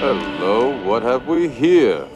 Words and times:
Hello, 0.00 0.80
what 0.84 1.02
have 1.02 1.26
we 1.26 1.48
here? 1.48 2.06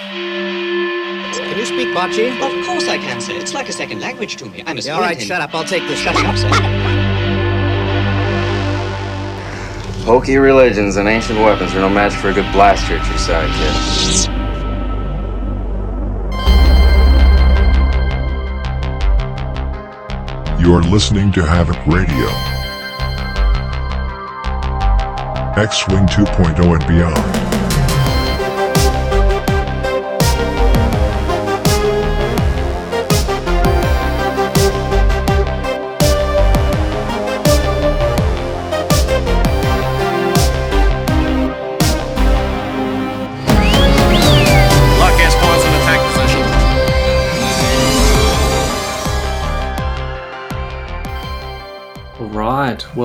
Can 0.00 1.56
you 1.56 1.64
speak 1.64 1.94
Bocce? 1.94 2.32
Of 2.32 2.66
course 2.66 2.88
I 2.88 2.98
can, 2.98 3.20
sir. 3.20 3.34
It's 3.34 3.54
like 3.54 3.68
a 3.68 3.72
second 3.72 4.00
language 4.00 4.34
to 4.38 4.46
me. 4.46 4.64
I'm 4.66 4.76
a 4.76 4.80
Yeah, 4.80 4.94
all 4.94 5.02
right, 5.02 5.22
shut 5.22 5.40
up. 5.40 5.54
I'll 5.54 5.62
take 5.62 5.84
this. 5.84 6.00
Shut 6.00 6.16
up, 6.16 6.36
sir. 6.36 6.50
Pokey 10.04 10.38
religions 10.38 10.96
and 10.96 11.08
ancient 11.08 11.38
weapons 11.38 11.76
are 11.76 11.80
no 11.80 11.88
match 11.88 12.12
for 12.14 12.30
a 12.30 12.32
good 12.32 12.50
blaster 12.52 12.96
at 12.96 13.08
your 13.08 13.18
side, 13.18 13.50
kid. 13.54 14.30
You're 20.60 20.82
listening 20.82 21.30
to 21.34 21.46
Havoc 21.46 21.86
Radio. 21.86 22.55
X 25.56 25.88
Wing 25.88 26.06
2.0 26.06 26.78
and 26.78 26.86
beyond. 26.86 27.55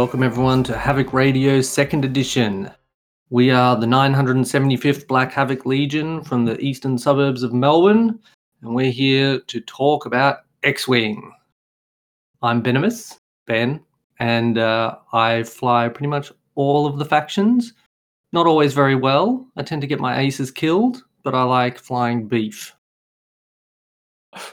Welcome 0.01 0.23
everyone 0.23 0.63
to 0.63 0.75
Havoc 0.75 1.13
Radio 1.13 1.61
second 1.61 2.03
edition. 2.03 2.71
We 3.29 3.51
are 3.51 3.75
the 3.75 3.85
975th 3.85 5.05
Black 5.05 5.31
Havoc 5.31 5.63
Legion 5.67 6.23
from 6.23 6.43
the 6.43 6.59
eastern 6.59 6.97
suburbs 6.97 7.43
of 7.43 7.53
Melbourne, 7.53 8.19
and 8.63 8.73
we're 8.73 8.89
here 8.89 9.39
to 9.41 9.61
talk 9.61 10.07
about 10.07 10.39
X 10.63 10.87
Wing. 10.87 11.31
I'm 12.41 12.63
Benimus, 12.63 13.19
Ben, 13.45 13.79
and 14.17 14.57
uh, 14.57 14.95
I 15.13 15.43
fly 15.43 15.87
pretty 15.87 16.07
much 16.07 16.31
all 16.55 16.87
of 16.87 16.97
the 16.97 17.05
factions. 17.05 17.73
Not 18.33 18.47
always 18.47 18.73
very 18.73 18.95
well. 18.95 19.45
I 19.55 19.61
tend 19.61 19.81
to 19.81 19.87
get 19.87 19.99
my 19.99 20.17
aces 20.17 20.49
killed, 20.49 21.03
but 21.23 21.35
I 21.35 21.43
like 21.43 21.77
flying 21.77 22.27
beef. 22.27 22.75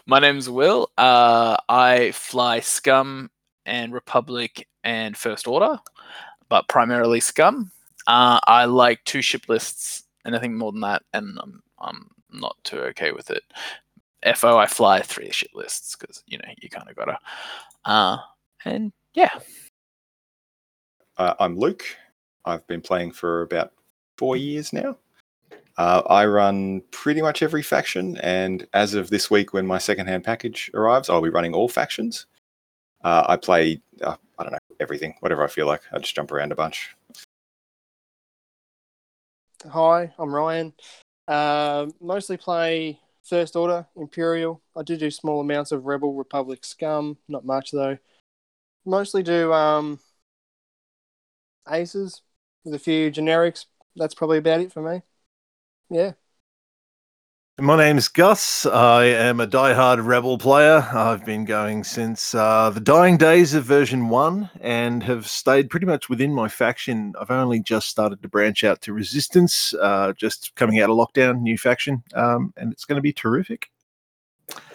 My 0.05 0.19
name's 0.19 0.50
Will. 0.50 0.91
Uh, 0.98 1.56
I 1.70 2.11
fly 2.11 2.61
Scum 2.61 3.31
and 3.69 3.92
Republic 3.92 4.66
and 4.84 5.16
First 5.16 5.47
Order, 5.47 5.78
but 6.48 6.66
primarily 6.69 7.20
Scum. 7.20 7.70
Uh, 8.06 8.41
I 8.47 8.64
like 8.64 9.05
two 9.05 9.22
ship 9.22 9.48
lists. 9.48 10.05
Anything 10.27 10.56
more 10.56 10.72
than 10.72 10.80
that, 10.80 11.02
and 11.12 11.38
I'm 11.42 11.62
I'm 11.78 12.10
not 12.33 12.56
too 12.64 12.78
okay 12.80 13.12
with 13.12 13.30
it. 13.30 13.42
FO, 14.36 14.58
I 14.58 14.66
fly 14.66 15.00
three 15.00 15.30
ship 15.30 15.50
lists 15.55 15.94
because 15.97 16.25
you 16.27 16.38
know 16.38 16.48
you 16.60 16.69
kind 16.69 16.88
of 16.88 16.97
gotta. 16.97 17.19
Uh, 17.84 18.19
and 18.64 18.92
yeah, 19.14 19.38
Uh, 21.16 21.34
I'm 21.41 21.56
Luke. 21.58 21.84
I've 22.44 22.66
been 22.66 22.80
playing 22.80 23.12
for 23.12 23.42
about 23.42 23.72
four 24.16 24.36
years 24.36 24.72
now. 24.72 24.97
Uh, 25.77 26.03
I 26.08 26.27
run 26.27 26.82
pretty 26.91 27.22
much 27.22 27.42
every 27.42 27.62
faction, 27.62 28.16
and 28.19 28.66
as 28.75 28.94
of 28.94 29.10
this 29.10 29.30
week, 29.30 29.53
when 29.53 29.66
my 29.66 29.78
secondhand 29.78 30.25
package 30.25 30.70
arrives, 30.75 31.08
I'll 31.08 31.22
be 31.22 31.28
running 31.30 31.55
all 31.55 31.69
factions. 31.69 32.27
Uh, 33.02 33.24
I 33.28 33.36
play, 33.36 33.80
uh, 34.02 34.16
I 34.38 34.42
don't 34.42 34.52
know, 34.52 34.58
everything, 34.80 35.14
whatever 35.20 35.44
I 35.44 35.48
feel 35.48 35.66
like. 35.66 35.82
I 35.92 35.98
just 35.98 36.14
jump 36.14 36.32
around 36.32 36.52
a 36.52 36.56
bunch. 36.56 36.94
Hi, 39.70 40.12
I'm 40.18 40.34
Ryan. 40.34 40.72
Um 41.26 41.92
mostly 42.00 42.38
play 42.38 42.98
First 43.22 43.56
Order, 43.56 43.86
Imperial. 43.96 44.62
I 44.75 44.82
do 44.82 44.97
do 44.97 45.10
small 45.10 45.41
amounts 45.41 45.70
of 45.72 45.84
Rebel, 45.84 46.14
Republic, 46.14 46.64
Scum. 46.64 47.19
Not 47.28 47.44
much 47.44 47.70
though. 47.70 47.98
Mostly 48.87 49.22
do 49.22 49.53
um, 49.53 50.00
Aces 51.70 52.22
with 52.64 52.75
a 52.75 52.78
few 52.78 53.10
generics. 53.10 53.66
That's 53.97 54.14
probably 54.14 54.38
about 54.38 54.60
it 54.60 54.72
for 54.72 54.81
me. 54.81 55.03
Yeah. 55.91 56.12
My 57.60 57.76
name's 57.76 58.06
Gus. 58.06 58.66
I 58.66 59.06
am 59.06 59.41
a 59.41 59.46
die-hard 59.46 59.98
Rebel 59.98 60.38
player. 60.38 60.88
I've 60.92 61.24
been 61.24 61.44
going 61.44 61.82
since 61.82 62.32
uh, 62.32 62.70
the 62.70 62.78
dying 62.78 63.16
days 63.16 63.52
of 63.52 63.64
version 63.64 64.10
one 64.10 64.48
and 64.60 65.02
have 65.02 65.26
stayed 65.26 65.69
pretty 65.69 65.84
much 65.84 66.08
within 66.08 66.32
my 66.32 66.46
faction. 66.46 67.14
I've 67.20 67.32
only 67.32 67.58
just 67.60 67.88
started 67.88 68.22
to 68.22 68.28
branch 68.28 68.62
out 68.62 68.80
to 68.82 68.92
Resistance, 68.92 69.74
uh, 69.74 70.12
just 70.12 70.54
coming 70.54 70.78
out 70.78 70.88
of 70.88 70.96
lockdown, 70.96 71.41
new 71.41 71.58
faction, 71.58 72.04
um, 72.14 72.54
and 72.56 72.72
it's 72.72 72.84
going 72.84 72.94
to 72.94 73.02
be 73.02 73.12
terrific. 73.12 73.69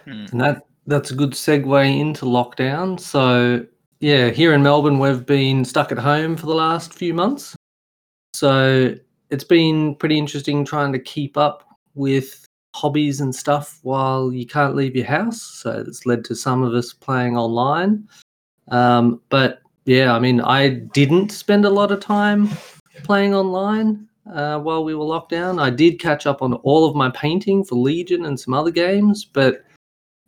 Hmm. 0.04 0.26
And 0.34 0.42
that 0.42 0.64
that's 0.86 1.12
a 1.12 1.16
good 1.16 1.32
segue 1.32 2.00
into 2.00 2.26
lockdown. 2.26 3.00
So 3.00 3.66
yeah, 4.02 4.30
here 4.30 4.54
in 4.54 4.62
Melbourne, 4.62 5.00
we've 5.00 5.26
been 5.26 5.64
stuck 5.64 5.94
at 5.94 5.98
home 5.98 6.36
for 6.36 6.48
the 6.48 6.56
last 6.56 6.94
few 6.94 7.14
months. 7.14 7.56
So 8.34 8.94
it's 9.30 9.46
been 9.46 9.96
pretty 9.96 10.18
interesting 10.18 10.66
trying 10.66 10.92
to 10.92 11.00
keep 11.00 11.38
up 11.38 11.64
with 11.96 12.43
hobbies 12.74 13.22
and 13.22 13.36
stuff 13.36 13.80
while 13.84 14.32
you 14.32 14.46
can't 14.46 14.76
leave 14.76 14.96
your 14.96 15.06
house. 15.06 15.42
So 15.42 15.84
it's 15.88 16.06
led 16.06 16.26
to 16.26 16.36
some 16.36 16.64
of 16.64 16.74
us 16.74 16.94
playing 16.94 17.38
online. 17.38 18.08
Um, 18.70 19.22
but 19.30 19.62
yeah, 19.86 20.14
I 20.14 20.20
mean, 20.20 20.42
I 20.42 20.70
didn't 20.70 21.32
spend 21.32 21.66
a 21.66 21.70
lot 21.70 21.92
of 21.92 22.00
time 22.00 22.50
playing 23.04 23.34
online 23.34 24.08
uh, 24.32 24.60
while 24.60 24.84
we 24.84 24.96
were 24.96 25.04
locked 25.04 25.32
down. 25.32 25.60
I 25.60 25.70
did 25.70 26.00
catch 26.00 26.26
up 26.26 26.42
on 26.42 26.54
all 26.56 26.86
of 26.88 26.96
my 26.96 27.10
painting 27.12 27.64
for 27.64 27.76
Legion 27.76 28.26
and 28.26 28.40
some 28.40 28.54
other 28.54 28.72
games, 28.72 29.26
but 29.26 29.66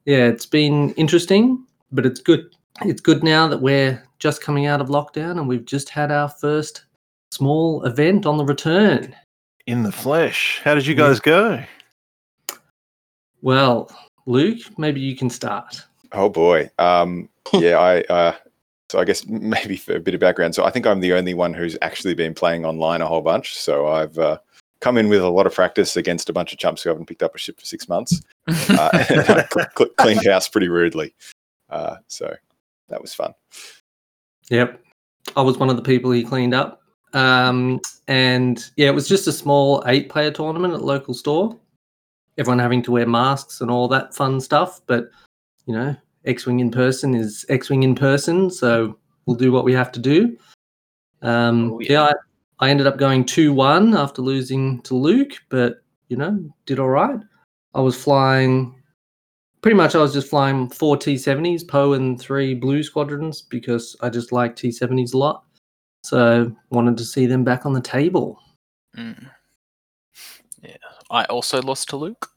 yeah, 0.06 0.28
it's 0.28 0.46
been 0.46 0.92
interesting, 0.94 1.66
but 1.92 2.06
it's 2.06 2.20
good. 2.20 2.54
It's 2.82 3.02
good 3.02 3.24
now 3.24 3.48
that 3.48 3.62
we're 3.62 4.04
just 4.20 4.42
coming 4.42 4.66
out 4.66 4.82
of 4.82 4.90
lockdown 4.90 5.32
and 5.32 5.48
we've 5.48 5.66
just 5.66 5.90
had 5.90 6.12
our 6.12 6.28
first 6.28 6.86
small 7.32 7.84
event 7.86 8.26
on 8.26 8.38
the 8.38 8.46
return. 8.46 9.16
In 9.66 9.84
the 9.84 9.92
flesh. 9.92 10.62
How 10.64 10.76
did 10.76 10.86
you 10.86 10.94
guys 10.94 11.20
go? 11.20 11.64
Well, 13.46 13.92
Luke, 14.26 14.58
maybe 14.80 15.00
you 15.00 15.16
can 15.16 15.30
start. 15.30 15.86
Oh 16.14 16.30
boy. 16.30 16.68
Um, 16.80 17.30
yeah, 17.54 17.78
I. 17.78 18.02
Uh, 18.12 18.36
so 18.90 19.00
I 19.00 19.06
guess 19.06 19.28
maybe 19.28 19.78
for 19.78 19.96
a 19.96 20.00
bit 20.00 20.16
of 20.16 20.20
background. 20.20 20.56
So 20.56 20.66
I 20.66 20.72
think 20.72 20.88
I'm 20.88 21.00
the 21.00 21.14
only 21.14 21.36
one 21.36 21.54
who's 21.54 21.78
actually 21.84 22.16
been 22.16 22.34
playing 22.34 22.66
online 22.66 23.02
a 23.02 23.06
whole 23.06 23.22
bunch. 23.22 23.56
So 23.56 23.86
I've 23.86 24.18
uh, 24.18 24.40
come 24.80 24.98
in 24.98 25.10
with 25.10 25.22
a 25.22 25.30
lot 25.30 25.46
of 25.46 25.54
practice 25.54 25.96
against 25.96 26.28
a 26.28 26.34
bunch 26.34 26.54
of 26.54 26.60
chumps 26.60 26.82
who 26.82 26.90
haven't 26.90 27.06
picked 27.06 27.22
up 27.22 27.36
a 27.36 27.38
ship 27.38 27.60
for 27.60 27.68
six 27.68 27.88
months. 27.88 28.20
uh, 28.48 28.90
and 29.10 29.20
I 29.20 29.48
cl- 29.54 29.70
cl- 29.78 29.90
cleaned 29.96 30.26
house 30.26 30.50
pretty 30.50 30.68
rudely. 30.68 31.14
Uh, 31.70 31.98
so 32.08 32.36
that 32.90 33.00
was 33.00 33.14
fun. 33.14 33.36
Yep. 34.50 34.82
I 35.38 35.44
was 35.44 35.60
one 35.60 35.70
of 35.70 35.76
the 35.76 35.84
people 35.84 36.10
he 36.10 36.24
cleaned 36.24 36.56
up. 36.56 36.82
Um, 37.14 37.80
and 38.08 38.66
yeah, 38.76 38.88
it 38.88 38.96
was 38.96 39.08
just 39.08 39.28
a 39.28 39.32
small 39.32 39.84
eight 39.86 40.10
player 40.10 40.32
tournament 40.32 40.74
at 40.74 40.82
local 40.82 41.14
store. 41.14 41.56
Everyone 42.38 42.60
having 42.60 42.82
to 42.84 42.92
wear 42.92 43.08
masks 43.08 43.62
and 43.62 43.72
all 43.72 43.88
that 43.90 44.14
fun 44.14 44.42
stuff. 44.42 44.82
But, 44.88 45.10
you 45.66 45.74
know, 45.74 45.96
X 46.26 46.46
Wing 46.46 46.60
in 46.60 46.72
person 46.72 47.16
is 47.16 47.46
X 47.50 47.70
Wing 47.70 47.84
in 47.84 47.96
person. 47.96 48.50
So 48.50 48.98
we'll 49.26 49.38
do 49.38 49.52
what 49.52 49.66
we 49.66 49.74
have 49.74 49.92
to 49.94 50.00
do. 50.00 50.38
Um, 51.22 51.74
Oh, 51.74 51.80
yeah, 51.80 51.92
yeah. 51.92 52.12
I, 52.60 52.68
I 52.68 52.70
ended 52.70 52.88
up 52.88 52.98
going 52.98 53.26
2 53.26 53.54
1 53.54 53.96
after 53.96 54.22
losing 54.22 54.82
to 54.84 54.96
Luke, 54.96 55.34
but, 55.50 55.82
you 56.10 56.18
know, 56.18 56.40
did 56.66 56.80
all 56.80 56.90
right. 56.90 57.20
I 57.74 57.82
was 57.82 58.02
flying 58.02 58.76
pretty 59.66 59.76
much 59.76 59.96
I 59.96 59.98
was 59.98 60.14
just 60.14 60.30
flying 60.30 60.70
four 60.70 60.96
T70s, 60.96 61.68
Poe 61.68 61.94
and 61.94 62.22
three 62.22 62.54
Blue 62.54 62.84
Squadrons 62.84 63.42
because 63.42 63.96
I 64.00 64.10
just 64.12 64.32
like 64.32 64.56
T70s 64.56 65.16
a 65.16 65.18
lot. 65.18 65.44
So 66.04 66.56
wanted 66.70 66.98
to 66.98 67.04
see 67.04 67.26
them 67.26 67.44
back 67.44 67.66
on 67.66 67.74
the 67.74 67.82
table. 67.82 68.40
Mm. 68.96 69.28
Yeah, 70.62 70.78
I 71.12 71.26
also 71.26 71.62
lost 71.62 71.90
to 71.90 71.98
Luke 71.98 72.30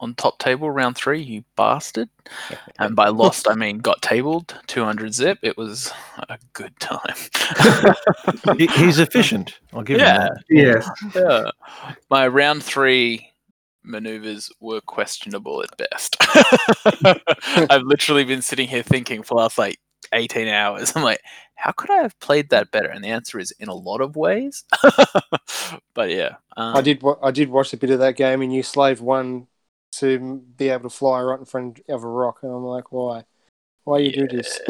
on 0.00 0.14
top 0.14 0.38
table 0.38 0.70
round 0.70 0.96
three. 0.96 1.20
You 1.20 1.44
bastard! 1.56 2.08
And 2.78 2.96
by 2.96 3.08
lost, 3.08 3.46
I 3.48 3.54
mean 3.54 3.78
got 3.78 4.00
tabled 4.00 4.58
200 4.66 5.12
zip. 5.12 5.38
It 5.42 5.58
was 5.58 5.92
a 6.30 6.38
good 6.54 6.72
time. 6.80 7.14
He's 8.58 8.98
efficient. 8.98 9.58
I'll 9.74 9.82
give 9.82 9.98
Yeah. 10.00 10.22
him 10.22 10.28
that. 10.34 10.44
Yes. 10.48 10.90
yeah. 11.14 11.50
My 12.10 12.26
round 12.26 12.62
three 12.64 13.30
maneuvers 13.82 14.50
were 14.60 14.80
questionable 14.80 15.62
at 15.62 15.76
best. 15.90 16.16
I've 17.70 17.82
literally 17.82 18.24
been 18.24 18.42
sitting 18.42 18.68
here 18.68 18.82
thinking 18.82 19.22
for 19.22 19.34
the 19.34 19.42
last 19.42 19.58
like 19.58 19.78
18 20.14 20.48
hours. 20.48 20.92
I'm 20.96 21.02
like, 21.02 21.20
how 21.60 21.72
could 21.72 21.90
I 21.90 22.02
have 22.02 22.18
played 22.20 22.50
that 22.50 22.70
better? 22.70 22.88
And 22.88 23.04
the 23.04 23.08
answer 23.08 23.38
is 23.38 23.50
in 23.58 23.68
a 23.68 23.74
lot 23.74 24.00
of 24.00 24.16
ways. 24.16 24.64
but 25.94 26.10
yeah. 26.10 26.36
Um, 26.56 26.76
I 26.76 26.80
did. 26.80 27.02
wa- 27.02 27.18
I 27.22 27.30
did 27.30 27.50
watch 27.50 27.72
a 27.72 27.76
bit 27.76 27.90
of 27.90 27.98
that 28.00 28.16
game, 28.16 28.42
and 28.42 28.52
you 28.52 28.62
slave 28.62 29.00
one 29.00 29.46
to 29.92 30.38
be 30.56 30.68
able 30.68 30.88
to 30.88 30.96
fly 30.96 31.20
right 31.20 31.38
in 31.38 31.44
front 31.44 31.80
of 31.88 32.02
a 32.04 32.08
rock, 32.08 32.38
and 32.42 32.52
I'm 32.52 32.64
like, 32.64 32.92
why? 32.92 33.24
Why 33.84 33.98
you 33.98 34.12
do 34.12 34.28
this? 34.28 34.60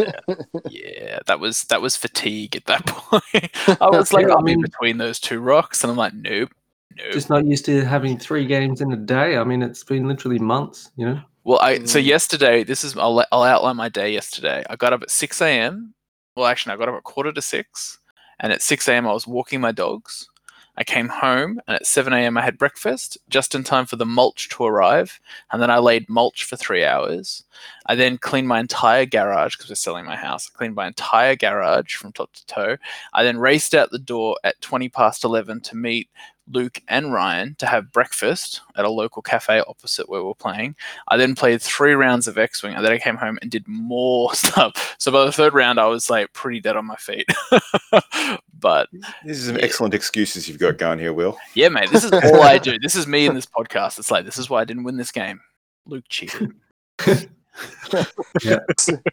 yeah, 0.69 1.19
that 1.27 1.41
was 1.41 1.65
that 1.65 1.83
was 1.83 1.97
fatigue 1.97 2.57
at 2.57 2.65
that 2.67 2.87
point. 2.87 3.51
I 3.81 3.87
was 3.91 4.13
like, 4.13 4.27
I 4.27 4.35
I'm 4.35 4.49
in 4.49 4.61
between 4.61 4.99
those 4.99 5.21
two 5.21 5.41
rocks, 5.41 5.83
and 5.85 5.91
I'm 5.91 5.97
like, 5.97 6.15
nope, 6.15 6.51
No. 6.97 7.11
Just 7.11 7.31
not 7.31 7.45
used 7.47 7.65
to 7.67 7.85
having 7.85 8.19
three 8.19 8.47
games 8.47 8.81
in 8.81 8.93
a 8.93 8.97
day. 8.97 9.37
I 9.37 9.45
mean, 9.45 9.63
it's 9.63 9.85
been 9.85 10.09
literally 10.09 10.39
months. 10.39 10.91
You 10.97 11.07
know. 11.07 11.21
Well, 11.45 11.59
I 11.61 11.85
so 11.85 11.99
Mm. 11.99 12.05
yesterday. 12.05 12.65
This 12.65 12.85
is 12.85 12.97
I'll 12.97 13.25
I'll 13.33 13.43
outline 13.43 13.77
my 13.77 13.89
day 13.89 14.13
yesterday. 14.13 14.65
I 14.69 14.77
got 14.77 14.93
up 14.93 15.03
at 15.03 15.11
six 15.11 15.41
a.m. 15.41 15.95
Well, 16.37 16.47
actually, 16.47 16.75
I 16.75 16.77
got 16.77 16.89
up 16.89 16.95
at 16.97 17.05
quarter 17.05 17.33
to 17.33 17.43
six, 17.43 17.99
and 18.39 18.53
at 18.53 18.63
six 18.63 18.89
a.m. 18.89 19.07
I 19.07 19.13
was 19.13 19.27
walking 19.27 19.61
my 19.61 19.73
dogs. 19.73 20.29
I 20.77 20.85
came 20.85 21.09
home, 21.09 21.61
and 21.67 21.75
at 21.75 21.87
seven 21.87 22.13
a.m. 22.13 22.39
I 22.39 22.43
had 22.43 22.57
breakfast 22.57 23.19
just 23.29 23.55
in 23.55 23.65
time 23.65 23.85
for 23.85 23.97
the 23.97 24.07
mulch 24.07 24.49
to 24.51 24.65
arrive, 24.65 25.21
and 25.53 25.61
then 25.61 25.71
I 25.71 25.79
laid 25.79 26.09
mulch 26.09 26.45
for 26.45 26.57
three 26.57 26.85
hours. 26.85 27.45
I 27.87 27.97
then 27.97 28.17
cleaned 28.17 28.49
my 28.49 28.61
entire 28.61 29.05
garage 29.05 29.57
because 29.57 29.69
we're 29.69 29.75
selling 29.75 30.07
my 30.07 30.17
house. 30.17 30.49
I 30.49 30.57
cleaned 30.57 30.77
my 30.77 30.87
entire 30.87 31.37
garage 31.37 31.97
from 31.97 32.13
top 32.13 32.33
to 32.33 32.47
toe. 32.47 32.77
I 33.13 33.25
then 33.25 33.39
raced 33.39 33.75
out 33.75 33.91
the 33.91 33.99
door 33.99 34.37
at 34.45 34.61
twenty 34.61 34.89
past 34.89 35.25
eleven 35.25 35.61
to 35.63 35.77
meet 35.77 36.09
Luke 36.53 36.83
and 36.89 37.13
Ryan 37.13 37.55
to 37.59 37.67
have 37.67 37.93
breakfast 37.93 38.61
at 38.77 38.85
a 38.85 38.91
local 38.91 39.23
cafe 39.23 39.61
opposite 39.69 40.09
where 40.09 40.25
we're 40.25 40.35
playing. 40.35 40.75
I 41.09 41.17
then 41.17 41.35
played 41.35 41.63
three 41.63 41.93
rounds 41.95 42.27
of 42.27 42.37
X 42.39 42.63
Wing 42.63 42.75
and 42.75 42.85
then 42.85 42.93
I 42.93 42.99
came 42.99 43.17
home 43.17 43.39
and 43.41 43.51
did 43.51 43.67
more 43.69 44.35
stuff. 44.35 44.97
So 44.99 45.13
by 45.13 45.25
the 45.25 45.33
third 45.33 45.55
round, 45.55 45.79
I 45.79 45.87
was 45.87 46.11
like 46.11 46.33
pretty 46.33 46.61
dead 46.61 46.77
on 46.77 46.87
my 46.87 46.97
feet. 46.97 47.27
but 48.59 48.89
This 49.25 49.39
is 49.39 49.47
some 49.47 49.57
Yeah. 49.57 49.65
excellent 49.65 49.95
excuses 49.95 50.49
you've 50.49 50.59
got 50.59 50.77
going 50.79 50.99
here, 50.99 51.13
Will. 51.13 51.39
yeah, 51.55 51.69
mate, 51.69 51.91
this 51.91 52.05
is 52.05 52.13
all 52.13 52.43
I 52.43 52.59
do. 52.59 52.79
This 52.79 52.97
is 52.97 53.07
me 53.07 53.27
in 53.27 53.35
this 53.35 53.47
podcast. 53.47 53.99
It's 53.99 54.11
like, 54.11 54.25
this 54.25 54.39
is 54.39 54.51
why 54.51 54.61
I 54.61 54.65
didn't 54.65 54.83
win 54.85 54.97
this 54.97 55.13
game. 55.13 55.41
Luke 55.87 56.05
cheated. 56.09 56.51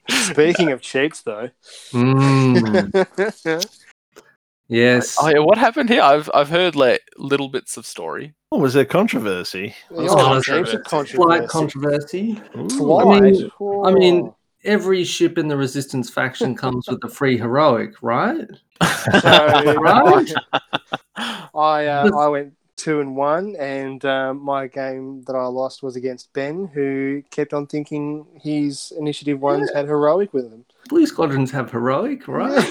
Speaking 0.07 0.71
of 0.71 0.81
cheats, 0.81 1.21
though. 1.21 1.49
Mm, 1.91 3.86
yes. 4.67 5.17
Oh, 5.19 5.27
yeah, 5.29 5.39
what 5.39 5.57
happened 5.57 5.89
here? 5.89 6.01
I've, 6.01 6.29
I've 6.33 6.49
heard 6.49 6.75
like 6.75 7.01
little 7.17 7.49
bits 7.49 7.77
of 7.77 7.85
story. 7.85 8.33
What 8.49 8.61
was 8.61 8.73
there 8.73 8.85
controversy? 8.85 9.75
Yeah, 9.91 10.07
controversy. 10.07 10.71
heaps 10.77 10.93
of 10.93 11.07
Slight 11.09 11.47
controversy. 11.49 12.35
controversy. 12.35 12.81
Ooh. 12.83 12.97
I 12.97 13.19
mean- 13.19 13.51
Why? 13.57 13.89
I 13.89 13.93
mean, 13.93 14.33
every 14.63 15.03
ship 15.03 15.37
in 15.37 15.47
the 15.47 15.57
Resistance 15.57 16.09
faction 16.09 16.55
comes 16.63 16.87
with 16.87 17.03
a 17.03 17.09
free 17.09 17.37
heroic, 17.37 17.93
right? 18.01 18.47
So, 19.21 19.21
Right? 19.81 20.33
I 21.55 21.85
uh, 21.87 22.09
I 22.15 22.27
went 22.27 22.53
two 22.77 23.01
and 23.01 23.15
one, 23.15 23.55
and 23.57 24.03
um, 24.05 24.39
my 24.39 24.67
game 24.67 25.23
that 25.23 25.35
I 25.35 25.45
lost 25.47 25.83
was 25.83 25.95
against 25.95 26.31
Ben, 26.33 26.67
who 26.73 27.23
kept 27.31 27.53
on 27.53 27.67
thinking 27.67 28.25
his 28.41 28.93
initiative 28.97 29.41
ones 29.41 29.69
had 29.73 29.85
heroic 29.87 30.33
with 30.33 30.49
them. 30.49 30.65
Blue 30.87 31.05
squadrons 31.05 31.51
have 31.51 31.71
heroic, 31.71 32.27
right? 32.27 32.63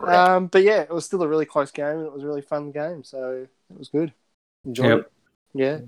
um, 0.00 0.46
but 0.48 0.62
yeah, 0.62 0.82
it 0.82 0.90
was 0.90 1.04
still 1.06 1.22
a 1.22 1.28
really 1.28 1.46
close 1.46 1.70
game, 1.70 1.98
and 1.98 2.06
it 2.06 2.12
was 2.12 2.22
a 2.22 2.26
really 2.26 2.42
fun 2.42 2.70
game, 2.72 3.02
so 3.02 3.46
it 3.70 3.78
was 3.78 3.88
good. 3.88 4.12
Enjoyed 4.64 4.88
Yep. 4.88 4.98
it. 4.98 5.12
Yeah. 5.54 5.78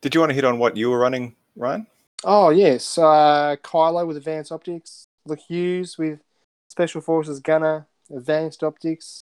Did 0.00 0.14
you 0.14 0.20
want 0.20 0.30
to 0.30 0.34
hit 0.34 0.44
on 0.44 0.58
what 0.58 0.76
you 0.76 0.90
were 0.90 0.98
running, 0.98 1.36
Ryan? 1.56 1.86
Oh 2.24 2.50
yes, 2.50 2.96
uh, 2.98 3.56
Kylo 3.62 4.06
with 4.06 4.16
advanced 4.16 4.52
optics, 4.52 5.04
LeHuse 5.28 5.98
with 5.98 6.20
special 6.68 7.00
forces 7.00 7.40
gunner, 7.40 7.86
advanced 8.14 8.62
optics, 8.62 9.22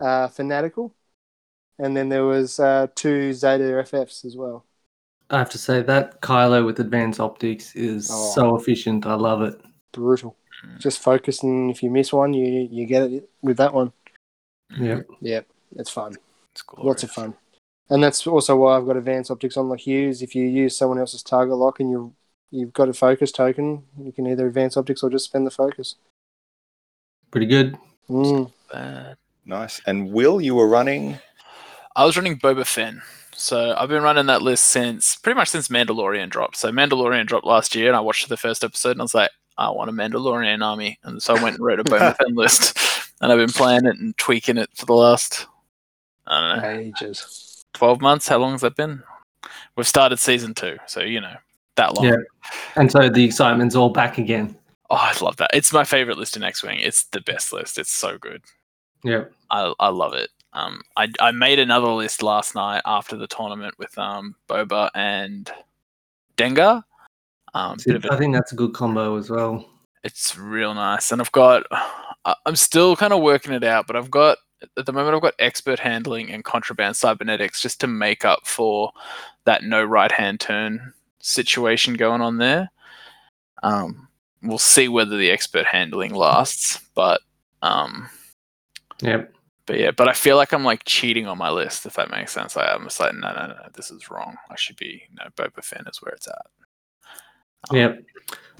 uh, 0.00 0.28
fanatical, 0.28 0.94
and 1.78 1.96
then 1.96 2.08
there 2.08 2.24
was 2.24 2.58
uh, 2.60 2.86
two 2.94 3.32
Zeta 3.32 3.64
FFs 3.64 4.24
as 4.24 4.36
well. 4.36 4.64
I 5.30 5.38
have 5.38 5.50
to 5.50 5.58
say 5.58 5.82
that 5.82 6.20
Kylo 6.20 6.64
with 6.64 6.78
advanced 6.78 7.18
optics 7.20 7.74
is 7.74 8.08
Oh. 8.12 8.32
so 8.34 8.56
efficient. 8.56 9.06
I 9.06 9.14
love 9.14 9.42
it. 9.42 9.60
Brutal. 9.92 10.36
Just 10.78 11.00
focus, 11.00 11.42
and 11.42 11.70
if 11.70 11.82
you 11.82 11.90
miss 11.90 12.12
one, 12.12 12.32
you 12.32 12.68
you 12.70 12.86
get 12.86 13.10
it 13.10 13.28
with 13.42 13.56
that 13.58 13.72
one. 13.74 13.92
Yeah. 14.78 15.00
Yeah, 15.20 15.40
it's 15.76 15.90
fun. 15.90 16.14
It's 16.52 16.62
cool. 16.62 16.84
Lots 16.86 17.02
of 17.02 17.10
fun. 17.10 17.34
And 17.88 18.02
that's 18.02 18.26
also 18.26 18.56
why 18.56 18.76
I've 18.76 18.86
got 18.86 18.96
advanced 18.96 19.30
optics 19.30 19.56
on 19.56 19.66
LeHuse. 19.66 20.22
If 20.22 20.34
you 20.34 20.44
use 20.46 20.76
someone 20.76 20.98
else's 20.98 21.22
target 21.22 21.56
lock 21.56 21.78
and 21.80 21.90
you 21.90 22.14
you've 22.50 22.72
got 22.72 22.88
a 22.88 22.92
focus 22.92 23.30
token, 23.32 23.84
you 23.98 24.12
can 24.12 24.26
either 24.26 24.46
advance 24.46 24.76
optics 24.76 25.02
or 25.02 25.10
just 25.10 25.26
spend 25.26 25.46
the 25.46 25.50
focus. 25.52 25.96
Pretty 27.30 27.46
good. 27.46 27.76
Mm. 28.08 28.50
Bad. 28.72 29.16
Nice. 29.44 29.80
And 29.86 30.10
Will, 30.12 30.40
you 30.40 30.54
were 30.54 30.68
running. 30.68 31.18
I 31.96 32.04
was 32.04 32.16
running 32.16 32.38
Boba 32.38 32.66
Fett. 32.66 32.94
So 33.34 33.74
I've 33.76 33.88
been 33.88 34.02
running 34.02 34.26
that 34.26 34.42
list 34.42 34.66
since 34.66 35.16
pretty 35.16 35.36
much 35.36 35.48
since 35.48 35.68
Mandalorian 35.68 36.30
dropped. 36.30 36.56
So 36.56 36.70
Mandalorian 36.70 37.26
dropped 37.26 37.46
last 37.46 37.74
year, 37.74 37.88
and 37.88 37.96
I 37.96 38.00
watched 38.00 38.28
the 38.28 38.36
first 38.36 38.62
episode, 38.62 38.92
and 38.92 39.00
I 39.00 39.04
was 39.04 39.14
like, 39.14 39.30
I 39.58 39.70
want 39.70 39.90
a 39.90 39.92
Mandalorian 39.92 40.64
army, 40.64 40.98
and 41.02 41.22
so 41.22 41.34
I 41.34 41.42
went 41.42 41.56
and 41.56 41.64
wrote 41.64 41.80
a 41.80 41.84
Boba 41.84 42.16
Fett 42.16 42.28
list, 42.32 42.78
and 43.20 43.32
I've 43.32 43.38
been 43.38 43.48
playing 43.48 43.86
it 43.86 43.96
and 43.98 44.16
tweaking 44.18 44.58
it 44.58 44.70
for 44.74 44.86
the 44.86 44.92
last 44.92 45.46
I 46.26 46.40
don't 46.40 46.62
know 46.62 46.68
Ages. 46.80 47.64
twelve 47.72 48.00
months. 48.00 48.28
How 48.28 48.38
long 48.38 48.52
has 48.52 48.60
that 48.60 48.76
been? 48.76 49.02
We've 49.76 49.86
started 49.86 50.18
season 50.18 50.54
two, 50.54 50.78
so 50.86 51.00
you 51.00 51.20
know 51.20 51.34
that 51.76 51.94
long. 51.94 52.06
Yeah. 52.06 52.16
And 52.74 52.90
so 52.90 53.08
the 53.08 53.24
excitement's 53.24 53.76
all 53.76 53.90
back 53.90 54.18
again. 54.18 54.56
Oh, 54.90 54.96
I 54.96 55.14
love 55.22 55.36
that. 55.36 55.50
It's 55.52 55.72
my 55.72 55.84
favorite 55.84 56.18
list 56.18 56.36
in 56.36 56.42
X 56.42 56.62
Wing. 56.62 56.78
It's 56.80 57.04
the 57.04 57.20
best 57.20 57.52
list. 57.52 57.78
It's 57.78 57.92
so 57.92 58.18
good. 58.18 58.42
Yeah. 59.02 59.24
I 59.50 59.72
I 59.78 59.88
love 59.88 60.14
it. 60.14 60.30
Um, 60.56 60.80
I 60.96 61.08
I 61.20 61.32
made 61.32 61.58
another 61.58 61.88
list 61.88 62.22
last 62.22 62.54
night 62.54 62.80
after 62.86 63.14
the 63.16 63.26
tournament 63.26 63.74
with 63.78 63.96
um 63.98 64.34
Boba 64.48 64.90
and 64.94 65.50
Dengar. 66.38 66.82
Um, 67.54 67.76
bit 67.84 67.96
of 67.96 68.04
a 68.06 68.12
I 68.12 68.16
think 68.16 68.34
that's 68.34 68.52
a 68.52 68.56
good 68.56 68.72
combo 68.72 69.16
as 69.16 69.28
well. 69.30 69.68
it's 70.02 70.36
real 70.38 70.72
nice 70.74 71.10
and 71.12 71.20
i've 71.20 71.32
got 71.32 71.64
I- 71.70 72.36
i'm 72.46 72.54
still 72.56 72.96
kind 72.96 73.12
of 73.12 73.22
working 73.22 73.52
it 73.52 73.64
out 73.64 73.86
but 73.86 73.96
i've 73.96 74.10
got 74.10 74.38
at 74.76 74.86
the 74.86 74.92
moment 74.92 75.14
i've 75.16 75.22
got 75.22 75.34
expert 75.38 75.78
handling 75.78 76.30
and 76.30 76.44
contraband 76.44 76.96
cybernetics 76.96 77.60
just 77.62 77.80
to 77.80 77.86
make 77.86 78.24
up 78.24 78.46
for 78.46 78.92
that 79.44 79.64
no 79.64 79.82
right 79.84 80.12
hand 80.12 80.38
turn 80.40 80.92
situation 81.18 81.94
going 81.94 82.20
on 82.20 82.36
there 82.36 82.70
um 83.62 84.06
we'll 84.42 84.58
see 84.58 84.88
whether 84.88 85.16
the 85.16 85.30
expert 85.30 85.66
handling 85.66 86.14
lasts 86.14 86.80
but 86.94 87.20
um 87.62 88.08
Yep. 89.02 89.32
But 89.66 89.78
yeah 89.78 89.90
but 89.90 90.08
i 90.08 90.12
feel 90.12 90.36
like 90.36 90.52
i'm 90.52 90.64
like 90.64 90.82
cheating 90.84 91.26
on 91.26 91.36
my 91.36 91.50
list 91.50 91.86
if 91.86 91.94
that 91.94 92.10
makes 92.10 92.32
sense 92.32 92.56
like, 92.56 92.68
i'm 92.68 92.84
just 92.84 93.00
like 93.00 93.14
no 93.14 93.32
no 93.32 93.46
no 93.48 93.68
this 93.74 93.90
is 93.90 94.10
wrong 94.10 94.36
i 94.50 94.56
should 94.56 94.76
be 94.76 95.02
no 95.12 95.24
boba 95.36 95.62
fett 95.62 95.82
is 95.88 96.00
where 96.02 96.14
it's 96.14 96.28
at 96.28 96.46
Yeah, 97.72 97.94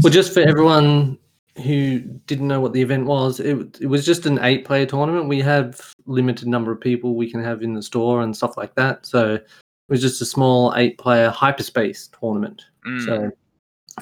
Well, 0.03 0.13
just 0.13 0.35
for 0.35 0.41
everyone 0.41 1.19
who 1.65 2.01
didn't 2.01 2.49
know 2.49 2.61
what 2.61 2.73
the 2.73 2.83
event 2.83 3.07
was, 3.07 3.41
it, 3.41 3.81
it 3.81 3.87
was 3.87 4.05
just 4.05 4.27
an 4.27 4.39
eight 4.43 4.65
player 4.65 4.87
tournament. 4.87 5.29
We 5.29 5.41
have 5.41 5.95
limited 6.07 6.49
number 6.49 6.73
of 6.73 6.81
people 6.81 7.15
we 7.15 7.31
can 7.31 7.43
have 7.43 7.63
in 7.63 7.75
the 7.75 7.83
store 7.83 8.23
and 8.23 8.37
stuff 8.37 8.57
like 8.57 8.75
that. 8.75 9.07
So 9.07 9.35
it 9.35 9.47
was 9.89 10.01
just 10.01 10.21
a 10.21 10.27
small 10.27 10.75
eight 10.77 10.99
player 10.99 11.31
hyperspace 11.31 12.11
tournament. 12.19 12.65
Mm. 12.87 13.05
So 13.05 13.31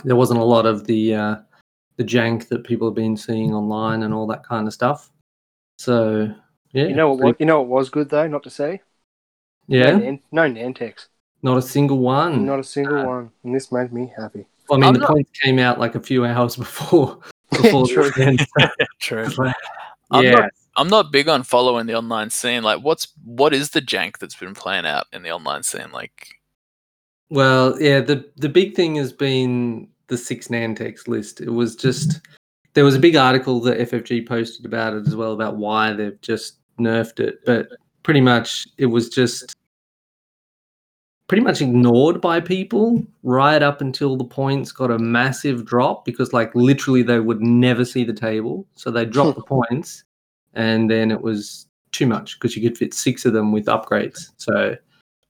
there 0.04 0.16
wasn't 0.16 0.40
a 0.40 0.44
lot 0.44 0.66
of 0.66 0.86
the 0.86 1.14
uh, 1.14 1.36
the 1.96 2.04
jank 2.04 2.48
that 2.48 2.64
people 2.64 2.88
have 2.88 2.96
been 2.96 3.16
seeing 3.16 3.54
online 3.54 4.02
and 4.02 4.12
all 4.12 4.26
that 4.28 4.44
kind 4.44 4.66
of 4.66 4.74
stuff. 4.74 5.10
So 5.78 6.34
yeah, 6.74 6.84
You 6.88 6.94
know 6.94 7.10
what? 7.12 7.20
pretty- 7.20 7.36
You 7.40 7.46
know 7.46 7.62
what 7.62 7.68
was 7.78 7.88
good 7.88 8.10
though, 8.10 8.26
not 8.28 8.42
to 8.42 8.50
say. 8.50 8.82
yeah, 9.66 9.92
No, 9.92 9.98
Nan- 9.98 10.20
no 10.32 10.42
Nantex. 10.42 11.06
not 11.42 11.56
a 11.56 11.62
single 11.62 11.98
one. 11.98 12.44
Not 12.44 12.58
a 12.60 12.64
single 12.64 13.06
one, 13.06 13.30
and 13.44 13.54
this 13.54 13.72
made 13.72 13.92
me 13.92 14.12
happy. 14.14 14.44
I 14.70 14.74
mean, 14.74 14.84
I'm 14.84 14.92
the 14.94 15.00
not- 15.00 15.08
points 15.10 15.30
came 15.42 15.58
out 15.58 15.78
like 15.80 15.94
a 15.94 16.00
few 16.00 16.24
hours 16.26 16.56
before 16.64 17.18
before 17.50 17.86
True. 17.86 18.10
the 18.10 18.20
event. 18.20 18.42
true 19.00 19.22
It's 19.24 19.38
like, 19.38 19.54
I'm 20.10 20.24
yeah, 20.24 20.30
not 20.32 20.50
I'm 20.76 20.88
not 20.88 21.12
big 21.12 21.28
on 21.28 21.44
following 21.44 21.86
the 21.86 21.94
online 21.94 22.30
scene. 22.30 22.62
Like, 22.62 22.82
what's 22.82 23.08
what 23.24 23.54
is 23.54 23.70
the 23.70 23.80
jank 23.80 24.18
that's 24.18 24.34
been 24.34 24.54
playing 24.54 24.84
out 24.86 25.06
in 25.12 25.22
the 25.22 25.30
online 25.30 25.62
scene? 25.62 25.90
Like, 25.92 26.40
Well, 27.30 27.80
yeah, 27.80 28.00
the 28.00 28.28
the 28.36 28.48
big 28.48 28.74
thing 28.74 28.96
has 28.96 29.12
been 29.12 29.88
the 30.08 30.18
six 30.18 30.48
Nantex 30.48 31.08
list. 31.08 31.40
It 31.40 31.50
was 31.50 31.76
just 31.76 32.20
there 32.74 32.84
was 32.84 32.94
a 32.96 33.00
big 33.00 33.16
article 33.16 33.60
that 33.60 33.78
FFG 33.78 34.26
posted 34.26 34.66
about 34.66 34.94
it 34.94 35.06
as 35.06 35.14
well 35.14 35.32
about 35.32 35.56
why 35.56 35.92
they've 35.92 36.20
just 36.20 36.56
nerfed 36.78 37.20
it, 37.20 37.44
but 37.44 37.68
pretty 38.02 38.20
much 38.20 38.66
it 38.78 38.86
was 38.86 39.08
just 39.08 39.54
pretty 41.26 41.42
much 41.42 41.62
ignored 41.62 42.20
by 42.20 42.38
people 42.38 43.02
right 43.22 43.62
up 43.62 43.80
until 43.80 44.16
the 44.16 44.24
points 44.24 44.72
got 44.72 44.90
a 44.90 44.98
massive 44.98 45.64
drop 45.64 46.04
because 46.04 46.32
like 46.32 46.54
literally 46.54 47.02
they 47.02 47.18
would 47.18 47.40
never 47.40 47.84
see 47.84 48.04
the 48.04 48.12
table. 48.12 48.66
So 48.74 48.90
they 48.90 49.04
dropped 49.06 49.36
the 49.36 49.42
points 49.70 50.04
and 50.52 50.90
then 50.90 51.10
it 51.10 51.20
was 51.20 51.66
too 51.92 52.06
much 52.06 52.38
because 52.38 52.56
you 52.56 52.62
could 52.68 52.76
fit 52.76 52.92
six 52.92 53.24
of 53.24 53.32
them 53.32 53.52
with 53.52 53.66
upgrades. 53.66 54.30
So 54.36 54.76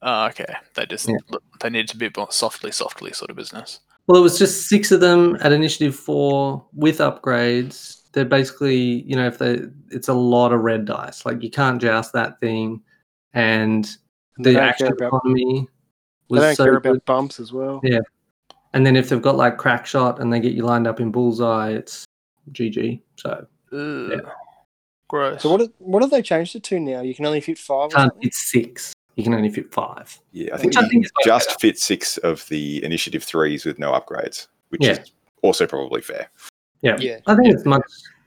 oh, 0.03 0.27
okay, 0.27 0.53
they 0.75 0.87
just 0.87 1.09
Yeah. 1.09 1.17
they 1.61 1.71
need 1.71 1.89
to 1.89 1.97
be 1.97 2.11
more 2.17 2.31
softly, 2.33 2.73
softly 2.73 3.13
sort 3.13 3.31
of 3.31 3.37
business. 3.37 3.81
Well, 4.07 4.19
it 4.19 4.23
was 4.23 4.39
just 4.39 4.69
six 4.69 4.91
of 4.93 5.01
them 5.01 5.37
at 5.41 5.53
initiative 5.53 5.97
four 5.97 6.65
with 6.75 6.99
upgrades. 6.99 8.01
They're 8.15 8.25
basically, 8.25 9.03
you 9.03 9.17
know, 9.17 9.27
if 9.27 9.39
they, 9.39 9.61
it's 9.91 10.09
a 10.09 10.15
lot 10.15 10.53
of 10.53 10.61
red 10.61 10.85
dice. 10.87 11.27
Like 11.27 11.43
you 11.43 11.51
can't 11.51 11.81
joust 11.83 12.13
that 12.15 12.41
thing, 12.41 12.81
and 13.35 13.85
the 14.39 14.55
don't 14.55 14.63
action 14.63 14.87
care 14.87 14.95
about- 14.97 15.07
economy 15.19 15.69
They 16.31 16.39
don't 16.39 16.57
so 16.57 16.65
care 16.65 16.81
good. 16.81 16.91
about 16.93 17.05
bumps 17.05 17.39
as 17.41 17.53
well. 17.53 17.81
Yeah. 17.83 18.01
And 18.73 18.85
then 18.87 18.97
if 18.97 19.09
they've 19.09 19.21
got 19.23 19.37
like 19.37 19.59
crack 19.59 19.85
shot 19.87 20.21
and 20.21 20.33
they 20.33 20.41
get 20.41 20.53
you 20.53 20.65
lined 20.65 20.87
up 20.87 20.99
in 21.01 21.11
bullseye, 21.13 21.71
it's 21.73 22.05
GG. 22.53 23.03
So 23.17 23.47
Ugh. 23.73 24.27
Gross. 25.09 25.43
So 25.43 25.51
what 25.51 25.61
have, 25.61 25.71
what 25.79 26.03
have 26.03 26.11
they 26.11 26.23
changed 26.23 26.57
it 26.57 26.63
to 26.65 26.81
now? 26.81 27.01
You 27.03 27.15
can 27.15 27.27
only 27.27 27.41
fit 27.41 27.59
five. 27.59 27.87
Or 27.87 27.89
Can't 27.91 28.13
something? 28.13 28.23
fit 28.23 28.35
six. 28.35 28.93
You 29.17 29.23
can 29.23 29.35
only 29.35 29.51
fit 29.51 29.73
five. 29.73 30.19
Yeah, 30.33 30.55
I 30.55 30.57
think 30.59 30.75
Which 30.75 30.85
I 30.85 30.89
think 30.89 31.05
is 31.05 31.13
just 31.25 31.49
better. 31.49 31.59
fit 31.61 31.79
six 31.79 32.17
of 32.19 32.45
the 32.49 32.83
initiative 32.85 33.23
threes 33.23 33.65
with 33.65 33.79
no 33.79 33.93
upgrades, 33.93 34.49
which 34.71 34.83
Yeah. 34.85 34.93
is 35.03 35.13
also 35.43 35.67
probably 35.67 36.01
fair. 36.01 36.29
Yeah. 36.85 36.97
Yeah. 37.01 37.19
I 37.27 37.35
think 37.35 37.53
it's 37.53 37.65
much. 37.65 37.83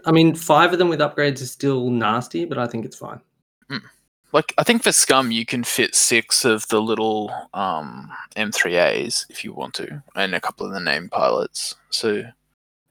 I 0.06 0.12
mean, 0.12 0.36
five 0.36 0.74
of 0.74 0.80
them 0.80 0.90
with 0.90 1.00
upgrades 1.00 1.42
is 1.42 1.52
still 1.52 1.90
nasty, 1.90 2.46
but 2.46 2.58
I 2.58 2.68
think 2.68 2.86
it's 2.86 2.98
fine. 2.98 3.22
Like 4.34 4.54
I 4.58 4.64
think 4.64 4.84
for 4.84 4.92
Scum 4.92 5.32
you 5.32 5.46
can 5.46 5.64
fit 5.64 5.96
six 5.96 6.44
of 6.44 6.68
the 6.68 6.82
little 6.82 7.32
um, 7.54 8.12
M3As 8.36 9.26
if 9.30 9.44
you 9.44 9.54
want 9.54 9.74
to, 9.76 10.04
and 10.16 10.36
a 10.36 10.42
couple 10.42 10.66
of 10.66 10.74
the 10.74 10.80
named 10.80 11.12
pilots. 11.12 11.76
So 11.92 12.24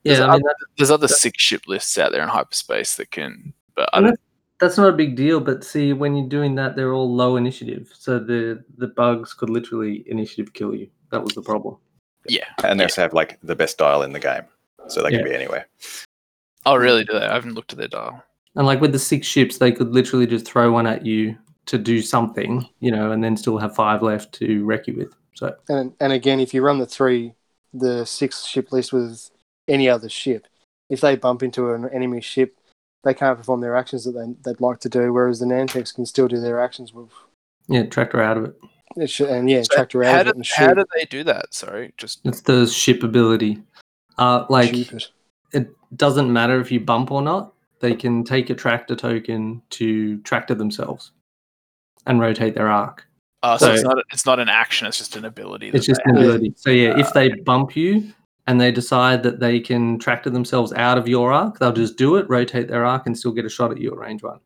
There's 0.03 0.19
Yeah, 0.19 0.27
I 0.27 0.33
mean, 0.33 0.43
that, 0.43 0.57
there's 0.77 0.91
other 0.91 1.09
six 1.09 1.43
ship 1.43 1.63
lists 1.67 1.99
out 1.99 2.13
there 2.13 2.23
in 2.23 2.29
hyperspace 2.29 2.97
that 2.97 3.11
can. 3.11 3.53
But 3.75 3.91
I 3.93 4.01
don't. 4.01 4.21
that's 4.61 4.79
not 4.79 4.89
a 4.89 4.97
big 4.97 5.15
deal. 5.15 5.41
But 5.41 5.63
see, 5.63 5.93
when 5.93 6.17
you're 6.17 6.29
doing 6.29 6.55
that, 6.55 6.75
they're 6.75 6.95
all 6.95 7.15
low 7.15 7.37
initiative, 7.37 7.93
so 7.95 8.19
the 8.19 8.65
the 8.79 8.89
bugs 8.89 9.35
could 9.35 9.51
literally 9.51 10.05
initiative 10.07 10.55
kill 10.55 10.75
you. 10.75 10.89
That 11.11 11.23
was 11.23 11.35
the 11.35 11.43
problem. 11.43 11.77
Yeah. 12.29 12.47
And 12.65 12.81
they 12.81 12.85
yeah. 12.85 12.87
also 12.87 13.03
have 13.03 13.13
like 13.13 13.39
the 13.43 13.55
best 13.55 13.79
dial 13.79 14.03
in 14.03 14.13
the 14.13 14.19
game, 14.19 14.43
so 14.89 15.03
they 15.03 15.11
can 15.11 15.21
Yeah. 15.21 15.25
be 15.25 15.35
anywhere. 15.35 15.67
Oh 16.65 16.77
really? 16.77 17.05
Do 17.05 17.13
they? 17.13 17.25
I 17.27 17.35
haven't 17.35 17.55
looked 17.55 17.73
at 17.73 17.79
their 17.79 17.89
dial. 17.89 18.23
And 18.55 18.67
like 18.67 18.81
with 18.81 18.93
the 18.93 18.99
six 18.99 19.27
ships, 19.27 19.59
they 19.59 19.71
could 19.73 19.93
literally 19.93 20.27
just 20.27 20.47
throw 20.47 20.73
one 20.73 20.87
at 20.87 21.05
you 21.05 21.37
to 21.67 21.79
do 21.79 22.01
something, 22.01 22.67
you 22.81 22.91
know, 22.91 23.11
and 23.11 23.23
then 23.23 23.37
still 23.37 23.59
have 23.59 23.75
five 23.75 24.03
left 24.03 24.33
to 24.35 24.65
wreck 24.65 24.87
you 24.87 24.97
with. 24.97 25.15
So 25.35 25.55
And 25.69 25.93
and 26.01 26.13
again, 26.13 26.41
if 26.41 26.55
you 26.55 26.63
run 26.63 26.79
the 26.79 26.87
three, 26.87 27.35
the 27.75 28.05
six 28.05 28.45
ship 28.45 28.73
list 28.73 28.93
with 28.93 29.31
any 29.69 29.89
other 29.89 30.09
ship, 30.09 30.47
if 30.89 31.01
they 31.01 31.17
bump 31.17 31.43
into 31.43 31.73
an 31.73 31.89
enemy 31.91 32.21
ship, 32.21 32.57
they 33.05 33.15
can't 33.15 33.37
perform 33.39 33.61
their 33.61 33.77
actions 33.77 34.05
that 34.05 34.13
they, 34.13 34.35
they'd 34.51 34.61
like 34.61 34.81
to 34.81 34.89
do. 34.89 35.13
Whereas 35.13 35.41
the 35.41 35.47
Nantex 35.47 35.95
can 35.95 36.07
still 36.07 36.29
do 36.29 36.41
their 36.41 36.61
actions 36.61 36.93
with 36.95 37.11
yeah, 37.69 37.85
tractor 37.85 38.23
out 38.23 38.37
of 38.39 38.45
it. 38.45 38.55
it 38.97 39.11
should, 39.11 39.29
and 39.29 39.51
yeah, 39.51 39.63
So 39.63 39.75
tractor 39.75 40.03
how 40.05 40.11
out 40.13 40.21
of 40.21 40.25
do, 40.27 40.31
it 40.31 40.37
and 40.37 40.47
how 40.47 40.75
do 40.75 40.85
they 40.95 41.05
do 41.05 41.25
that? 41.25 41.53
Sorry, 41.53 41.93
just 41.99 42.21
It's 42.25 42.41
the 42.43 42.67
ship 42.67 43.03
ability. 43.03 43.61
Uh, 44.19 44.47
like 44.49 44.69
Stupid. 44.75 45.05
it 45.53 45.69
doesn't 45.97 46.33
matter 46.33 46.61
if 46.61 46.73
you 46.73 46.81
bump 46.81 47.11
or 47.11 47.23
not. 47.23 47.53
They 47.81 47.95
can 47.95 48.25
take 48.25 48.49
a 48.51 48.55
tractor 48.55 48.97
token 48.97 49.63
to 49.71 50.19
tractor 50.23 50.55
themselves 50.55 51.13
and 52.07 52.21
rotate 52.21 52.55
their 52.55 52.69
arc. 52.69 53.07
uh, 53.43 53.59
so, 53.59 53.73
it's 53.73 53.83
not 53.83 53.99
it's 54.13 54.25
not 54.27 54.39
an 54.41 54.49
action. 54.49 54.87
It's 54.87 54.99
just 54.99 55.17
an 55.17 55.25
ability. 55.27 55.69
It's 55.75 55.87
just 55.87 56.01
an 56.07 56.17
ability. 56.17 56.55
So 56.57 56.71
yeah, 56.71 56.99
if 56.99 57.13
they 57.13 57.29
bump 57.29 57.77
you 57.77 58.13
and 58.47 58.59
they 58.61 58.73
decide 58.73 59.23
that 59.25 59.41
they 59.41 59.61
can 59.61 59.99
tractor 59.99 60.31
themselves 60.31 60.73
out 60.73 60.97
of 60.97 61.07
your 61.07 61.33
arc, 61.33 61.59
they'll 61.59 61.73
just 61.73 61.97
do 61.99 62.17
it, 62.17 62.27
rotate 62.31 62.69
their 62.69 62.85
arc, 62.87 63.07
and 63.07 63.17
still 63.19 63.33
get 63.33 63.45
a 63.45 63.49
shot 63.51 63.71
at 63.71 63.79
you 63.79 63.91
at 63.93 63.99
range 63.99 64.23
one. 64.23 64.41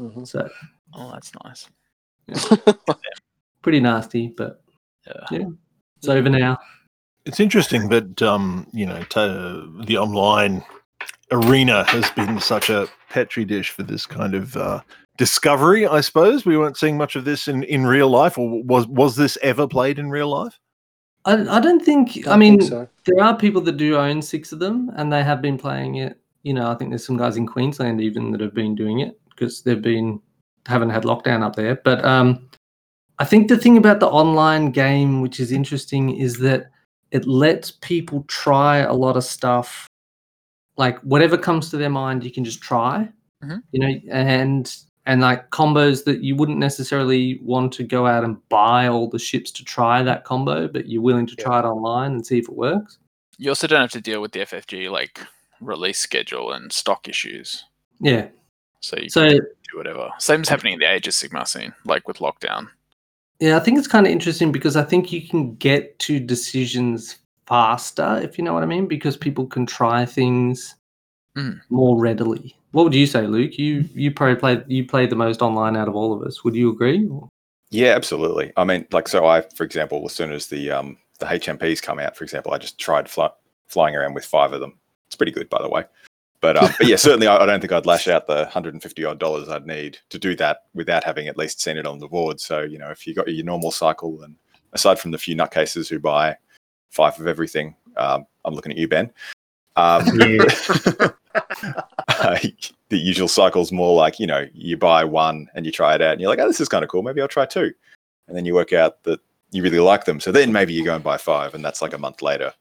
Mhm. 0.00 0.26
So 0.26 0.48
Oh, 0.94 1.10
that's 1.12 1.32
nice. 1.44 1.68
pretty 3.62 3.80
nasty, 3.80 4.28
but 4.36 4.62
Yeah. 5.06 5.26
yeah, 5.30 5.46
it's 5.98 6.08
over 6.08 6.28
now. 6.30 6.58
It's 7.30 7.38
interesting 7.38 7.90
that 7.90 8.22
um, 8.22 8.66
you 8.72 8.84
know 8.84 9.04
to, 9.10 9.84
the 9.86 9.96
online 9.96 10.64
arena 11.30 11.84
has 11.84 12.10
been 12.10 12.40
such 12.40 12.70
a 12.70 12.88
petri 13.08 13.44
dish 13.44 13.70
for 13.70 13.84
this 13.84 14.04
kind 14.04 14.34
of 14.34 14.56
uh, 14.56 14.80
discovery. 15.16 15.86
I 15.86 16.00
suppose 16.00 16.44
we 16.44 16.58
weren't 16.58 16.76
seeing 16.76 16.96
much 16.96 17.14
of 17.14 17.24
this 17.24 17.46
in, 17.46 17.62
in 17.62 17.86
real 17.86 18.08
life, 18.08 18.36
or 18.36 18.64
was 18.64 18.88
was 18.88 19.14
this 19.14 19.38
ever 19.42 19.68
played 19.68 20.00
in 20.00 20.10
real 20.10 20.26
life? 20.26 20.58
I, 21.24 21.34
I 21.58 21.60
don't 21.60 21.78
think. 21.78 22.26
I, 22.26 22.32
I 22.32 22.36
mean, 22.36 22.58
think 22.58 22.68
so. 22.68 22.88
there 23.04 23.24
are 23.24 23.36
people 23.36 23.60
that 23.60 23.76
do 23.76 23.96
own 23.96 24.22
six 24.22 24.50
of 24.50 24.58
them, 24.58 24.90
and 24.96 25.12
they 25.12 25.22
have 25.22 25.40
been 25.40 25.56
playing 25.56 25.94
it. 25.94 26.18
You 26.42 26.54
know, 26.54 26.68
I 26.68 26.74
think 26.74 26.90
there's 26.90 27.06
some 27.06 27.16
guys 27.16 27.36
in 27.36 27.46
Queensland 27.46 28.00
even 28.00 28.32
that 28.32 28.40
have 28.40 28.54
been 28.54 28.74
doing 28.74 28.98
it 28.98 29.20
because 29.30 29.62
they've 29.62 29.80
been 29.80 30.20
haven't 30.66 30.90
had 30.90 31.04
lockdown 31.04 31.44
up 31.44 31.54
there. 31.54 31.76
But 31.76 32.04
um, 32.04 32.50
I 33.20 33.24
think 33.24 33.46
the 33.46 33.56
thing 33.56 33.76
about 33.76 34.00
the 34.00 34.08
online 34.08 34.72
game, 34.72 35.20
which 35.20 35.38
is 35.38 35.52
interesting, 35.52 36.16
is 36.16 36.40
that 36.40 36.72
it 37.10 37.26
lets 37.26 37.70
people 37.70 38.24
try 38.28 38.78
a 38.78 38.92
lot 38.92 39.16
of 39.16 39.24
stuff. 39.24 39.86
Like 40.76 40.98
whatever 41.00 41.36
comes 41.36 41.70
to 41.70 41.76
their 41.76 41.90
mind, 41.90 42.24
you 42.24 42.30
can 42.30 42.44
just 42.44 42.60
try. 42.60 43.08
Mhm. 43.44 43.62
You 43.72 43.80
know, 43.80 44.00
and 44.10 44.76
and 45.06 45.22
like 45.22 45.50
combos 45.50 46.04
that 46.04 46.22
you 46.22 46.36
wouldn't 46.36 46.58
necessarily 46.58 47.40
want 47.42 47.72
to 47.72 47.82
go 47.82 48.06
out 48.06 48.22
and 48.22 48.36
buy 48.50 48.86
all 48.86 49.08
the 49.08 49.18
ships 49.18 49.50
to 49.52 49.64
try 49.64 50.02
that 50.02 50.24
combo, 50.24 50.68
but 50.68 50.88
you're 50.88 51.02
willing 51.02 51.26
to 51.26 51.34
Yeah. 51.38 51.44
try 51.44 51.58
it 51.60 51.64
online 51.64 52.12
and 52.12 52.24
see 52.24 52.38
if 52.38 52.48
it 52.48 52.54
works. 52.54 52.98
You 53.38 53.50
also 53.50 53.66
don't 53.66 53.80
have 53.80 53.90
to 53.92 54.00
deal 54.00 54.20
with 54.20 54.32
the 54.32 54.40
FFG 54.42 54.88
like 54.90 55.20
release 55.60 55.98
schedule 55.98 56.52
and 56.52 56.70
stock 56.72 57.08
issues. 57.08 57.64
Yeah. 58.00 58.28
So 58.80 58.96
you 58.98 59.08
So 59.08 59.26
can 59.28 59.38
do 59.38 59.76
whatever. 59.78 60.10
Same 60.18 60.42
as 60.42 60.48
happening 60.48 60.74
in 60.74 60.78
the 60.78 60.90
Age 60.90 61.08
of 61.08 61.14
Sigmar 61.14 61.48
scene, 61.48 61.74
like 61.84 62.06
with 62.06 62.18
lockdown. 62.18 62.68
Yeah, 63.40 63.56
I 63.56 63.60
think 63.60 63.78
it's 63.78 63.88
kind 63.88 64.06
of 64.06 64.12
interesting 64.12 64.52
because 64.52 64.76
I 64.76 64.84
think 64.84 65.12
you 65.12 65.26
can 65.26 65.54
get 65.56 65.98
to 66.00 66.20
decisions 66.20 67.16
faster, 67.46 68.20
if 68.22 68.38
you 68.38 68.44
know 68.44 68.54
what 68.54 68.62
I 68.62 68.66
mean, 68.66 68.86
because 68.86 69.16
people 69.16 69.46
can 69.46 69.66
try 69.66 70.04
things 70.06 70.76
Mm. 71.36 71.60
more 71.70 71.96
readily. 71.98 72.56
What 72.72 72.82
would 72.84 72.94
you 72.94 73.06
say, 73.06 73.26
Luke? 73.26 73.56
You 73.56 73.88
you 73.94 74.10
probably 74.10 74.34
play 74.36 74.62
you 74.66 74.84
play 74.86 75.06
the 75.06 75.14
most 75.14 75.42
online 75.42 75.76
out 75.76 75.86
of 75.88 75.94
all 75.94 76.12
of 76.12 76.22
us. 76.26 76.42
Would 76.44 76.56
you 76.56 76.70
agree? 76.70 77.06
Or- 77.08 77.28
Yeah, 77.70 77.94
absolutely. 77.94 78.52
I 78.56 78.64
mean, 78.64 78.84
like, 78.90 79.06
so 79.06 79.26
I, 79.26 79.42
for 79.42 79.62
example, 79.62 80.02
as 80.04 80.12
soon 80.12 80.32
as 80.32 80.48
the 80.48 80.72
um 80.72 80.96
the 81.20 81.26
HMPs 81.26 81.80
come 81.82 82.00
out, 82.00 82.16
for 82.16 82.24
example, 82.24 82.52
I 82.52 82.58
just 82.58 82.78
tried 82.78 83.08
fly, 83.08 83.30
flying 83.68 83.94
around 83.94 84.14
with 84.14 84.24
five 84.24 84.52
of 84.52 84.60
them. 84.60 84.74
It's 85.06 85.14
pretty 85.16 85.30
good, 85.32 85.48
by 85.48 85.62
the 85.62 85.68
way. 85.68 85.84
But 86.40 86.56
um, 86.56 86.70
but 86.78 86.86
yeah, 86.86 86.96
certainly, 86.96 87.26
I, 87.26 87.36
I 87.38 87.46
don't 87.46 87.60
think 87.60 87.72
I'd 87.72 87.86
lash 87.86 88.08
out 88.08 88.26
the 88.26 88.46
hundred 88.46 88.74
and 88.74 88.82
fifty 88.82 89.04
odd 89.04 89.18
dollars 89.18 89.48
I'd 89.48 89.66
need 89.66 89.98
to 90.10 90.18
do 90.18 90.34
that 90.36 90.64
without 90.74 91.04
having 91.04 91.28
at 91.28 91.36
least 91.36 91.60
seen 91.60 91.76
it 91.76 91.86
on 91.86 91.98
the 91.98 92.08
board. 92.08 92.40
So 92.40 92.62
you 92.62 92.78
know, 92.78 92.90
if 92.90 93.06
you 93.06 93.14
got 93.14 93.32
your 93.32 93.44
normal 93.44 93.70
cycle, 93.70 94.22
and 94.22 94.34
aside 94.72 94.98
from 94.98 95.10
the 95.10 95.18
few 95.18 95.36
nutcases 95.36 95.88
who 95.88 95.98
buy 95.98 96.36
five 96.90 97.18
of 97.20 97.26
everything, 97.26 97.74
um, 97.96 98.26
I'm 98.44 98.54
looking 98.54 98.72
at 98.72 98.78
you, 98.78 98.88
Ben. 98.88 99.12
Um, 99.76 100.02
uh, 101.34 102.38
the 102.88 102.98
usual 102.98 103.28
cycle's 103.28 103.70
more 103.70 103.94
like 103.94 104.18
you 104.18 104.26
know 104.26 104.46
you 104.52 104.76
buy 104.76 105.04
one 105.04 105.48
and 105.54 105.64
you 105.64 105.72
try 105.72 105.94
it 105.94 106.02
out 106.02 106.12
and 106.12 106.20
you're 106.20 106.30
like 106.30 106.40
oh 106.40 106.46
this 106.46 106.60
is 106.60 106.68
kind 106.68 106.84
of 106.84 106.90
cool. 106.90 107.02
Maybe 107.02 107.20
i'll 107.20 107.28
try 107.28 107.46
two. 107.46 107.72
And 108.28 108.36
then 108.36 108.44
you 108.44 108.54
work 108.54 108.72
out 108.72 109.02
that 109.04 109.20
you 109.50 109.62
really 109.62 109.80
like 109.80 110.04
them. 110.04 110.20
So 110.20 110.30
then 110.30 110.52
maybe 110.52 110.72
you 110.72 110.84
go 110.84 110.94
and 110.94 111.02
buy 111.02 111.16
five 111.16 111.54
and 111.54 111.64
that's 111.64 111.82
like 111.82 111.92
a 111.92 111.98
month 111.98 112.22
later 112.22 112.52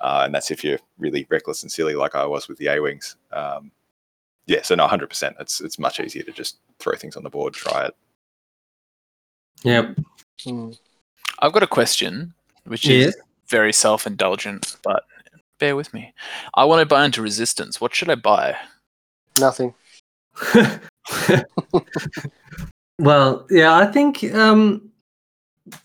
uh, 0.00 0.22
and 0.24 0.34
that's 0.34 0.50
if 0.50 0.62
you're 0.64 0.78
really 0.98 1.26
reckless 1.30 1.62
and 1.62 1.70
silly 1.72 1.94
like 1.94 2.14
i 2.14 2.24
was 2.24 2.48
with 2.48 2.58
the 2.58 2.66
a-wings 2.68 3.16
um, 3.32 3.70
yeah 4.46 4.62
so 4.62 4.74
no 4.74 4.86
100% 4.86 5.34
it's 5.40 5.60
it's 5.60 5.78
much 5.78 6.00
easier 6.00 6.22
to 6.22 6.32
just 6.32 6.58
throw 6.78 6.94
things 6.94 7.16
on 7.16 7.22
the 7.22 7.30
board 7.30 7.54
try 7.54 7.84
it 7.86 7.94
Yep. 9.62 9.96
Mm. 10.46 10.78
I've 11.40 11.52
got 11.52 11.62
a 11.62 11.66
question, 11.66 12.34
which 12.64 12.86
Yes. 12.86 13.08
is 13.08 13.16
very 13.48 13.72
self-indulgent, 13.72 14.76
but 14.82 15.04
bear 15.58 15.74
with 15.76 15.92
me. 15.92 16.14
I 16.54 16.64
want 16.64 16.80
to 16.80 16.86
buy 16.86 17.04
into 17.04 17.22
Resistance. 17.22 17.80
What 17.80 17.94
should 17.94 18.10
I 18.10 18.14
buy? 18.14 18.56
Nothing. 19.38 19.74
well, 22.98 23.46
yeah, 23.50 23.76
I 23.76 23.86
think 23.86 24.22
um 24.34 24.90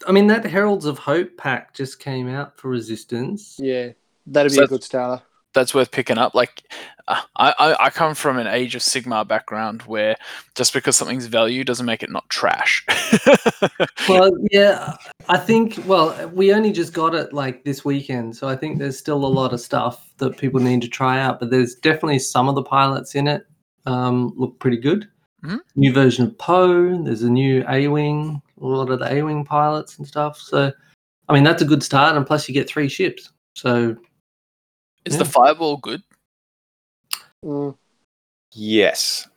I 0.07 0.11
mean 0.11 0.27
that 0.27 0.45
Heralds 0.45 0.85
of 0.85 0.99
Hope 0.99 1.35
pack 1.37 1.73
just 1.73 1.99
came 1.99 2.29
out 2.29 2.57
for 2.57 2.69
Resistance. 2.69 3.57
Yeah, 3.59 3.91
that'd 4.25 4.51
be 4.51 4.57
So- 4.57 4.63
a 4.63 4.67
good 4.67 4.83
starter. 4.83 5.23
That's 5.53 5.75
worth 5.75 5.91
picking 5.91 6.17
up. 6.17 6.33
Like, 6.33 6.63
uh, 7.07 7.21
I, 7.37 7.53
I 7.59 7.85
I 7.85 7.89
come 7.91 8.15
from 8.15 8.39
an 8.39 8.47
Age 8.47 8.73
of 8.73 8.81
Sigmar 8.81 9.27
background 9.27 9.83
where 9.83 10.15
just 10.55 10.73
because 10.73 10.95
something's 10.95 11.27
value 11.27 11.63
doesn't 11.63 11.85
make 11.85 12.01
it 12.01 12.09
not 12.09 12.27
trash. 12.29 12.83
Well, 14.09 14.31
yeah, 14.51 14.95
I 15.29 15.37
think. 15.37 15.79
Well, 15.85 16.27
we 16.29 16.53
only 16.53 16.71
just 16.71 16.91
got 16.93 17.13
it 17.15 17.31
like 17.33 17.63
this 17.63 17.85
weekend, 17.85 18.35
so 18.35 18.49
I 18.49 18.55
think 18.55 18.79
there's 18.79 18.97
still 18.97 19.23
a 19.23 19.27
lot 19.27 19.53
of 19.53 19.61
stuff 19.61 20.11
that 20.17 20.37
people 20.37 20.59
need 20.59 20.81
to 20.81 20.87
try 20.89 21.19
out. 21.21 21.39
But 21.39 21.51
there's 21.51 21.75
definitely 21.75 22.19
some 22.19 22.49
of 22.49 22.55
the 22.55 22.63
pilots 22.63 23.13
in 23.15 23.27
it 23.27 23.45
um, 23.85 24.33
look 24.35 24.57
pretty 24.59 24.77
good. 24.77 25.07
Mhm. 25.45 25.59
New 25.75 25.93
version 25.93 26.25
of 26.25 26.37
Poe. 26.37 27.01
There's 27.03 27.21
a 27.23 27.29
new 27.29 27.63
A-wing. 27.69 28.41
A 28.61 28.65
lot 28.65 28.89
of 28.89 28.99
the 28.99 29.13
A-wing 29.13 29.45
pilots 29.45 29.97
and 29.99 30.07
stuff. 30.07 30.37
So, 30.39 30.71
I 31.29 31.33
mean, 31.33 31.43
that's 31.43 31.61
a 31.61 31.65
good 31.65 31.83
start, 31.83 32.17
and 32.17 32.25
plus 32.25 32.47
you 32.49 32.53
get 32.53 32.67
three 32.67 32.89
ships. 32.89 33.31
So, 33.55 33.95
is 35.05 35.17
the 35.17 35.23
Yeah. 35.23 35.29
Fireball 35.31 35.77
good? 35.77 36.01
Mm. 37.43 37.75
yes 38.53 39.27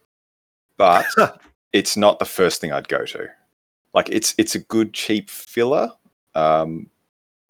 but 0.76 1.04
it's 1.72 1.96
not 1.96 2.20
the 2.20 2.24
first 2.24 2.60
thing 2.60 2.70
i'd 2.72 2.86
go 2.88 3.04
to 3.04 3.26
like 3.94 4.08
it's 4.10 4.32
it's 4.38 4.54
a 4.54 4.60
good 4.60 4.92
cheap 4.92 5.28
filler 5.28 5.90
um 6.36 6.88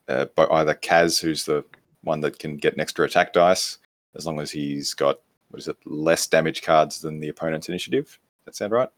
uh, 0.08 0.24
by 0.34 0.46
either 0.46 0.74
kaz 0.74 1.20
who's 1.20 1.44
the 1.44 1.62
one 2.04 2.20
that 2.22 2.38
can 2.38 2.56
get 2.56 2.72
an 2.72 2.80
extra 2.80 3.04
attack 3.04 3.34
dice 3.34 3.76
as 4.14 4.24
long 4.26 4.40
as 4.40 4.50
he's 4.50 4.94
got 4.94 5.20
what 5.50 5.60
is 5.60 5.68
it 5.68 5.76
less 5.84 6.26
damage 6.26 6.62
cards 6.62 7.02
than 7.02 7.20
the 7.20 7.28
opponent's 7.28 7.68
initiative 7.68 8.18
that 8.46 8.56
sound 8.56 8.72
right 8.72 8.88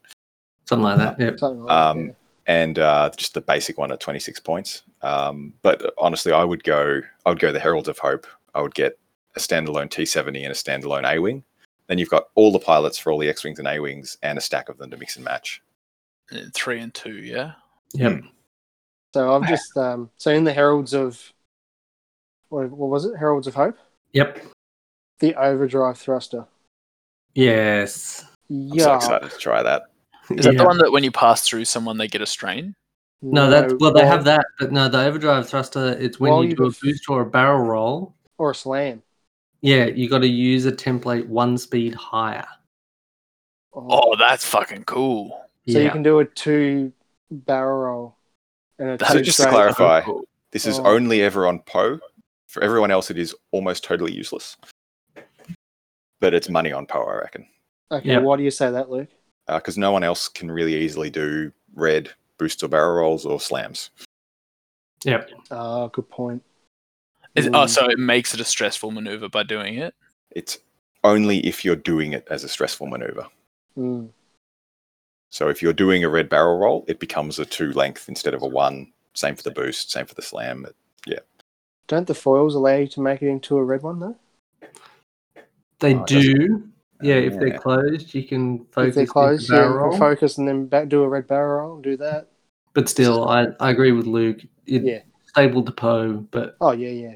something 0.67 0.85
like 0.85 0.99
that. 0.99 1.19
Yeah. 1.19 1.35
Something 1.37 1.65
like 1.65 1.69
that, 1.69 1.75
um 1.91 2.07
yeah. 2.07 2.13
and 2.47 2.79
uh 2.79 3.11
just 3.17 3.35
the 3.35 3.41
basic 3.41 3.79
one 3.79 3.91
at 3.91 3.99
26 3.99 4.39
points 4.41 4.83
um 5.03 5.55
but 5.63 5.93
honestly 5.99 6.31
i 6.33 6.45
would 6.45 6.63
go 6.63 7.01
i 7.27 7.31
would 7.31 7.41
go 7.41 7.51
the 7.51 7.59
herald 7.59 7.89
of 7.89 7.99
hope 7.99 8.29
i 8.55 8.61
would 8.61 8.75
get 8.77 8.97
a 9.39 9.41
standalone 9.41 9.89
t70 9.89 10.27
and 10.43 10.53
a 10.53 10.55
standalone 10.55 11.05
a-wing 11.11 11.43
Then 11.87 11.99
you've 11.99 12.11
got 12.11 12.29
all 12.35 12.53
the 12.53 12.59
pilots 12.59 12.99
for 12.99 13.13
all 13.13 13.19
the 13.19 13.29
X 13.29 13.45
wings 13.45 13.59
and 13.59 13.69
A 13.69 13.79
wings, 13.79 14.19
and 14.23 14.37
a 14.37 14.41
stack 14.41 14.69
of 14.69 14.77
them 14.79 14.91
to 14.91 14.97
mix 14.97 15.17
and 15.17 15.25
match. 15.25 15.63
Uh, 16.33 16.41
Three 16.55 16.81
and 16.81 16.93
two, 16.93 17.15
yeah. 17.15 17.53
Yep. 17.95 18.25
So 19.15 19.35
I've 19.35 19.49
just 19.49 19.75
um, 19.77 20.11
so 20.19 20.31
in 20.31 20.45
the 20.45 20.53
Heralds 20.53 20.93
of 20.93 21.33
what, 22.51 22.71
what 22.71 22.91
was 22.91 23.05
it? 23.07 23.17
Heralds 23.17 23.47
of 23.47 23.55
Hope. 23.55 23.79
Yep. 24.13 24.43
The 25.21 25.35
overdrive 25.37 25.99
thruster. 25.99 26.45
Yes. 27.35 28.25
I'm 28.51 28.69
so 28.71 28.75
Yeah. 28.77 28.97
excited 28.97 29.31
to 29.31 29.39
try 29.39 29.63
that. 29.63 29.83
Is 30.31 30.45
that 30.45 30.53
Yeah. 30.55 30.59
the 30.59 30.67
one 30.67 30.79
that 30.79 30.93
when 30.93 31.05
you 31.05 31.11
pass 31.11 31.43
through 31.43 31.65
someone 31.65 31.97
they 31.99 32.09
get 32.09 32.21
a 32.23 32.27
strain? 32.27 32.75
No, 33.23 33.51
that's 33.51 33.75
well, 33.81 33.93
they 33.93 34.07
have 34.07 34.25
that, 34.25 34.45
but 34.61 34.71
no, 34.71 34.89
the 34.89 35.01
overdrive 35.01 35.49
thruster. 35.49 35.97
It's 35.99 36.21
when 36.21 36.31
While 36.33 36.45
you 36.45 36.51
you 36.51 36.57
do 36.57 36.67
a 36.67 36.71
boost 36.83 37.09
or 37.09 37.23
a 37.23 37.27
barrel 37.27 37.61
roll. 37.67 38.15
or 38.39 38.51
a 38.53 38.55
slam. 38.55 39.03
Yeah, 39.61 39.87
you 39.87 40.09
got 40.09 40.19
to 40.19 40.29
use 40.29 40.67
a 40.67 40.73
template 40.73 41.27
one 41.27 41.59
speed 41.59 41.95
higher. 41.95 42.47
Oh, 43.75 43.87
oh. 43.91 44.17
that's 44.17 44.45
fucking 44.45 44.85
cool. 44.85 45.31
So 45.69 45.79
yeah. 45.79 45.85
you 45.85 45.91
can 45.91 46.03
do 46.03 46.21
a 46.21 46.25
two 46.25 46.93
barrel 47.31 47.79
roll. 47.79 48.17
And 48.79 49.01
a 49.01 49.07
So 49.07 49.15
two 49.15 49.23
just 49.25 49.39
to 49.41 49.49
clarify, 49.49 50.03
Cool. 50.03 50.23
this 50.53 50.67
is 50.67 50.79
Oh. 50.79 50.87
only 50.87 51.23
ever 51.23 51.47
on 51.47 51.61
Poe. 51.61 51.99
For 52.47 52.63
everyone 52.63 52.91
else, 52.91 53.11
it 53.11 53.19
is 53.19 53.35
almost 53.51 53.85
totally 53.85 54.13
useless. 54.13 54.57
But 56.21 56.35
it's 56.35 56.49
money 56.49 56.73
on 56.73 56.87
Poe, 56.87 57.05
I 57.05 57.15
reckon, 57.17 57.47
Okay, 57.91 58.09
Yep. 58.09 58.23
why 58.23 58.37
do 58.37 58.43
you 58.43 58.51
say 58.51 58.71
that, 58.71 58.91
Luke? 58.91 59.09
Uh, 59.49 59.59
because 59.59 59.79
no 59.79 59.93
one 59.93 60.03
else 60.05 60.29
can 60.29 60.51
really 60.51 60.75
easily 60.75 61.11
do 61.11 61.53
red 61.75 62.11
boosts 62.39 62.63
or 62.63 62.69
barrel 62.69 62.97
rolls 62.97 63.27
or 63.27 63.41
slams. 63.41 63.91
Yep. 65.05 65.31
Oh, 65.51 65.89
good 65.89 66.09
point. 66.09 66.43
Is, 67.39 67.51
oh, 67.53 67.67
so 67.67 67.89
it 67.89 67.99
makes 67.99 68.35
it 68.35 68.41
a 68.41 68.45
stressful 68.45 68.91
maneuver 68.91 69.29
by 69.29 69.43
doing 69.43 69.77
it. 69.79 69.95
It's 70.31 70.59
only 71.05 71.39
if 71.47 71.65
you're 71.65 71.77
doing 71.77 72.13
it 72.13 72.27
as 72.31 72.45
a 72.45 72.49
stressful 72.49 72.87
maneuver. 72.87 73.27
Mm. 73.77 74.11
So 75.31 75.49
if 75.49 75.63
you're 75.63 75.73
doing 75.73 76.05
a 76.05 76.09
red 76.09 76.29
barrel 76.29 76.59
roll, 76.59 76.85
it 76.89 77.01
becomes 77.01 77.39
a 77.39 77.45
two 77.45 77.73
length 77.73 78.09
instead 78.09 78.35
of 78.35 78.43
a 78.43 78.47
one. 78.47 78.93
Same 79.15 79.37
for 79.37 79.43
the 79.43 79.51
boost, 79.51 79.91
same 79.91 80.07
for 80.07 80.15
the 80.15 80.23
slam. 80.23 80.67
Yeah. 81.07 81.19
Don't 81.87 82.07
the 82.07 82.15
foils 82.15 82.55
allow 82.55 82.77
you 82.77 82.87
to 82.89 83.01
make 83.01 83.23
it 83.23 83.29
into 83.29 83.57
a 83.57 83.65
red 83.65 83.83
one 83.83 83.99
though? 84.01 84.17
They 85.81 85.95
Oh, 85.95 86.05
do. 86.05 86.69
Yeah, 87.01 87.15
if 87.15 87.35
Yeah. 87.35 87.39
they're 87.39 87.59
closed, 87.59 88.13
you 88.15 88.25
can 88.25 88.65
focus. 88.67 88.89
if 88.89 88.95
they're 88.95 89.03
into 89.03 89.13
closed, 89.13 89.51
yeah, 89.51 89.57
barrel 89.59 89.73
you 89.75 89.79
roll. 89.91 89.99
focus 89.99 90.39
and 90.39 90.49
then 90.49 90.67
back 90.67 90.89
do 90.89 91.03
a 91.03 91.09
red 91.09 91.27
barrel 91.29 91.69
roll 91.69 91.81
do 91.81 91.97
that. 91.99 92.29
But 92.75 92.89
still, 92.89 93.29
I, 93.29 93.49
I 93.61 93.71
agree 93.71 93.93
with 93.93 94.07
Luke. 94.07 94.41
It, 94.67 94.83
Yeah. 94.83 95.01
Stable 95.27 95.63
to 95.65 95.73
Poe, 95.73 96.27
but 96.31 96.57
Oh 96.61 96.73
yeah, 96.73 96.89
yeah. 96.89 97.15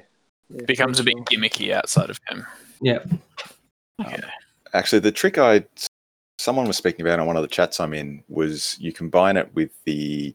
Yeah 0.54 0.64
becomes 0.66 1.00
a 1.00 1.04
bit 1.04 1.14
sure. 1.14 1.24
gimmicky 1.24 1.72
outside 1.72 2.10
of 2.10 2.18
him. 2.28 2.46
yeah. 2.80 2.98
Okay. 4.00 4.20
Actually, 4.74 5.00
the 5.00 5.12
trick 5.12 5.38
I 5.38 5.64
someone 6.38 6.66
was 6.66 6.76
speaking 6.76 7.06
about 7.06 7.20
on 7.20 7.26
one 7.26 7.36
of 7.36 7.42
the 7.42 7.48
chats 7.48 7.78
I'm 7.78 7.94
in 7.94 8.22
was 8.28 8.76
you 8.80 8.92
combine 8.92 9.36
it 9.36 9.54
with 9.54 9.70
the 9.84 10.34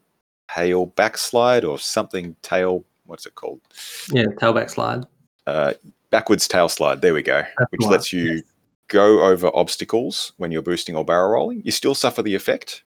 tail 0.54 0.86
backslide 0.86 1.64
or 1.64 1.78
something 1.78 2.34
tail. 2.42 2.84
What's 3.04 3.26
it 3.26 3.34
called? 3.34 3.60
Yeah, 4.10 4.26
tail 4.40 4.52
backslide. 4.52 5.04
Uh, 5.46 5.74
backwards 6.10 6.48
tail 6.48 6.68
slide. 6.68 7.00
There 7.00 7.14
we 7.14 7.22
go. 7.22 7.42
That's 7.58 7.70
which 7.70 7.80
right, 7.82 7.90
lets 7.90 8.12
you 8.12 8.42
go 8.88 9.24
over 9.24 9.50
obstacles 9.54 10.32
when 10.38 10.50
you're 10.50 10.62
boosting 10.62 10.96
or 10.96 11.04
barrel 11.04 11.30
rolling. 11.30 11.62
You 11.64 11.70
still 11.70 11.94
suffer 11.94 12.22
the 12.22 12.34
effect, 12.34 12.84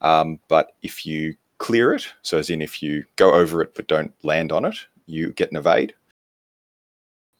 um, 0.00 0.38
but 0.48 0.74
if 0.82 1.06
you 1.06 1.34
clear 1.58 1.94
it, 1.94 2.06
so 2.22 2.38
as 2.38 2.50
in 2.50 2.60
if 2.60 2.82
you 2.82 3.04
go 3.16 3.32
over 3.32 3.62
it 3.62 3.74
but 3.74 3.86
don't 3.86 4.12
land 4.24 4.52
on 4.52 4.64
it, 4.64 4.76
you 5.06 5.32
get 5.32 5.50
an 5.50 5.56
evade. 5.56 5.94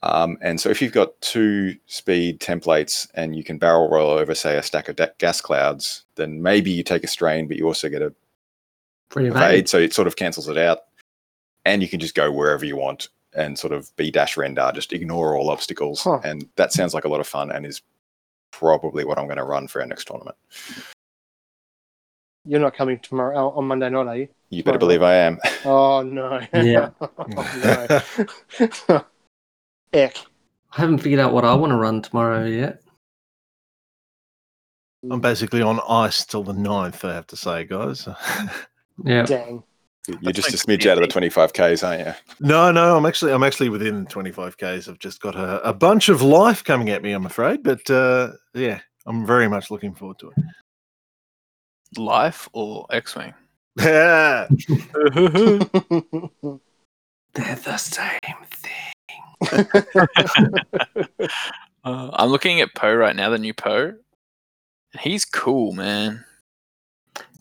Um, 0.05 0.37
and 0.41 0.61
so 0.61 0.69
if 0.69 0.83
you've 0.83 0.93
got 0.93 1.21
two 1.21 1.77
speed 1.87 2.41
templates 2.41 3.07
and 3.15 3.37
you 3.37 3.45
can 3.45 3.59
barrel 3.59 3.89
roll 3.89 4.11
over, 4.11 4.35
say, 4.35 4.57
a 4.57 4.63
stack 4.63 4.89
of 4.89 4.97
da- 4.97 5.07
gas 5.19 5.41
clouds, 5.41 6.05
then 6.17 6.43
maybe 6.43 6.71
you 6.73 6.83
take 6.83 7.05
a 7.05 7.09
strain, 7.09 7.47
but 7.47 7.57
you 7.57 7.67
also 7.67 7.89
get 7.89 8.03
a 8.03 8.13
Free 9.11 9.29
evade, 9.29 9.43
evade. 9.43 9.69
so 9.69 9.79
it 9.79 9.93
sort 9.93 10.09
of 10.09 10.17
cancels 10.17 10.49
it 10.49 10.59
out. 10.59 10.81
And 11.65 11.83
you 11.83 11.89
can 11.89 12.01
just 12.01 12.17
go 12.17 12.33
wherever 12.33 12.65
you 12.65 12.77
want 12.77 13.09
and 13.35 13.57
sort 13.57 13.73
of 13.73 13.95
be 13.97 14.11
Dash 14.11 14.35
Rendar, 14.35 14.75
just 14.75 14.93
ignore 14.93 15.37
all 15.37 15.51
obstacles. 15.51 16.03
Huh. 16.03 16.19
And 16.25 16.49
that 16.57 16.73
sounds 16.73 16.95
like 16.95 17.05
a 17.05 17.09
lot 17.09 17.21
of 17.21 17.29
fun 17.29 17.53
and 17.53 17.65
is 17.65 17.81
probably 18.51 19.05
what 19.05 19.19
I'm 19.19 19.27
going 19.27 19.37
to 19.39 19.45
run 19.45 19.69
for 19.69 19.81
our 19.81 19.87
next 19.87 20.07
tournament. 20.07 20.37
You're 22.45 22.59
not 22.61 22.75
coming 22.75 22.99
tomorrow 22.99 23.37
oh, 23.37 23.57
on 23.57 23.69
Monday 23.69 23.89
night, 23.89 24.07
are 24.09 24.17
you? 24.17 24.29
You 24.51 24.65
better 24.65 24.75
Right. 24.75 24.81
believe 24.81 25.03
I 25.03 25.15
am. 25.15 25.39
Oh 25.65 26.03
no. 26.03 26.41
Yeah. 26.53 26.91
oh, 27.01 28.01
no. 28.91 29.05
Eck. 29.93 30.17
I 30.73 30.81
haven't 30.81 30.99
figured 30.99 31.21
out 31.21 31.33
what 31.33 31.45
I 31.45 31.55
want 31.55 31.71
to 31.71 31.77
run 31.77 32.03
tomorrow 32.03 32.45
yet. 32.45 32.83
I'm 35.11 35.21
basically 35.21 35.63
on 35.63 35.81
ice 35.89 36.25
till 36.25 36.45
the 36.45 36.53
9th, 36.53 37.09
I 37.09 37.15
have 37.15 37.27
to 37.29 37.37
say, 37.37 37.65
guys. 37.65 38.09
Yeah. 39.05 39.23
Dang. 39.23 39.63
You're 40.21 40.33
just 40.33 40.53
a 40.53 40.57
smidge 40.57 40.87
out 40.87 41.01
of 41.01 41.09
the 41.09 41.21
25Ks, 41.21 41.87
aren't 41.87 42.07
you? 42.07 42.13
no, 42.47 42.73
no, 42.73 42.97
I'm 42.97 43.07
actually 43.07 43.33
I'm 43.33 43.45
actually 43.45 43.69
within 43.69 44.05
25Ks. 44.07 44.89
I've 44.89 44.99
just 44.99 45.21
got 45.21 45.37
a, 45.37 45.67
a 45.67 45.73
bunch 45.73 46.09
of 46.09 46.23
life 46.23 46.65
coming 46.65 46.91
at 46.91 47.03
me, 47.03 47.13
I'm 47.13 47.25
afraid. 47.25 47.63
But 47.63 47.89
uh, 47.89 48.33
yeah, 48.53 48.81
I'm 49.07 49.25
very 49.25 49.49
much 49.49 49.71
looking 49.71 49.95
forward 49.95 50.19
to 50.21 50.31
it. 50.31 50.35
Life 51.97 52.49
or 52.53 52.87
X-wing? 52.91 53.33
it. 53.79 53.79
They're 57.35 57.57
the 57.57 57.77
same 57.77 58.45
thing. 58.51 58.92
Uh, 61.85 62.11
I'm 62.13 62.31
looking 62.31 62.61
at 62.61 62.75
Poe 62.75 62.95
right 62.95 63.17
now, 63.17 63.31
the 63.31 63.39
new 63.39 63.55
Poe. 63.55 63.95
He's 65.01 65.25
cool, 65.25 65.73
man. 65.73 66.25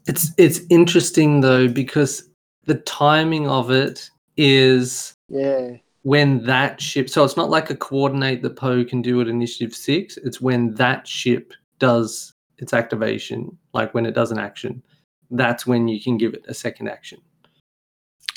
It's 0.08 0.32
it's 0.38 0.62
interesting 0.70 1.42
though 1.42 1.68
because 1.68 2.28
the 2.66 2.76
timing 2.76 3.48
of 3.48 3.70
it 3.70 4.10
is 4.38 5.16
yeah. 5.30 5.76
when 6.04 6.44
that 6.46 6.82
ship. 6.82 7.10
So 7.10 7.24
it's 7.24 7.38
not 7.38 7.50
like 7.50 7.70
a 7.70 7.76
coordinate 7.76 8.42
that 8.42 8.56
Poe 8.56 8.84
can 8.84 9.02
do 9.02 9.22
at 9.22 9.28
Initiative 9.28 9.76
Six. 9.76 10.18
It's 10.18 10.42
when 10.42 10.74
that 10.76 11.08
ship 11.08 11.54
does 11.78 12.34
its 12.58 12.74
activation, 12.74 13.58
like 13.74 13.94
when 13.94 14.06
it 14.06 14.16
does 14.16 14.32
an 14.32 14.40
action. 14.40 14.82
That's 15.30 15.68
when 15.68 15.88
you 15.88 16.02
can 16.02 16.18
give 16.18 16.34
it 16.34 16.46
a 16.48 16.54
second 16.54 16.90
action. 16.90 17.20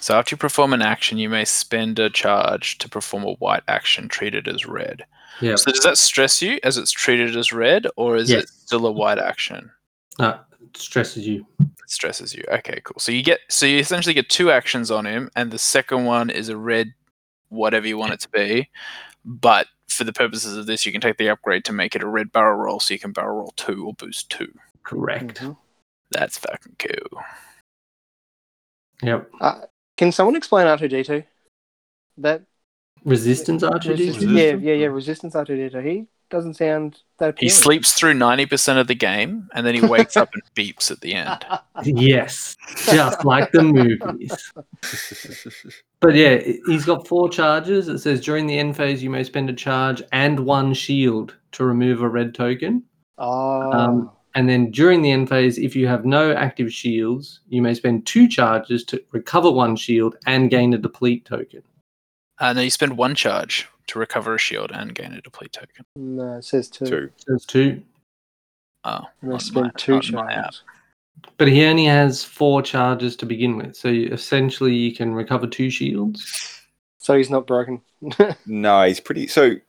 So 0.05 0.19
after 0.19 0.35
you 0.35 0.37
perform 0.37 0.75
an 0.75 0.83
action, 0.83 1.17
you 1.17 1.31
may 1.31 1.47
spend 1.47 1.99
a 1.99 2.11
charge 2.11 2.77
to 2.77 2.91
perform 2.91 3.25
a 3.25 3.33
white 3.37 3.63
action 3.69 4.07
treated 4.07 4.47
as 4.47 4.67
red. 4.67 5.07
Yeah. 5.41 5.57
So 5.57 5.71
does 5.71 5.81
that 5.81 5.97
stress 5.97 6.43
you 6.43 6.61
as 6.63 6.77
it's 6.77 6.93
treated 6.93 7.35
as 7.35 7.55
red, 7.55 7.87
or 7.97 8.15
is 8.17 8.29
Yes. 8.29 8.43
it 8.43 8.49
still 8.51 8.85
a 8.85 8.93
white 8.93 9.19
action? 9.19 9.71
No, 10.19 10.39
it 10.61 10.77
stresses 10.77 11.27
you. 11.27 11.47
It 11.59 11.71
stresses 11.91 12.35
you. 12.35 12.45
Okay, 12.51 12.83
cool. 12.85 12.99
So 12.99 13.13
you 13.13 13.23
get 13.23 13.41
so 13.49 13.65
you 13.65 13.79
essentially 13.79 14.13
get 14.13 14.29
two 14.29 14.51
actions 14.51 14.91
on 14.91 15.07
him, 15.07 15.31
and 15.37 15.51
the 15.51 15.59
second 15.59 16.05
one 16.05 16.29
is 16.29 16.51
a 16.51 16.57
red, 16.59 16.93
whatever 17.49 17.87
you 17.89 17.97
want 17.97 18.13
it 18.13 18.21
to 18.21 18.29
be. 18.29 18.69
But 19.25 19.69
for 19.89 20.05
the 20.05 20.13
purposes 20.13 20.55
of 20.55 20.67
this, 20.67 20.85
you 20.85 20.93
can 20.93 21.01
take 21.01 21.17
the 21.17 21.31
upgrade 21.31 21.65
to 21.65 21.73
make 21.73 21.97
it 21.97 22.03
a 22.03 22.07
red 22.07 22.31
barrel 22.31 22.59
roll, 22.59 22.79
so 22.79 22.93
you 22.93 23.01
can 23.01 23.13
barrel 23.13 23.39
roll 23.39 23.55
two 23.57 23.87
or 23.87 23.95
boost 23.95 24.29
two. 24.29 24.53
Correct. 24.83 25.37
Mhm. 25.41 25.57
That's 26.11 26.37
fucking 26.37 26.77
cool. 26.79 27.23
Yep. 29.03 29.31
Uh, 29.41 29.61
can 29.97 30.13
someone 30.13 30.37
explain 30.37 30.67
R2D2? 30.67 31.25
That 32.19 32.43
Resistance 33.05 33.63
R2D2. 33.63 33.89
resistance, 33.89 34.33
yeah, 34.33 34.55
yeah, 34.55 34.75
yeah. 34.75 34.87
Resistance 34.87 35.35
R2D2. 35.35 35.85
He 35.85 36.07
doesn't 36.31 36.55
sound 36.55 37.03
that 37.19 37.31
Appealing. 37.31 37.45
He 37.47 37.49
sleeps 37.51 37.93
through 37.93 38.15
ninety 38.15 38.47
percent 38.47 38.79
of 38.79 38.87
the 38.87 38.95
game, 38.95 39.49
and 39.55 39.67
then 39.67 39.75
he 39.75 39.83
wakes 39.83 40.17
up 40.17 40.31
and 40.33 40.43
beeps 40.57 40.91
at 40.91 41.01
the 41.03 41.15
end. 41.15 41.45
Yes, 41.85 42.57
just 42.87 43.25
like 43.25 43.53
the 43.53 43.63
movies. 43.63 44.53
But 46.01 46.15
yeah, 46.15 46.39
he's 46.67 46.85
got 46.85 47.07
four 47.07 47.29
charges. 47.29 47.89
It 47.89 47.99
says 47.99 48.21
during 48.21 48.47
the 48.47 48.59
end 48.59 48.77
phase, 48.77 49.03
you 49.03 49.11
may 49.11 49.25
spend 49.25 49.51
a 49.51 49.55
charge 49.55 50.03
and 50.13 50.41
one 50.41 50.73
shield 50.75 51.37
to 51.53 51.65
remove 51.65 52.01
a 52.03 52.09
red 52.09 52.35
token. 52.35 52.85
Oh, 53.19 53.73
Um, 53.73 54.11
And 54.35 54.49
then 54.49 54.71
during 54.71 55.03
the 55.03 55.13
end 55.13 55.29
phase, 55.29 55.59
if 55.59 55.77
you 55.77 55.87
have 55.87 56.05
no 56.05 56.33
active 56.33 56.73
shields, 56.73 57.41
you 57.49 57.63
may 57.63 57.75
spend 57.75 58.05
two 58.07 58.27
charges 58.29 58.85
to 58.87 59.03
recover 59.13 59.51
one 59.51 59.77
shield 59.77 60.17
and 60.27 60.51
gain 60.51 60.75
a 60.75 60.79
deplete 60.79 61.25
token. 61.25 61.63
Uh, 62.39 62.53
no, 62.53 62.61
you 62.63 62.71
spend 62.71 62.97
one 62.99 63.15
charge 63.15 63.69
to 63.87 63.99
recover 63.99 64.35
a 64.35 64.39
shield 64.39 64.73
and 64.73 64.95
gain 64.95 65.13
a 65.13 65.21
deplete 65.21 65.53
token. 65.53 65.85
no, 65.97 66.35
it 66.39 66.45
says 66.45 66.69
two. 66.69 66.85
Two. 66.87 67.11
So 67.19 67.35
it's 67.35 67.47
two. 67.47 67.83
Oh, 68.83 69.01
And 69.23 69.33
they 69.33 69.39
spend 69.39 69.67
my- 69.67 69.73
two 69.77 69.95
on 69.97 70.03
charges. 70.03 70.63
But 71.39 71.49
he 71.49 71.65
only 71.65 71.85
has 71.85 72.25
four 72.25 72.61
charges 72.61 73.15
to 73.17 73.27
begin 73.27 73.57
with. 73.57 73.77
So 73.77 73.89
you, 73.89 74.09
essentially, 74.09 74.75
you 74.75 74.95
can 74.95 75.15
recover 75.15 75.47
two 75.47 75.71
shields. 75.71 76.61
So 76.99 77.17
he's 77.17 77.31
not 77.31 77.47
broken. 77.47 77.81
No, 78.47 78.83
he's 78.85 79.01
pretty. 79.01 79.29
So 79.29 79.45
i- 79.53 79.61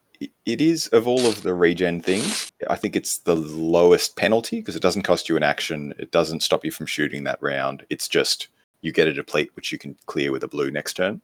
it 0.46 0.62
is 0.62 0.88
of 0.88 1.08
all 1.08 1.26
of 1.26 1.42
the 1.44 1.54
regen 1.54 2.02
things. 2.02 2.52
I 2.70 2.76
think 2.76 2.96
it's 2.96 3.20
the 3.20 3.36
lowest 3.36 4.16
penalty 4.16 4.60
because 4.60 4.76
it 4.76 4.82
doesn't 4.82 5.04
cost 5.04 5.28
you 5.30 5.38
an 5.38 5.44
action. 5.44 5.94
It 6.00 6.12
doesn't 6.12 6.44
stop 6.44 6.64
you 6.66 6.72
from 6.72 6.86
shooting 6.86 7.24
that 7.26 7.40
round. 7.42 7.86
It's 7.90 8.08
just 8.08 8.48
you 8.82 8.92
get 8.92 9.08
a 9.08 9.14
deplete 9.14 9.50
which 9.56 9.72
you 9.72 9.78
can 9.78 9.96
clear 10.06 10.32
with 10.32 10.44
a 10.44 10.48
blue 10.48 10.72
next 10.72 10.94
turn. 10.96 11.22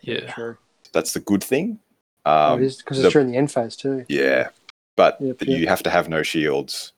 Yeah. 0.00 0.32
True. 0.32 0.56
That's 0.92 1.12
the 1.14 1.20
good 1.20 1.42
thing. 1.42 1.78
Oh, 2.26 2.54
Um, 2.54 2.62
it 2.62 2.66
is 2.66 2.76
because 2.78 2.98
the- 2.98 3.04
it's 3.06 3.12
during 3.12 3.30
the 3.30 3.36
end 3.38 3.50
phase 3.50 3.76
too. 3.76 4.04
yeah, 4.08 4.48
but 4.96 5.16
Yep, 5.20 5.38
that 5.38 5.48
yep. 5.48 5.58
you 5.60 5.66
have 5.68 5.82
to 5.84 5.90
have 5.90 6.08
no 6.08 6.22
shields 6.22 6.92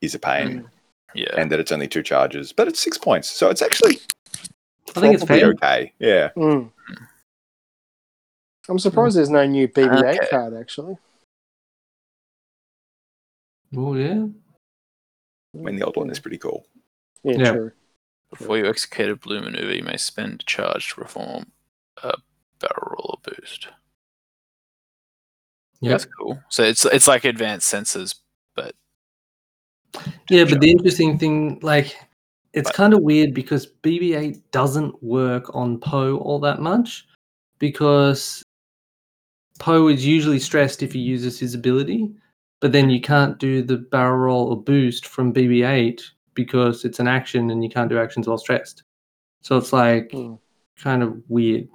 is 0.00 0.14
a 0.14 0.18
pain, 0.18 0.62
Mm. 0.62 0.68
Yeah. 1.14 1.34
and 1.36 1.50
that 1.52 1.60
it's 1.60 1.72
only 1.72 1.88
two 1.88 2.02
charges, 2.02 2.52
but 2.52 2.68
it's 2.68 2.80
six 2.80 2.96
points, 2.98 3.28
so 3.30 3.50
it's 3.50 3.62
actually 3.62 3.98
I 4.94 5.00
think 5.00 5.14
it's 5.14 5.24
fair. 5.24 5.46
okay. 5.50 5.92
Yeah, 5.98 6.30
Mm. 6.36 6.70
I'm 8.68 8.78
surprised 8.78 9.16
there's 9.16 9.30
no 9.30 9.46
new 9.46 9.68
BB-8 9.68 10.18
Okay. 10.18 10.28
card 10.28 10.54
actually. 10.54 10.96
Oh 13.76 13.94
yeah. 13.94 14.26
I 15.54 15.58
mean 15.58 15.76
the 15.76 15.84
old 15.84 15.96
one 15.96 16.10
is 16.10 16.18
pretty 16.18 16.38
cool. 16.38 16.66
Yeah, 17.22 17.36
Yeah. 17.38 17.52
true. 17.52 17.72
Before 18.30 18.58
you 18.58 18.66
execute 18.66 19.08
a 19.10 19.16
blue 19.16 19.40
maneuver, 19.40 19.72
you 19.74 19.82
may 19.82 19.96
spend 19.96 20.42
a 20.42 20.44
charge 20.44 20.88
to 20.90 20.96
perform 20.96 21.52
a 22.02 22.14
barrel 22.58 22.96
roller 22.98 23.18
boost. 23.22 23.68
Yeah, 25.80 25.90
That's 25.90 26.06
cool. 26.06 26.42
So 26.48 26.62
it's 26.62 26.84
it's 26.84 27.06
like 27.06 27.24
advanced 27.24 27.72
sensors, 27.72 28.16
but 28.54 28.74
Yeah, 30.28 30.44
Sure. 30.44 30.46
but 30.50 30.60
the 30.60 30.70
interesting 30.70 31.18
thing, 31.18 31.58
like, 31.62 31.96
it's 32.52 32.68
But- 32.68 32.74
kind 32.74 32.94
of 32.94 33.02
weird 33.02 33.32
because 33.32 33.66
BB-8 33.82 34.42
doesn't 34.50 35.02
work 35.02 35.54
on 35.54 35.78
Poe 35.80 36.16
all 36.18 36.38
that 36.40 36.60
much 36.60 37.06
because 37.58 38.42
Poe 39.58 39.88
is 39.88 40.06
usually 40.06 40.38
stressed 40.38 40.82
if 40.82 40.92
he 40.92 40.98
uses 40.98 41.38
his 41.38 41.54
ability, 41.54 42.10
but 42.60 42.72
then 42.72 42.90
you 42.90 43.00
can't 43.00 43.38
do 43.38 43.62
the 43.62 43.78
barrel 43.78 44.18
roll 44.18 44.48
or 44.48 44.62
boost 44.62 45.06
from 45.06 45.32
BB-8 45.32 46.02
because 46.34 46.84
it's 46.84 47.00
an 47.00 47.08
action 47.08 47.50
and 47.50 47.64
you 47.64 47.70
can't 47.70 47.88
do 47.88 47.98
actions 47.98 48.28
while 48.28 48.38
stressed. 48.38 48.82
So 49.42 49.56
it's 49.56 49.72
like 49.72 50.12
Hmm. 50.12 50.34
kind 50.78 51.02
of 51.02 51.22
weird. 51.28 51.68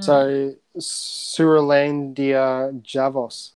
So 0.00 0.54
Suralinda 0.76 2.82
Javos. 2.82 3.54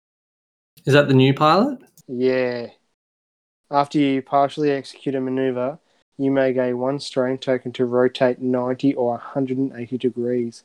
Is 0.85 0.93
that 0.93 1.09
the 1.09 1.15
new 1.15 1.35
pilot? 1.35 1.79
Yeah. 2.07 2.69
After 3.71 3.99
you 3.99 4.23
partially 4.23 4.71
execute 4.71 5.15
a 5.15 5.21
maneuver, 5.21 5.79
you 6.19 6.31
may 6.31 6.53
gain 6.53 6.79
one 6.79 6.99
strain 7.01 7.39
token 7.39 7.73
to 7.73 7.85
rotate 7.85 8.41
90 8.41 8.95
or 8.95 9.11
180 9.13 9.99
degrees. 9.99 10.65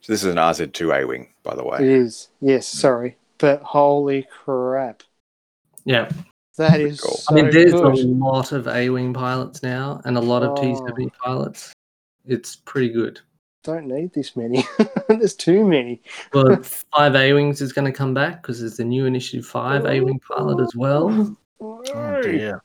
So 0.00 0.12
this 0.12 0.22
is 0.22 0.30
an 0.30 0.36
RZ2 0.38 1.02
A 1.02 1.06
wing, 1.06 1.28
by 1.42 1.54
the 1.54 1.64
way. 1.64 1.78
It 1.78 1.88
is. 1.88 2.28
Yes, 2.40 2.66
sorry. 2.68 3.16
But 3.38 3.62
holy 3.62 4.26
crap. 4.44 5.02
Yeah. 5.84 6.10
That 6.56 6.80
is 6.80 7.00
Cool. 7.00 7.14
so 7.16 7.32
I 7.32 7.34
mean, 7.34 7.50
there's 7.50 7.72
good. 7.72 7.84
a 7.84 8.06
lot 8.08 8.50
of 8.52 8.66
A-wing 8.66 9.14
pilots 9.14 9.62
now, 9.62 10.00
and 10.04 10.16
a 10.16 10.20
lot 10.20 10.42
of 10.42 10.50
Oh. 10.58 10.62
T-70 10.62 11.12
pilots. 11.22 11.72
It's 12.26 12.56
pretty 12.56 12.88
good. 12.88 13.20
Don't 13.62 13.86
need 13.86 14.12
this 14.12 14.34
many. 14.36 14.64
there's 15.08 15.34
too 15.36 15.64
many. 15.64 16.02
well, 16.32 16.60
five 16.62 17.14
A-wings 17.14 17.60
is 17.60 17.72
going 17.72 17.84
to 17.84 17.96
come 17.96 18.12
back 18.12 18.42
because 18.42 18.58
there's 18.58 18.76
the 18.76 18.84
new 18.84 19.06
Initiative 19.06 19.46
Five 19.46 19.86
A-wing 19.86 20.20
pilot 20.20 20.60
as 20.60 20.74
well. 20.74 21.36
Oh 21.60 21.82
dear. 22.22 22.60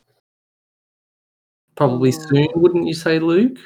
Probably 1.75 2.11
soon, 2.11 2.47
wouldn't 2.55 2.87
you 2.87 2.93
say, 2.93 3.19
Luke? 3.19 3.57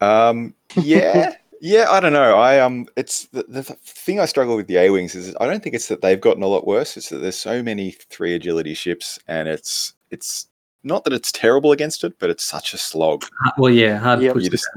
Um, 0.00 0.54
yeah, 0.76 1.34
yeah. 1.60 1.86
I 1.90 2.00
don't 2.00 2.12
know. 2.12 2.36
I 2.38 2.60
um, 2.60 2.86
it's 2.96 3.26
the, 3.26 3.44
the 3.48 3.62
thing 3.62 4.20
I 4.20 4.26
struggle 4.26 4.56
with 4.56 4.66
the 4.68 4.76
A 4.78 4.90
wings 4.90 5.14
is 5.14 5.34
I 5.40 5.46
don't 5.46 5.62
think 5.62 5.74
it's 5.74 5.88
that 5.88 6.00
they've 6.02 6.20
gotten 6.20 6.42
a 6.42 6.46
lot 6.46 6.66
worse. 6.66 6.96
It's 6.96 7.08
that 7.10 7.18
there's 7.18 7.36
so 7.38 7.62
many 7.62 7.90
three 8.10 8.34
agility 8.34 8.74
ships, 8.74 9.18
and 9.28 9.48
it's 9.48 9.94
it's 10.10 10.48
not 10.84 11.02
that 11.04 11.12
it's 11.12 11.32
terrible 11.32 11.72
against 11.72 12.04
it, 12.04 12.18
but 12.20 12.30
it's 12.30 12.44
such 12.44 12.72
a 12.72 12.78
slog. 12.78 13.24
Well, 13.58 13.72
yeah, 13.72 13.98
hard 13.98 14.22
Yep. 14.22 14.28
to 14.30 14.34
push 14.34 14.44
You 14.44 14.50
just- 14.50 14.68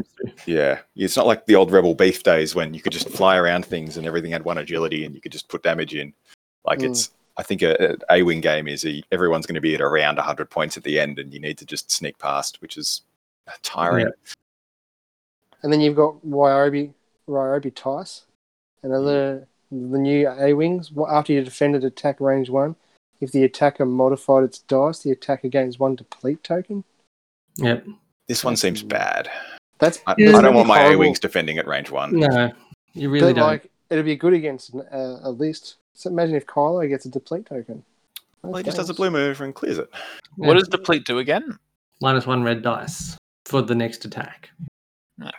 Yeah, 0.47 0.79
it's 0.95 1.15
not 1.15 1.27
like 1.27 1.45
the 1.45 1.55
old 1.55 1.71
Rebel 1.71 1.93
Beef 1.93 2.23
days 2.23 2.55
when 2.55 2.73
you 2.73 2.81
could 2.81 2.91
just 2.91 3.07
fly 3.07 3.37
around 3.37 3.65
things 3.65 3.97
and 3.97 4.07
everything 4.07 4.31
had 4.31 4.43
one 4.43 4.57
agility 4.57 5.05
and 5.05 5.13
you 5.13 5.21
could 5.21 5.31
just 5.31 5.47
put 5.47 5.61
damage 5.61 5.93
in. 5.93 6.11
Like 6.65 6.79
Mm. 6.79 6.89
it's, 6.89 7.11
I 7.37 7.43
think 7.43 7.61
a, 7.61 7.97
a 8.09 8.23
wing 8.23 8.41
game 8.41 8.67
is 8.67 8.85
a, 8.85 9.01
everyone's 9.11 9.45
going 9.45 9.55
to 9.55 9.61
be 9.61 9.73
at 9.75 9.81
around 9.81 10.17
100 10.17 10.49
points 10.49 10.77
at 10.77 10.83
the 10.83 10.99
end, 10.99 11.19
and 11.19 11.33
you 11.33 11.39
need 11.39 11.57
to 11.59 11.65
just 11.65 11.91
sneak 11.91 12.17
past, 12.17 12.61
which 12.61 12.77
is 12.77 13.01
tiring. 13.63 14.11
And 15.63 15.71
then 15.71 15.81
you've 15.81 15.95
got 15.95 16.15
Wrobie, 16.25 16.93
Wrobie 17.27 17.73
Tyce, 17.73 18.23
another 18.83 19.47
the 19.71 19.97
new 19.97 20.27
A 20.27 20.53
wings. 20.53 20.91
After 21.09 21.33
you 21.33 21.43
defended 21.43 21.83
attack 21.83 22.19
range 22.19 22.49
one, 22.49 22.75
if 23.21 23.31
the 23.31 23.43
attacker 23.43 23.85
modified 23.85 24.43
its 24.43 24.59
dice, 24.59 24.99
the 24.99 25.11
attacker 25.11 25.47
gains 25.47 25.79
one 25.79 25.95
deplete 25.95 26.43
token. 26.43 26.83
Yep. 27.57 27.85
This 28.27 28.43
one 28.43 28.55
seems 28.55 28.83
bad. 28.83 29.29
That's 29.79 29.99
I, 30.07 30.15
Yeah, 30.17 30.37
I 30.37 30.41
don't 30.41 30.55
want 30.55 30.67
my 30.67 30.91
A 30.91 30.97
wings 30.97 31.19
defending 31.19 31.57
at 31.57 31.67
range 31.67 31.91
one. 31.91 32.19
No, 32.19 32.51
you 32.93 33.09
really 33.09 33.33
but 33.33 33.39
don't. 33.39 33.47
like 33.47 33.71
it'd 33.89 34.05
be 34.05 34.15
good 34.15 34.33
against 34.33 34.73
uh, 34.75 35.19
a 35.21 35.29
list. 35.29 35.77
So 35.93 36.09
imagine 36.09 36.35
if 36.35 36.45
Kylo 36.45 36.87
gets 36.87 37.05
a 37.05 37.09
deplete 37.09 37.45
token. 37.45 37.83
Well, 38.43 38.57
he 38.57 38.63
just 38.63 38.77
does 38.77 38.89
a 38.89 38.93
blue 38.93 39.11
move 39.11 39.39
and 39.41 39.53
clears 39.53 39.77
it. 39.77 39.89
what 40.35 40.47
Yeah. 40.53 40.59
does 40.59 40.67
deplete 40.67 41.05
do 41.05 41.19
again? 41.19 41.57
Minus 42.01 42.25
one 42.25 42.43
red 42.43 42.63
dice 42.63 43.15
for 43.45 43.61
the 43.61 43.75
next 43.75 44.03
attack. 44.05 44.49
Okay. 45.21 45.29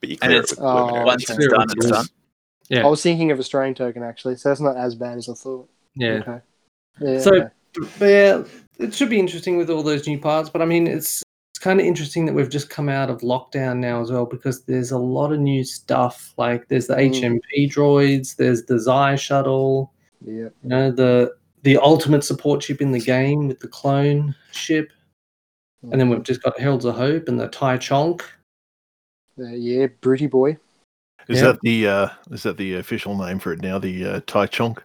But 0.00 0.08
you 0.08 0.16
And 0.22 0.30
clear 0.30 0.40
it 0.42 0.50
with 0.50 0.58
Oh, 0.60 0.86
maneuver. 0.86 1.04
Once 1.04 1.30
okay. 1.30 1.36
it's 1.44 1.52
done, 1.52 1.66
it's 1.76 1.86
done. 1.90 2.06
Yeah. 2.70 2.86
I 2.86 2.88
was 2.88 3.02
thinking 3.02 3.30
of 3.30 3.38
a 3.38 3.42
strain 3.42 3.74
token 3.74 4.02
actually, 4.02 4.36
so 4.36 4.48
that's 4.48 4.60
not 4.60 4.76
as 4.76 4.94
bad 4.94 5.18
as 5.18 5.28
I 5.28 5.34
thought. 5.34 5.68
Yeah. 5.94 6.12
Okay. 6.26 6.40
Yeah. 7.00 7.20
So- 7.20 7.50
But 7.98 8.06
yeah, 8.06 8.42
it 8.78 8.94
should 8.94 9.10
be 9.10 9.18
interesting 9.20 9.56
with 9.56 9.70
all 9.70 9.82
those 9.82 10.06
new 10.06 10.18
parts. 10.18 10.48
But 10.50 10.62
I 10.62 10.64
mean, 10.64 10.86
it's 10.86 11.20
it's 11.20 11.24
kind 11.60 11.78
of 11.80 11.86
interesting 11.86 12.24
that 12.26 12.32
we've 12.32 12.48
just 12.48 12.70
come 12.70 12.88
out 12.88 13.10
of 13.10 13.20
lockdown 13.20 13.78
now 13.78 14.00
as 14.00 14.10
well 14.10 14.24
because 14.26 14.62
there's 14.64 14.90
a 14.90 14.98
lot 14.98 15.32
of 15.32 15.38
new 15.40 15.62
stuff. 15.62 16.32
Like 16.36 16.68
there's 16.68 16.86
the 16.86 16.94
Mm. 16.96 17.40
HMP 17.42 17.70
droids, 17.70 18.36
there's 18.36 18.64
the 18.64 18.78
Xi 18.78 19.16
shuttle, 19.22 19.92
yeah. 20.24 20.48
you 20.62 20.68
know, 20.68 20.90
the 20.90 21.34
the 21.62 21.76
ultimate 21.76 22.24
support 22.24 22.62
ship 22.62 22.80
in 22.80 22.90
the 22.92 23.00
game 23.00 23.46
with 23.46 23.60
the 23.60 23.68
clone 23.68 24.34
ship, 24.50 24.90
and 25.82 26.00
then 26.00 26.08
we've 26.08 26.22
just 26.22 26.42
got 26.42 26.58
Heralds 26.58 26.86
of 26.86 26.96
Hope 26.96 27.28
and 27.28 27.38
the 27.38 27.48
TIE 27.48 27.76
Chonk. 27.76 28.22
Uh, 29.38 29.48
yeah, 29.48 29.86
Bruty 30.00 30.30
boy. 30.30 30.56
Is 31.28 31.40
Yeah. 31.40 31.52
that 31.52 31.60
the 31.60 31.86
uh, 31.86 32.08
is 32.30 32.42
that 32.44 32.56
the 32.56 32.74
official 32.76 33.16
name 33.16 33.38
for 33.38 33.52
it 33.52 33.60
now? 33.62 33.78
The 33.78 34.04
uh, 34.06 34.20
TIE 34.26 34.46
Chonk. 34.46 34.78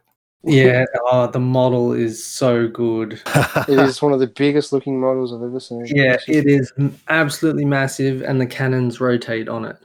Yeah, 0.48 0.86
oh, 1.06 1.28
the 1.28 1.40
model 1.40 1.94
is 1.94 2.24
so 2.24 2.68
good. 2.68 3.22
It 3.68 3.80
is 3.80 4.02
one 4.02 4.14
of 4.14 4.20
the 4.20 4.28
biggest 4.28 4.72
looking 4.72 5.00
models 5.00 5.34
I've 5.34 5.42
ever 5.42 5.60
seen. 5.60 5.86
Yeah, 5.88 6.14
It's 6.14 6.26
just- 6.26 6.38
it 6.38 6.46
is 6.48 6.72
m- 6.78 6.96
absolutely 7.10 7.66
massive, 7.66 8.22
and 8.22 8.40
the 8.40 8.46
cannons 8.46 9.02
rotate 9.02 9.50
on 9.50 9.66
it. 9.66 9.78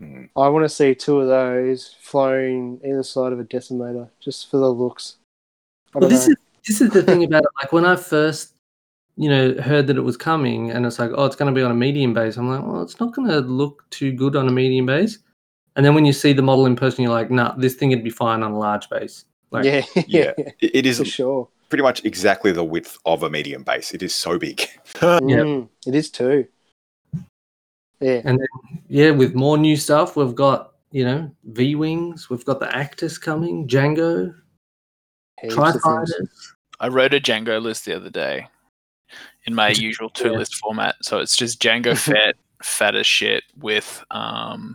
Mm. 0.00 0.28
I 0.36 0.48
want 0.48 0.64
to 0.64 0.68
see 0.68 0.94
two 0.94 1.20
of 1.20 1.28
those 1.28 1.94
flying 2.00 2.80
either 2.84 3.02
side 3.02 3.32
of 3.32 3.40
a 3.40 3.44
decimator 3.44 4.08
just 4.20 4.50
for 4.50 4.56
the 4.56 4.68
looks. 4.70 5.16
Well, 5.94 6.08
this 6.08 6.26
know. 6.26 6.32
is 6.32 6.36
this 6.66 6.80
is 6.80 6.90
the 6.90 7.02
thing 7.02 7.24
about 7.24 7.42
it. 7.42 7.50
Like 7.60 7.72
when 7.72 7.84
I 7.84 7.96
first, 7.96 8.54
you 9.16 9.28
know, 9.28 9.54
heard 9.60 9.86
that 9.88 9.96
it 9.96 10.02
was 10.02 10.16
coming, 10.16 10.70
and 10.70 10.86
it's 10.86 10.98
like, 10.98 11.10
oh, 11.14 11.24
it's 11.24 11.36
going 11.36 11.52
to 11.52 11.58
be 11.58 11.62
on 11.62 11.70
a 11.70 11.74
medium 11.74 12.14
base. 12.14 12.36
I'm 12.36 12.48
like, 12.48 12.64
well, 12.64 12.82
it's 12.82 12.98
not 12.98 13.14
going 13.14 13.28
to 13.28 13.40
look 13.40 13.84
too 13.90 14.12
good 14.12 14.36
on 14.36 14.48
a 14.48 14.52
medium 14.52 14.86
base. 14.86 15.18
And 15.76 15.84
then 15.84 15.94
when 15.94 16.04
you 16.04 16.12
see 16.12 16.32
the 16.32 16.42
model 16.42 16.66
in 16.66 16.76
person, 16.76 17.02
you're 17.02 17.12
like, 17.12 17.30
nah, 17.30 17.54
this 17.56 17.74
thing 17.74 17.90
would 17.90 18.04
be 18.04 18.10
fine 18.10 18.42
on 18.42 18.52
a 18.52 18.58
large 18.58 18.88
base. 18.90 19.24
Like, 19.52 19.64
yeah, 19.64 19.82
Yeah. 19.94 20.32
yeah, 20.36 20.48
It- 20.60 20.74
it 20.74 20.86
is 20.86 20.98
for 20.98 21.04
sure. 21.04 21.48
pretty 21.68 21.82
much 21.82 22.04
exactly 22.04 22.52
the 22.52 22.64
width 22.64 22.98
of 23.04 23.22
a 23.22 23.30
medium 23.30 23.62
base. 23.62 23.92
It 23.94 24.02
is 24.02 24.14
so 24.14 24.38
big. 24.38 24.62
Mm, 24.96 25.68
it 25.86 25.94
is 25.94 26.10
too. 26.10 26.46
Yeah, 28.00 28.20
And 28.24 28.40
then, 28.40 28.82
yeah, 28.88 29.10
with 29.10 29.34
more 29.34 29.56
new 29.56 29.76
stuff, 29.76 30.16
we've 30.16 30.34
got 30.34 30.72
you 30.90 31.04
know 31.04 31.30
V 31.44 31.74
wings, 31.76 32.28
we've 32.28 32.44
got 32.44 32.58
the 32.60 32.66
Actis 32.66 33.20
coming, 33.20 33.66
Django, 33.68 34.34
heaps 35.40 35.54
Tri 35.54 35.70
of 35.70 35.80
I 36.80 36.88
wrote 36.88 37.14
a 37.14 37.20
Django 37.20 37.62
list 37.62 37.84
the 37.84 37.94
other 37.94 38.10
day 38.10 38.48
in 39.46 39.54
my 39.54 39.68
usual 39.68 40.10
two 40.10 40.30
Yeah. 40.32 40.38
list 40.38 40.56
format. 40.56 40.96
So 41.02 41.18
it's 41.20 41.36
just 41.36 41.62
Django 41.62 41.96
fat, 42.08 42.34
fat 42.62 42.96
as 42.96 43.06
shit 43.06 43.44
with 43.56 44.02
um 44.10 44.74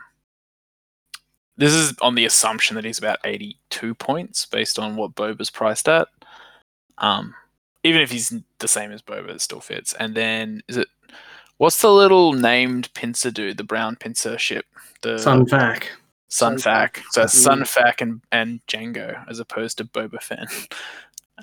this 1.57 1.73
is 1.73 1.93
on 2.01 2.15
the 2.15 2.25
assumption 2.25 2.75
that 2.75 2.85
he's 2.85 2.99
about 2.99 3.19
82 3.23 3.93
points 3.95 4.45
based 4.45 4.77
on 4.79 4.95
what 4.95 5.15
Boba's 5.15 5.49
priced 5.49 5.87
at. 5.89 6.07
Um 6.99 7.33
even 7.83 8.01
if 8.01 8.11
he's 8.11 8.33
the 8.59 8.67
same 8.67 8.91
as 8.91 9.01
Boba, 9.01 9.29
it 9.29 9.41
still 9.41 9.61
fits. 9.61 9.93
And 9.93 10.13
then 10.15 10.61
is 10.67 10.77
it 10.77 10.87
what's 11.57 11.81
the 11.81 11.91
little 11.91 12.33
named 12.33 12.93
pincer 12.93 13.31
dude, 13.31 13.57
the 13.57 13.63
brown 13.63 13.95
pincer 13.95 14.37
ship? 14.37 14.65
The 15.01 15.17
Sun 15.19 15.45
Fac. 15.47 15.91
Sunfac. 16.29 16.97
So 17.11 17.21
it's 17.23 17.33
Mm. 17.39 17.43
Sun 17.43 17.65
Fac 17.65 18.01
and, 18.01 18.21
and 18.31 18.59
Django 18.67 19.23
as 19.29 19.39
opposed 19.39 19.77
to 19.77 19.85
Boba 19.85 20.21
Fett. 20.21 20.47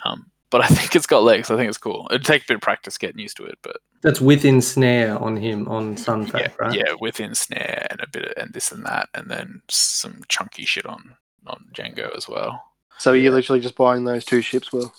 Um, 0.04 0.26
but 0.54 0.62
I 0.62 0.68
think 0.68 0.94
it's 0.94 1.06
got 1.08 1.24
legs. 1.24 1.50
I 1.50 1.56
think 1.56 1.68
it's 1.68 1.78
cool. 1.78 2.06
It'd 2.12 2.24
take 2.24 2.42
a 2.42 2.46
bit 2.46 2.54
of 2.54 2.60
practice 2.60 2.96
getting 2.96 3.18
used 3.18 3.36
to 3.38 3.44
it, 3.44 3.58
but 3.64 3.78
That's 4.02 4.20
within 4.20 4.62
snare 4.62 5.18
on 5.18 5.36
him 5.36 5.66
on 5.66 5.96
Sun 5.96 6.28
Fac, 6.28 6.42
yeah, 6.42 6.48
right? 6.60 6.72
yeah, 6.72 6.94
within 7.00 7.34
snare 7.34 7.88
and 7.90 8.00
a 8.00 8.06
bit 8.06 8.26
of 8.26 8.32
and 8.36 8.54
this 8.54 8.70
and 8.70 8.86
that, 8.86 9.08
and 9.14 9.28
then 9.28 9.62
some 9.68 10.22
chunky 10.28 10.64
shit 10.64 10.86
on 10.86 11.16
on 11.48 11.64
Django 11.72 12.16
as 12.16 12.28
well. 12.28 12.62
So 12.98 13.14
you're 13.14 13.32
literally 13.32 13.58
just 13.58 13.74
buying 13.74 14.04
those 14.04 14.24
two 14.24 14.42
ships, 14.42 14.72
Will. 14.72 14.94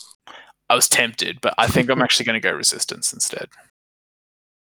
I 0.70 0.76
was 0.76 0.90
tempted, 0.90 1.40
but 1.40 1.54
I 1.58 1.68
think 1.68 1.90
I'm 1.90 2.02
actually 2.02 2.26
going 2.26 2.42
to 2.42 2.46
go 2.46 2.52
Resistance 2.52 3.14
instead. 3.14 3.48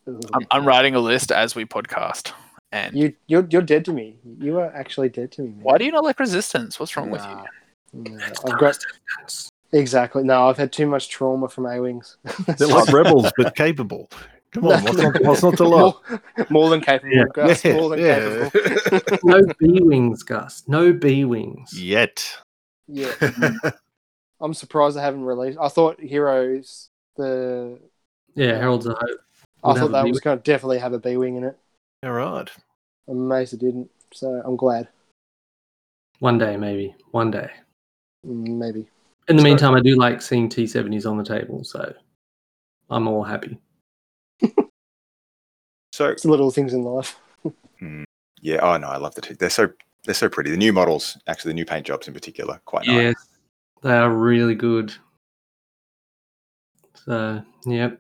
I'm, 0.07 0.47
I'm 0.51 0.67
writing 0.67 0.95
a 0.95 1.01
list 1.01 1.33
as 1.33 1.55
we 1.55 1.65
podcast, 1.65 2.33
And 2.71 2.95
You 2.95 3.15
you're 3.29 3.47
you're 3.49 3.63
dead 3.63 3.87
to 3.87 3.95
me. 3.95 4.19
You 4.39 4.59
are 4.59 4.71
actually 4.77 5.09
dead 5.09 5.33
to 5.33 5.43
me. 5.43 5.49
Man. 5.53 5.61
why 5.63 5.79
do 5.79 5.87
you 5.87 5.91
not 5.93 6.05
like 6.05 6.21
resistance? 6.21 6.79
What's 6.79 6.99
wrong 6.99 7.09
with 7.09 7.25
you? 7.25 8.11
No, 8.13 8.27
I've 8.45 8.59
got 8.59 8.77
exactly. 9.79 10.23
No, 10.23 10.49
I've 10.49 10.57
had 10.57 10.73
too 10.73 10.87
much 10.87 11.09
trauma 11.09 11.49
from 11.49 11.67
A 11.67 11.81
wings. 11.81 12.17
They're 12.59 12.69
like 12.69 12.93
rebels, 12.93 13.31
but 13.37 13.55
capable. 13.55 14.11
Come 14.53 14.67
on, 14.67 14.85
what's 14.85 14.97
not, 14.97 15.23
what's 15.23 15.43
not 15.43 15.57
to 15.59 15.69
love? 15.69 15.97
more, 16.09 16.47
more 16.51 16.71
than 16.71 16.81
capable, 16.81 17.15
Yeah. 17.15 17.25
Gus. 17.33 17.65
Yeah, 17.65 17.73
more 17.75 17.91
than 17.91 17.99
yeah. 18.01 18.49
capable. 18.51 19.19
no 19.25 19.43
B 19.59 19.81
wings, 19.83 20.23
Gus. 20.23 20.63
No 20.67 20.93
B 20.93 21.25
wings. 21.25 21.79
Yet. 21.79 22.37
yeah, 22.87 23.13
I'm 24.41 24.55
surprised 24.55 24.97
I 24.97 25.03
haven't 25.03 25.25
released. 25.25 25.59
I 25.61 25.69
thought 25.69 26.01
Heroes 26.01 26.89
the. 27.17 27.79
Yeah, 28.35 28.59
Herald's 28.59 28.87
of 28.87 28.97
Hope. 28.99 29.21
I 29.65 29.75
thought 29.75 29.93
that 29.93 30.05
B 30.05 30.11
was 30.11 30.21
going 30.21 30.39
to 30.39 30.43
definitely 30.43 30.79
have 30.79 30.93
a 30.93 30.99
B 30.99 31.17
wing 31.17 31.37
in 31.37 31.45
it. 31.45 31.59
All 32.03 32.13
right. 32.13 32.49
I'm 33.09 33.31
amazed 33.31 33.55
it 33.55 33.61
didn't. 33.61 33.91
So 34.13 34.41
I'm 34.45 34.57
glad. 34.57 34.89
One 36.21 36.39
day, 36.39 36.57
maybe. 36.57 36.95
One 37.11 37.31
day. 37.31 37.51
Mm, 38.27 38.59
Maybe. 38.59 38.89
In 39.29 39.37
the 39.37 39.43
So- 39.43 39.49
meantime, 39.49 39.75
I 39.75 39.81
do 39.81 39.97
like 39.97 40.23
seeing 40.23 40.49
T70s 40.49 41.05
on 41.11 41.17
the 41.19 41.25
table, 41.25 41.65
so 41.65 41.93
I'm 42.91 43.09
all 43.09 43.23
happy. 43.25 43.59
So 45.93 46.09
It's 46.11 46.25
the 46.25 46.31
little 46.31 46.51
things 46.51 46.75
in 46.75 46.83
life. 46.83 47.19
yeah, 48.43 48.59
oh 48.61 48.77
no, 48.77 48.87
I 48.89 48.99
love 48.99 49.15
the 49.15 49.23
two. 49.23 49.35
They're 49.35 49.49
so 49.49 49.71
they're 50.05 50.13
so 50.15 50.29
pretty. 50.29 50.51
The 50.51 50.57
new 50.59 50.73
models, 50.75 51.17
actually, 51.27 51.53
the 51.53 51.55
new 51.55 51.65
paint 51.65 51.87
jobs 51.87 52.07
in 52.07 52.13
particular, 52.13 52.61
quite 52.67 52.87
nice. 52.87 52.97
Yes, 52.97 53.29
they 53.83 53.93
are 53.97 54.11
really 54.13 54.55
good. 54.55 54.93
So, 56.95 57.43
yep. 57.65 57.99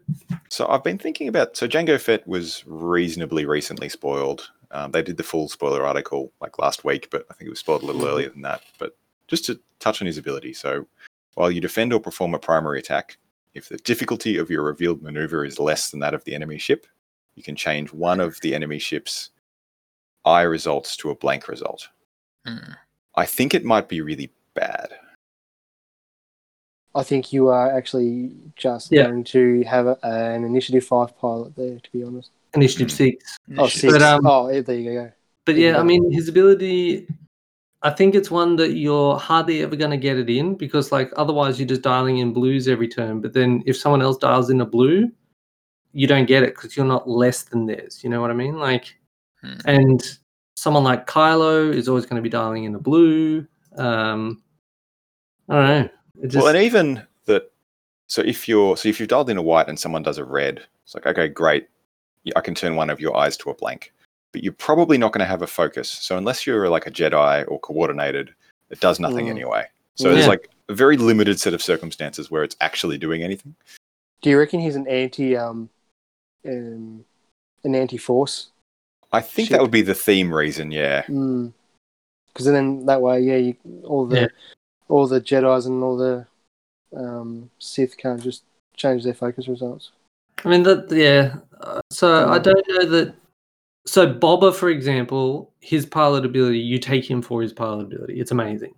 So 0.50 0.68
I've 0.68 0.84
been 0.84 0.98
thinking 0.98 1.28
about. 1.28 1.56
So 1.56 1.66
Django 1.66 1.98
Fett 1.98 2.26
was 2.28 2.64
reasonably 2.66 3.46
recently 3.46 3.88
spoiled. 3.88 4.50
Um, 4.72 4.90
they 4.92 5.02
did 5.02 5.16
the 5.16 5.22
full 5.22 5.48
spoiler 5.48 5.86
article 5.86 6.32
like 6.42 6.58
last 6.58 6.84
week, 6.84 7.08
but 7.10 7.24
I 7.30 7.34
think 7.34 7.46
it 7.46 7.50
was 7.50 7.60
spoiled 7.60 7.82
a 7.82 7.86
little 7.86 8.06
earlier 8.06 8.28
than 8.28 8.42
that. 8.42 8.60
But 8.78 8.94
just 9.26 9.46
to 9.46 9.58
touch 9.80 10.02
on 10.02 10.06
his 10.06 10.18
ability. 10.18 10.52
So 10.52 10.86
while 11.36 11.50
you 11.50 11.60
defend 11.60 11.92
or 11.92 12.00
perform 12.00 12.34
a 12.34 12.38
primary 12.38 12.78
attack, 12.80 13.18
if 13.54 13.68
the 13.68 13.76
difficulty 13.78 14.36
of 14.38 14.50
your 14.50 14.62
revealed 14.64 15.02
maneuver 15.02 15.44
is 15.44 15.58
less 15.60 15.90
than 15.90 16.00
that 16.00 16.14
of 16.14 16.24
the 16.24 16.34
enemy 16.34 16.58
ship, 16.58 16.86
you 17.36 17.42
can 17.42 17.54
change 17.54 17.92
one 17.92 18.20
of 18.20 18.40
the 18.40 18.54
enemy 18.54 18.78
ship's 18.78 19.30
eye 20.24 20.42
results 20.42 20.96
to 20.96 21.10
a 21.10 21.14
blank 21.14 21.46
result. 21.46 21.88
Hmm. 22.46 22.72
I 23.14 23.26
think 23.26 23.54
it 23.54 23.64
might 23.64 23.88
be 23.88 24.00
really 24.00 24.32
bad. 24.54 24.88
I 26.94 27.02
think 27.02 27.32
you 27.34 27.48
are 27.48 27.70
actually 27.76 28.32
just 28.56 28.90
Yeah. 28.90 29.04
going 29.04 29.24
to 29.24 29.62
have 29.64 29.86
a, 29.86 29.98
an 30.02 30.44
Initiative 30.44 30.84
5 30.84 31.18
pilot 31.18 31.54
there, 31.54 31.78
to 31.78 31.92
be 31.92 32.02
honest. 32.02 32.30
Initiative 32.54 32.88
Mm. 32.88 32.90
6. 32.92 33.36
Oh, 33.50 33.52
Initiative. 33.64 33.80
six. 33.80 33.92
But, 33.92 34.02
um, 34.02 34.26
oh, 34.26 34.62
there 34.62 34.74
you 34.76 34.92
go. 34.92 35.12
But 35.44 35.56
yeah, 35.56 35.78
I 35.78 35.82
mean, 35.82 36.10
his 36.10 36.28
ability, 36.28 37.06
I 37.86 37.90
think 37.90 38.16
it's 38.16 38.32
one 38.32 38.56
that 38.56 38.72
you're 38.72 39.16
hardly 39.16 39.62
ever 39.62 39.76
going 39.76 39.92
to 39.92 39.96
get 39.96 40.18
it 40.18 40.28
in 40.28 40.56
because, 40.56 40.90
like, 40.90 41.12
otherwise 41.16 41.60
you're 41.60 41.68
just 41.68 41.82
dialing 41.82 42.18
in 42.18 42.32
blues 42.32 42.66
every 42.66 42.88
turn. 42.88 43.20
But 43.20 43.32
then 43.32 43.62
if 43.64 43.76
someone 43.76 44.02
else 44.02 44.16
dials 44.18 44.50
in 44.50 44.60
a 44.60 44.66
blue, 44.66 45.12
you 45.92 46.08
don't 46.08 46.26
get 46.26 46.42
it 46.42 46.56
because 46.56 46.76
you're 46.76 46.84
not 46.84 47.08
less 47.08 47.44
than 47.44 47.66
theirs. 47.66 48.02
You 48.02 48.10
know 48.10 48.20
what 48.20 48.32
I 48.32 48.34
mean? 48.34 48.58
Like, 48.58 48.96
Hmm. 49.42 49.60
and 49.66 50.18
someone 50.56 50.82
like 50.82 51.06
Kylo 51.06 51.72
is 51.72 51.88
always 51.88 52.06
going 52.06 52.16
to 52.16 52.22
be 52.22 52.28
dialing 52.28 52.64
in 52.64 52.74
a 52.74 52.78
blue. 52.80 53.46
Um, 53.76 54.42
I 55.48 55.54
don't 55.54 55.68
know. 55.68 55.88
It 56.22 56.28
just, 56.28 56.44
well, 56.44 56.48
and 56.54 56.64
even 56.64 57.06
that. 57.26 57.52
So 58.08 58.22
if 58.22 58.48
you're 58.48 58.76
so 58.76 58.88
if 58.88 58.98
you've 58.98 59.08
dialed 59.08 59.30
in 59.30 59.36
a 59.36 59.42
white 59.42 59.68
and 59.68 59.78
someone 59.78 60.02
does 60.02 60.18
a 60.18 60.24
red, 60.24 60.60
it's 60.84 60.94
like 60.94 61.06
okay, 61.06 61.28
great. 61.28 61.68
I 62.34 62.40
can 62.40 62.54
turn 62.54 62.74
one 62.74 62.90
of 62.90 63.00
your 63.00 63.16
eyes 63.16 63.36
to 63.38 63.50
a 63.50 63.54
blank, 63.54 63.92
but 64.36 64.44
you're 64.44 64.52
probably 64.52 64.98
not 64.98 65.12
going 65.12 65.20
to 65.20 65.26
have 65.26 65.40
a 65.40 65.46
focus. 65.46 65.88
So 65.88 66.18
unless 66.18 66.46
you're 66.46 66.68
like 66.68 66.86
a 66.86 66.90
Jedi 66.90 67.42
or 67.48 67.58
coordinated, 67.60 68.34
it 68.68 68.80
does 68.80 69.00
nothing 69.00 69.28
Mm. 69.28 69.30
anyway. 69.30 69.64
So 69.94 70.12
there's 70.12 70.28
like 70.28 70.50
a 70.68 70.74
very 70.74 70.98
limited 70.98 71.40
set 71.40 71.54
of 71.54 71.62
circumstances 71.62 72.30
where 72.30 72.44
it's 72.44 72.54
actually 72.60 72.98
doing 72.98 73.22
anything. 73.22 73.54
Do 74.20 74.28
you 74.28 74.38
reckon 74.38 74.60
he's 74.60 74.76
an 74.76 74.86
anti 74.88 75.34
um, 75.38 75.70
um 76.46 77.02
an 77.64 77.74
anti 77.74 77.96
force? 77.96 78.50
I 79.10 79.22
think 79.22 79.48
Ship. 79.48 79.54
that 79.56 79.62
would 79.62 79.70
be 79.70 79.80
the 79.80 79.94
theme 79.94 80.34
reason. 80.34 80.70
Yeah. 80.70 81.00
Because 81.06 82.44
then 82.44 82.84
that 82.84 83.00
way, 83.00 83.22
yeah, 83.22 83.36
you, 83.36 83.56
all 83.84 84.04
the 84.04 84.20
Yeah. 84.20 84.28
all 84.88 85.06
the 85.06 85.18
Jedi's 85.22 85.64
and 85.64 85.82
all 85.82 85.96
the 85.96 86.26
um, 86.94 87.48
Sith 87.58 87.96
can't 87.96 88.22
just 88.22 88.42
change 88.76 89.02
their 89.02 89.14
focus 89.14 89.48
results. 89.48 89.92
I 90.44 90.50
mean 90.50 90.62
that 90.64 90.92
yeah. 90.92 91.36
Uh, 91.58 91.80
so 91.90 92.28
I 92.28 92.38
don't 92.38 92.68
know 92.68 92.84
that. 92.84 93.14
So 93.86 94.12
Boba, 94.12 94.54
for 94.54 94.68
example, 94.68 95.52
his 95.60 95.86
pilot 95.86 96.24
ability, 96.24 96.58
you 96.58 96.78
take 96.78 97.08
him 97.08 97.22
for 97.22 97.40
his 97.40 97.52
pilot 97.52 97.84
ability. 97.86 98.18
It's 98.20 98.32
amazing. 98.32 98.74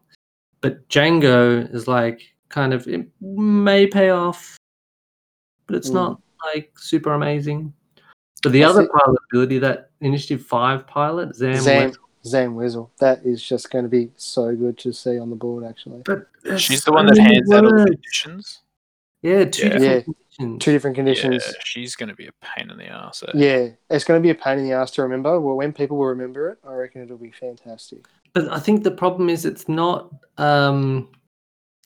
But 0.60 0.86
Django 0.88 1.72
is 1.74 1.88
like 1.88 2.20
kind 2.50 2.74
of 2.74 2.86
it 2.88 3.06
may 3.20 3.86
pay 3.86 4.10
off, 4.10 4.56
but 5.66 5.76
it's 5.76 5.90
Mm. 5.90 5.94
not 5.94 6.20
like 6.54 6.72
super 6.78 7.12
amazing. 7.14 7.72
But 8.42 8.52
the 8.52 8.64
I 8.64 8.68
other 8.68 8.82
see- 8.84 8.90
pilot 9.02 9.18
ability, 9.32 9.58
that 9.60 9.90
Initiative 10.00 10.44
Five 10.44 10.86
pilot, 10.86 11.34
Zam, 11.34 11.54
Zam 11.60 11.88
Wes- 11.88 11.98
Zam 12.24 12.54
Wesell, 12.54 12.90
that 12.98 13.24
is 13.24 13.42
just 13.42 13.70
going 13.70 13.84
to 13.84 13.88
be 13.88 14.10
so 14.16 14.54
good 14.54 14.76
to 14.78 14.92
see 14.92 15.18
on 15.18 15.30
the 15.30 15.36
board. 15.36 15.64
Actually, 15.64 16.02
but 16.04 16.26
She's 16.60 16.84
the 16.84 16.92
one 16.92 17.06
that 17.06 17.16
many 17.16 17.34
hands 17.34 17.50
out 17.50 17.64
all 17.64 17.70
the 17.70 17.76
words. 17.78 17.90
conditions. 17.90 18.60
Yeah, 19.22 19.44
two 19.46 19.66
Yeah. 19.68 19.78
different 19.78 20.06
Yeah. 20.08 20.14
Conditions. 20.38 20.64
two 20.64 20.72
different 20.72 20.96
conditions. 20.96 21.44
Yeah, 21.46 21.52
she's 21.64 21.96
going 21.96 22.08
to 22.08 22.14
be 22.14 22.26
a 22.26 22.32
pain 22.42 22.70
in 22.70 22.78
the 22.78 22.86
ass. 22.86 23.22
eh? 23.26 23.32
Yeah, 23.34 23.68
it's 23.90 24.04
going 24.04 24.20
to 24.20 24.22
be 24.22 24.30
a 24.30 24.34
pain 24.34 24.58
in 24.58 24.64
the 24.64 24.72
ass 24.72 24.90
to 24.92 25.02
remember. 25.02 25.40
Well, 25.40 25.56
when 25.56 25.72
people 25.72 25.96
will 25.96 26.06
remember 26.06 26.50
it, 26.50 26.58
I 26.66 26.72
reckon 26.72 27.02
it'll 27.02 27.18
be 27.18 27.30
fantastic. 27.32 28.06
But 28.32 28.48
I 28.52 28.58
think 28.58 28.84
the 28.84 28.90
problem 28.90 29.28
is 29.28 29.44
it's 29.44 29.68
not 29.68 30.12
um 30.36 31.08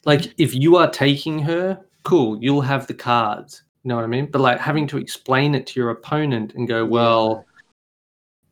like 0.04 0.34
if 0.38 0.54
you 0.54 0.76
are 0.76 0.90
taking 0.90 1.38
her, 1.40 1.78
cool, 2.02 2.38
you'll 2.42 2.60
have 2.62 2.86
the 2.86 2.94
cards. 2.94 3.62
You 3.84 3.88
know 3.88 3.96
what 3.96 4.04
I 4.04 4.08
mean? 4.08 4.26
But 4.30 4.40
like 4.40 4.58
having 4.58 4.86
to 4.88 4.98
explain 4.98 5.54
it 5.54 5.66
to 5.68 5.80
your 5.80 5.90
opponent 5.90 6.54
and 6.54 6.68
go, 6.68 6.84
well, 6.84 7.44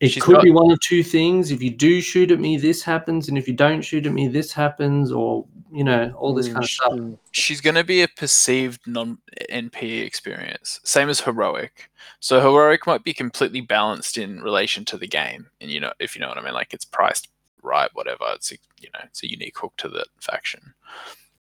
it 0.01 0.09
She's 0.09 0.23
could 0.23 0.33
got- 0.35 0.43
be 0.43 0.51
one 0.51 0.71
of 0.71 0.79
two 0.81 1.03
things. 1.03 1.51
If 1.51 1.61
you 1.61 1.69
do 1.69 2.01
shoot 2.01 2.31
at 2.31 2.39
me, 2.39 2.57
this 2.57 2.81
happens, 2.81 3.29
and 3.29 3.37
if 3.37 3.47
you 3.47 3.53
don't 3.53 3.81
shoot 3.83 4.05
at 4.07 4.11
me, 4.11 4.27
this 4.27 4.51
happens, 4.51 5.11
or 5.11 5.45
you 5.71 5.83
know, 5.85 6.11
all 6.17 6.33
this 6.33 6.49
Mm, 6.49 6.53
kind 6.53 6.63
of 6.65 6.69
stuff. 6.69 6.99
she's 7.31 7.61
going 7.61 7.75
to 7.75 7.83
be 7.83 8.01
a 8.01 8.07
perceived 8.09 8.81
non 8.87 9.19
NP 9.49 10.01
experience, 10.05 10.81
same 10.83 11.07
as 11.07 11.21
heroic. 11.21 11.89
So 12.19 12.41
heroic 12.41 12.85
might 12.85 13.03
be 13.05 13.13
completely 13.13 13.61
balanced 13.61 14.17
in 14.17 14.41
relation 14.41 14.83
to 14.85 14.97
the 14.97 15.07
game, 15.07 15.47
and 15.61 15.69
you 15.71 15.79
know 15.79 15.93
if 15.99 16.15
you 16.15 16.21
know 16.21 16.27
what 16.29 16.37
I 16.39 16.41
mean, 16.43 16.55
like 16.55 16.73
it's 16.73 16.83
priced 16.83 17.29
right, 17.63 17.91
whatever. 17.93 18.25
It's 18.33 18.51
a, 18.51 18.55
you 18.79 18.89
know 18.93 19.01
it's 19.05 19.21
a 19.23 19.29
unique 19.29 19.59
hook 19.59 19.73
to 19.77 19.87
the 19.87 20.03
faction. 20.19 20.73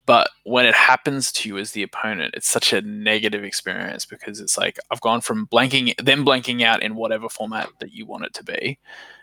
But 0.06 0.28
when 0.44 0.66
it 0.66 0.74
happens 0.74 1.32
to 1.32 1.48
you 1.48 1.58
as 1.58 1.72
the 1.72 1.82
opponent, 1.82 2.34
it's 2.34 2.48
such 2.48 2.72
a 2.72 2.82
negative 2.82 3.42
experience 3.42 4.04
because 4.04 4.38
it's 4.40 4.58
like 4.58 4.78
I've 4.90 5.00
gone 5.00 5.20
from 5.22 5.46
blanking 5.46 5.96
them 6.04 6.24
blanking 6.24 6.62
out 6.62 6.82
in 6.82 6.94
whatever 6.94 7.28
format 7.28 7.70
that 7.80 7.92
you 7.92 8.04
want 8.04 8.24
it 8.24 8.34
to 8.34 8.44
be, 8.44 8.78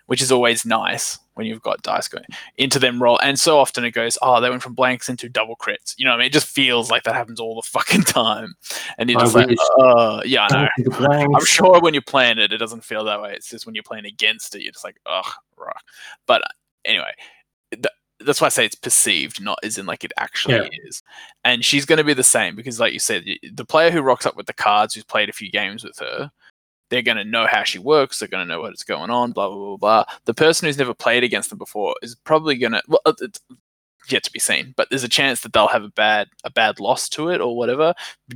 which 0.07 0.21
is 0.21 0.31
always 0.31 0.65
nice 0.65 1.19
when 1.35 1.45
you've 1.45 1.61
got 1.61 1.81
dice 1.83 2.07
going 2.07 2.25
into 2.57 2.79
them 2.79 3.01
roll. 3.01 3.19
And 3.19 3.39
so 3.39 3.59
often 3.59 3.85
it 3.85 3.91
goes, 3.91 4.17
oh, 4.21 4.41
they 4.41 4.49
went 4.49 4.63
from 4.63 4.73
blanks 4.73 5.07
into 5.07 5.29
double 5.29 5.55
crits. 5.55 5.93
You 5.97 6.05
know 6.05 6.11
what 6.11 6.15
I 6.15 6.19
mean? 6.19 6.27
It 6.27 6.33
just 6.33 6.47
feels 6.47 6.89
like 6.89 7.03
that 7.03 7.13
happens 7.15 7.39
all 7.39 7.55
the 7.55 7.61
fucking 7.67 8.03
time. 8.03 8.55
And 8.97 9.09
you're 9.09 9.19
I 9.19 9.23
just 9.23 9.35
like, 9.35 9.47
wish. 9.47 9.57
uh, 9.79 10.21
yeah, 10.25 10.47
i 10.49 10.63
know 10.99 11.35
i'm 11.35 11.45
sure 11.45 11.79
when 11.79 11.93
you're 11.93 12.01
playing 12.01 12.39
it, 12.39 12.51
it 12.51 12.57
doesn't 12.57 12.83
feel 12.83 13.03
that 13.05 13.21
way. 13.21 13.33
It's 13.33 13.49
just 13.49 13.65
when 13.65 13.75
you're 13.75 13.83
playing 13.83 14.05
against 14.05 14.55
it, 14.55 14.63
you're 14.63 14.73
just 14.73 14.83
like, 14.83 14.99
ugh, 15.05 15.31
right. 15.57 15.75
But 16.25 16.41
anyway, 16.85 17.13
th- 17.71 17.85
that's 18.25 18.41
why 18.41 18.47
I 18.47 18.49
say 18.49 18.65
it's 18.65 18.75
perceived, 18.75 19.41
not 19.41 19.59
as 19.63 19.77
in 19.77 19.85
like 19.85 20.03
it 20.03 20.13
actually 20.17 20.55
Yeah. 20.55 20.67
is. 20.87 21.03
And 21.43 21.63
she's 21.63 21.85
going 21.85 21.97
to 21.97 22.03
be 22.03 22.13
the 22.13 22.23
same 22.23 22.55
because, 22.55 22.79
like 22.79 22.93
you 22.93 22.99
said, 22.99 23.23
the 23.53 23.65
player 23.65 23.91
who 23.91 24.01
rocks 24.01 24.25
up 24.25 24.35
with 24.35 24.45
the 24.47 24.53
cards, 24.53 24.93
who's 24.93 25.03
played 25.03 25.29
a 25.29 25.33
few 25.33 25.51
games 25.51 25.83
with 25.83 25.97
her, 25.99 26.31
they're 26.89 27.01
going 27.01 27.17
to 27.17 27.23
know 27.23 27.47
how 27.47 27.63
she 27.63 27.79
works. 27.79 28.19
They're 28.19 28.27
going 28.27 28.45
to 28.45 28.53
know 28.53 28.61
what's 28.61 28.83
going 28.83 29.09
on. 29.09 29.31
Blah 29.31 29.47
blah 29.49 29.57
blah 29.57 29.77
blah. 29.77 30.05
The 30.25 30.33
person 30.33 30.67
who's 30.67 30.77
never 30.77 30.93
played 30.93 31.23
against 31.23 31.49
them 31.49 31.57
before 31.57 31.95
is 32.01 32.15
probably 32.15 32.55
going 32.57 32.73
to. 32.73 32.83
Well, 32.87 33.01
uh, 33.05 33.13
it's 33.21 33.39
yet 34.09 34.23
to 34.23 34.31
be 34.31 34.39
seen, 34.39 34.73
but 34.75 34.89
there's 34.89 35.03
a 35.03 35.09
chance 35.09 35.41
that 35.41 35.53
they'll 35.53 35.67
have 35.67 35.83
a 35.83 35.89
bad 35.89 36.27
a 36.43 36.49
bad 36.49 36.79
loss 36.79 37.07
to 37.09 37.29
it 37.29 37.39
or 37.39 37.55
whatever, 37.55 37.93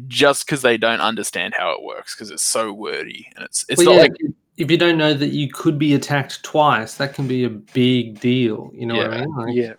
just 0.08 0.46
because 0.46 0.62
they 0.62 0.78
don't 0.78 1.02
understand 1.02 1.54
how 1.58 1.72
it 1.72 1.84
works 1.84 2.16
because 2.16 2.32
it's 2.32 2.44
so 2.44 2.72
wordy 2.72 3.28
and 3.36 3.44
it's 3.44 3.66
it's 3.68 3.80
Well, 3.80 3.96
not 3.96 3.96
yeah, 3.96 4.02
like 4.04 4.36
if 4.58 4.72
you 4.72 4.78
don't 4.78 4.98
know 4.98 5.14
that 5.14 5.30
you 5.30 5.50
could 5.50 5.78
be 5.78 5.94
attacked 5.94 6.44
twice, 6.44 6.96
that 6.96 7.14
can 7.14 7.28
be 7.28 7.44
a 7.44 7.50
big 7.50 8.20
deal. 8.20 8.72
You 8.74 8.86
know 8.86 8.96
what 8.96 9.14
I 9.14 9.20
mean? 9.22 9.36
Like, 9.36 9.56
Yeah, 9.56 9.74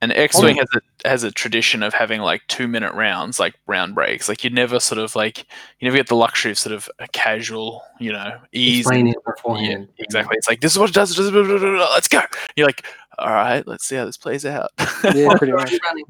And 0.00 0.12
X 0.12 0.40
Wing 0.40 0.56
has 0.56 0.68
a 0.74 1.08
has 1.08 1.24
a 1.24 1.32
tradition 1.32 1.82
of 1.82 1.92
having 1.92 2.20
like 2.20 2.42
two 2.46 2.68
minute 2.68 2.94
rounds, 2.94 3.40
like 3.40 3.54
round 3.66 3.94
breaks. 3.94 4.28
Like 4.28 4.44
you 4.44 4.50
never 4.50 4.78
sort 4.78 5.00
of 5.00 5.16
like 5.16 5.38
you 5.80 5.86
never 5.86 5.96
get 5.96 6.08
the 6.08 6.16
luxury 6.16 6.52
of 6.52 6.58
sort 6.58 6.74
of 6.74 6.88
a 6.98 7.08
casual, 7.08 7.82
you 7.98 8.12
know, 8.12 8.38
easy. 8.52 8.80
Explain 8.80 9.08
it 9.08 9.16
Yeah, 9.46 9.84
exactly. 9.98 10.36
It's 10.36 10.48
like 10.48 10.60
this 10.60 10.72
is 10.72 10.78
what 10.78 10.90
it 10.90 10.94
does. 10.94 11.14
blah, 11.16 11.30
blah, 11.30 11.42
blah, 11.42 11.58
blah, 11.58 11.90
Let's 11.92 12.08
go. 12.08 12.20
You're 12.56 12.66
like, 12.66 12.86
all 13.18 13.30
right, 13.30 13.66
let's 13.66 13.84
see 13.84 13.96
how 13.96 14.04
this 14.04 14.16
plays 14.16 14.44
out. 14.46 14.70
yeah, 15.14 15.34
pretty 15.36 15.52
much. 15.52 15.72
Running. 15.84 16.04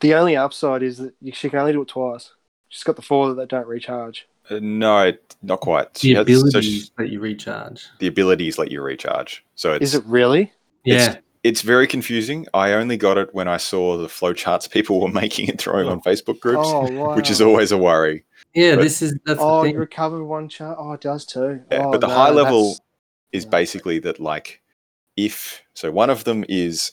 The 0.00 0.14
only 0.14 0.36
upside 0.36 0.82
is 0.82 0.98
that 0.98 1.14
she 1.32 1.50
can 1.50 1.58
only 1.58 1.72
do 1.72 1.82
it 1.82 1.88
twice. 1.88 2.32
She's 2.68 2.84
got 2.84 2.96
the 2.96 3.02
four 3.02 3.34
that 3.34 3.48
don't 3.48 3.66
recharge. 3.66 4.26
Uh, 4.50 4.58
no, 4.60 5.12
not 5.42 5.60
quite. 5.60 5.94
The 5.94 6.00
She 6.00 6.08
has- 6.14 6.16
so 6.16 6.22
abilities 6.22 6.64
she- 6.64 6.90
that 6.98 7.08
you 7.10 7.20
recharge. 7.20 7.86
the 7.98 8.06
abilities 8.06 8.58
let 8.58 8.70
you 8.70 8.82
recharge. 8.82 9.44
So 9.54 9.72
it's 9.74 9.84
Is 9.84 9.94
it 9.94 10.04
really? 10.06 10.52
Yeah. 10.84 11.16
it's 11.44 11.62
very 11.62 11.86
confusing. 11.86 12.46
I 12.52 12.72
only 12.72 12.96
got 12.96 13.16
it 13.18 13.34
when 13.34 13.48
I 13.48 13.56
saw 13.58 13.96
the 13.96 14.08
flowcharts 14.08 14.70
people 14.70 15.00
were 15.00 15.08
making 15.22 15.48
and 15.50 15.58
throwing 15.58 15.88
on 15.88 16.00
Facebook 16.02 16.40
groups, 16.40 16.62
Oh, 16.66 16.90
wow. 16.90 17.16
which 17.16 17.30
is 17.30 17.40
always 17.40 17.70
a 17.72 17.78
worry. 17.78 18.24
Yeah, 18.54 18.76
But- 18.76 18.82
this 18.82 19.00
is 19.02 19.16
that's 19.24 19.38
Oh, 19.40 19.60
the 19.62 19.68
you 19.68 19.72
thing. 19.74 19.80
recover 19.80 20.24
one 20.24 20.48
chart. 20.48 20.76
Oh, 20.80 20.92
it 20.92 21.00
does 21.00 21.24
too. 21.24 21.62
Yeah, 21.70 21.86
oh, 21.86 21.92
but 21.92 22.00
the 22.00 22.08
no, 22.08 22.14
high 22.14 22.30
level 22.30 22.62
that's- 22.62 22.80
is 23.32 23.44
yeah. 23.44 23.50
basically 23.50 23.98
that 24.00 24.18
like 24.18 24.60
if 25.16 25.62
so 25.74 25.90
one 25.92 26.10
of 26.10 26.24
them 26.24 26.44
is 26.48 26.92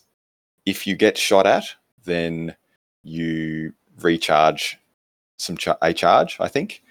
if 0.66 0.86
you 0.86 0.96
get 0.96 1.18
shot 1.18 1.48
at 1.48 1.64
then 2.04 2.56
you 3.04 3.74
recharge 4.02 4.78
some 5.38 5.56
cha- 5.58 5.78
a 5.82 5.94
charge 5.94 6.36
i 6.40 6.48
think 6.48 6.82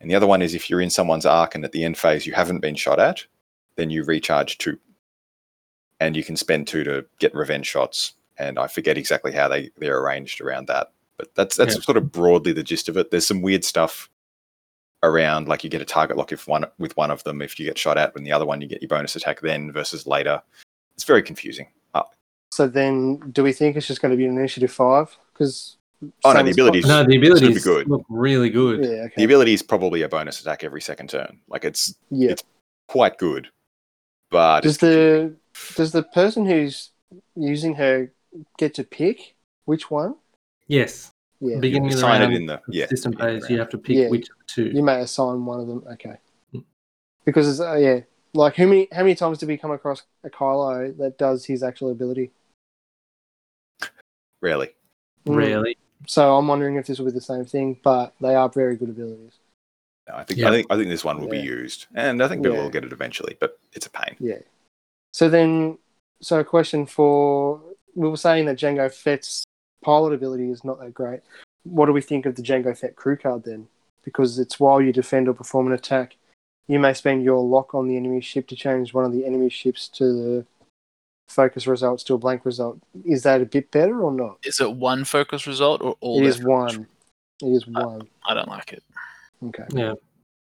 and 0.00 0.10
the 0.10 0.14
other 0.14 0.26
one 0.26 0.42
is 0.42 0.54
if 0.54 0.68
you're 0.68 0.80
in 0.80 0.90
someone's 0.90 1.26
arc 1.26 1.54
and 1.54 1.64
at 1.64 1.72
the 1.72 1.84
end 1.84 1.96
phase 1.98 2.26
you 2.26 2.32
haven't 2.34 2.60
been 2.60 2.74
shot 2.74 2.98
at 2.98 3.24
then 3.76 3.90
you 3.90 4.04
recharge 4.04 4.58
two 4.58 4.78
and 6.00 6.16
you 6.16 6.24
can 6.24 6.36
spend 6.36 6.66
two 6.66 6.84
to 6.84 7.04
get 7.18 7.34
revenge 7.34 7.66
shots. 7.66 8.12
And 8.38 8.58
i 8.58 8.66
forget 8.66 8.98
exactly 8.98 9.32
how 9.32 9.48
they 9.48 9.70
they're 9.78 9.98
arranged 9.98 10.40
around 10.42 10.66
that. 10.68 10.92
But 11.16 11.34
that's 11.34 11.56
that's 11.56 11.74
Yeah. 11.74 11.80
sort 11.80 11.96
of 11.96 12.12
broadly 12.12 12.52
the 12.52 12.62
gist 12.62 12.88
of 12.88 12.96
it. 12.98 13.10
There's 13.10 13.26
some 13.26 13.40
weird 13.42 13.64
stuff 13.64 14.10
around 15.02 15.48
like 15.48 15.62
you 15.64 15.70
get 15.70 15.80
a 15.82 15.86
target 15.86 16.16
lock 16.16 16.32
if 16.32 16.46
one 16.48 16.66
with 16.78 16.96
one 16.96 17.10
of 17.10 17.22
them 17.24 17.40
if 17.40 17.58
you 17.58 17.64
get 17.66 17.78
shot 17.78 17.96
at 17.98 18.14
and 18.16 18.26
the 18.26 18.32
other 18.32 18.44
one 18.46 18.60
you 18.60 18.66
get 18.66 18.82
your 18.82 18.88
bonus 18.88 19.16
attack 19.16 19.40
then 19.40 19.72
versus 19.72 20.06
later. 20.06 20.42
It's 20.94 21.04
very 21.04 21.22
confusing. 21.22 21.68
Uh, 21.94 22.02
So 22.50 22.66
then, 22.66 23.18
do 23.32 23.42
we 23.42 23.52
think 23.52 23.76
it's 23.76 23.86
just 23.86 24.00
going 24.02 24.12
to 24.12 24.16
be 24.16 24.26
an 24.26 24.36
initiative 24.38 24.72
five? 24.72 25.16
Because 25.32 25.76
Oh, 26.24 26.32
no, 26.32 26.42
the 26.42 26.50
abilities- 26.50 26.86
No, 26.86 27.02
the 27.04 27.14
It's 27.14 27.28
gonna 27.28 27.36
abilities 27.36 27.64
good. 27.64 27.88
look 27.88 28.04
really 28.08 28.50
good. 28.50 28.84
Yeah. 28.84 28.90
Okay. 29.04 29.14
the 29.16 29.24
ability 29.24 29.54
is 29.54 29.62
probably 29.62 30.02
a 30.02 30.08
bonus 30.08 30.40
attack 30.40 30.62
every 30.62 30.80
second 30.80 31.08
turn 31.10 31.40
like 31.48 31.64
it's 31.64 31.94
yeah. 32.10 32.30
it's 32.32 32.42
quite 32.88 33.16
good 33.18 33.48
but 34.30 34.60
Does 34.62 34.78
the 34.78 35.34
does 35.76 35.92
the 35.92 36.02
person 36.02 36.44
who's 36.44 36.90
using 37.34 37.74
her 37.76 38.12
get 38.58 38.74
to 38.74 38.84
pick 38.84 39.34
which 39.64 39.90
one? 39.90 40.16
Yes. 40.66 41.10
Yeah. 41.40 41.58
Beginning 41.60 41.88
of 41.88 41.94
the 41.94 42.00
sign 42.00 42.22
it 42.22 42.34
in 42.34 42.46
the 42.46 42.60
yeah 42.68 42.86
system 42.88 43.12
beginning 43.12 43.40
phase, 43.40 43.48
the 43.48 43.52
you 43.54 43.58
have 43.60 43.68
to 43.70 43.78
pick 43.78 43.96
Yeah. 43.96 44.08
which 44.08 44.26
two. 44.46 44.66
You 44.74 44.82
may 44.82 45.00
assign 45.00 45.44
one 45.44 45.60
of 45.60 45.66
them. 45.66 45.82
Okay. 45.92 46.16
Mm. 46.54 46.64
Because 47.24 47.48
it's, 47.48 47.60
uh, 47.60 47.74
yeah, 47.76 48.00
like 48.34 48.56
how 48.56 48.66
many 48.66 48.88
how 48.92 49.02
many 49.02 49.14
times 49.14 49.38
did 49.38 49.48
we 49.48 49.56
come 49.56 49.70
across 49.70 50.02
a 50.24 50.28
Kylo 50.30 50.96
that 50.98 51.16
does 51.18 51.44
his 51.46 51.62
actual 51.62 51.90
ability? 51.90 52.32
rarely 54.42 54.74
Mm. 55.26 55.76
Really. 56.00 56.08
So 56.08 56.36
I'm 56.36 56.46
wondering 56.48 56.76
if 56.76 56.86
this 56.86 56.98
will 56.98 57.06
be 57.06 57.12
the 57.12 57.20
same 57.20 57.44
thing, 57.44 57.78
but 57.82 58.14
they 58.20 58.34
are 58.34 58.48
very 58.48 58.76
good 58.76 58.90
abilities. 58.90 59.32
No, 60.08 60.14
i 60.14 60.22
think 60.24 60.38
Yeah. 60.38 60.48
i 60.48 60.50
think 60.52 60.66
i 60.70 60.76
think 60.76 60.88
this 60.88 61.04
one 61.04 61.20
will 61.20 61.26
be 61.28 61.40
used 61.40 61.86
and 61.96 62.22
i 62.22 62.28
think 62.28 62.40
people 62.44 62.56
Yeah. 62.56 62.62
will 62.62 62.70
get 62.70 62.84
it 62.84 62.92
eventually 62.92 63.36
but 63.40 63.58
it's 63.72 63.86
a 63.86 63.90
pain 63.90 64.14
Yeah. 64.20 64.38
So 65.12 65.28
then, 65.28 65.78
so 66.20 66.38
a 66.38 66.44
question 66.44 66.86
for 66.86 67.60
we 67.96 68.08
were 68.08 68.16
saying 68.16 68.44
that 68.46 68.58
Jango 68.58 68.92
Fett's 68.92 69.44
pilot 69.82 70.12
ability 70.12 70.50
is 70.50 70.62
not 70.62 70.78
that 70.78 70.92
great. 70.94 71.20
What 71.64 71.86
do 71.86 71.92
we 71.92 72.02
think 72.02 72.26
of 72.26 72.34
the 72.36 72.42
Jango 72.42 72.76
Fett 72.78 72.94
crew 72.94 73.16
card 73.16 73.42
then? 73.44 73.66
Because 74.04 74.38
it's 74.38 74.60
while 74.60 74.80
you 74.80 74.92
defend 74.92 75.26
or 75.26 75.34
perform 75.34 75.66
an 75.66 75.72
attack, 75.72 76.16
you 76.68 76.78
may 76.78 76.92
spend 76.92 77.24
your 77.24 77.42
lock 77.42 77.74
on 77.74 77.88
the 77.88 77.96
enemy 77.96 78.20
ship 78.20 78.46
to 78.48 78.54
change 78.56 78.92
one 78.94 79.04
of 79.06 79.12
the 79.12 79.24
enemy 79.24 79.48
ships 79.48 79.88
to 79.88 80.04
the 80.12 80.46
focus 81.28 81.66
results 81.66 82.02
to 82.04 82.14
a 82.14 82.18
blank 82.18 82.44
result. 82.44 82.78
Is 83.04 83.22
that 83.24 83.40
a 83.42 83.46
bit 83.46 83.70
better 83.70 84.02
or 84.02 84.12
not? 84.12 84.38
Is 84.44 84.60
it 84.60 84.72
one 84.72 85.04
focus 85.04 85.46
result 85.46 85.80
or 85.82 85.96
all? 86.00 86.18
it 86.18 86.22
their 86.22 86.30
is 86.30 86.42
one. 86.42 86.86
It 87.42 87.48
is 87.48 87.66
one. 87.66 88.08
I 88.26 88.34
don't 88.34 88.48
like 88.48 88.72
it. 88.72 88.82
Okay. 89.44 89.64
Yeah. 89.70 89.94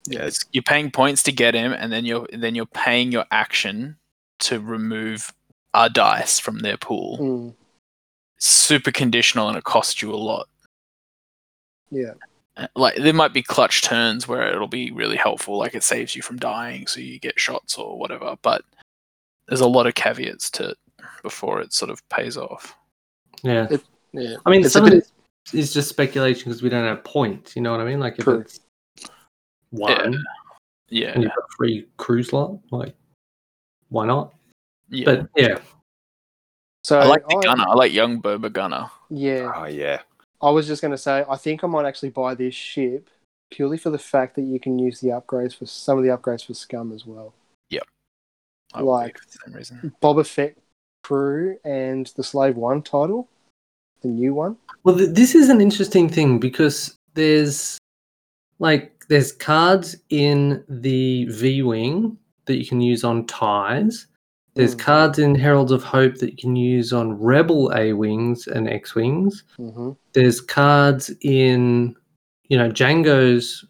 yeah 0.08 0.26
it's 0.26 0.46
You're 0.52 0.64
paying 0.64 0.92
points 0.92 1.24
to 1.24 1.32
get 1.32 1.54
him, 1.54 1.74
and 1.74 1.92
then 1.92 2.06
you're 2.06 2.28
then 2.34 2.56
you're 2.56 2.66
paying 2.68 3.12
your 3.12 3.26
action 3.32 3.98
to 4.40 4.60
remove 4.60 5.34
a 5.74 5.90
dice 5.90 6.40
from 6.40 6.60
their 6.60 6.78
pool. 6.78 7.18
Mm, 7.20 7.54
Super 8.38 8.92
conditional, 8.92 9.48
and 9.48 9.58
it 9.58 9.64
costs 9.64 10.02
you 10.02 10.14
a 10.14 10.16
lot. 10.18 10.48
yeah. 11.90 12.14
Uh, 12.58 12.68
Like 12.76 12.98
there 12.98 13.14
might 13.14 13.34
be 13.34 13.42
clutch 13.42 13.82
turns 13.82 14.28
where 14.28 14.48
it'll 14.52 14.68
be 14.68 14.92
really 14.92 15.16
helpful, 15.18 15.58
like 15.58 15.74
it 15.74 15.82
saves 15.84 16.16
you 16.16 16.22
from 16.22 16.38
dying, 16.38 16.86
so 16.86 17.00
you 17.00 17.20
get 17.20 17.40
shots 17.40 17.78
or 17.78 17.98
whatever. 17.98 18.36
But 18.44 18.64
there's 19.48 19.62
a 19.62 19.68
lot 19.68 19.88
of 19.88 19.96
caveats 19.96 20.50
to 20.52 20.70
it 20.70 20.78
before 21.22 21.62
it 21.62 21.74
sort 21.74 21.92
of 21.92 22.08
pays 22.10 22.38
off. 22.38 22.76
Yeah. 23.44 23.68
Yeah. 24.14 24.36
I 24.46 24.50
mean, 24.50 24.62
It's 24.62 24.68
a 24.68 24.80
some 24.80 24.86
of 24.86 24.94
it 24.94 25.12
is 25.54 25.74
just 25.74 25.90
speculation 25.90 26.50
because 26.50 26.62
we 26.62 26.70
don't 26.70 26.86
have 26.86 27.04
points. 27.04 27.56
You 27.56 27.62
know 27.62 27.72
what 27.72 27.82
I 27.82 27.86
mean? 27.86 28.00
Like 28.00 28.18
if 28.18 28.24
True. 28.26 28.40
it's 28.40 28.60
one 29.72 30.24
Yeah, 30.90 31.10
and 31.10 31.24
you've 31.24 31.32
got 31.32 31.40
a 31.40 31.56
free 31.58 31.88
crew 31.98 32.24
slot, 32.24 32.60
like 32.72 32.96
why 33.90 34.06
not? 34.06 34.34
yeah. 34.90 35.06
But 35.06 35.30
yeah, 35.36 35.60
So 36.84 37.00
I 37.00 37.06
like 37.06 37.28
the 37.28 37.42
gunner. 37.44 37.66
I 37.68 37.74
like 37.74 37.92
young 37.92 38.22
Boba 38.22 38.52
gunner. 38.54 38.90
Yeah. 39.10 39.52
oh 39.56 39.66
yeah 39.66 40.02
I 40.42 40.50
was 40.50 40.68
just 40.68 40.82
going 40.82 40.92
to 40.92 40.98
say, 40.98 41.24
I 41.30 41.38
think 41.38 41.64
I 41.64 41.68
might 41.68 41.86
actually 41.86 42.10
buy 42.10 42.36
this 42.36 42.54
ship 42.54 43.10
purely 43.50 43.78
for 43.78 43.90
the 43.90 43.98
fact 43.98 44.36
that 44.36 44.42
you 44.42 44.60
can 44.60 44.78
use 44.78 45.00
the 45.00 45.08
upgrades 45.10 45.56
for 45.56 45.66
some 45.66 45.98
of 45.98 46.04
the 46.04 46.10
upgrades 46.10 46.46
for 46.46 46.54
Scum 46.54 46.92
as 46.92 47.06
well. 47.06 47.34
I 48.74 48.82
Like- 48.82 49.18
for 49.20 49.26
the 49.26 49.38
same 49.46 49.56
reason. 49.56 49.96
Boba 50.02 50.26
Fett 50.26 50.58
crew 51.04 51.58
and 51.66 52.08
the 52.16 52.24
Slave 52.24 52.56
One 52.56 52.82
title, 52.82 53.30
the 54.02 54.08
new 54.08 54.34
one. 54.34 54.58
Well, 54.84 54.98
th- 54.98 55.12
this 55.12 55.36
is 55.36 55.50
an 55.50 55.62
interesting 55.62 56.08
thing 56.10 56.40
because 56.40 56.98
there's 57.14 57.78
like 58.60 58.90
there's 59.10 59.32
cards 59.34 59.98
in 60.10 60.64
the 60.70 61.26
V 61.26 61.62
Wing 61.64 62.18
that 62.46 62.58
you 62.58 62.66
can 62.66 62.80
use 62.82 63.04
on 63.04 63.26
ties. 63.28 64.08
There's 64.56 64.76
Mm. 64.76 64.80
cards 64.80 65.20
in 65.20 65.36
Heralds 65.36 65.72
of 65.72 65.84
Hope 65.84 66.16
that 66.20 66.32
you 66.32 66.38
can 66.38 66.56
use 66.56 66.94
on 66.94 67.20
Rebel 67.20 67.72
A 67.76 67.94
Wings 67.94 68.48
and 68.48 68.70
X 68.70 68.96
Wings. 68.96 69.44
Mm-hmm. 69.60 69.92
There's 70.14 70.40
cards 70.40 71.12
in 71.22 71.96
you 72.50 72.58
know 72.58 72.70
Jango's 72.70 73.66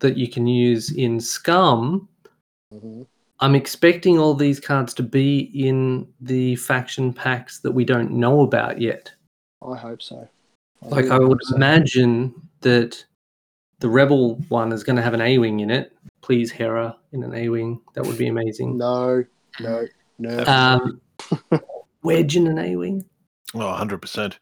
that 0.00 0.16
you 0.16 0.28
can 0.28 0.46
use 0.46 0.92
in 0.92 1.20
Scum. 1.20 2.08
Mm-hmm. 2.72 3.02
I'm 3.40 3.54
expecting 3.54 4.18
all 4.18 4.34
these 4.34 4.60
cards 4.60 4.92
to 4.94 5.02
be 5.02 5.50
in 5.54 6.06
the 6.20 6.56
faction 6.56 7.12
packs 7.12 7.60
that 7.60 7.72
we 7.72 7.84
don't 7.84 8.12
know 8.12 8.42
about 8.42 8.80
yet. 8.80 9.12
I 9.66 9.76
hope 9.76 10.02
so. 10.02 10.28
Like 10.82 11.04
really 11.04 11.10
I 11.10 11.18
would 11.18 11.28
hope 11.28 11.42
so. 11.42 11.56
imagine 11.56 12.34
that 12.60 13.02
the 13.80 13.88
rebel 13.88 14.36
one 14.48 14.72
is 14.72 14.84
going 14.84 14.96
to 14.96 15.02
have 15.02 15.14
an 15.14 15.22
A-wing 15.22 15.60
in 15.60 15.70
it. 15.70 15.96
Please, 16.20 16.50
Hera 16.52 16.96
in 17.12 17.22
an 17.22 17.34
A-wing. 17.34 17.80
That 17.94 18.04
would 18.04 18.18
be 18.18 18.28
amazing. 18.28 18.76
No, 18.76 19.24
no, 19.58 19.86
no. 20.18 20.44
Um, 20.44 21.00
Wedge 22.02 22.36
in 22.36 22.46
an 22.46 22.58
A-wing. 22.58 23.04
Oh, 23.54 23.58
100%. 23.58 24.36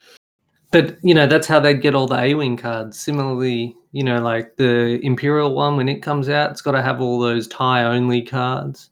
But 0.71 0.99
you 1.03 1.15
know 1.15 1.27
that's 1.27 1.47
how 1.47 1.61
they'd 1.61 1.81
get 1.81 1.95
all 1.95 2.07
the 2.07 2.19
A-wing 2.21 2.57
cards. 2.57 2.99
Similarly, 2.99 3.75
you 3.93 4.05
know, 4.05 4.21
like 4.21 4.57
the 4.57 5.01
Imperial 5.03 5.55
one 5.55 5.77
when 5.77 5.89
it 5.89 6.03
comes 6.03 6.29
out, 6.29 6.51
it's 6.51 6.61
got 6.61 6.73
to 6.73 6.83
have 6.83 7.01
all 7.01 7.19
those 7.19 7.49
tie-only 7.49 8.23
cards. 8.23 8.91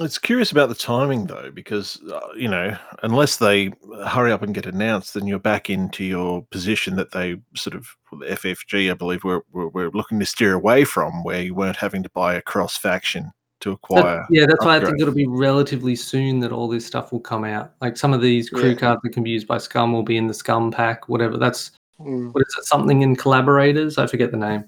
It's 0.00 0.18
curious 0.18 0.52
about 0.52 0.68
the 0.68 0.76
timing, 0.76 1.26
though, 1.26 1.50
because, 1.52 2.00
uh, 2.04 2.20
you 2.36 2.46
know, 2.46 2.76
unless 3.02 3.38
they 3.38 3.72
hurry 4.06 4.30
up 4.30 4.42
and 4.42 4.54
get 4.54 4.66
announced, 4.66 5.14
then 5.14 5.26
you're 5.26 5.40
back 5.40 5.68
into 5.68 6.04
your 6.04 6.46
position 6.52 6.94
that 6.96 7.10
they 7.10 7.36
sort 7.56 7.74
of, 7.74 7.88
FFG, 8.12 8.92
I 8.92 8.94
believe, 8.94 9.24
we're, 9.24 9.40
we're, 9.50 9.68
we're 9.68 9.90
looking 9.90 10.20
to 10.20 10.26
steer 10.26 10.54
away 10.54 10.84
from, 10.84 11.24
where 11.24 11.42
you 11.42 11.52
weren't 11.52 11.76
having 11.76 12.04
to 12.04 12.10
buy 12.10 12.34
a 12.34 12.42
cross 12.42 12.76
faction 12.76 13.32
to 13.60 13.70
But, 13.70 13.98
acquire. 13.98 14.26
yeah, 14.30 14.46
that's 14.46 14.64
why 14.64 14.76
I 14.76 14.80
think 14.84 15.00
it'll 15.00 15.14
be 15.14 15.26
relatively 15.26 15.96
soon 15.96 16.38
that 16.40 16.52
all 16.52 16.68
this 16.68 16.86
stuff 16.86 17.12
will 17.12 17.20
come 17.20 17.44
out. 17.44 17.72
Like 17.80 17.96
some 17.96 18.12
of 18.14 18.20
these 18.20 18.50
crew 18.50 18.70
Yeah. 18.70 18.74
cards 18.74 19.00
that 19.02 19.10
can 19.12 19.22
be 19.22 19.30
used 19.30 19.46
by 19.48 19.58
Scum 19.58 19.92
will 19.92 20.02
be 20.02 20.16
in 20.16 20.26
the 20.26 20.34
Scum 20.34 20.70
pack, 20.70 21.08
whatever. 21.08 21.36
That's 21.36 21.72
Mm, 22.00 22.32
what 22.32 22.42
is 22.46 22.54
it? 22.56 22.64
Something 22.64 23.02
in 23.02 23.16
collaborators? 23.16 23.98
I 23.98 24.06
forget 24.06 24.30
the 24.30 24.36
name, 24.36 24.62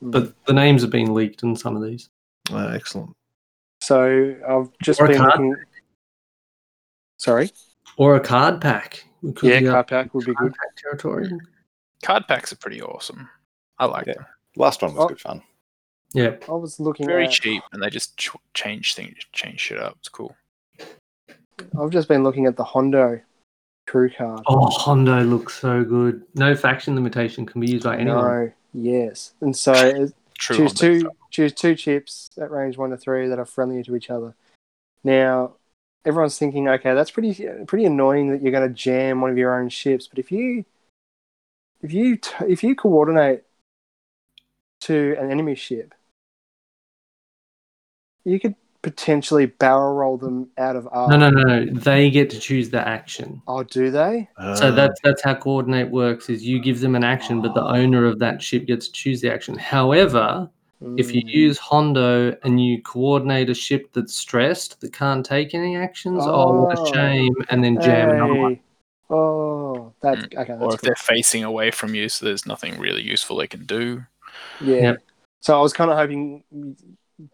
mm. 0.00 0.12
but 0.12 0.32
the 0.46 0.52
names 0.52 0.82
have 0.82 0.90
been 0.92 1.14
leaked 1.14 1.42
in 1.42 1.56
some 1.56 1.74
of 1.76 1.82
these. 1.82 2.08
Uh, 2.52 2.68
excellent. 2.68 3.12
so 3.80 4.36
I've 4.48 4.70
just 4.82 5.00
Or 5.00 5.06
a 5.06 5.08
been 5.08 5.18
card. 5.18 5.30
looking. 5.32 5.56
Sorry. 7.18 7.50
Or 7.96 8.14
a 8.14 8.20
card 8.20 8.60
pack. 8.60 9.04
Could 9.34 9.50
Yeah, 9.64 9.70
card 9.72 9.86
pack 9.88 10.14
would 10.14 10.26
be 10.26 10.34
card 10.34 10.52
good. 10.52 10.56
pack 10.58 10.76
territory. 10.76 11.28
Card 12.04 12.28
packs 12.28 12.52
are 12.52 12.56
pretty 12.56 12.80
awesome. 12.80 13.28
I 13.78 13.86
like 13.86 14.06
Yeah. 14.06 14.14
them. 14.14 14.26
last 14.58 14.80
one 14.82 14.94
was 14.94 15.04
Oh. 15.04 15.08
good 15.08 15.20
fun 15.20 15.42
Yeah. 16.12 16.36
I 16.48 16.52
was 16.52 16.80
looking 16.80 17.06
Very 17.06 17.26
at. 17.26 17.32
cheap, 17.32 17.62
and 17.72 17.82
they 17.82 17.90
just 17.90 18.16
ch- 18.16 18.30
change 18.54 18.94
things, 18.94 19.16
change 19.32 19.60
shit 19.60 19.78
up. 19.78 19.96
It's 19.98 20.08
cool. 20.08 20.34
I've 21.78 21.90
just 21.90 22.08
been 22.08 22.22
looking 22.22 22.46
at 22.46 22.56
the 22.56 22.64
Hondo 22.64 23.20
crew 23.86 24.10
card. 24.10 24.40
Oh, 24.46 24.66
Hondo 24.70 25.22
looks 25.24 25.54
so 25.54 25.84
good. 25.84 26.22
No 26.34 26.54
faction 26.54 26.94
limitation 26.94 27.46
can 27.46 27.60
be 27.60 27.70
used 27.70 27.84
by 27.84 27.96
anyone. 27.98 28.24
No, 28.24 28.52
yes, 28.72 29.34
and 29.40 29.54
so 29.56 29.72
it- 29.72 30.14
True. 30.38 30.56
choose 30.56 30.78
Hondo 30.80 31.00
two 31.00 31.10
choose 31.30 31.52
two 31.54 31.74
chips 31.74 32.30
at 32.38 32.50
range 32.50 32.76
one 32.76 32.90
to 32.90 32.96
three 32.98 33.26
that 33.28 33.38
are 33.38 33.46
friendly 33.46 33.82
to 33.82 33.96
each 33.96 34.10
other. 34.10 34.34
Now, 35.02 35.52
everyone's 36.04 36.38
thinking, 36.38 36.68
okay, 36.68 36.94
that's 36.94 37.10
pretty 37.10 37.46
pretty 37.66 37.84
annoying 37.86 38.30
that 38.30 38.42
you're 38.42 38.52
going 38.52 38.68
to 38.68 38.74
jam 38.74 39.20
one 39.22 39.30
of 39.30 39.38
your 39.38 39.58
own 39.58 39.70
ships. 39.70 40.06
But 40.06 40.18
if 40.18 40.30
you 40.30 40.66
if 41.80 41.92
you 41.92 42.16
t- 42.16 42.32
if 42.48 42.62
you 42.62 42.74
coordinate 42.74 43.44
to 44.82 45.16
an 45.18 45.30
enemy 45.30 45.54
ship, 45.54 45.94
you 48.26 48.40
could 48.40 48.54
potentially 48.82 49.46
barrel 49.46 49.94
roll 49.94 50.16
them 50.16 50.48
out 50.58 50.76
of 50.76 50.86
R. 50.92 51.08
No, 51.08 51.16
no, 51.16 51.30
no, 51.30 51.42
no. 51.42 51.72
They 51.80 52.10
get 52.10 52.28
to 52.30 52.38
choose 52.38 52.70
the 52.70 52.86
action. 52.86 53.40
Oh, 53.48 53.62
do 53.62 53.90
they? 53.90 54.28
So 54.56 54.68
Uh, 54.68 54.70
that's 54.72 55.00
that's 55.02 55.22
how 55.22 55.34
coordinate 55.34 55.90
works. 55.90 56.28
Is 56.28 56.44
you 56.46 56.60
give 56.60 56.80
them 56.80 56.94
an 56.94 57.04
action, 57.04 57.40
but 57.40 57.54
the 57.54 57.64
owner 57.64 58.04
of 58.04 58.18
that 58.18 58.42
ship 58.42 58.66
gets 58.66 58.86
to 58.88 58.92
choose 58.92 59.20
the 59.20 59.32
action. 59.32 59.56
However, 59.56 60.50
if 60.98 61.14
you 61.14 61.22
Mm. 61.22 61.28
use 61.32 61.58
Hondo 61.58 62.36
and 62.44 62.62
you 62.62 62.82
coordinate 62.82 63.48
a 63.48 63.54
ship 63.54 63.88
that's 63.94 64.14
stressed 64.14 64.80
that 64.82 64.92
can't 64.92 65.24
take 65.24 65.54
any 65.54 65.74
actions, 65.76 66.22
oh, 66.26 66.62
what 66.62 66.78
Oh. 66.78 66.82
a 66.84 66.94
shame! 66.94 67.34
And 67.48 67.64
then 67.64 67.80
jam 67.80 68.10
another 68.10 68.34
one. 68.34 68.54
Hey. 68.56 68.60
Oh, 69.08 69.92
that's 70.02 70.20
Mm. 70.26 70.38
okay. 70.42 70.52
or 70.52 70.74
if 70.74 70.80
cool. 70.80 70.86
they're 70.86 70.94
facing 70.96 71.44
away 71.44 71.70
from 71.70 71.94
you, 71.94 72.08
so 72.08 72.26
there's 72.26 72.44
nothing 72.46 72.78
really 72.78 73.02
useful 73.02 73.36
they 73.36 73.46
can 73.46 73.64
do. 73.64 74.04
Yeah. 74.60 74.80
Yep. 74.82 74.96
So 75.40 75.58
I 75.58 75.62
was 75.62 75.72
kind 75.72 75.90
of 75.90 75.96
hoping 75.96 76.42
the 76.52 76.74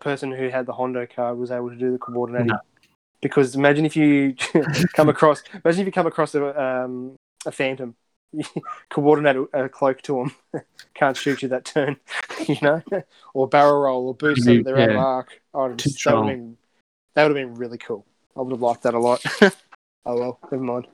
person 0.00 0.30
who 0.32 0.48
had 0.48 0.66
the 0.66 0.72
Hondo 0.72 1.06
card 1.06 1.38
was 1.38 1.50
able 1.50 1.70
to 1.70 1.76
do 1.76 1.92
the 1.92 1.98
coordinating. 1.98 2.48
No. 2.48 2.58
Because 3.20 3.54
imagine 3.54 3.84
if 3.84 3.96
you 3.96 4.34
come 4.94 5.08
across, 5.08 5.42
imagine 5.64 5.80
if 5.82 5.86
you 5.86 5.92
come 5.92 6.06
across 6.06 6.34
a 6.34 6.60
um, 6.60 7.14
a 7.46 7.52
phantom, 7.52 7.94
coordinate 8.90 9.36
a, 9.36 9.64
a 9.64 9.68
cloak 9.68 10.02
to 10.02 10.28
them, 10.52 10.62
can't 10.94 11.16
shoot 11.16 11.42
you 11.42 11.48
that 11.48 11.64
turn, 11.64 11.96
you 12.48 12.56
know, 12.62 12.82
or 13.34 13.46
barrel 13.48 13.80
roll 13.82 14.08
or 14.08 14.14
boost 14.14 14.48
out 14.48 14.56
of 14.56 14.66
Yeah. 14.66 14.96
arc. 14.96 15.40
I 15.54 15.66
would 15.68 15.78
that 15.78 15.94
would 16.06 16.16
have 16.16 16.26
been 16.26 16.56
that 17.14 17.28
would 17.28 17.36
have 17.36 17.46
been 17.48 17.54
really 17.54 17.78
cool. 17.78 18.04
I 18.36 18.40
would 18.40 18.50
have 18.52 18.62
liked 18.62 18.82
that 18.82 18.94
a 18.94 18.98
lot. 18.98 19.22
oh 19.42 19.50
well, 20.18 20.38
never 20.50 20.64
mind. 20.64 20.88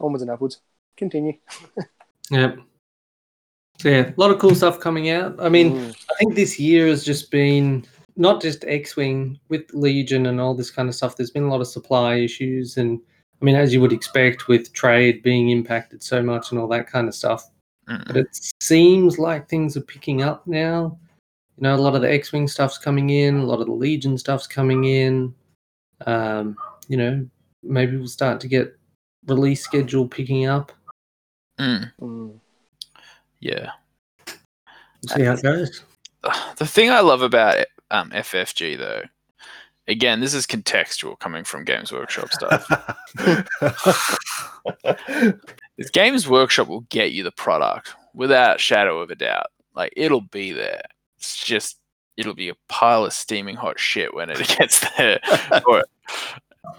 Onwards 0.00 0.22
and 0.22 0.30
upwards. 0.30 0.60
Continue. 0.96 1.34
Yep. 2.30 2.58
So 3.80 3.88
yeah, 3.88 4.10
a 4.10 4.14
lot 4.16 4.30
of 4.30 4.38
cool 4.38 4.54
stuff 4.54 4.80
coming 4.80 5.10
out. 5.10 5.36
I 5.38 5.48
mean, 5.48 5.74
Mm. 5.74 5.96
I 6.10 6.14
think 6.18 6.34
this 6.34 6.58
year 6.58 6.88
has 6.88 7.04
just 7.04 7.30
been 7.30 7.84
not 8.16 8.42
just 8.42 8.64
X-wing 8.64 9.38
with 9.48 9.72
Legion 9.72 10.26
and 10.26 10.40
all 10.40 10.54
this 10.54 10.70
kind 10.70 10.88
of 10.88 10.94
stuff. 10.94 11.16
There's 11.16 11.30
been 11.30 11.44
a 11.44 11.48
lot 11.48 11.60
of 11.60 11.68
supply 11.68 12.16
issues, 12.16 12.76
and 12.76 13.00
I 13.40 13.44
mean, 13.44 13.54
as 13.54 13.72
you 13.72 13.80
would 13.80 13.92
expect, 13.92 14.48
with 14.48 14.72
trade 14.72 15.22
being 15.22 15.50
impacted 15.50 16.02
so 16.02 16.20
much 16.20 16.50
and 16.50 16.60
all 16.60 16.66
that 16.68 16.88
kind 16.88 17.06
of 17.06 17.14
stuff. 17.14 17.48
Mm. 17.88 18.04
But 18.06 18.16
it 18.16 18.52
seems 18.60 19.18
like 19.18 19.48
things 19.48 19.76
are 19.76 19.82
picking 19.82 20.22
up 20.22 20.44
now. 20.46 20.98
You 21.56 21.62
know, 21.62 21.74
a 21.74 21.76
lot 21.76 21.94
of 21.94 22.02
the 22.02 22.10
X-wing 22.12 22.48
stuff's 22.48 22.78
coming 22.78 23.10
in, 23.10 23.36
a 23.36 23.44
lot 23.44 23.60
of 23.60 23.66
the 23.66 23.72
Legion 23.72 24.18
stuff's 24.18 24.48
coming 24.48 24.84
in. 24.84 25.34
Um, 26.06 26.56
you 26.88 26.96
know, 26.96 27.26
maybe 27.62 27.96
we'll 27.96 28.08
start 28.08 28.40
to 28.40 28.48
get 28.48 28.76
release 29.26 29.62
schedule 29.62 30.08
picking 30.08 30.46
up. 30.46 30.72
Mm, 31.60 32.40
Yeah. 33.40 33.70
See 35.06 35.22
how 35.22 35.34
it 35.34 35.42
goes. 35.42 35.82
the 36.56 36.66
thing 36.66 36.90
I 36.90 37.00
love 37.00 37.22
about 37.22 37.64
um, 37.90 38.10
FFG 38.10 38.78
though, 38.78 39.02
again, 39.86 40.20
this 40.20 40.34
is 40.34 40.46
contextual 40.46 41.18
coming 41.18 41.44
from 41.44 41.64
Games 41.64 41.92
Workshop 41.92 42.30
stuff. 42.32 42.68
is 45.78 45.90
Games 45.90 46.28
Workshop 46.28 46.68
will 46.68 46.82
get 46.82 47.12
you 47.12 47.22
the 47.22 47.32
product 47.32 47.94
without 48.14 48.60
shadow 48.60 49.00
of 49.00 49.10
a 49.10 49.14
doubt. 49.14 49.46
Like 49.74 49.92
it'll 49.96 50.20
be 50.20 50.52
there. 50.52 50.82
It's 51.16 51.36
just 51.42 51.78
it'll 52.16 52.34
be 52.34 52.48
a 52.48 52.56
pile 52.68 53.04
of 53.04 53.12
steaming 53.12 53.56
hot 53.56 53.78
shit 53.78 54.12
when 54.12 54.28
it 54.28 54.38
gets 54.58 54.84
there. 54.96 55.20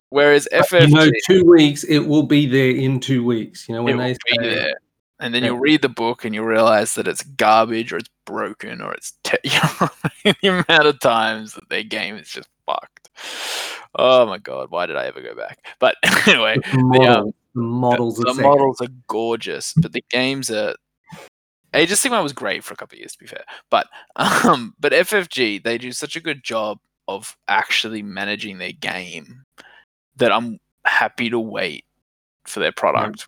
Whereas 0.09 0.47
FFG, 0.51 0.87
You 0.87 0.93
know, 0.93 1.09
two 1.25 1.45
weeks, 1.45 1.83
it 1.83 1.99
will 1.99 2.23
be 2.23 2.45
there 2.45 2.71
in 2.71 2.99
two 2.99 3.23
weeks. 3.23 3.67
You 3.67 3.75
know, 3.75 3.83
when 3.83 3.97
they 3.97 4.13
be 4.13 4.37
say, 4.37 4.55
there. 4.55 4.73
And 5.19 5.33
then 5.33 5.43
you'll 5.43 5.59
read 5.59 5.81
the 5.81 5.89
book 5.89 6.23
and 6.23 6.33
you'll 6.33 6.45
realize 6.45 6.95
that 6.95 7.07
it's 7.07 7.23
garbage 7.23 7.91
or 7.91 7.97
it's 7.97 8.09
broken 8.25 8.81
or 8.81 8.93
it's 8.93 9.13
te- 9.23 9.37
you 9.43 9.59
know, 10.23 10.33
the 10.41 10.47
amount 10.47 10.87
of 10.87 10.99
times 10.99 11.53
that 11.53 11.67
their 11.69 11.83
game 11.83 12.15
is 12.15 12.29
just 12.29 12.47
fucked. 12.65 13.09
Oh 13.95 14.25
my 14.25 14.37
god, 14.37 14.69
why 14.69 14.85
did 14.85 14.95
I 14.95 15.05
ever 15.05 15.21
go 15.21 15.35
back? 15.35 15.65
But 15.79 15.95
anyway, 16.27 16.57
the 16.63 16.79
model, 16.79 17.25
the 17.25 17.33
the, 17.55 17.61
models, 17.61 18.17
the 18.17 18.29
are 18.29 18.33
models 18.35 18.81
are 18.81 18.87
gorgeous, 19.07 19.73
but 19.73 19.93
the 19.93 20.03
games 20.09 20.49
are. 20.49 20.75
Age 21.73 21.91
of 21.91 21.99
Sigmar 21.99 22.23
was 22.23 22.33
great 22.33 22.63
for 22.63 22.73
a 22.73 22.77
couple 22.77 22.95
of 22.95 22.99
years, 22.99 23.11
to 23.13 23.19
be 23.19 23.27
fair, 23.27 23.43
but 23.69 23.87
um, 24.15 24.73
but 24.79 24.91
FFG 24.91 25.63
they 25.63 25.77
do 25.77 25.91
such 25.91 26.15
a 26.15 26.21
good 26.21 26.43
job 26.43 26.79
of 27.07 27.35
actually 27.47 28.03
managing 28.03 28.59
their 28.59 28.71
game 28.71 29.43
that 30.15 30.31
I'm 30.31 30.59
happy 30.85 31.29
to 31.29 31.39
wait 31.39 31.85
for 32.45 32.59
their 32.59 32.71
product. 32.71 33.27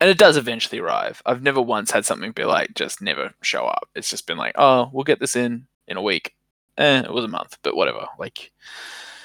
And 0.00 0.10
it 0.10 0.18
does 0.18 0.36
eventually 0.36 0.80
arrive. 0.80 1.22
I've 1.26 1.42
never 1.42 1.60
once 1.60 1.90
had 1.90 2.04
something 2.04 2.32
be 2.32 2.44
like 2.44 2.74
just 2.74 3.00
never 3.02 3.32
show 3.42 3.64
up. 3.64 3.88
It's 3.94 4.10
just 4.10 4.26
been 4.26 4.38
like, 4.38 4.52
oh, 4.56 4.90
we'll 4.92 5.04
get 5.04 5.20
this 5.20 5.36
in 5.36 5.66
in 5.86 5.96
a 5.96 6.02
week. 6.02 6.34
Eh, 6.76 7.00
it 7.00 7.12
was 7.12 7.24
a 7.24 7.28
month, 7.28 7.58
but 7.62 7.74
whatever. 7.76 8.06
Like, 8.18 8.52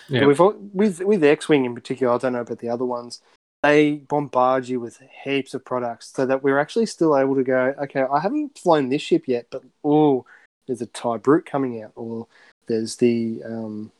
Yeah. 0.10 0.22
But 0.22 0.28
We've, 0.28 0.40
al- 0.42 0.58
with 0.74 1.00
with 1.02 1.24
X 1.24 1.48
Wing 1.48 1.66
in 1.66 1.76
particular, 1.76 2.14
I 2.14 2.18
don't 2.18 2.34
know 2.34 2.42
about 2.42 2.60
the 2.60 2.70
other 2.70 2.86
ones. 2.86 3.22
They 3.62 3.98
bombard 4.10 4.68
you 4.68 4.80
with 4.82 5.00
heaps 5.24 5.54
of 5.54 5.64
products, 5.64 6.12
so 6.14 6.26
that 6.26 6.44
we're 6.44 6.60
actually 6.60 6.86
still 6.88 7.18
able 7.18 7.36
to 7.36 7.44
go. 7.44 7.74
Okay, 7.84 8.02
I 8.02 8.20
haven't 8.20 8.58
flown 8.58 8.90
this 8.90 9.02
ship 9.02 9.24
yet, 9.28 9.46
but 9.52 9.64
oh, 9.86 10.26
there's 10.68 10.82
a 10.82 10.88
Tie 10.88 11.18
Brute 11.18 11.46
coming 11.46 11.82
out, 11.84 11.92
or 11.96 12.28
there's 12.68 12.98
the 12.98 13.42
um, 13.46 13.92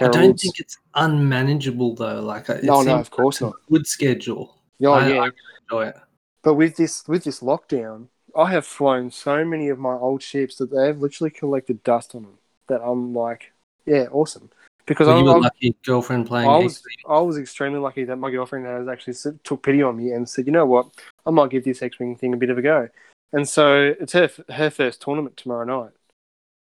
I 0.00 0.08
don't 0.08 0.38
think 0.40 0.58
it's 0.58 0.78
unmanageable 0.96 1.94
though. 1.94 2.20
Like, 2.22 2.48
it 2.48 2.64
No, 2.64 2.82
no, 2.82 2.96
of 2.98 3.10
course 3.10 3.40
not. 3.40 3.52
a 3.52 3.70
Good 3.72 3.86
schedule. 3.86 4.56
Oh 4.82 4.92
I- 4.92 5.08
yeah, 5.08 5.20
I 5.22 5.30
enjoy 5.62 5.88
it. 5.88 5.96
But 6.44 6.54
with 6.54 6.76
this 6.76 7.06
with 7.08 7.24
this 7.24 7.40
lockdown, 7.40 8.06
I 8.36 8.50
have 8.52 8.66
flown 8.66 9.10
so 9.10 9.44
many 9.44 9.68
of 9.68 9.78
my 9.78 9.94
old 9.94 10.22
ships 10.22 10.56
that 10.56 10.70
they've 10.70 10.96
literally 10.96 11.30
collected 11.30 11.82
dust 11.82 12.14
on 12.14 12.22
them. 12.22 12.38
That 12.68 12.80
I'm 12.82 13.12
like, 13.14 13.52
yeah, 13.86 14.06
awesome. 14.12 14.50
Because 14.86 15.06
Well, 15.06 15.16
I'm, 15.16 15.22
you 15.24 15.28
were 15.28 15.32
I'm- 15.34 15.42
lucky 15.42 15.74
girlfriend 15.84 16.26
playing. 16.26 16.48
I 16.48 16.56
X- 16.58 16.64
was 16.64 16.82
I 17.08 17.20
was 17.20 17.38
extremely 17.38 17.78
lucky 17.78 18.04
that 18.04 18.16
my 18.16 18.30
girlfriend 18.30 18.66
has 18.66 18.86
actually 18.88 19.14
took 19.44 19.62
pity 19.62 19.82
on 19.82 19.96
me 19.96 20.12
and 20.12 20.28
said, 20.28 20.46
you 20.46 20.52
know 20.52 20.66
what, 20.66 20.86
I 21.26 21.30
might 21.30 21.50
give 21.50 21.64
this 21.64 21.82
X 21.82 21.98
Wing 21.98 22.16
thing 22.16 22.32
a 22.34 22.36
bit 22.36 22.50
of 22.50 22.58
a 22.58 22.62
go. 22.62 22.88
And 23.32 23.48
so 23.48 23.94
it's 23.98 24.12
her 24.12 24.30
her 24.50 24.70
first 24.70 25.00
tournament 25.02 25.36
tomorrow 25.36 25.64
night, 25.64 25.92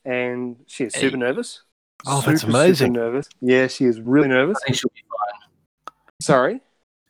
and 0.06 0.58
she 0.68 0.86
is 0.86 0.94
super 0.94 1.18
Hey. 1.18 1.24
nervous. 1.24 1.64
Oh, 2.08 2.22
that's 2.26 2.44
amazing. 2.44 2.94
Super 2.94 3.00
nervous. 3.06 3.30
Yeah, 3.42 3.68
she 3.68 3.86
is 3.86 4.00
really 4.02 4.28
nervous. 4.28 4.58
I 4.64 4.66
think 4.68 4.78
she'll 4.78 4.92
be 4.96 5.04
fine. 5.10 5.94
Sorry. 6.22 6.62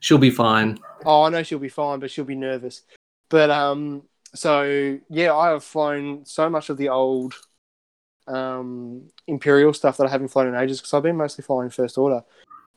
She'll 0.01 0.17
be 0.17 0.31
fine. 0.31 0.79
Oh, 1.05 1.23
I 1.23 1.29
know 1.29 1.43
she'll 1.43 1.59
be 1.59 1.69
fine, 1.69 1.99
but 1.99 2.11
she'll 2.11 2.25
be 2.25 2.35
nervous. 2.35 2.81
But 3.29 3.49
um, 3.49 4.03
so 4.35 4.99
yeah, 5.09 5.33
I 5.33 5.49
have 5.51 5.63
flown 5.63 6.25
so 6.25 6.49
much 6.49 6.69
of 6.69 6.77
the 6.77 6.89
old 6.89 7.33
um 8.27 9.03
Imperial 9.27 9.73
stuff 9.73 9.97
that 9.97 10.07
I 10.07 10.09
haven't 10.09 10.27
flown 10.27 10.47
in 10.47 10.55
ages 10.55 10.79
because 10.79 10.93
I've 10.93 11.03
been 11.03 11.17
mostly 11.17 11.43
flying 11.43 11.69
First 11.69 11.97
Order, 11.97 12.23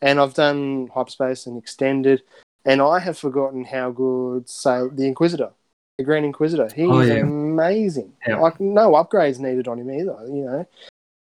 and 0.00 0.20
I've 0.20 0.34
done 0.34 0.88
hyperspace 0.94 1.46
and 1.46 1.58
extended, 1.58 2.22
and 2.64 2.80
I 2.80 2.98
have 3.00 3.18
forgotten 3.18 3.64
how 3.64 3.90
good 3.90 4.48
say 4.48 4.82
the 4.92 5.06
Inquisitor, 5.06 5.50
the 5.98 6.04
Grand 6.04 6.24
Inquisitor. 6.26 6.68
He 6.74 6.84
Oh, 6.84 7.00
is 7.00 7.08
yeah. 7.08 7.20
amazing. 7.22 8.12
Yeah. 8.26 8.36
Like 8.36 8.60
no 8.60 8.92
upgrades 8.92 9.38
needed 9.40 9.66
on 9.66 9.78
him 9.78 9.90
either, 9.90 10.16
you 10.28 10.44
know, 10.44 10.66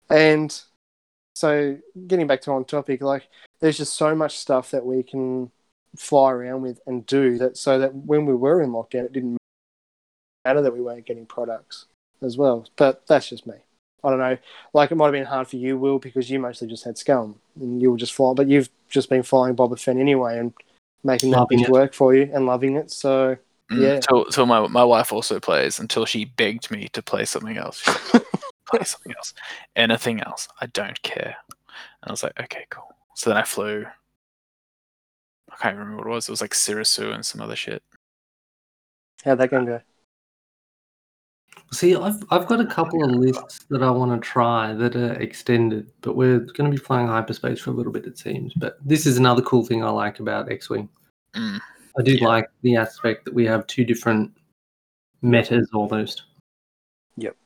and 0.10 0.62
so 1.36 1.78
getting 2.08 2.28
back 2.28 2.42
to 2.42 2.52
on 2.52 2.66
topic, 2.66 3.02
like 3.02 3.28
there's 3.60 3.78
just 3.78 3.94
so 3.96 4.16
much 4.16 4.38
stuff 4.38 4.72
that 4.72 4.86
we 4.86 5.04
can 5.04 5.52
fly 5.96 6.32
around 6.32 6.62
with 6.62 6.80
and 6.88 7.06
do 7.06 7.38
that 7.38 7.58
so 7.58 7.80
that 7.80 7.94
when 7.94 8.26
we 8.26 8.34
were 8.34 8.62
in 8.62 8.72
lockdown 8.72 9.06
it 9.06 9.14
didn't 9.14 9.38
matter 10.46 10.62
that 10.62 10.74
we 10.74 10.82
weren't 10.82 11.06
getting 11.06 11.26
products 11.26 11.86
as 12.22 12.38
well 12.38 12.66
but 12.78 13.06
that's 13.08 13.30
just 13.30 13.46
me 13.46 13.56
i 14.04 14.10
don't 14.10 14.20
know 14.20 14.38
like 14.74 14.92
it 14.92 14.96
might 14.96 15.06
have 15.06 15.14
been 15.14 15.26
hard 15.26 15.48
for 15.48 15.58
you 15.58 15.78
will 15.78 16.00
because 16.00 16.30
you 16.30 16.40
mostly 16.40 16.68
just 16.68 16.84
had 16.84 16.98
scum 16.98 17.36
and 17.60 17.82
you 17.82 17.92
were 17.92 17.98
just 17.98 18.14
flying 18.14 18.36
but 18.36 18.48
you've 18.48 18.70
just 18.90 19.10
been 19.10 19.24
flying 19.24 19.56
boba 19.56 19.80
fett 19.80 19.98
anyway 19.98 20.38
and 20.38 20.54
making 21.04 21.32
that 21.32 21.40
Loving 21.40 21.60
bitch 21.60 21.64
it. 21.66 21.72
work 21.72 21.94
for 21.94 22.14
you 22.16 22.30
and 22.34 22.46
loving 22.46 22.76
it 22.76 22.92
so 22.92 23.36
mm, 23.72 23.82
Yeah. 23.82 24.00
Till, 24.00 24.26
till 24.26 24.46
my 24.46 24.68
my 24.68 24.84
wife 24.84 25.12
also 25.12 25.40
plays 25.40 25.80
until 25.80 26.06
she 26.06 26.26
begged 26.26 26.72
me 26.72 26.90
to 26.94 27.02
play 27.02 27.26
something 27.26 27.58
else. 27.58 27.86
Like, 28.14 28.24
play 28.72 28.84
something 28.84 29.14
else, 29.16 29.34
anything 29.76 30.22
else. 30.22 30.48
I 30.60 30.68
don't 30.68 31.02
care. 31.02 31.36
And 31.50 32.10
I 32.10 32.12
was 32.12 32.24
like, 32.24 32.40
okay, 32.40 32.66
cool. 32.70 32.94
So 33.16 33.30
then 33.30 33.38
I 33.38 33.44
flew. 33.44 33.86
I 35.50 35.56
can't 35.58 35.78
remember 35.78 35.98
what 35.98 36.08
it 36.08 36.10
was. 36.16 36.28
It 36.28 36.32
was 36.32 36.42
like 36.42 36.52
Serissu 36.54 37.14
and 37.14 37.26
some 37.26 37.42
other 37.42 37.56
shit. 37.56 37.82
how'd 39.24 39.38
that 39.38 39.50
going 39.52 39.66
go 39.66 39.82
See, 41.74 41.96
I've 41.96 42.22
I've 42.32 42.48
got 42.48 42.60
a 42.60 42.66
couple 42.66 43.02
of 43.04 43.12
lists 43.12 43.60
that 43.70 43.82
I 43.82 43.90
want 43.90 44.12
to 44.12 44.26
try 44.28 44.74
that 44.74 44.96
are 44.98 45.14
extended, 45.14 45.90
but 46.02 46.18
we're 46.18 46.40
going 46.40 46.70
to 46.70 46.78
be 46.78 46.84
flying 46.84 47.08
hyperspace 47.08 47.62
for 47.62 47.70
a 47.70 47.74
little 47.74 47.94
bit, 47.94 48.06
it 48.06 48.18
seems. 48.18 48.54
But 48.56 48.78
this 48.86 49.06
is 49.06 49.18
another 49.18 49.42
cool 49.42 49.66
thing 49.66 49.82
I 49.84 49.90
like 49.90 50.20
about 50.20 50.52
X-wing. 50.52 50.90
Mm. 51.34 51.60
I 51.98 52.02
do 52.04 52.14
Yeah. 52.16 52.28
like 52.28 52.50
the 52.62 52.76
aspect 52.76 53.24
that 53.24 53.34
we 53.34 53.46
have 53.46 53.68
two 53.68 53.86
different 53.86 54.34
metas 55.22 55.70
almost. 55.74 56.24
Yep. 57.16 57.38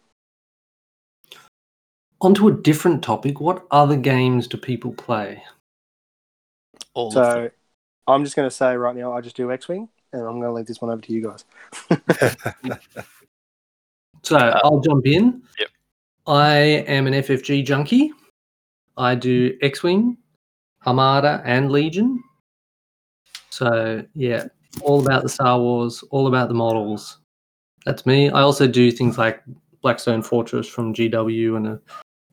Onto 2.22 2.48
a 2.48 2.52
different 2.52 3.04
topic. 3.04 3.40
What 3.40 3.68
other 3.70 3.96
games 3.98 4.48
do 4.48 4.58
people 4.58 4.94
play? 4.94 5.44
All 6.96 7.10
of 7.10 7.14
them. 7.14 7.24
so 7.24 7.52
i'm 8.08 8.24
just 8.24 8.36
going 8.36 8.48
to 8.48 8.56
say 8.56 8.76
right 8.76 8.96
now 8.96 9.14
i 9.14 9.22
just 9.22 9.36
do 9.36 9.52
x-wing 9.52 9.90
and 10.14 10.22
i'm 10.22 10.40
going 10.40 10.44
to 10.44 10.54
leave 10.54 10.66
this 10.66 10.82
one 10.82 10.92
over 10.92 11.02
to 11.02 11.14
you 11.14 11.22
guys 11.22 11.46
So 14.26 14.38
I'll 14.38 14.80
jump 14.80 15.06
in. 15.06 15.44
yep. 15.60 15.70
I 16.26 16.56
am 16.88 17.06
an 17.06 17.14
FFG 17.14 17.64
junkie. 17.64 18.12
I 18.98 19.14
do 19.14 19.56
X-wing, 19.62 20.18
Armada, 20.88 21.44
and 21.46 21.72
Legion. 21.72 22.24
So 23.52 24.04
yeah, 24.16 24.46
all 24.82 25.06
about 25.06 25.22
the 25.22 25.30
Star 25.30 25.60
Wars, 25.60 26.04
all 26.10 26.26
about 26.26 26.48
the 26.48 26.56
models. 26.56 27.20
That's 27.86 28.08
me. 28.08 28.32
I 28.32 28.42
also 28.42 28.68
do 28.68 28.92
things 28.92 29.20
like 29.20 29.44
Blackstone 29.84 30.24
Fortress 30.24 30.68
from 30.68 30.92
GW 30.92 31.58
and 31.58 31.68
a 31.68 31.80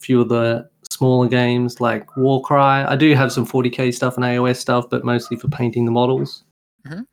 few 0.01 0.23
of 0.23 0.31
the 0.31 0.71
smaller 0.93 1.29
games 1.29 1.81
like 1.81 2.17
Warcry. 2.17 2.57
I 2.85 2.97
do 2.97 3.15
have 3.15 3.33
some 3.33 3.47
40k 3.47 3.93
stuff 3.95 4.17
and 4.17 4.25
AOS 4.25 4.57
stuff, 4.57 4.89
but 4.91 5.05
mostly 5.05 5.37
for 5.37 5.49
painting 5.49 5.85
the 5.85 5.91
models. 5.91 6.45
Mhm. 6.87 7.07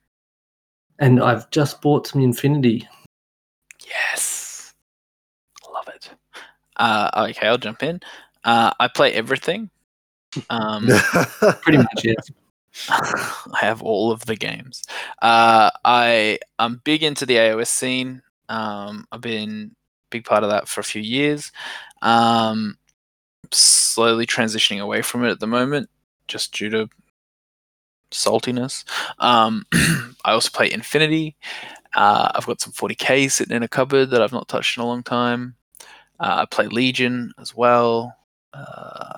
And 0.99 1.21
I've 1.21 1.49
just 1.49 1.81
bought 1.81 2.07
some 2.07 2.21
Infinity. 2.21 2.87
Yes. 3.87 4.73
Love 5.73 5.87
it. 5.87 6.11
Uh, 6.75 7.27
okay, 7.29 7.47
I'll 7.47 7.57
jump 7.57 7.83
in. 7.83 7.99
Uh, 8.43 8.71
I 8.79 8.87
play 8.87 9.13
everything. 9.13 9.69
Um, 10.49 10.87
Pretty 11.61 11.77
much, 11.77 12.03
yes. 12.03 12.29
I 12.89 13.59
have 13.61 13.81
all 13.81 14.11
of 14.11 14.25
the 14.25 14.35
games. 14.35 14.83
Uh, 15.21 15.69
I 15.83 16.39
I'm 16.59 16.81
big 16.83 17.03
into 17.03 17.25
the 17.25 17.35
AOS 17.35 17.67
scene. 17.67 18.21
Um, 18.47 19.05
I've 19.11 19.21
been 19.21 19.71
a 19.73 20.09
big 20.11 20.25
part 20.25 20.43
of 20.43 20.49
that 20.51 20.67
for 20.67 20.81
a 20.81 20.83
few 20.83 21.01
years. 21.01 21.51
Um, 22.01 22.77
slowly 23.51 24.25
transitioning 24.25 24.81
away 24.81 25.01
from 25.01 25.23
it 25.25 25.31
at 25.31 25.39
the 25.39 25.47
moment, 25.47 25.89
just 26.27 26.53
due 26.53 26.69
to 26.69 26.89
saltiness. 28.11 28.83
Um, 29.19 29.65
I 30.25 30.31
also 30.31 30.49
play 30.51 30.71
Infinity. 30.71 31.35
Uh, 31.95 32.31
I've 32.35 32.45
got 32.45 32.61
some 32.61 32.73
40k 32.73 33.31
sitting 33.31 33.55
in 33.55 33.63
a 33.63 33.67
cupboard 33.67 34.11
that 34.11 34.21
I've 34.21 34.31
not 34.31 34.47
touched 34.47 34.77
in 34.77 34.83
a 34.83 34.87
long 34.87 35.03
time. 35.03 35.55
Uh, 36.19 36.41
I 36.41 36.45
play 36.45 36.67
Legion 36.67 37.33
as 37.39 37.55
well. 37.55 38.15
Uh, 38.53 39.17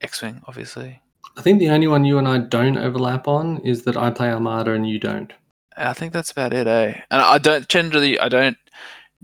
X-wing, 0.00 0.42
obviously. 0.46 1.00
I 1.36 1.42
think 1.42 1.58
the 1.58 1.70
only 1.70 1.86
one 1.86 2.04
you 2.04 2.18
and 2.18 2.28
I 2.28 2.38
don't 2.38 2.76
overlap 2.76 3.26
on 3.26 3.58
is 3.58 3.82
that 3.84 3.96
I 3.96 4.10
play 4.10 4.30
Armada 4.30 4.72
and 4.72 4.88
you 4.88 4.98
don't. 4.98 5.32
I 5.76 5.92
think 5.92 6.12
that's 6.12 6.30
about 6.30 6.52
it, 6.52 6.66
eh? 6.66 7.00
And 7.10 7.20
I 7.20 7.38
don't 7.38 7.66
generally, 7.68 8.18
I 8.18 8.28
don't 8.28 8.56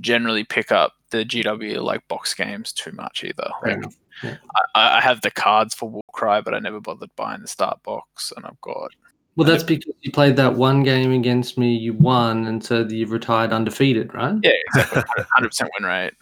generally 0.01 0.45
pick 0.45 0.73
up 0.73 0.95
the 1.11 1.25
GW 1.25 1.83
like 1.83 2.07
box 2.09 2.35
games 2.35 2.73
too 2.73 2.93
much 2.93 3.25
either. 3.25 3.51
Like. 3.63 3.79
Yeah. 4.23 4.37
I, 4.75 4.99
I 4.99 5.01
have 5.01 5.23
the 5.23 5.31
cards 5.31 5.75
for 5.75 5.89
Warcry, 5.89 6.43
but 6.43 6.55
I 6.55 6.59
never 6.59 6.81
bothered 6.81 7.15
buying 7.17 7.41
the 7.41 7.49
start 7.49 7.83
box, 7.83 8.33
and 8.37 8.45
I've 8.45 8.61
got 8.61 8.91
Well, 9.37 9.49
that's 9.49 9.63
because 9.63 9.95
you 10.03 10.13
played 10.13 10.37
that 10.37 10.55
one 10.55 10.83
game 10.83 11.13
against 11.13 11.57
me, 11.57 11.75
you 11.75 11.95
won, 11.95 12.47
and 12.47 12.63
so 12.63 12.87
you've 12.89 13.13
retired 13.13 13.53
undefeated, 13.53 14.13
right? 14.15 14.37
yeah, 14.43 14.53
exactly, 14.67 15.03
hundred 15.35 15.49
percent 15.49 15.71
win 15.79 15.89
rate. 15.89 16.13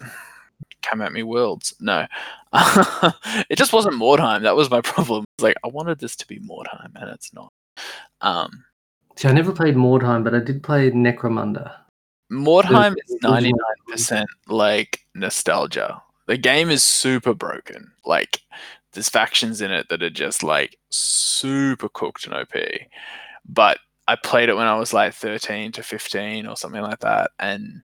Come 0.83 1.01
at 1.01 1.13
me, 1.13 1.23
worlds. 1.25 1.75
No, 1.81 2.07
it 3.51 3.57
just 3.57 3.73
wasn't 3.73 3.97
Mordheim. 3.97 4.43
That 4.43 4.57
was 4.57 4.71
my 4.71 4.81
problem. 4.83 5.25
It's 5.37 5.43
like 5.43 5.57
I 5.65 5.69
wanted 5.69 5.99
this 5.99 6.17
to 6.17 6.27
be 6.27 6.39
Mordheim, 6.41 6.93
and 6.95 7.11
it's 7.11 7.33
not. 7.33 7.53
Um, 8.21 8.65
See, 9.17 9.27
I 9.27 9.33
never 9.33 9.51
played 9.51 9.75
Mordheim, 9.75 10.23
but 10.23 10.35
I 10.35 10.39
did 10.39 10.63
play 10.63 10.93
Necromunda. 10.93 11.75
Mordheim 12.31 12.95
is 13.07 13.17
ninety 13.23 13.53
nine 13.53 13.77
percent 13.89 14.29
like 14.49 15.01
nostalgia. 15.15 16.03
The 16.27 16.37
game 16.37 16.71
is 16.71 16.85
super 16.85 17.35
broken. 17.35 17.91
Like 18.05 18.41
there's 18.93 19.09
factions 19.09 19.61
in 19.61 19.71
it 19.71 19.89
that 19.89 20.03
are 20.03 20.11
just 20.11 20.43
like 20.43 20.77
super 20.91 21.89
cooked 21.89 22.27
and 22.27 22.35
OP. 22.35 22.55
But 23.47 23.79
I 24.07 24.17
played 24.17 24.49
it 24.49 24.57
when 24.57 24.67
I 24.67 24.79
was 24.79 24.93
like 24.93 25.15
thirteen 25.15 25.73
to 25.73 25.83
fifteen 25.83 26.47
or 26.47 26.57
something 26.57 26.83
like 26.83 27.01
that, 27.01 27.31
and 27.39 27.83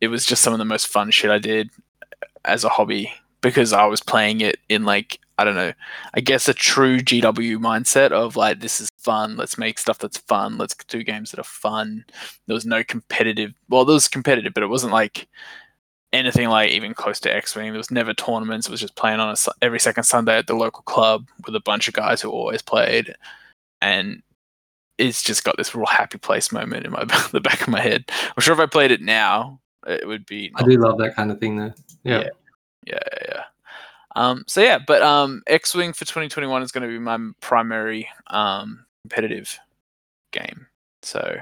it 0.00 0.08
was 0.08 0.24
just 0.24 0.42
some 0.42 0.52
of 0.52 0.58
the 0.58 0.64
most 0.64 0.88
fun 0.88 1.10
shit 1.10 1.30
I 1.30 1.38
did 1.38 1.70
as 2.44 2.64
a 2.64 2.68
hobby 2.68 3.12
because 3.40 3.72
I 3.72 3.84
was 3.86 4.00
playing 4.00 4.40
it 4.40 4.58
in 4.68 4.84
like 4.84 5.18
I 5.38 5.44
don't 5.44 5.54
know, 5.54 5.72
I 6.14 6.20
guess 6.20 6.48
a 6.48 6.54
true 6.54 6.98
GW 6.98 7.58
mindset 7.58 8.12
of 8.12 8.36
like 8.36 8.60
this 8.60 8.80
is 8.80 8.88
fun. 9.02 9.36
Let's 9.36 9.58
make 9.58 9.78
stuff 9.78 9.98
that's 9.98 10.18
fun. 10.18 10.58
Let's 10.58 10.74
do 10.74 11.02
games 11.02 11.30
that 11.30 11.40
are 11.40 11.44
fun. 11.44 12.04
There 12.46 12.54
was 12.54 12.66
no 12.66 12.84
competitive. 12.84 13.52
Well, 13.68 13.84
there 13.84 13.94
was 13.94 14.08
competitive, 14.08 14.54
but 14.54 14.62
it 14.62 14.68
wasn't 14.68 14.92
like 14.92 15.28
anything 16.12 16.48
like 16.48 16.70
even 16.70 16.94
close 16.94 17.20
to 17.20 17.34
X 17.34 17.54
Wing. 17.54 17.72
There 17.72 17.78
was 17.78 17.90
never 17.90 18.14
tournaments. 18.14 18.66
It 18.66 18.70
was 18.70 18.80
just 18.80 18.96
playing 18.96 19.20
on 19.20 19.34
a, 19.34 19.36
every 19.62 19.80
second 19.80 20.04
Sunday 20.04 20.36
at 20.36 20.46
the 20.46 20.54
local 20.54 20.82
club 20.82 21.28
with 21.46 21.56
a 21.56 21.60
bunch 21.60 21.88
of 21.88 21.94
guys 21.94 22.20
who 22.20 22.30
always 22.30 22.62
played, 22.62 23.14
and 23.80 24.22
it's 24.98 25.22
just 25.22 25.44
got 25.44 25.56
this 25.56 25.74
real 25.74 25.86
happy 25.86 26.18
place 26.18 26.52
moment 26.52 26.86
in 26.86 26.92
my 26.92 27.04
the 27.32 27.40
back 27.40 27.62
of 27.62 27.68
my 27.68 27.80
head. 27.80 28.04
I'm 28.08 28.40
sure 28.40 28.54
if 28.54 28.60
I 28.60 28.66
played 28.66 28.90
it 28.90 29.00
now, 29.00 29.60
it 29.86 30.06
would 30.06 30.26
be. 30.26 30.52
I 30.56 30.62
do 30.62 30.78
love 30.78 30.98
that 30.98 31.16
kind 31.16 31.30
of 31.30 31.38
thing, 31.40 31.56
though. 31.56 31.74
Yeah. 32.04 32.20
Yeah. 32.20 32.28
Yeah, 32.84 32.98
yeah. 33.26 33.42
Um, 34.16 34.44
so 34.46 34.60
yeah, 34.60 34.78
but 34.86 35.02
um, 35.02 35.42
X 35.46 35.74
Wing 35.74 35.92
for 35.92 36.04
2021 36.04 36.62
is 36.62 36.72
going 36.72 36.82
to 36.82 36.88
be 36.88 36.98
my 36.98 37.18
primary 37.40 38.08
um, 38.28 38.84
competitive 39.02 39.58
game. 40.32 40.66
So 41.02 41.36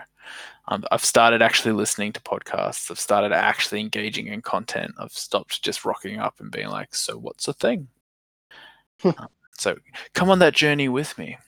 um, 0.68 0.84
I've 0.90 1.04
started 1.04 1.42
actually 1.42 1.72
listening 1.72 2.12
to 2.12 2.20
podcasts. 2.20 2.90
I've 2.90 3.00
started 3.00 3.32
actually 3.32 3.80
engaging 3.80 4.28
in 4.28 4.42
content. 4.42 4.92
I've 4.98 5.12
stopped 5.12 5.62
just 5.62 5.84
rocking 5.84 6.18
up 6.18 6.40
and 6.40 6.50
being 6.50 6.68
like, 6.68 6.94
"So 6.94 7.16
what's 7.18 7.46
the 7.46 7.52
thing?" 7.52 7.88
Um, 9.04 9.14
so 9.58 9.76
come 10.14 10.30
on 10.30 10.38
that 10.40 10.54
journey 10.54 10.88
with 10.88 11.16
me. 11.16 11.38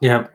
Yeah. 0.00 0.26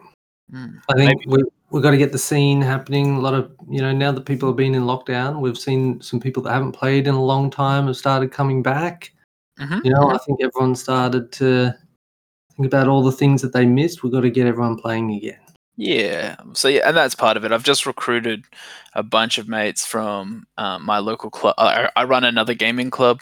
Mm. 0.54 0.80
I 0.90 0.94
think 0.94 1.24
we 1.26 1.44
we've 1.72 1.82
got 1.82 1.92
to 1.92 1.98
get 1.98 2.12
the 2.12 2.18
scene 2.20 2.62
happening. 2.62 3.16
A 3.16 3.20
lot 3.20 3.34
of 3.34 3.52
you 3.70 3.82
know 3.82 3.92
now 3.92 4.12
that 4.12 4.26
people 4.26 4.50
have 4.50 4.56
been 4.56 4.76
in 4.76 4.84
lockdown, 4.84 5.40
we've 5.42 5.58
seen 5.58 6.02
some 6.02 6.20
people 6.20 6.44
that 6.44 6.52
haven't 6.54 6.74
played 6.74 7.08
in 7.08 7.16
a 7.16 7.24
long 7.24 7.50
time 7.50 7.88
have 7.88 7.98
started 7.98 8.32
coming 8.32 8.62
back. 8.62 9.12
Mhm. 9.60 9.84
You 9.84 9.92
know, 9.94 10.10
I 10.10 10.18
think 10.20 10.42
everyone 10.42 10.76
started 10.76 11.32
to 11.34 11.76
think 12.56 12.68
about 12.68 12.88
all 12.88 13.04
the 13.04 13.12
things 13.12 13.42
that 13.42 13.54
they 13.54 13.66
missed. 13.66 14.04
We've 14.04 14.12
got 14.12 14.22
to 14.22 14.30
get 14.30 14.48
everyone 14.48 14.78
playing 14.78 15.12
again. 15.12 15.40
Yeah. 15.76 16.36
So 16.54 16.68
yeah, 16.68 16.88
and 16.88 16.96
that's 16.96 17.16
part 17.16 17.38
of 17.38 17.46
it. 17.46 17.52
I've 17.52 17.64
just 17.64 17.86
recruited 17.86 18.46
a 18.94 19.02
bunch 19.04 19.38
of 19.38 19.48
mates 19.48 19.86
from 19.86 20.46
um, 20.58 20.86
my 20.86 21.00
local 21.00 21.30
club. 21.30 21.56
I, 21.58 21.90
I 21.96 22.04
run 22.04 22.24
another 22.24 22.54
gaming 22.54 22.92
club 22.92 23.22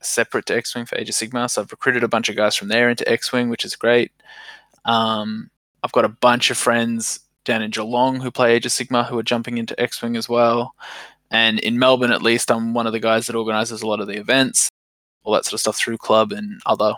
separate 0.00 0.46
to 0.46 0.56
X 0.56 0.74
Wing 0.74 0.84
for 0.84 0.98
Age 0.98 1.08
of 1.08 1.14
Sigmar. 1.14 1.50
So 1.50 1.62
I've 1.62 1.72
recruited 1.72 2.04
a 2.04 2.08
bunch 2.08 2.28
of 2.28 2.36
guys 2.36 2.54
from 2.54 2.68
there 2.68 2.90
into 2.90 3.08
X 3.10 3.32
Wing, 3.32 3.48
which 3.48 3.64
is 3.64 3.76
great. 3.76 4.12
Um, 4.84 5.50
I've 5.82 5.92
got 5.92 6.04
a 6.04 6.08
bunch 6.08 6.50
of 6.50 6.58
friends 6.58 7.20
down 7.44 7.62
in 7.62 7.70
Geelong 7.70 8.20
who 8.20 8.30
play 8.30 8.54
Age 8.54 8.66
of 8.66 8.72
Sigmar 8.72 9.06
who 9.06 9.18
are 9.18 9.22
jumping 9.22 9.58
into 9.58 9.78
X 9.80 10.02
Wing 10.02 10.16
as 10.16 10.28
well. 10.28 10.74
And 11.30 11.58
in 11.60 11.78
Melbourne, 11.78 12.12
at 12.12 12.22
least, 12.22 12.50
I'm 12.50 12.74
one 12.74 12.86
of 12.86 12.92
the 12.92 13.00
guys 13.00 13.26
that 13.26 13.36
organises 13.36 13.82
a 13.82 13.86
lot 13.86 14.00
of 14.00 14.06
the 14.06 14.18
events, 14.18 14.68
all 15.24 15.34
that 15.34 15.44
sort 15.44 15.54
of 15.54 15.60
stuff 15.60 15.76
through 15.76 15.98
club 15.98 16.30
and 16.30 16.60
other. 16.66 16.94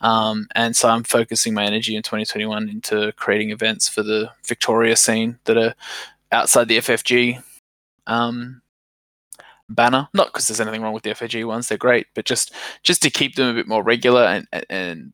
Um, 0.00 0.46
and 0.54 0.76
so 0.76 0.88
I'm 0.88 1.04
focusing 1.04 1.54
my 1.54 1.64
energy 1.64 1.96
in 1.96 2.02
2021 2.02 2.68
into 2.68 3.12
creating 3.16 3.50
events 3.50 3.88
for 3.88 4.02
the 4.02 4.30
Victoria 4.46 4.96
scene 4.96 5.38
that 5.44 5.56
are 5.56 5.74
outside 6.30 6.68
the 6.68 6.78
FFG 6.78 7.42
um, 8.06 8.62
banner. 9.68 10.08
Not 10.14 10.28
because 10.28 10.46
there's 10.46 10.60
anything 10.60 10.82
wrong 10.82 10.92
with 10.94 11.02
the 11.02 11.10
FFG 11.10 11.44
ones; 11.46 11.68
they're 11.68 11.78
great, 11.78 12.06
but 12.14 12.24
just 12.24 12.52
just 12.82 13.02
to 13.02 13.10
keep 13.10 13.34
them 13.34 13.48
a 13.48 13.54
bit 13.54 13.68
more 13.68 13.82
regular 13.82 14.22
and 14.22 14.46
and, 14.52 14.66
and 14.70 15.12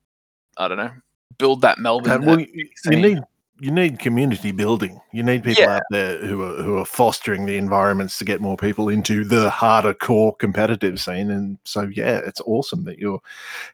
I 0.56 0.68
don't 0.68 0.78
know, 0.78 0.92
build 1.38 1.62
that 1.62 1.78
Melbourne. 1.78 2.22
Uh, 2.24 2.26
well, 2.26 2.36
uh, 2.36 2.44
you, 2.52 2.68
you 2.84 2.96
need 2.96 3.20
you 3.60 3.70
need 3.70 3.98
community 3.98 4.50
building. 4.52 5.00
You 5.12 5.22
need 5.22 5.44
people 5.44 5.64
Yeah. 5.64 5.76
out 5.76 5.82
there 5.90 6.18
who 6.18 6.42
are 6.42 6.62
who 6.62 6.76
are 6.78 6.84
fostering 6.84 7.46
the 7.46 7.56
environments 7.56 8.18
to 8.18 8.24
get 8.24 8.40
more 8.40 8.56
people 8.56 8.88
into 8.88 9.24
the 9.24 9.48
harder 9.48 9.94
core 9.94 10.34
competitive 10.36 11.00
scene. 11.00 11.30
And 11.30 11.58
so, 11.64 11.82
yeah, 11.82 12.20
it's 12.26 12.40
awesome 12.44 12.84
that 12.84 12.98
you're 12.98 13.20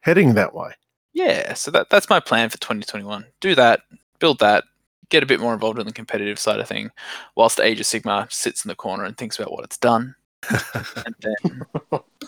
heading 0.03 0.35
that 0.35 0.55
way. 0.55 0.73
Yeah, 1.13 1.55
so 1.55 1.71
that 1.73 1.91
that's 1.91 2.09
my 2.09 2.21
plan 2.21 2.51
for 2.51 2.59
2021. 2.59 3.25
Do 3.41 3.55
that, 3.55 3.81
build 4.19 4.39
that, 4.41 4.65
get 5.09 5.23
a 5.23 5.27
bit 5.27 5.41
more 5.41 5.55
involved 5.55 5.79
in 5.79 5.87
the 5.87 5.93
competitive 5.93 6.39
side 6.39 6.61
of 6.61 6.69
thing, 6.69 6.91
whilst 7.37 7.61
Age 7.61 7.81
of 7.81 7.87
Sigmar 7.87 8.31
sits 8.33 8.65
in 8.65 8.69
the 8.69 8.77
corner 8.77 9.05
and 9.05 9.17
thinks 9.17 9.39
about 9.39 9.53
what 9.53 9.65
it's 9.65 9.79
done, 9.79 10.15
and 10.51 11.15
then 11.21 11.63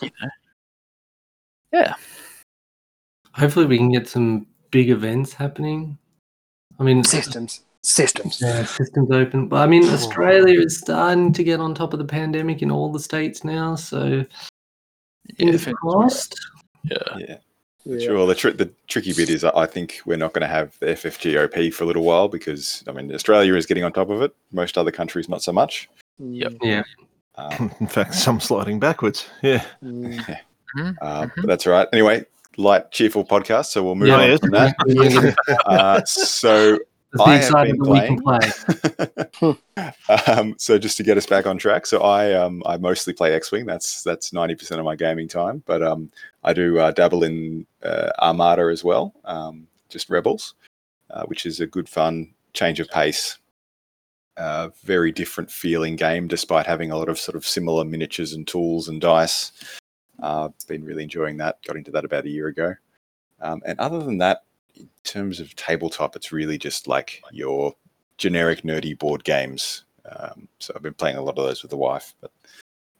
you 0.02 0.10
know, 0.20 0.28
yeah, 1.72 1.94
Hopefully, 3.34 3.66
we 3.66 3.78
can 3.78 3.90
get 3.90 4.08
some 4.08 4.46
big 4.70 4.90
events 4.90 5.32
happening. 5.32 5.96
I 6.78 6.82
mean, 6.82 7.02
Systems. 7.04 7.62
Systems. 7.84 8.40
Yeah, 8.40 8.64
systems 8.64 9.10
open. 9.10 9.48
But 9.48 9.62
I 9.62 9.66
mean, 9.66 9.84
Australia 9.88 10.60
is 10.60 10.78
starting 10.78 11.32
to 11.32 11.42
get 11.42 11.58
on 11.58 11.74
top 11.74 11.92
of 11.92 11.98
the 11.98 12.04
pandemic 12.04 12.62
in 12.62 12.70
all 12.70 12.92
the 12.92 13.00
states 13.00 13.42
now. 13.42 13.74
So, 13.74 14.04
yeah, 14.04 14.24
fingers 15.36 15.64
fingers 15.64 15.80
crossed. 15.80 16.40
yeah. 16.84 17.18
Yeah. 17.18 17.36
Yeah. 17.84 17.98
Sure. 18.06 18.26
The, 18.26 18.34
tr- 18.34 18.50
the 18.50 18.70
tricky 18.86 19.12
bit 19.12 19.28
is 19.28 19.42
I 19.44 19.66
think 19.66 20.00
we're 20.06 20.16
not 20.16 20.32
going 20.32 20.42
to 20.42 20.46
have 20.48 20.78
the 20.78 20.86
FFGOP 20.86 21.74
for 21.74 21.84
a 21.84 21.86
little 21.86 22.04
while 22.04 22.28
because, 22.28 22.84
I 22.86 22.92
mean, 22.92 23.12
Australia 23.12 23.54
is 23.54 23.66
getting 23.66 23.82
on 23.84 23.92
top 23.92 24.08
of 24.10 24.22
it. 24.22 24.34
Most 24.52 24.78
other 24.78 24.92
countries, 24.92 25.28
not 25.28 25.42
so 25.42 25.52
much. 25.52 25.88
Yep. 26.18 26.54
Yeah. 26.62 26.82
Um, 27.36 27.72
In 27.80 27.86
fact, 27.88 28.14
some 28.14 28.38
sliding 28.40 28.78
backwards. 28.78 29.26
Yeah. 29.42 29.64
Mm. 29.82 30.38
Mhm, 30.78 30.96
uh, 31.02 31.22
mhm. 31.26 31.32
But 31.36 31.46
that's 31.48 31.66
all 31.66 31.74
right. 31.74 31.86
Anyway, 31.92 32.24
light, 32.56 32.90
cheerful 32.92 33.26
podcast. 33.26 33.66
So 33.66 33.82
we'll 33.82 33.94
move 33.94 34.08
Yeah, 34.08 34.32
on 34.32 34.38
from 34.38 34.50
that. 34.52 35.36
Uh, 35.66 36.02
so 36.06 36.78
Let's 37.14 37.52
I 37.52 37.66
have 37.66 37.76
been 37.76 37.90
we 37.90 38.00
can 38.00 38.22
play. 38.22 39.56
um, 40.26 40.54
so 40.58 40.78
just 40.78 40.96
to 40.96 41.02
get 41.02 41.18
us 41.18 41.26
back 41.26 41.46
on 41.46 41.58
track, 41.58 41.84
so 41.86 42.00
I 42.00 42.32
um, 42.32 42.62
I 42.64 42.78
mostly 42.78 43.12
play 43.12 43.34
X-wing. 43.34 43.66
That's 43.66 44.02
that's 44.02 44.32
ninety 44.32 44.54
percent 44.54 44.78
of 44.78 44.86
my 44.86 44.96
gaming 44.96 45.28
time. 45.28 45.62
But 45.66 45.82
um, 45.82 46.10
I 46.42 46.52
do 46.52 46.78
uh, 46.78 46.90
dabble 46.90 47.22
in 47.24 47.66
uh, 47.82 48.10
Armada 48.18 48.70
as 48.72 48.82
well, 48.82 49.14
um, 49.26 49.66
just 49.90 50.08
Rebels, 50.08 50.54
uh, 51.10 51.24
which 51.24 51.44
is 51.44 51.60
a 51.60 51.66
good 51.66 51.88
fun 51.88 52.32
change 52.54 52.80
of 52.80 52.88
pace. 52.88 53.38
Uh, 54.38 54.70
very 54.82 55.12
different 55.12 55.50
feeling 55.50 55.96
game, 55.96 56.26
despite 56.26 56.66
having 56.66 56.90
a 56.90 56.96
lot 56.96 57.10
of 57.10 57.18
sort 57.18 57.36
of 57.36 57.46
similar 57.46 57.84
miniatures 57.84 58.32
and 58.32 58.48
tools 58.48 58.88
and 58.88 59.02
dice. 59.02 59.52
Uh, 60.22 60.48
been 60.66 60.84
really 60.84 61.02
enjoying 61.02 61.36
that. 61.36 61.58
Got 61.66 61.76
into 61.76 61.90
that 61.90 62.06
about 62.06 62.24
a 62.24 62.30
year 62.30 62.46
ago. 62.46 62.74
Um, 63.42 63.60
and 63.66 63.78
other 63.78 64.02
than 64.02 64.18
that, 64.18 64.44
in 64.76 64.88
terms 65.04 65.40
of 65.40 65.54
tabletop, 65.56 66.16
it's 66.16 66.32
really 66.32 66.58
just 66.58 66.86
like 66.88 67.22
your 67.32 67.74
generic 68.18 68.62
nerdy 68.62 68.98
board 68.98 69.24
games. 69.24 69.84
Um, 70.10 70.48
so 70.58 70.72
I've 70.74 70.82
been 70.82 70.94
playing 70.94 71.16
a 71.16 71.22
lot 71.22 71.38
of 71.38 71.46
those 71.46 71.62
with 71.62 71.70
the 71.70 71.76
wife, 71.76 72.14
but 72.20 72.32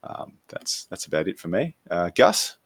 um, 0.05 0.35
that's 0.49 0.85
that's 0.87 1.07
about 1.07 1.29
it 1.29 1.39
for 1.39 1.49
me. 1.49 1.77
Uh, 1.91 2.11
Gus, 2.15 2.57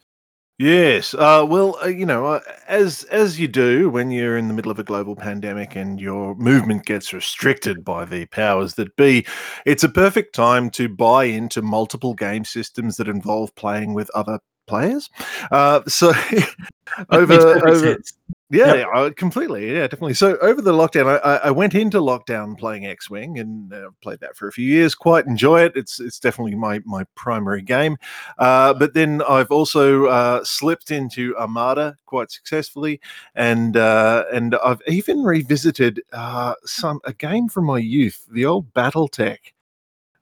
Yes. 0.59 1.13
Uh, 1.13 1.45
well, 1.47 1.77
uh, 1.83 1.89
you 1.89 2.07
know, 2.07 2.27
uh, 2.27 2.41
as 2.67 3.05
as 3.05 3.39
you 3.39 3.47
do 3.47 3.91
when 3.91 4.11
you're 4.11 4.39
in 4.39 4.49
the 4.49 4.55
middle 4.55 4.71
of 4.71 4.79
a 4.79 4.85
global 4.85 5.15
pandemic 5.15 5.77
and 5.77 6.01
your 6.01 6.35
movement 6.37 6.87
gets 6.87 7.13
restricted 7.13 7.85
by 7.85 8.07
the 8.07 8.25
powers 8.27 8.75
that 8.75 8.97
be, 8.97 9.27
it's 9.67 9.85
a 9.85 9.89
perfect 9.89 10.35
time 10.35 10.71
to 10.71 10.89
buy 10.89 11.25
into 11.25 11.61
multiple 11.61 12.15
game 12.15 12.47
systems 12.47 12.97
that 12.97 13.07
involve 13.07 13.55
playing 13.55 13.93
with 13.93 14.09
other 14.15 14.39
players. 14.67 15.11
Uh, 15.51 15.83
so 15.89 16.15
over 17.11 17.35
over 17.69 17.79
sense. 17.79 18.15
Yeah, 18.51 18.75
yeah, 18.75 18.85
uh, 18.95 19.11
completely. 19.11 19.73
Yeah, 19.73 19.83
definitely. 19.83 20.15
So 20.15 20.37
over 20.39 20.63
the 20.63 20.73
lockdown, 20.73 21.21
I, 21.25 21.37
I- 21.37 21.51
went 21.51 21.75
into 21.75 21.99
lockdown 21.99 22.57
playing 22.57 22.87
X 22.87 23.11
Wing 23.11 23.39
and 23.39 23.73
uh, 23.73 23.91
played 24.03 24.21
that 24.21 24.37
for 24.37 24.47
a 24.47 24.53
few 24.53 24.67
years. 24.67 24.95
Quite 24.95 25.27
enjoy 25.27 25.63
it. 25.63 25.73
It's 25.75 25.99
it's 25.99 26.21
definitely 26.21 26.55
my 26.55 26.81
my 26.85 27.05
primary 27.17 27.63
game. 27.63 27.97
Uh, 28.39 28.73
but 28.75 28.95
then 28.95 29.23
I've 29.29 29.51
also 29.51 30.07
uh, 30.07 30.45
slipped 30.45 30.91
into 30.93 31.37
Armada 31.37 31.97
quite 32.07 32.31
successfully, 32.31 33.01
and 33.35 33.77
uh, 33.77 34.25
and 34.33 34.55
I've 34.57 34.83
even 34.87 35.25
revisited 35.25 36.01
uh, 36.13 36.55
some 36.65 37.01
a 37.05 37.13
game 37.13 37.49
from 37.49 37.65
my 37.67 37.79
youth, 37.79 38.27
the 38.31 38.47
old 38.47 38.73
BattleTech. 38.75 39.39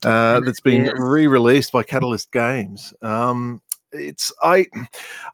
Uh, 0.02 0.40
that's 0.40 0.60
been 0.60 0.84
re-released 0.84 1.72
by 1.72 1.82
Catalyst 1.82 2.30
Games. 2.30 2.92
Um, 3.00 3.62
it's 3.94 4.32
I 4.42 4.66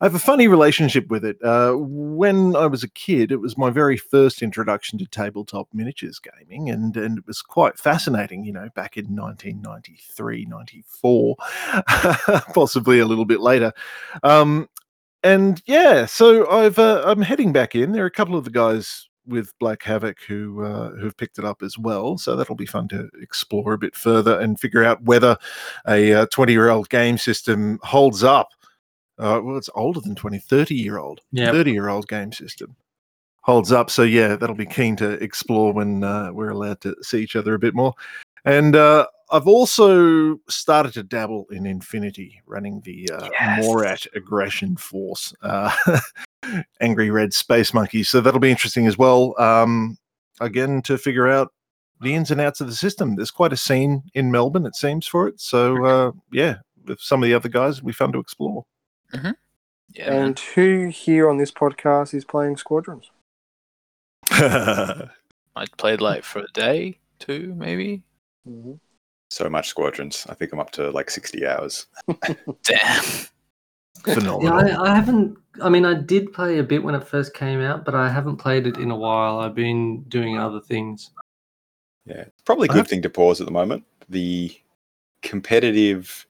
I 0.00 0.04
have 0.04 0.14
a 0.14 0.20
funny 0.20 0.48
relationship 0.48 1.08
with 1.08 1.24
it. 1.24 1.42
Uh, 1.42 1.74
when 1.74 2.54
I 2.56 2.66
was 2.66 2.82
a 2.82 2.88
kid, 2.88 3.32
it 3.32 3.40
was 3.40 3.58
my 3.58 3.70
very 3.70 3.96
first 3.96 4.42
introduction 4.42 4.98
to 4.98 5.06
tabletop 5.06 5.68
miniatures 5.72 6.20
gaming, 6.20 6.70
and 6.70 6.96
and 6.96 7.18
it 7.18 7.26
was 7.26 7.42
quite 7.42 7.78
fascinating. 7.78 8.44
You 8.44 8.52
know, 8.52 8.68
back 8.74 8.96
in 8.96 9.16
1993, 9.16 10.46
94, 10.46 11.36
possibly 12.54 13.00
a 13.00 13.06
little 13.06 13.24
bit 13.24 13.40
later. 13.40 13.72
Um, 14.22 14.68
and 15.22 15.62
yeah, 15.66 16.06
so 16.06 16.48
I've 16.50 16.78
uh, 16.78 17.02
I'm 17.04 17.22
heading 17.22 17.52
back 17.52 17.74
in. 17.74 17.92
There 17.92 18.04
are 18.04 18.06
a 18.06 18.10
couple 18.10 18.36
of 18.36 18.44
the 18.44 18.50
guys 18.50 19.09
with 19.30 19.56
Black 19.58 19.82
Havoc 19.82 20.20
who 20.22 20.64
uh, 20.64 20.90
who've 20.90 21.16
picked 21.16 21.38
it 21.38 21.44
up 21.44 21.62
as 21.62 21.78
well. 21.78 22.18
So 22.18 22.36
that'll 22.36 22.54
be 22.54 22.66
fun 22.66 22.88
to 22.88 23.08
explore 23.22 23.72
a 23.72 23.78
bit 23.78 23.94
further 23.96 24.38
and 24.38 24.60
figure 24.60 24.84
out 24.84 25.02
whether 25.02 25.36
a 25.86 26.26
20 26.30 26.52
year 26.52 26.68
old 26.68 26.88
game 26.90 27.16
system 27.18 27.78
holds 27.82 28.22
up. 28.22 28.50
Uh, 29.18 29.40
well, 29.42 29.56
it's 29.56 29.70
older 29.74 30.00
than 30.00 30.14
20, 30.14 30.38
30 30.38 30.74
year 30.74 30.98
old, 30.98 31.20
Yep. 31.32 31.52
30 31.52 31.72
year 31.72 31.88
old 31.88 32.08
game 32.08 32.32
system 32.32 32.74
holds 33.42 33.72
up. 33.72 33.90
So 33.90 34.02
yeah, 34.02 34.36
that'll 34.36 34.54
be 34.56 34.66
keen 34.66 34.96
to 34.96 35.12
explore 35.22 35.72
when 35.72 36.04
uh, 36.04 36.30
we're 36.32 36.50
allowed 36.50 36.80
to 36.82 36.94
see 37.02 37.22
each 37.22 37.36
other 37.36 37.54
a 37.54 37.58
bit 37.58 37.74
more. 37.74 37.94
And 38.44 38.76
uh, 38.76 39.06
I've 39.30 39.46
also 39.46 40.38
started 40.48 40.92
to 40.94 41.02
dabble 41.02 41.46
in 41.50 41.66
Infinity, 41.66 42.40
running 42.46 42.80
the 42.84 43.10
uh, 43.12 43.28
Yes. 43.32 43.64
Morat 43.64 44.06
Aggression 44.14 44.76
Force, 44.76 45.34
uh, 45.42 45.74
Angry 46.80 47.10
Red 47.10 47.32
Space 47.32 47.72
monkey. 47.74 48.02
So 48.02 48.20
that'll 48.20 48.40
be 48.40 48.50
interesting 48.50 48.86
as 48.86 48.98
well. 48.98 49.34
Um, 49.40 49.98
again, 50.40 50.82
to 50.82 50.98
figure 50.98 51.28
out 51.28 51.52
the 52.00 52.14
ins 52.14 52.30
and 52.30 52.40
outs 52.40 52.60
of 52.60 52.66
the 52.66 52.74
system. 52.74 53.16
There's 53.16 53.30
quite 53.30 53.52
a 53.52 53.56
scene 53.56 54.02
in 54.14 54.30
Melbourne, 54.30 54.66
it 54.66 54.74
seems, 54.74 55.06
for 55.06 55.28
it. 55.28 55.40
So 55.40 55.84
uh, 55.84 56.12
yeah, 56.32 56.56
with 56.86 57.00
some 57.00 57.22
of 57.22 57.26
the 57.26 57.34
other 57.34 57.48
guys, 57.48 57.76
it'll 57.78 57.86
be 57.88 57.92
fun 57.92 58.12
to 58.12 58.18
explore. 58.18 58.64
Yeah. 59.12 60.12
And 60.12 60.38
who 60.38 60.88
here 60.88 61.28
on 61.28 61.36
this 61.36 61.50
podcast 61.50 62.14
is 62.14 62.24
playing 62.24 62.56
Squadrons? 62.56 63.10
I 64.30 65.08
played 65.76 66.00
like 66.00 66.24
for 66.24 66.40
a 66.40 66.52
day, 66.52 66.98
two 67.18 67.54
maybe. 67.56 68.02
Mhm. 68.48 68.78
so 69.30 69.48
much 69.48 69.68
squadrons. 69.68 70.26
I 70.28 70.34
think 70.34 70.52
I'm 70.52 70.60
up 70.60 70.70
to 70.72 70.90
like 70.90 71.10
60 71.10 71.46
hours. 71.46 71.86
Damn. 72.64 73.26
Yeah, 74.06 74.14
Phenomenal. 74.14 74.54
I, 74.80 74.90
I 74.92 74.94
haven't. 74.94 75.36
I 75.62 75.68
mean, 75.68 75.84
I 75.84 75.94
did 75.94 76.32
play 76.32 76.58
a 76.58 76.62
bit 76.62 76.82
when 76.82 76.94
it 76.94 77.06
first 77.06 77.34
came 77.34 77.60
out, 77.60 77.84
but 77.84 77.94
I 77.94 78.08
haven't 78.08 78.36
played 78.38 78.66
it 78.66 78.78
in 78.78 78.90
a 78.90 78.96
while. 78.96 79.40
I've 79.40 79.54
been 79.54 80.02
doing 80.04 80.38
other 80.38 80.60
things. 80.60 81.10
Yeah, 82.06 82.24
probably 82.46 82.66
a 82.66 82.68
good 82.68 82.76
have- 82.78 82.88
thing 82.88 83.02
to 83.02 83.10
pause 83.10 83.40
at 83.40 83.46
the 83.46 83.52
moment. 83.52 83.84
The 84.08 84.56
competitive, 85.22 86.26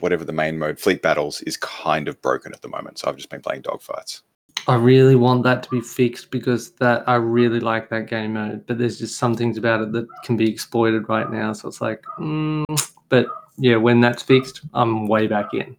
whatever 0.00 0.24
the 0.24 0.32
main 0.32 0.58
mode, 0.58 0.80
fleet 0.80 1.00
battles 1.00 1.42
is 1.42 1.56
kind 1.58 2.08
of 2.08 2.20
broken 2.22 2.52
at 2.52 2.60
the 2.62 2.68
moment. 2.68 2.98
So 2.98 3.08
I've 3.08 3.16
just 3.16 3.30
been 3.30 3.40
playing 3.40 3.62
dogfights. 3.62 4.22
I 4.70 4.76
really 4.76 5.16
want 5.16 5.42
that 5.42 5.64
to 5.64 5.70
be 5.70 5.80
fixed 5.80 6.30
because 6.30 6.70
that 6.74 7.02
I 7.08 7.16
really 7.16 7.58
like 7.58 7.88
that 7.88 8.06
game 8.06 8.34
mode, 8.34 8.64
but 8.68 8.78
there's 8.78 9.00
just 9.00 9.18
some 9.18 9.34
things 9.34 9.58
about 9.58 9.80
it 9.80 9.90
that 9.90 10.06
can 10.22 10.36
be 10.36 10.48
exploited 10.48 11.08
right 11.08 11.28
now. 11.28 11.52
So 11.52 11.66
it's 11.66 11.80
like, 11.80 12.04
mm, 12.20 12.64
but 13.08 13.26
yeah, 13.58 13.74
when 13.74 14.00
that's 14.00 14.22
fixed, 14.22 14.60
I'm 14.72 15.08
way 15.08 15.26
back 15.26 15.52
in. 15.54 15.76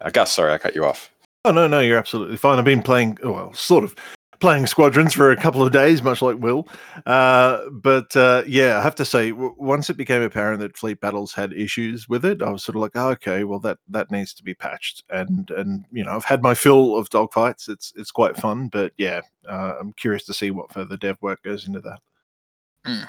Uh, 0.00 0.10
Gus, 0.10 0.30
sorry, 0.30 0.52
I 0.52 0.58
cut 0.58 0.76
you 0.76 0.84
off. 0.84 1.10
Oh 1.44 1.50
no, 1.50 1.66
no, 1.66 1.80
you're 1.80 1.98
absolutely 1.98 2.36
fine. 2.36 2.60
I've 2.60 2.64
been 2.64 2.80
playing, 2.80 3.18
well, 3.24 3.52
sort 3.54 3.82
of 3.82 3.96
playing 4.42 4.66
squadrons 4.66 5.14
for 5.14 5.30
a 5.30 5.36
couple 5.36 5.62
of 5.62 5.72
days, 5.72 6.02
much 6.02 6.20
like 6.20 6.36
Will. 6.36 6.68
Uh, 7.06 7.60
but 7.70 8.14
uh, 8.16 8.42
yeah, 8.44 8.76
I 8.76 8.82
have 8.82 8.96
to 8.96 9.04
say, 9.04 9.30
w- 9.30 9.54
once 9.56 9.88
it 9.88 9.96
became 9.96 10.20
apparent 10.20 10.58
that 10.60 10.76
Fleet 10.76 11.00
Battles 11.00 11.32
had 11.32 11.52
issues 11.52 12.08
with 12.08 12.24
it, 12.24 12.42
I 12.42 12.50
was 12.50 12.64
sort 12.64 12.74
of 12.74 12.82
like, 12.82 12.90
oh, 12.96 13.10
okay, 13.10 13.44
well 13.44 13.60
that 13.60 13.78
that 13.88 14.10
needs 14.10 14.34
to 14.34 14.42
be 14.42 14.52
patched. 14.52 15.04
And 15.10 15.50
and 15.52 15.86
you 15.92 16.04
know, 16.04 16.10
I've 16.10 16.24
had 16.24 16.42
my 16.42 16.54
fill 16.54 16.96
of 16.96 17.08
dogfights. 17.08 17.68
It's 17.68 17.92
it's 17.96 18.10
quite 18.10 18.36
fun, 18.36 18.66
but 18.66 18.92
yeah, 18.98 19.20
uh, 19.48 19.74
I'm 19.80 19.92
curious 19.92 20.24
to 20.24 20.34
see 20.34 20.50
what 20.50 20.72
further 20.72 20.96
dev 20.96 21.18
work 21.22 21.42
goes 21.44 21.68
into 21.68 21.80
that. 21.80 23.08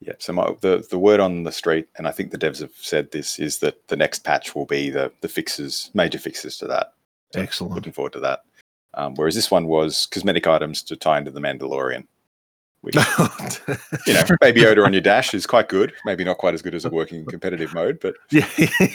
Yeah. 0.00 0.14
So 0.18 0.32
my, 0.32 0.52
the 0.60 0.84
the 0.90 0.98
word 0.98 1.20
on 1.20 1.44
the 1.44 1.52
street, 1.52 1.86
and 1.96 2.08
I 2.08 2.10
think 2.10 2.32
the 2.32 2.38
devs 2.38 2.60
have 2.60 2.74
said 2.74 3.12
this, 3.12 3.38
is 3.38 3.58
that 3.60 3.86
the 3.86 3.96
next 3.96 4.24
patch 4.24 4.56
will 4.56 4.66
be 4.66 4.90
the 4.90 5.12
the 5.20 5.28
fixes, 5.28 5.92
major 5.94 6.18
fixes 6.18 6.58
to 6.58 6.66
that. 6.66 6.94
So 7.32 7.40
Excellent. 7.40 7.74
Looking 7.76 7.92
forward 7.92 8.12
to 8.14 8.20
that. 8.20 8.40
Um, 8.94 9.14
whereas 9.14 9.34
this 9.34 9.50
one 9.50 9.66
was 9.66 10.06
cosmetic 10.06 10.46
items 10.46 10.82
to 10.82 10.96
tie 10.96 11.18
into 11.18 11.30
the 11.30 11.40
Mandalorian, 11.40 12.06
which 12.82 12.94
you 14.06 14.14
know, 14.14 14.22
Baby 14.40 14.62
Yoda 14.62 14.84
on 14.84 14.92
your 14.92 15.00
dash 15.02 15.32
is 15.34 15.46
quite 15.46 15.68
good. 15.68 15.92
Maybe 16.04 16.24
not 16.24 16.38
quite 16.38 16.54
as 16.54 16.62
good 16.62 16.74
as 16.74 16.84
a 16.84 16.90
working 16.90 17.24
competitive 17.24 17.72
mode, 17.74 17.98
but 18.00 18.14
yeah, 18.30 18.46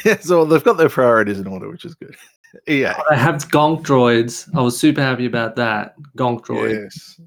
yeah, 0.05 0.19
so 0.19 0.45
they've 0.45 0.63
got 0.63 0.77
their 0.77 0.89
priorities 0.89 1.39
in 1.39 1.47
order, 1.47 1.69
which 1.69 1.85
is 1.85 1.95
good. 1.95 2.15
Yeah. 2.65 2.99
I 3.11 3.15
have 3.15 3.49
gonk 3.49 3.83
droids. 3.83 4.49
I 4.55 4.61
was 4.61 4.79
super 4.79 5.01
happy 5.01 5.25
about 5.25 5.57
that. 5.57 5.95
Gonk 6.17 6.45
droid. 6.45 6.81
Yes. 6.81 7.19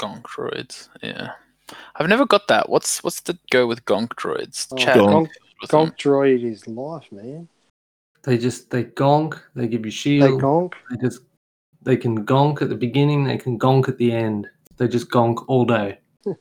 Gonk 0.00 0.22
droids. 0.22 0.88
Yeah. 1.02 1.32
I've 1.96 2.08
never 2.08 2.24
got 2.24 2.48
that. 2.48 2.70
What's 2.70 3.04
what's 3.04 3.20
the 3.20 3.38
go 3.50 3.66
with 3.66 3.84
gonk 3.84 4.14
droids? 4.14 4.66
Oh, 4.72 4.76
Chat 4.76 4.96
Gonk. 4.96 5.28
Gonk 5.66 5.96
droid 5.98 6.42
is 6.42 6.66
life, 6.66 7.06
man. 7.12 7.48
They 8.22 8.36
just 8.38 8.70
they 8.70 8.84
gonk. 8.84 9.40
They 9.54 9.66
give 9.66 9.84
you 9.84 9.90
shield. 9.90 10.22
They 10.24 10.28
shield. 10.28 10.42
gonk. 10.42 10.72
They 10.90 10.96
just 11.08 11.20
they 11.82 11.96
can 11.96 12.26
gonk 12.26 12.60
at 12.62 12.68
the 12.68 12.74
beginning. 12.76 13.24
They 13.24 13.38
can 13.38 13.58
gonk 13.58 13.88
at 13.88 13.96
the 13.98 14.12
end. 14.12 14.46
They 14.76 14.88
just 14.88 15.10
gonk 15.10 15.44
all 15.48 15.64
day. 15.64 15.98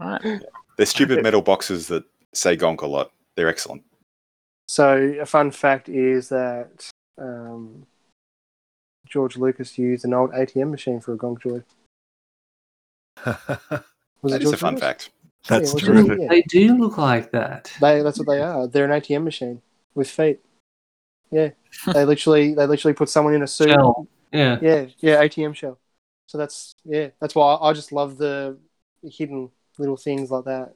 Right. 0.00 0.40
they're 0.76 0.86
stupid 0.86 1.22
metal 1.22 1.40
boxes 1.40 1.86
that 1.86 2.02
say 2.32 2.56
gonk 2.56 2.80
a 2.82 2.86
lot. 2.86 3.12
They're 3.36 3.48
excellent. 3.48 3.84
So 4.66 4.96
a 5.20 5.24
fun 5.26 5.52
fact 5.52 5.88
is 5.88 6.28
that 6.30 6.90
um, 7.16 7.86
George 9.06 9.36
Lucas 9.36 9.78
used 9.78 10.04
an 10.04 10.12
old 10.14 10.32
ATM 10.32 10.70
machine 10.72 10.98
for 11.00 11.12
a 11.14 11.16
gonk 11.16 11.40
joy. 11.40 11.62
Was 13.24 14.32
That 14.32 14.40
it 14.40 14.42
is 14.42 14.52
a 14.52 14.56
fun 14.56 14.74
Lucas? 14.74 14.86
fact. 14.88 15.10
That's 15.46 15.68
Yeah, 15.68 15.74
well, 15.92 16.02
terrific. 16.04 16.18
yeah. 16.22 16.28
They 16.28 16.42
do 16.42 16.76
look 16.76 16.98
like 16.98 17.30
that. 17.32 17.72
They 17.80 18.02
that's 18.02 18.18
what 18.18 18.26
they 18.26 18.40
are. 18.40 18.66
They're 18.66 18.90
an 18.90 19.00
ATM 19.00 19.22
machine 19.24 19.62
with 19.94 20.10
feet. 20.10 20.40
Yeah, 21.30 21.50
they 21.92 22.04
literally 22.04 22.54
they 22.54 22.66
literally 22.66 22.94
put 22.94 23.08
someone 23.08 23.34
in 23.34 23.42
a 23.42 23.46
suit. 23.46 23.68
Shell. 23.68 24.08
Yeah. 24.32 24.58
Yeah, 24.60 24.86
yeah, 24.98 25.22
ATM 25.22 25.54
shell. 25.54 25.78
So 26.26 26.38
that's 26.38 26.74
yeah, 26.84 27.08
that's 27.20 27.34
why 27.34 27.56
I 27.60 27.72
just 27.72 27.92
love 27.92 28.16
the 28.18 28.58
hidden 29.02 29.50
little 29.78 29.96
things 29.96 30.30
like 30.30 30.44
that, 30.44 30.74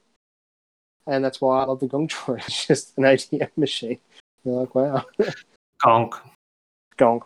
and 1.07 1.24
that's 1.24 1.40
why 1.40 1.62
I 1.62 1.64
love 1.64 1.80
the 1.80 1.86
gong 1.86 2.09
droid. 2.09 2.42
It's 2.46 2.66
just 2.66 2.96
an 2.99 3.05
ATM 3.05 3.51
machine. 3.57 3.99
You're 4.44 4.61
like, 4.61 4.74
wow, 4.74 5.05
Gong. 5.84 6.12
gong. 6.96 7.22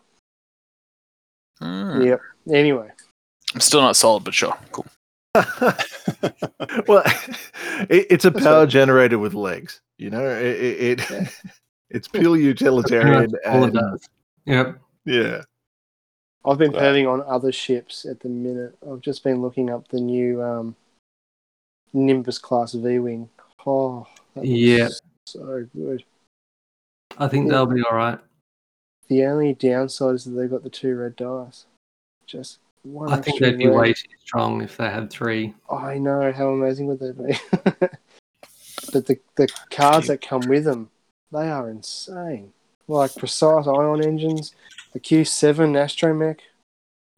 Mm. 1.61 2.07
Yep. 2.07 2.21
Anyway, 2.51 2.91
I'm 3.55 3.61
still 3.61 3.81
not 3.81 3.97
sold, 3.97 4.25
but 4.25 4.35
sure. 4.35 4.57
Cool. 4.73 4.87
well, 5.35 7.03
it, 7.89 8.07
it's 8.11 8.25
a 8.25 8.33
power 8.33 8.67
generator 8.67 9.19
with 9.19 9.35
legs. 9.35 9.81
You 9.99 10.11
know, 10.11 10.25
it, 10.25 10.43
it, 10.43 11.01
it 11.01 11.11
Yeah. 11.11 11.29
It's 11.93 12.09
pure 12.09 12.37
utilitarian. 12.37 13.31
much 13.31 13.41
all 13.47 13.65
it 13.65 13.75
does. 13.75 14.09
Yep. 14.47 14.79
yeah, 15.05 15.43
I've 16.45 16.59
been 16.59 16.73
Right. 16.73 16.83
perving 16.83 17.11
on 17.13 17.23
other 17.23 17.53
ships 17.53 18.05
at 18.05 18.21
the 18.21 18.29
minute. 18.29 18.77
I've 18.91 19.01
just 19.01 19.23
been 19.25 19.41
looking 19.43 19.71
up 19.71 19.89
the 19.89 20.01
new 20.01 20.43
um, 20.43 20.75
Nimbus 21.93 22.39
class 22.39 22.73
V 22.73 22.99
wing. 22.99 23.29
Oh, 23.67 24.07
that 24.35 24.45
Yeah. 24.45 24.89
so 25.27 25.67
good. 25.75 26.05
I 27.19 27.29
think 27.29 27.47
Yeah. 27.47 27.53
they'll 27.53 27.67
be 27.67 27.83
all 27.83 27.97
right. 27.97 28.19
The 29.09 29.25
only 29.27 29.53
downside 29.55 30.15
is 30.15 30.25
that 30.25 30.31
they've 30.33 30.51
got 30.51 30.63
the 30.63 30.71
two 30.71 30.97
red 30.97 31.17
dice. 31.17 31.67
Just 32.27 32.59
one 32.83 33.13
I 33.13 33.17
think 33.21 33.41
they'd 33.41 33.59
be 33.59 33.67
red. 33.69 33.77
way 33.77 33.93
too 33.93 34.09
strong 34.25 34.63
if 34.63 34.77
they 34.77 34.89
had 34.91 35.11
three. 35.11 35.55
I 35.71 35.99
know 35.99 36.33
how 36.33 36.49
amazing 36.49 36.87
would 36.87 36.99
they 36.99 37.13
be. 37.13 37.39
but 38.93 39.07
the 39.07 39.19
the 39.37 39.49
cards 39.71 40.07
that 40.09 40.21
come 40.23 40.41
with 40.49 40.65
them, 40.65 40.91
they 41.33 41.49
are 41.49 41.69
insane. 41.71 42.53
Like 42.89 43.15
precise 43.17 43.67
ion 43.67 44.05
engines, 44.05 44.55
the 44.93 45.01
Q7 45.01 45.73
Astromech, 45.77 46.41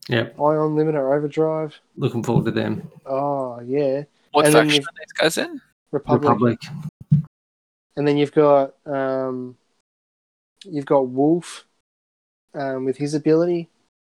Yep. 0.09 0.39
ion 0.39 0.77
limiter 0.77 1.17
overdrive. 1.17 1.75
Looking 1.97 2.23
forward 2.23 2.45
to 2.47 2.51
them. 2.51 2.91
Oh 3.07 3.61
yeah, 3.61 4.05
What 4.33 4.47
And 4.47 4.55
then 4.55 4.65
faction 4.67 4.83
you've- 4.83 4.87
are 4.87 4.99
these 4.99 5.13
guys 5.37 5.39
in? 5.39 5.61
Republic. 5.91 6.29
Republic. 6.31 6.59
And 7.97 8.07
then 8.09 8.17
you've 8.17 8.33
got 8.33 8.75
um, 8.87 9.57
you've 10.65 10.87
got 10.87 11.09
Wolffe 11.09 11.65
um, 12.55 12.85
with 12.85 12.97
his 12.97 13.15
ability. 13.15 13.69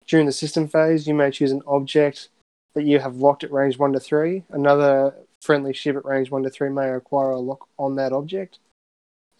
During 0.07 0.25
the 0.25 0.31
system 0.31 0.67
phase, 0.67 1.05
you 1.07 1.13
may 1.13 1.29
choose 1.31 1.51
an 1.51 1.61
object 1.67 2.29
that 2.73 2.83
you 2.83 2.99
have 2.99 3.17
locked 3.17 3.43
at 3.43 3.51
range 3.51 3.77
one 3.77 3.93
to 3.93 3.99
three. 3.99 4.43
Another 4.49 5.13
friendly 5.41 5.73
ship 5.73 5.95
at 5.95 6.05
range 6.05 6.31
one 6.31 6.43
to 6.43 6.49
three 6.49 6.69
may 6.69 6.89
acquire 6.89 7.31
a 7.31 7.39
lock 7.39 7.67
on 7.77 7.95
that 7.97 8.11
object. 8.13 8.59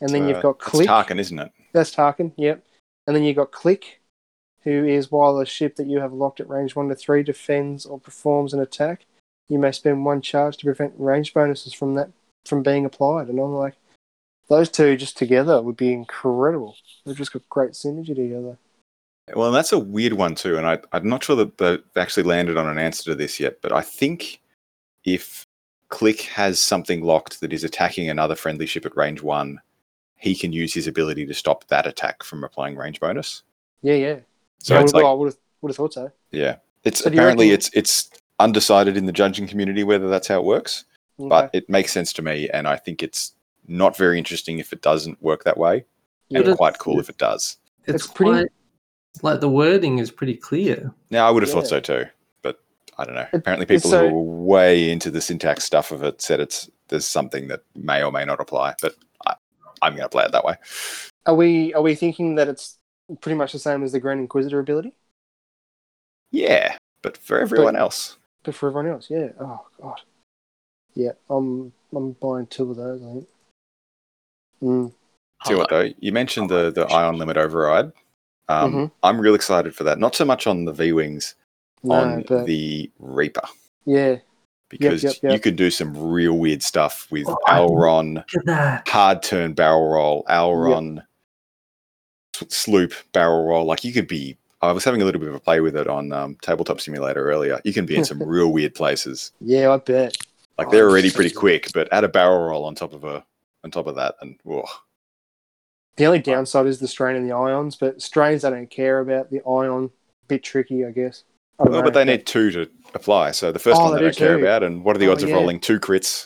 And 0.02 0.10
then 0.10 0.24
Uh, 0.24 0.28
you've 0.28 0.42
got 0.42 0.60
that's 0.60 0.72
Klick. 0.72 0.88
Tarkin, 0.88 1.20
isn't 1.20 1.40
it? 1.40 1.52
That's 1.74 1.96
Tarkin, 1.96 2.32
yep. 2.38 2.64
And 3.06 3.16
then 3.16 3.24
you've 3.24 3.36
got 3.36 3.52
Klick, 3.52 4.02
who 4.64 4.86
is 4.86 5.12
while 5.12 5.38
a 5.40 5.46
ship 5.46 5.76
that 5.78 5.88
you 5.88 6.00
have 6.00 6.14
locked 6.14 6.40
at 6.40 6.50
range 6.50 6.76
one 6.76 6.90
to 6.90 6.96
three 6.96 7.24
defends 7.24 7.86
or 7.86 8.00
performs 8.00 8.54
an 8.54 8.60
attack, 8.60 9.06
you 9.50 9.58
may 9.60 9.72
spend 9.72 10.04
one 10.06 10.22
charge 10.22 10.58
to 10.58 10.66
prevent 10.66 10.94
range 10.98 11.34
bonuses 11.34 11.74
from 11.74 11.96
that 11.96 12.10
from 12.46 12.64
being 12.64 12.86
applied. 12.86 13.28
And 13.28 13.40
I'm 13.40 13.54
like, 13.54 13.76
those 14.50 14.70
two 14.70 14.96
just 14.98 15.18
together 15.18 15.62
would 15.62 15.78
be 15.78 15.94
incredible. 15.94 16.76
They've 17.06 17.18
just 17.18 17.34
got 17.34 17.48
great 17.50 17.72
synergy 17.72 18.16
together. 18.16 18.58
Well, 19.36 19.52
that's 19.52 19.74
a 19.74 19.80
weird 19.80 20.14
one 20.14 20.36
too, 20.36 20.58
and 20.58 20.66
I, 20.66 20.80
I'm 20.94 21.10
not 21.10 21.24
sure 21.24 21.36
that 21.36 21.58
they've 21.58 21.82
actually 21.98 22.24
landed 22.24 22.56
on 22.56 22.68
an 22.68 22.78
answer 22.78 23.04
to 23.12 23.16
this 23.16 23.40
yet. 23.40 23.62
But 23.62 23.74
I 23.74 23.82
think 23.82 24.40
if 25.04 25.46
Klick 25.90 26.22
has 26.22 26.62
something 26.62 27.04
locked 27.04 27.42
that 27.42 27.52
is 27.52 27.66
attacking 27.66 28.10
another 28.10 28.36
friendly 28.36 28.66
ship 28.66 28.86
at 28.86 28.96
range 28.96 29.22
one, 29.22 29.60
he 30.18 30.36
can 30.36 30.52
use 30.52 30.74
his 30.74 30.88
ability 30.88 31.26
to 31.26 31.34
stop 31.34 31.66
that 31.68 31.86
attack 31.88 32.24
from 32.24 32.44
applying 32.44 32.76
range 32.76 33.00
bonus. 33.00 33.44
Yeah, 33.82 33.94
yeah. 33.96 34.16
So 34.60 34.74
yeah, 34.76 34.82
it's 34.82 34.94
well, 34.94 35.04
like, 35.04 35.10
I 35.10 35.14
would 35.14 35.26
have 35.28 35.38
would 35.62 35.70
have 35.70 35.78
thought 35.78 35.94
so. 35.94 36.12
yeah, 36.32 36.58
it's 36.84 37.00
So 37.04 37.10
apparently 37.10 37.48
reckon- 37.52 37.54
it's 37.56 37.70
it's 37.74 38.10
undecided 38.40 38.98
in 38.98 39.06
the 39.06 39.12
judging 39.12 39.48
community 39.48 39.84
whether 39.84 40.08
that's 40.10 40.28
how 40.28 40.38
it 40.40 40.44
works, 40.46 40.86
but 41.18 41.50
it 41.54 41.70
makes 41.70 41.92
sense 41.92 42.12
to 42.14 42.22
me, 42.22 42.50
and 42.50 42.68
I 42.68 42.76
think 42.76 43.02
it's 43.02 43.34
not 43.68 43.98
very 43.98 44.18
interesting 44.18 44.60
if 44.60 44.72
it 44.74 44.82
doesn't 44.82 45.22
work 45.22 45.44
that 45.44 45.58
way, 45.58 45.86
yeah. 46.30 46.40
and 46.40 46.46
But 46.48 46.58
quite 46.58 46.78
cool 46.80 47.00
if 47.00 47.10
it 47.10 47.18
does. 47.18 47.58
It's, 47.86 48.04
It's 48.06 48.08
pretty- 48.14 48.32
quite 48.32 48.48
like 49.24 49.40
the 49.40 49.50
wording 49.50 49.98
is 50.00 50.12
pretty 50.12 50.36
clear. 50.36 50.94
Now, 51.10 51.28
I 51.28 51.32
would 51.32 51.42
have 51.44 51.52
thought 51.52 51.68
so 51.68 51.80
too, 51.80 52.06
but 52.44 52.60
I 53.00 53.06
don't 53.06 53.16
know. 53.16 53.22
It- 53.22 53.30
Apparently, 53.34 53.66
people 53.66 53.90
so- 53.90 54.10
who 54.10 54.16
are 54.16 54.22
way 54.22 54.92
into 54.92 55.10
the 55.12 55.22
syntax 55.22 55.64
stuff 55.64 55.92
of 55.92 56.04
it 56.04 56.22
said 56.22 56.40
it's 56.40 56.70
there's 56.90 57.06
something 57.06 57.48
that 57.50 57.62
may 57.76 58.02
or 58.04 58.12
may 58.12 58.24
not 58.26 58.40
apply, 58.40 58.74
but 58.82 58.94
I, 58.94 58.98
I'm 59.82 59.94
going 59.94 60.04
to 60.04 60.10
play 60.10 60.26
it 60.26 60.32
that 60.32 60.46
way. 60.46 60.56
Are 61.26 61.36
we 61.36 61.74
are 61.74 61.82
we 61.82 61.96
thinking 61.96 62.36
that 62.36 62.48
it's 62.48 62.78
pretty 63.22 63.36
much 63.38 63.52
the 63.54 63.60
same 63.60 63.84
as 63.84 63.92
the 63.92 64.00
Grand 64.00 64.20
Inquisitor 64.20 64.60
ability? 64.60 64.94
Yeah, 66.32 66.78
but 67.02 67.18
for 67.18 67.40
everyone 67.40 67.76
else, 67.76 68.18
But 68.44 68.56
for 68.56 68.70
everyone 68.70 68.92
else, 68.92 69.10
yeah. 69.10 69.30
Oh 69.40 69.66
god. 69.82 70.02
Yeah, 70.94 71.12
I'm 71.30 71.74
I'm 71.96 72.14
buying 72.14 72.48
two 72.48 72.72
of 72.72 72.78
those, 72.78 73.02
I 73.02 73.06
think. 73.14 73.28
Mm. 74.64 74.94
see 75.46 75.56
what 75.56 75.70
though? 75.70 75.90
You 76.00 76.12
mentioned 76.12 76.50
the 76.50 76.72
the 76.72 76.86
ion 76.88 77.18
limit 77.18 77.38
override. 77.38 77.92
Um, 78.50 78.74
Mhm. 78.74 78.92
I'm 79.04 79.20
real 79.20 79.36
excited 79.36 79.76
for 79.76 79.84
that. 79.84 80.00
Not 80.00 80.16
so 80.16 80.26
much 80.26 80.48
on 80.48 80.66
the 80.66 80.74
V 80.74 80.94
wings, 80.94 81.36
No, 81.84 81.96
on 81.96 82.24
but 82.24 82.46
the 82.46 82.90
Reaper, 83.00 83.48
yeah, 83.86 84.18
because 84.70 85.04
yep, 85.04 85.16
yep. 85.24 85.34
you 85.34 85.40
could 85.40 85.56
do 85.56 85.72
some 85.72 85.96
real 85.98 86.34
weird 86.38 86.62
stuff 86.64 87.08
with 87.12 87.28
Oh, 87.28 87.38
I- 87.48 87.60
Elron. 87.60 88.16
Look 88.16 88.26
at 88.36 88.46
that. 88.46 88.88
hard 88.88 89.24
turn 89.24 89.54
barrel 89.54 89.90
roll, 89.90 90.24
Alron, 90.30 91.04
s- 92.36 92.54
sloop 92.54 92.94
barrel 93.14 93.46
roll. 93.46 93.66
Like 93.66 93.84
you 93.84 93.94
could 93.94 94.08
be. 94.08 94.38
I 94.62 94.72
was 94.72 94.84
having 94.84 95.02
a 95.04 95.06
little 95.06 95.20
bit 95.22 95.30
of 95.30 95.36
a 95.36 95.40
play 95.40 95.60
with 95.62 95.76
it 95.76 95.88
on 95.88 96.12
um, 96.12 96.36
Tabletop 96.42 96.82
Simulator 96.82 97.30
earlier. 97.30 97.62
You 97.64 97.74
can 97.74 97.86
be 97.86 97.96
in 97.96 98.04
some 98.04 98.22
real 98.28 98.52
weird 98.52 98.74
places. 98.74 99.32
yeah, 99.40 99.72
I 99.72 99.78
bet. 99.78 100.18
Like 100.58 100.68
Oh, 100.68 100.72
they're 100.72 100.90
already 100.90 101.12
pretty 101.12 101.30
quick, 101.30 101.70
but 101.74 101.88
add 101.94 102.04
a 102.04 102.08
barrel 102.10 102.48
roll 102.48 102.66
on 102.66 102.74
top 102.74 102.92
of 102.94 103.04
a 103.04 103.24
on 103.64 103.70
top 103.72 103.86
of 103.88 103.96
that, 103.96 104.16
and 104.22 104.36
whoa. 104.44 104.66
The 105.98 106.06
only 106.06 106.20
downside 106.20 106.66
is 106.68 106.80
the 106.80 106.88
strain 106.88 107.16
and 107.16 107.30
the 107.30 107.36
ions, 107.36 107.76
but 107.76 108.02
strains 108.02 108.44
I 108.44 108.50
don't 108.50 108.70
care 108.70 109.00
about. 109.00 109.30
The 109.32 109.42
ion, 109.48 109.90
bit 110.28 110.44
tricky, 110.44 110.86
I 110.86 110.92
guess. 110.92 111.24
Well, 111.60 111.82
but 111.82 111.94
they 111.94 112.06
need 112.06 112.26
two 112.26 112.52
to 112.52 112.70
apply. 112.94 113.32
So 113.32 113.52
the 113.52 113.60
first 113.60 113.80
Oh, 113.82 113.86
one 113.86 113.94
they 113.94 114.00
they 114.00 114.02
do 114.02 114.06
don't 114.12 114.18
care 114.18 114.38
too. 114.38 114.44
about, 114.46 114.64
and 114.64 114.84
what 114.84 114.96
are 114.96 115.00
the 115.00 115.08
Oh, 115.08 115.14
odds 115.14 115.24
of 115.24 115.32
oh, 115.32 115.34
rolling 115.34 115.60
two 115.60 115.80
crits 115.80 116.26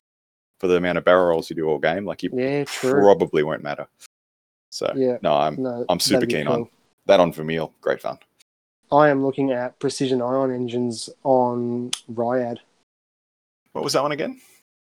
for 0.60 0.68
the 0.68 0.76
amount 0.76 0.98
of 0.98 1.06
barrel 1.06 1.28
rolls 1.28 1.50
you 1.50 1.56
do 1.56 1.68
all 1.68 1.80
game? 1.80 2.06
Like 2.06 2.24
you 2.24 2.30
Yeah, 2.34 2.66
probably 2.68 3.44
won't 3.44 3.64
matter. 3.64 3.88
So 4.70 4.92
Yeah, 4.96 5.18
no, 5.22 5.34
I'm 5.34 5.62
no, 5.62 5.86
I'm 5.90 6.00
super 6.00 6.26
keen 6.26 6.46
cool. 6.46 6.54
on 6.56 6.70
that 7.06 7.20
on 7.20 7.32
Vermeil. 7.32 7.74
Great 7.82 8.02
fun. 8.02 8.20
I 8.92 9.10
am 9.10 9.26
looking 9.26 9.52
at 9.52 9.80
precision 9.80 10.22
ion 10.22 10.52
engines 10.52 11.10
on 11.24 11.92
Ryad. 12.12 12.60
What 13.72 13.84
was 13.86 13.94
that 13.94 14.04
one 14.04 14.12
again? 14.12 14.42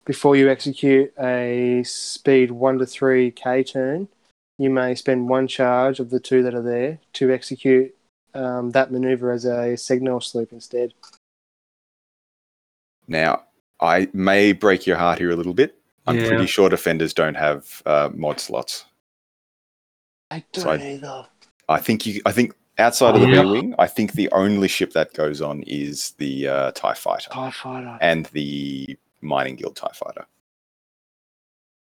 Before 0.06 0.36
you 0.36 0.50
execute 0.50 1.12
a 1.20 1.82
speed 1.84 2.52
one 2.52 2.78
to 2.78 2.86
three 2.86 3.32
K 3.32 3.64
turn, 3.64 4.08
you 4.60 4.70
may 4.70 4.94
spend 4.94 5.28
one 5.28 5.48
charge 5.48 6.00
of 6.00 6.12
the 6.12 6.20
two 6.20 6.44
that 6.44 6.54
are 6.54 6.62
there 6.62 7.00
to 7.14 7.32
execute 7.32 7.96
um, 8.36 8.72
that 8.72 8.92
maneuver 8.92 9.32
as 9.32 9.46
a 9.46 9.76
Segnor's 9.78 10.36
loop 10.36 10.52
instead. 10.52 10.94
Now, 13.08 13.44
I 13.80 14.10
may 14.14 14.52
break 14.52 14.86
your 14.86 14.98
heart 14.98 15.20
here 15.20 15.32
a 15.32 15.36
little 15.36 15.54
bit. 15.54 15.78
I'm 16.08 16.18
Yeah. 16.18 16.28
pretty 16.28 16.46
sure 16.48 16.70
defenders 16.70 17.14
don't 17.14 17.36
have 17.36 17.82
uh, 17.86 18.10
mod 18.14 18.40
slots. 18.40 18.86
I 20.32 20.44
So 20.54 20.70
I- 20.70 20.78
either. 20.78 21.28
I 21.68 21.80
think 21.80 22.06
you. 22.06 22.22
I 22.28 22.32
think 22.32 22.54
outside 22.78 23.16
of 23.16 23.22
the 23.22 23.28
Yeah. 23.30 23.42
V 23.42 23.48
wing, 23.52 23.76
I 23.80 23.88
think 23.88 24.14
the 24.14 24.30
only 24.32 24.68
ship 24.68 24.92
that 24.94 25.14
goes 25.14 25.42
on 25.42 25.64
is 25.64 26.12
the 26.20 26.48
uh, 26.48 26.72
Tie 26.74 26.94
Fighter 26.94 27.30
TIE 27.32 27.50
fighter. 27.52 27.98
and 28.02 28.28
the 28.28 28.96
Mining 29.22 29.56
Guild 29.56 29.76
Tie 29.76 29.92
Fighter. 29.94 30.26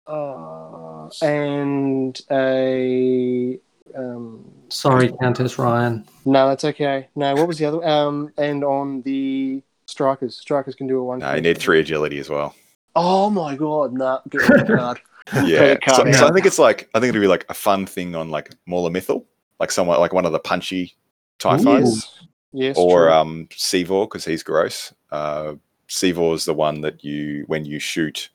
Uh, 0.07 1.09
and 1.23 2.21
a 2.31 3.59
um, 3.95 4.53
Sorry, 4.73 5.13
Countess 5.21 5.57
Ryad. 5.57 6.05
no, 6.25 6.49
that's 6.49 6.65
okay. 6.65 7.09
No, 7.15 7.35
what 7.35 7.47
was 7.49 7.59
the 7.59 7.67
other? 7.67 7.87
Um, 7.87 8.33
and 8.39 8.65
on 8.65 9.03
the 9.03 9.63
strikers, 9.87 10.37
strikers 10.37 10.75
can 10.75 10.87
do 10.87 10.99
a 10.99 11.05
one. 11.05 11.19
No, 11.21 11.35
you 11.35 11.41
need 11.41 11.59
three 11.59 11.81
agility 11.81 12.19
as 12.19 12.29
well. 12.31 12.55
Oh 12.97 13.31
my 13.31 13.55
god, 13.57 13.93
no, 13.93 14.21
get 14.29 14.51
on 14.51 14.67
card. 14.67 15.01
Yeah, 15.45 15.77
Credit 15.77 16.15
so, 16.15 16.21
so 16.21 16.27
I 16.27 16.33
think 16.33 16.47
it's 16.47 16.59
like 16.59 16.91
I 16.95 16.99
think 17.01 17.11
it'd 17.11 17.23
be 17.23 17.29
like 17.29 17.47
a 17.49 17.55
fun 17.55 17.87
thing 17.87 18.17
on 18.17 18.31
like 18.31 18.51
Mauler 18.67 18.91
Mithel, 18.91 19.25
like 19.61 19.71
somewhat 19.71 20.01
like 20.01 20.13
one 20.13 20.27
of 20.27 20.33
the 20.33 20.41
punchy 20.41 20.97
Tie 21.39 21.57
Ooh. 21.57 21.63
Fighters. 21.63 22.27
Yes, 22.53 22.77
or 22.77 23.05
true. 23.05 23.13
um 23.13 23.49
Seevor 23.53 24.05
because 24.07 24.25
he's 24.25 24.43
gross. 24.43 24.93
Uh, 25.13 25.55
Seevor 25.89 26.35
is 26.35 26.45
the 26.45 26.53
one 26.55 26.81
that 26.81 27.05
you 27.05 27.45
when 27.47 27.65
you 27.65 27.79
shoot 27.79 28.31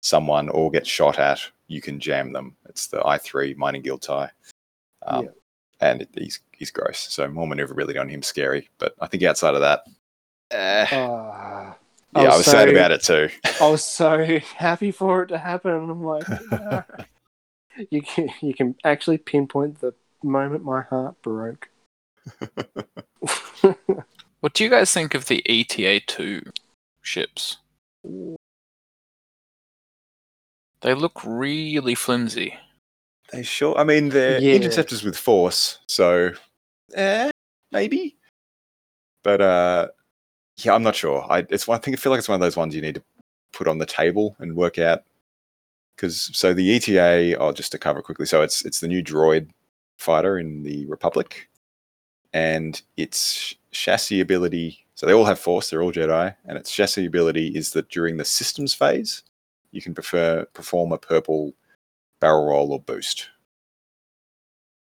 someone 0.00 0.48
or 0.48 0.70
get 0.70 0.86
shot 0.86 1.18
at, 1.18 1.40
you 1.68 1.82
can 1.82 2.00
jam 2.00 2.32
them. 2.32 2.56
It's 2.70 2.86
the 2.86 3.06
I 3.06 3.18
three 3.18 3.52
mining 3.54 3.82
guild 3.82 4.00
tie, 4.00 4.30
um, 5.06 5.24
Yeah. 5.26 5.30
And 5.80 6.06
he's 6.14 6.40
he's 6.52 6.70
gross. 6.70 6.98
So 6.98 7.26
more 7.28 7.46
maneuverability 7.46 7.98
on 7.98 8.08
him 8.08 8.22
scary. 8.22 8.68
But 8.78 8.94
I 9.00 9.06
think 9.06 9.22
outside 9.22 9.54
of 9.54 9.60
that, 9.60 9.84
eh, 10.50 10.86
Ah, 10.92 11.76
yeah, 12.16 12.22
I 12.22 12.36
was 12.36 12.44
sad 12.44 12.68
so- 12.68 12.74
about 12.74 12.90
it 12.92 13.02
too. 13.02 13.28
I 13.60 13.68
was 13.70 13.84
so 13.84 14.40
happy 14.56 14.90
for 14.90 15.22
it 15.22 15.28
to 15.28 15.38
happen. 15.38 15.72
and 15.72 15.90
I'm 15.90 16.04
like, 16.04 16.26
you 17.90 18.02
can 18.02 18.28
you 18.40 18.54
can 18.54 18.74
actually 18.84 19.18
pinpoint 19.18 19.80
the 19.80 19.94
moment 20.22 20.64
my 20.64 20.82
heart 20.82 21.20
broke. 21.22 21.68
What 24.40 24.54
do 24.54 24.64
you 24.64 24.70
guys 24.70 24.90
think 24.90 25.14
of 25.14 25.26
the 25.26 25.42
ETA 25.46 26.00
two 26.06 26.40
ships? 27.02 27.58
They 30.80 30.94
look 30.94 31.20
really 31.22 31.94
flimsy. 31.94 32.54
They 33.32 33.42
sure. 33.42 33.76
I 33.78 33.84
mean, 33.84 34.08
they're 34.08 34.40
Yeah. 34.40 34.54
interceptors 34.54 35.04
with 35.04 35.16
force, 35.16 35.78
so 35.86 36.32
eh, 36.94 37.30
maybe. 37.70 38.16
But 39.22 39.40
uh, 39.40 39.88
yeah, 40.58 40.74
I'm 40.74 40.82
not 40.82 40.96
sure. 40.96 41.24
I 41.30 41.46
it's. 41.50 41.68
I 41.68 41.78
think 41.78 41.96
I 41.96 42.00
feel 42.00 42.10
like 42.10 42.18
it's 42.18 42.28
one 42.28 42.34
of 42.36 42.40
those 42.40 42.56
ones 42.56 42.74
you 42.74 42.82
need 42.82 42.96
to 42.96 43.02
put 43.52 43.68
on 43.68 43.78
the 43.78 43.86
table 43.86 44.36
and 44.38 44.56
work 44.56 44.78
out. 44.78 45.02
Because 45.96 46.30
so 46.32 46.54
the 46.54 46.74
ETA, 46.76 47.36
oh, 47.38 47.52
just 47.52 47.72
to 47.72 47.78
cover 47.78 48.02
quickly. 48.02 48.26
So 48.26 48.42
it's 48.42 48.64
it's 48.64 48.80
the 48.80 48.88
new 48.88 49.02
droid 49.02 49.50
fighter 49.98 50.38
in 50.38 50.62
the 50.62 50.86
Republic, 50.86 51.48
and 52.32 52.80
its 52.96 53.54
chassis 53.70 54.20
ability. 54.20 54.84
So 54.94 55.06
they 55.06 55.12
all 55.12 55.24
have 55.26 55.38
Force. 55.38 55.70
They're 55.70 55.82
all 55.82 55.92
Jedi, 55.92 56.34
and 56.46 56.58
its 56.58 56.72
chassis 56.72 57.06
ability 57.06 57.48
is 57.48 57.70
that 57.72 57.88
during 57.90 58.16
the 58.16 58.24
systems 58.24 58.74
phase, 58.74 59.22
you 59.72 59.80
can 59.82 59.94
prefer 59.94 60.46
perform 60.54 60.92
a 60.92 60.98
purple 60.98 61.52
barrel 62.20 62.46
roll 62.46 62.72
or 62.72 62.80
boost. 62.80 63.28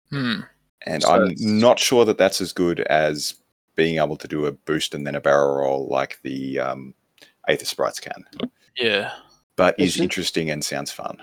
Hmm. 0.09 0.41
And 0.85 1.03
So 1.03 1.09
I'm 1.11 1.33
not 1.37 1.77
sure 1.79 2.05
that 2.05 2.17
that's 2.17 2.41
as 2.41 2.53
good 2.53 2.79
as 2.81 3.35
being 3.75 3.97
able 3.97 4.17
to 4.17 4.27
do 4.27 4.45
a 4.45 4.51
boost 4.51 4.93
and 4.93 5.05
then 5.05 5.15
a 5.15 5.21
barrel 5.21 5.57
roll 5.57 5.87
like 5.87 6.19
the 6.23 6.59
um, 6.59 6.93
Aether 7.47 7.65
Sprites 7.65 7.99
can. 7.99 8.25
Yeah. 8.75 9.11
But 9.55 9.79
Is 9.79 9.95
is 9.95 10.01
interesting 10.01 10.49
and 10.49 10.63
sounds 10.63 10.91
fun. 10.91 11.17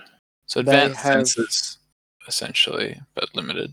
So 0.47 0.63
They 0.63 0.73
advanced 0.85 1.01
have- 1.03 1.23
sensors, 1.25 1.77
essentially, 2.29 3.01
but 3.15 3.35
limited. 3.35 3.73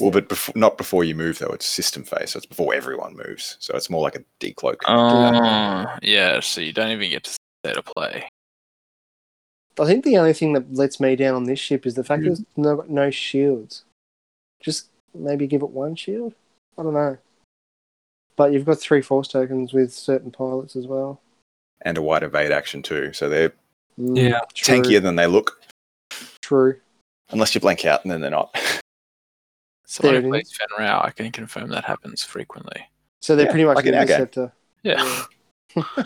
Well, 0.00 0.10
but 0.10 0.28
before, 0.28 0.52
not 0.56 0.76
before 0.76 1.04
you 1.04 1.14
move 1.14 1.38
though. 1.38 1.52
It's 1.52 1.64
system 1.66 2.02
phase, 2.02 2.32
so 2.32 2.38
it's 2.38 2.46
before 2.46 2.74
everyone 2.74 3.16
moves. 3.16 3.56
So 3.60 3.76
it's 3.76 3.88
more 3.88 4.02
like 4.02 4.16
a 4.16 4.24
decloak. 4.40 4.78
Oh, 4.86 5.86
yeah. 6.02 6.40
So 6.40 6.60
you 6.60 6.72
don't 6.72 6.90
even 6.90 7.10
get 7.10 7.22
to 7.24 7.30
stay 7.30 7.72
to 7.74 7.82
play. 7.82 8.28
I 9.78 9.86
think 9.86 10.04
the 10.04 10.18
only 10.18 10.32
thing 10.32 10.52
that 10.52 10.72
lets 10.72 11.00
me 11.00 11.16
down 11.16 11.34
on 11.34 11.44
this 11.44 11.58
ship 11.58 11.84
is 11.86 11.94
the 11.94 12.04
fact 12.04 12.22
there's 12.22 12.42
no 12.56 12.84
no 12.88 13.10
shields. 13.10 13.84
Just 14.60 14.88
maybe 15.14 15.46
give 15.46 15.62
it 15.62 15.70
one 15.70 15.96
shield. 15.96 16.34
I 16.78 16.82
don't 16.82 16.94
know. 16.94 17.18
But 18.36 18.52
you've 18.52 18.64
got 18.64 18.78
three 18.80 19.02
force 19.02 19.28
tokens 19.28 19.72
with 19.72 19.92
certain 19.92 20.30
pilots 20.30 20.76
as 20.76 20.86
well. 20.86 21.20
and 21.82 21.98
a 21.98 22.02
wide 22.02 22.22
evade 22.22 22.50
action 22.52 22.82
too. 22.82 23.12
So 23.12 23.28
they're 23.28 23.52
Mm, 24.00 24.16
Yeah. 24.30 24.40
true, 24.54 24.76
tankier 24.78 25.00
than 25.02 25.14
they 25.16 25.26
look, 25.28 25.60
True. 26.42 26.80
unless 27.30 27.54
you 27.54 27.60
blank 27.60 27.84
out, 27.84 28.02
and 28.04 28.10
then 28.10 28.20
they're 28.20 28.30
not. 28.30 28.52
Someone 29.86 30.14
There 30.14 30.22
who 30.22 30.28
it 30.28 30.30
plays 30.30 30.56
Fen 30.56 30.66
Rao, 30.78 31.00
I 31.04 31.10
can 31.10 31.30
confirm 31.30 31.68
that 31.68 31.84
happens 31.84 32.24
frequently. 32.24 32.88
So 33.22 33.36
they're 33.36 33.44
Yeah, 33.46 33.52
pretty 33.52 33.64
much 33.66 33.76
like 33.76 33.86
an 33.86 33.94
in 33.94 34.00
interceptor. 34.00 34.52
Yeah. 34.82 35.24
Yeah. 35.76 35.84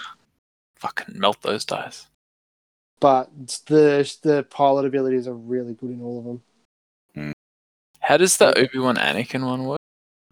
Fucking 0.76 1.18
melt 1.18 1.40
those 1.40 1.64
dice. 1.64 2.07
But 3.00 3.30
the 3.66 4.16
the 4.22 4.44
pilot 4.44 4.86
abilities 4.86 5.28
are 5.28 5.34
really 5.34 5.74
good 5.74 5.90
in 5.90 6.02
all 6.02 6.18
of 6.18 6.24
them. 6.24 6.42
Hmm. 7.14 7.32
How 8.00 8.16
does 8.16 8.36
the 8.36 8.56
Obi 8.58 8.78
Wan 8.78 8.96
Anakin 8.96 9.46
one 9.46 9.64
work? 9.64 9.78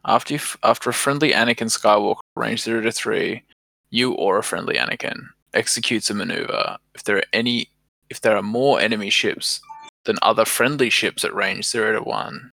After 0.05 0.35
you 0.35 0.39
f- 0.39 0.57
after 0.63 0.91
a 0.91 0.95
friendly 0.95 1.33
Anakin 1.33 1.71
Skywalker, 1.71 2.21
range 2.35 2.63
zero 2.63 2.81
to 2.81 2.93
three, 2.93 3.43
you 3.91 4.13
or 4.13 4.39
a 4.39 4.43
friendly 4.43 4.77
Anakin 4.77 5.29
executes 5.55 6.11
a 6.11 6.15
maneuver. 6.15 6.77
If 6.95 7.05
there 7.05 7.17
are 7.19 7.25
any, 7.33 7.71
if 8.11 8.21
there 8.21 8.37
are 8.37 8.43
more 8.43 8.81
enemy 8.81 9.11
ships 9.11 9.61
than 10.05 10.19
other 10.23 10.45
friendly 10.45 10.91
ships 10.91 11.25
at 11.25 11.35
range 11.35 11.67
zero 11.67 11.93
to 11.93 12.03
one 12.03 12.51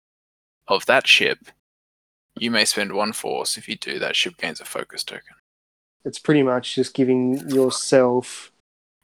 of 0.67 0.85
that 0.85 1.07
ship, 1.07 1.39
you 2.37 2.51
may 2.51 2.65
spend 2.65 2.93
one 2.93 3.13
force. 3.13 3.57
If 3.57 3.67
you 3.67 3.75
do, 3.75 3.99
that 3.99 4.15
ship 4.15 4.37
gains 4.37 4.61
a 4.61 4.65
focus 4.65 5.03
token. 5.03 5.35
It's 6.03 6.19
pretty 6.19 6.43
much 6.43 6.75
just 6.75 6.93
giving 6.93 7.49
yourself 7.49 8.50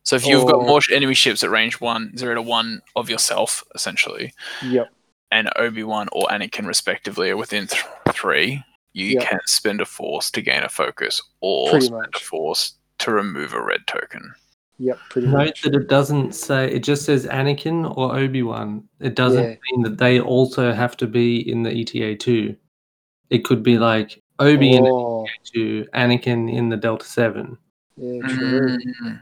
So 0.07 0.15
if 0.15 0.25
you've 0.25 0.47
got 0.47 0.65
more 0.65 0.79
enemy 0.93 1.13
ships 1.15 1.43
at 1.43 1.49
range 1.49 1.81
one, 1.81 2.15
zero 2.15 2.35
to 2.35 2.41
one 2.41 2.81
of 2.95 3.09
yourself, 3.09 3.61
essentially, 3.75 4.33
yep. 4.63 4.87
and 5.31 5.49
Obi 5.57 5.83
Wan 5.83 6.07
or 6.13 6.25
Anakin 6.27 6.65
respectively 6.65 7.29
are 7.29 7.35
within 7.35 7.67
th- 7.67 7.83
three, 8.13 8.63
you 8.93 9.07
Yep. 9.07 9.23
can 9.27 9.39
spend 9.47 9.81
a 9.81 9.85
force 9.85 10.31
to 10.31 10.41
gain 10.41 10.63
a 10.63 10.69
focus, 10.69 11.21
or 11.41 11.71
Pretty 11.71 11.87
spend 11.87 12.15
a 12.15 12.19
force 12.19 12.75
to 12.99 13.11
remove 13.11 13.51
a 13.53 13.61
red 13.61 13.85
token. 13.85 14.33
Yep, 14.79 14.97
pretty 15.09 15.27
Note 15.27 15.37
much. 15.47 15.61
that 15.63 15.75
it 15.75 15.89
doesn't 15.89 16.33
say 16.33 16.71
it 16.71 16.83
just 16.85 17.03
says 17.03 17.25
Anakin 17.25 17.93
or 17.97 18.15
Obi 18.15 18.43
Wan. 18.43 18.87
It 19.01 19.13
doesn't 19.13 19.43
Yeah. 19.43 19.55
mean 19.73 19.81
that 19.83 19.97
they 19.97 20.21
also 20.21 20.71
have 20.71 20.95
to 20.97 21.07
be 21.07 21.37
in 21.51 21.63
the 21.63 21.71
ETA 21.73 22.15
two. 22.15 22.55
It 23.29 23.43
could 23.43 23.61
be 23.61 23.77
like 23.77 24.23
Obi 24.39 24.71
in 24.73 24.85
the 24.85 24.89
Oh, 24.89 25.25
ETA 25.25 25.51
two, 25.51 25.85
Anakin 25.93 26.49
in 26.49 26.69
the 26.69 26.77
Delta 26.77 27.05
seven. 27.05 27.57
yeah, 27.97 28.21
true. 28.29 28.77
Mm. 29.03 29.21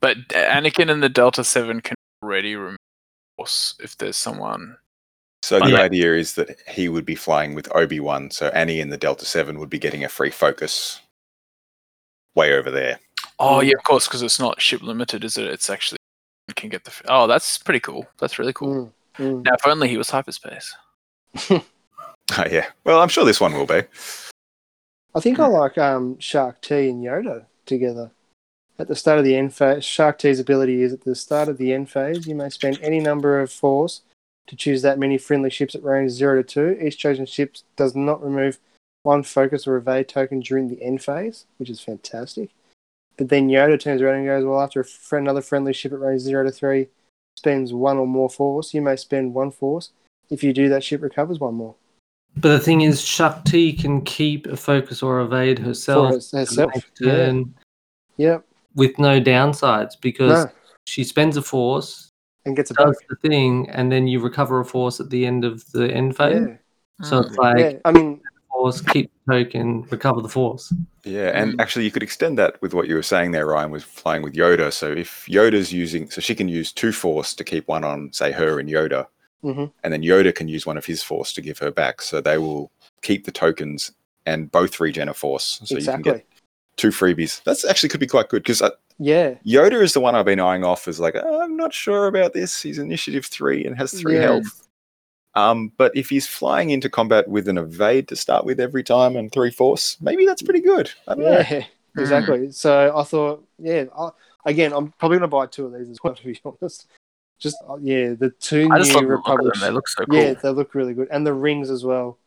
But 0.00 0.18
Anakin 0.28 0.90
and 0.90 1.02
the 1.02 1.08
Delta 1.08 1.44
Seven 1.44 1.80
can 1.80 1.96
already 2.22 2.56
remove 2.56 2.76
force 3.36 3.74
if 3.80 3.96
there's 3.96 4.16
someone. 4.16 4.76
So 5.42 5.58
the 5.58 5.70
Yeah. 5.70 5.80
idea 5.80 6.14
is 6.14 6.34
that 6.34 6.60
he 6.68 6.88
would 6.88 7.04
be 7.04 7.16
flying 7.16 7.54
with 7.54 7.74
Obi 7.74 7.98
Wan, 7.98 8.30
so 8.30 8.48
Annie 8.48 8.80
and 8.80 8.92
the 8.92 8.96
Delta 8.98 9.24
Seven 9.24 9.58
would 9.58 9.70
be 9.70 9.78
getting 9.78 10.04
a 10.04 10.08
free 10.08 10.30
focus 10.30 11.00
way 12.34 12.54
over 12.54 12.70
there. 12.70 13.00
Oh 13.38 13.60
yeah, 13.60 13.74
of 13.76 13.82
course, 13.82 14.06
because 14.06 14.22
it's 14.22 14.38
not 14.38 14.60
ship 14.60 14.82
limited, 14.82 15.24
is 15.24 15.36
it? 15.36 15.46
It's 15.46 15.68
actually 15.68 15.98
you 16.48 16.54
can 16.54 16.68
get 16.70 16.84
the. 16.84 16.92
Oh, 17.08 17.26
that's 17.26 17.58
pretty 17.58 17.80
cool. 17.80 18.06
That's 18.18 18.38
really 18.38 18.52
cool. 18.52 18.92
Mm, 19.18 19.24
mm. 19.24 19.44
Now, 19.44 19.54
if 19.54 19.66
only 19.66 19.88
he 19.88 19.96
was 19.96 20.10
hyperspace. 20.10 20.74
Oh 22.38 22.44
yeah. 22.50 22.66
Well, 22.84 23.00
I'm 23.00 23.08
sure 23.08 23.24
this 23.24 23.40
one 23.40 23.52
will 23.52 23.66
be. 23.66 23.82
I 25.14 25.20
think 25.20 25.38
I 25.38 25.46
like 25.46 25.76
um, 25.76 26.18
Shaak 26.18 26.62
Ti 26.62 26.88
and 26.88 27.04
Yoda 27.04 27.44
together. 27.66 28.10
At 28.78 28.88
the 28.88 28.96
start 28.96 29.18
of 29.18 29.24
the 29.24 29.36
end 29.36 29.54
phase, 29.54 29.84
Shaak 29.84 30.18
Ti's 30.18 30.40
ability 30.40 30.82
is 30.82 30.92
at 30.92 31.02
the 31.02 31.14
start 31.14 31.48
of 31.48 31.58
the 31.58 31.72
end 31.72 31.90
phase, 31.90 32.26
you 32.26 32.34
may 32.34 32.48
spend 32.48 32.78
any 32.82 33.00
number 33.00 33.40
of 33.40 33.52
force 33.52 34.02
to 34.46 34.56
choose 34.56 34.82
that 34.82 34.98
many 34.98 35.18
friendly 35.18 35.50
ships 35.50 35.74
at 35.74 35.84
range 35.84 36.10
0 36.12 36.42
to 36.42 36.76
2. 36.76 36.78
Each 36.84 36.98
chosen 36.98 37.26
ship 37.26 37.56
does 37.76 37.94
not 37.94 38.22
remove 38.24 38.58
one 39.02 39.22
focus 39.22 39.66
or 39.66 39.76
evade 39.76 40.08
token 40.08 40.40
during 40.40 40.68
the 40.68 40.82
end 40.82 41.02
phase, 41.02 41.46
which 41.58 41.70
is 41.70 41.80
fantastic. 41.80 42.50
But 43.16 43.28
then 43.28 43.48
Yoda 43.48 43.78
turns 43.78 44.00
around 44.00 44.16
and 44.16 44.26
goes, 44.26 44.44
Well, 44.44 44.60
after 44.60 44.82
fr- 44.82 45.18
another 45.18 45.42
friendly 45.42 45.72
ship 45.72 45.92
at 45.92 46.00
range 46.00 46.22
0 46.22 46.44
to 46.44 46.50
3 46.50 46.88
spends 47.36 47.72
one 47.72 47.98
or 47.98 48.06
more 48.06 48.30
force, 48.30 48.72
you 48.74 48.80
may 48.80 48.96
spend 48.96 49.34
one 49.34 49.50
force. 49.50 49.90
If 50.30 50.42
you 50.42 50.52
do, 50.52 50.68
that 50.70 50.82
ship 50.82 51.02
recovers 51.02 51.38
one 51.38 51.54
more. 51.54 51.74
But 52.36 52.48
the 52.48 52.60
thing 52.60 52.80
is, 52.80 53.02
Shaak 53.02 53.44
Ti 53.44 53.74
can 53.74 54.00
keep 54.02 54.46
a 54.46 54.56
focus 54.56 55.02
or 55.02 55.20
evade 55.20 55.58
herself, 55.58 56.08
For 56.08 56.14
herself. 56.38 56.48
the 56.48 56.66
next 56.66 56.90
Yeah. 57.00 57.12
turn 57.12 57.54
Yep. 58.16 58.46
With 58.74 58.98
no 58.98 59.20
downsides 59.20 59.94
because 60.00 60.44
No. 60.46 60.50
she 60.84 61.04
spends 61.04 61.36
a 61.36 61.42
force, 61.42 62.10
And 62.44 62.56
gets 62.56 62.70
it 62.70 62.76
back. 62.76 62.86
does 62.86 62.98
the 63.08 63.16
thing, 63.28 63.68
and 63.70 63.90
then 63.92 64.06
you 64.06 64.20
recover 64.20 64.60
a 64.60 64.64
force 64.64 65.00
at 65.00 65.10
the 65.10 65.26
end 65.26 65.44
of 65.44 65.70
the 65.72 65.90
end 65.92 66.16
phase. 66.16 66.46
Yeah. 66.46 67.06
So 67.08 67.18
it's 67.18 67.36
like 67.36 67.58
yeah. 67.58 67.72
I 67.84 67.92
mean, 67.92 68.20
force, 68.50 68.80
keep 68.80 69.10
the 69.26 69.44
token, 69.44 69.82
recover 69.90 70.20
the 70.20 70.28
force. 70.28 70.72
Yeah, 71.04 71.30
and 71.34 71.60
actually, 71.60 71.84
you 71.84 71.90
could 71.90 72.02
extend 72.02 72.38
that 72.38 72.60
with 72.62 72.74
what 72.74 72.86
you 72.86 72.94
were 72.94 73.02
saying 73.02 73.32
there, 73.32 73.46
Ryan, 73.46 73.70
with 73.72 73.82
flying 73.82 74.22
with 74.22 74.34
Yoda. 74.34 74.72
So 74.72 74.92
if 74.92 75.26
Yoda's 75.28 75.72
using, 75.72 76.08
so 76.10 76.20
she 76.20 76.34
can 76.34 76.48
use 76.48 76.70
two 76.72 76.92
force 76.92 77.34
to 77.34 77.42
keep 77.44 77.66
one 77.66 77.82
on, 77.82 78.12
say, 78.12 78.30
her 78.30 78.60
and 78.60 78.68
Yoda, 78.68 79.06
Mhm. 79.42 79.72
and 79.82 79.92
then 79.92 80.02
Yoda 80.02 80.32
can 80.32 80.46
use 80.46 80.64
one 80.64 80.76
of 80.78 80.86
his 80.86 81.02
force 81.02 81.32
to 81.32 81.40
give 81.40 81.58
her 81.58 81.72
back. 81.72 82.02
So 82.02 82.20
they 82.20 82.38
will 82.38 82.70
keep 83.02 83.24
the 83.24 83.32
tokens 83.32 83.92
and 84.26 84.52
both 84.52 84.78
regen 84.78 85.08
a 85.08 85.14
force. 85.14 85.60
So 85.64 85.76
you 85.76 85.84
can 85.84 86.02
get 86.02 86.24
two 86.76 86.88
freebies. 86.88 87.42
That's 87.44 87.64
actually 87.64 87.88
could 87.90 88.00
be 88.00 88.06
quite 88.06 88.28
good 88.28 88.42
because 88.42 88.62
Yeah. 88.98 89.34
Yoda 89.46 89.82
is 89.82 89.92
the 89.94 90.00
one 90.00 90.14
I've 90.14 90.24
been 90.26 90.40
eyeing 90.40 90.64
off 90.64 90.86
as 90.88 91.00
like, 91.00 91.16
"Oh, 91.16 91.42
I'm 91.42 91.56
not 91.56 91.72
sure 91.74 92.06
about 92.06 92.32
this. 92.32 92.60
He's 92.62 92.78
initiative 92.78 93.26
three 93.26 93.64
and 93.64 93.76
has 93.76 93.92
three 93.92 94.14
Yeah. 94.14 94.22
health. 94.22 94.68
Um, 95.34 95.72
but 95.78 95.96
if 95.96 96.10
he's 96.10 96.26
flying 96.26 96.70
into 96.70 96.90
combat 96.90 97.26
with 97.26 97.48
an 97.48 97.56
evade 97.56 98.06
to 98.08 98.16
start 98.16 98.44
with 98.44 98.60
every 98.60 98.82
time 98.82 99.16
and 99.16 99.32
three 99.32 99.50
force, 99.50 99.96
maybe 100.00 100.26
that's 100.26 100.42
pretty 100.42 100.60
good. 100.60 100.90
I 101.08 101.14
don't 101.14 101.24
know. 101.24 101.38
Yeah. 101.38 101.64
Exactly. 101.98 102.50
So 102.52 102.90
I 102.96 103.02
thought, 103.02 103.46
yeah. 103.58 103.84
I, 103.98 104.08
again, 104.46 104.72
I'm 104.72 104.92
probably 104.92 105.18
going 105.18 105.28
to 105.28 105.36
buy 105.36 105.44
two 105.44 105.66
of 105.66 105.74
these 105.74 105.90
as 105.90 105.98
well, 106.02 106.14
to 106.16 106.24
be 106.24 106.40
honest. 106.42 106.86
Just 107.38 107.56
uh, 107.68 107.76
yeah, 107.82 108.14
the 108.14 108.30
two 108.40 108.66
I 108.72 108.78
just 108.78 108.94
love 108.94 109.02
new 109.02 109.08
the 109.08 109.14
look 109.16 109.26
Republic. 109.26 109.54
They 109.60 109.70
look 109.70 109.86
so 109.88 110.06
cool. 110.06 110.18
Yeah, 110.18 110.32
they 110.32 110.48
look 110.48 110.74
really 110.74 110.94
good, 110.94 111.08
and 111.10 111.26
the 111.26 111.34
rings 111.34 111.68
as 111.68 111.84
well. 111.84 112.18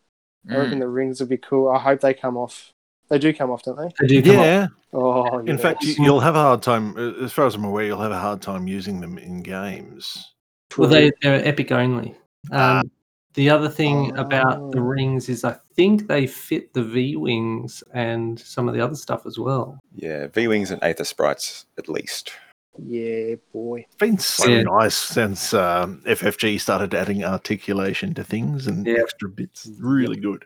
I 0.47 0.53
Mm. 0.53 0.59
reckon 0.59 0.79
the 0.79 0.87
rings 0.87 1.19
would 1.19 1.29
be 1.29 1.37
cool. 1.37 1.69
I 1.69 1.79
hope 1.79 2.01
they 2.01 2.13
come 2.13 2.37
off. 2.37 2.73
They 3.09 3.19
do 3.19 3.33
come 3.33 3.51
off, 3.51 3.63
don't 3.63 3.77
they? 3.77 3.89
They 3.99 4.07
do 4.07 4.21
come 4.23 4.39
up- 4.39 4.45
Yeah. 4.45 4.67
Oh, 4.93 5.39
In 5.39 5.57
fact, 5.57 5.83
you- 5.83 5.95
you'll 6.03 6.21
have 6.21 6.35
a 6.35 6.41
hard 6.41 6.61
time, 6.61 6.95
uh, 6.97 7.23
as 7.23 7.33
far 7.33 7.45
as 7.45 7.55
I'm 7.55 7.65
aware, 7.65 7.85
you'll 7.85 8.01
have 8.01 8.11
a 8.11 8.19
hard 8.19 8.41
time 8.41 8.67
using 8.67 9.01
them 9.01 9.17
in 9.17 9.41
games. 9.43 10.33
Well, 10.77 10.89
they 10.89 11.11
they're 11.21 11.45
epic 11.45 11.71
only. 11.71 12.15
Um, 12.51 12.89
the 13.33 13.49
other 13.49 13.69
thing 13.69 14.15
about 14.17 14.71
the 14.71 14.79
Oh. 14.79 14.83
rings 14.83 15.27
is 15.29 15.43
I 15.43 15.57
think 15.75 16.07
they 16.07 16.25
fit 16.27 16.73
the 16.73 16.83
V 16.83 17.15
wings 17.17 17.83
and 17.93 18.39
some 18.39 18.67
of 18.67 18.73
the 18.73 18.81
other 18.81 18.95
stuff 18.95 19.25
as 19.25 19.37
well. 19.37 19.79
Yeah, 19.93 20.27
V 20.27 20.47
Wings 20.47 20.71
and 20.71 20.81
Aether 20.83 21.03
Sprites 21.03 21.65
at 21.77 21.87
least. 21.89 22.31
yeah, 22.77 23.35
boy. 23.53 23.85
It's 23.87 23.95
been 23.95 24.17
so 24.17 24.47
Yeah. 24.49 24.63
nice 24.63 24.95
since 24.97 25.53
um, 25.53 26.01
FFG 26.05 26.57
started 26.59 26.93
adding 26.93 27.23
articulation 27.23 28.13
to 28.15 28.23
things 28.23 28.67
and 28.67 28.85
Yeah. 28.85 28.95
extra 28.99 29.29
bits. 29.29 29.69
Really 29.79 30.17
good. 30.17 30.43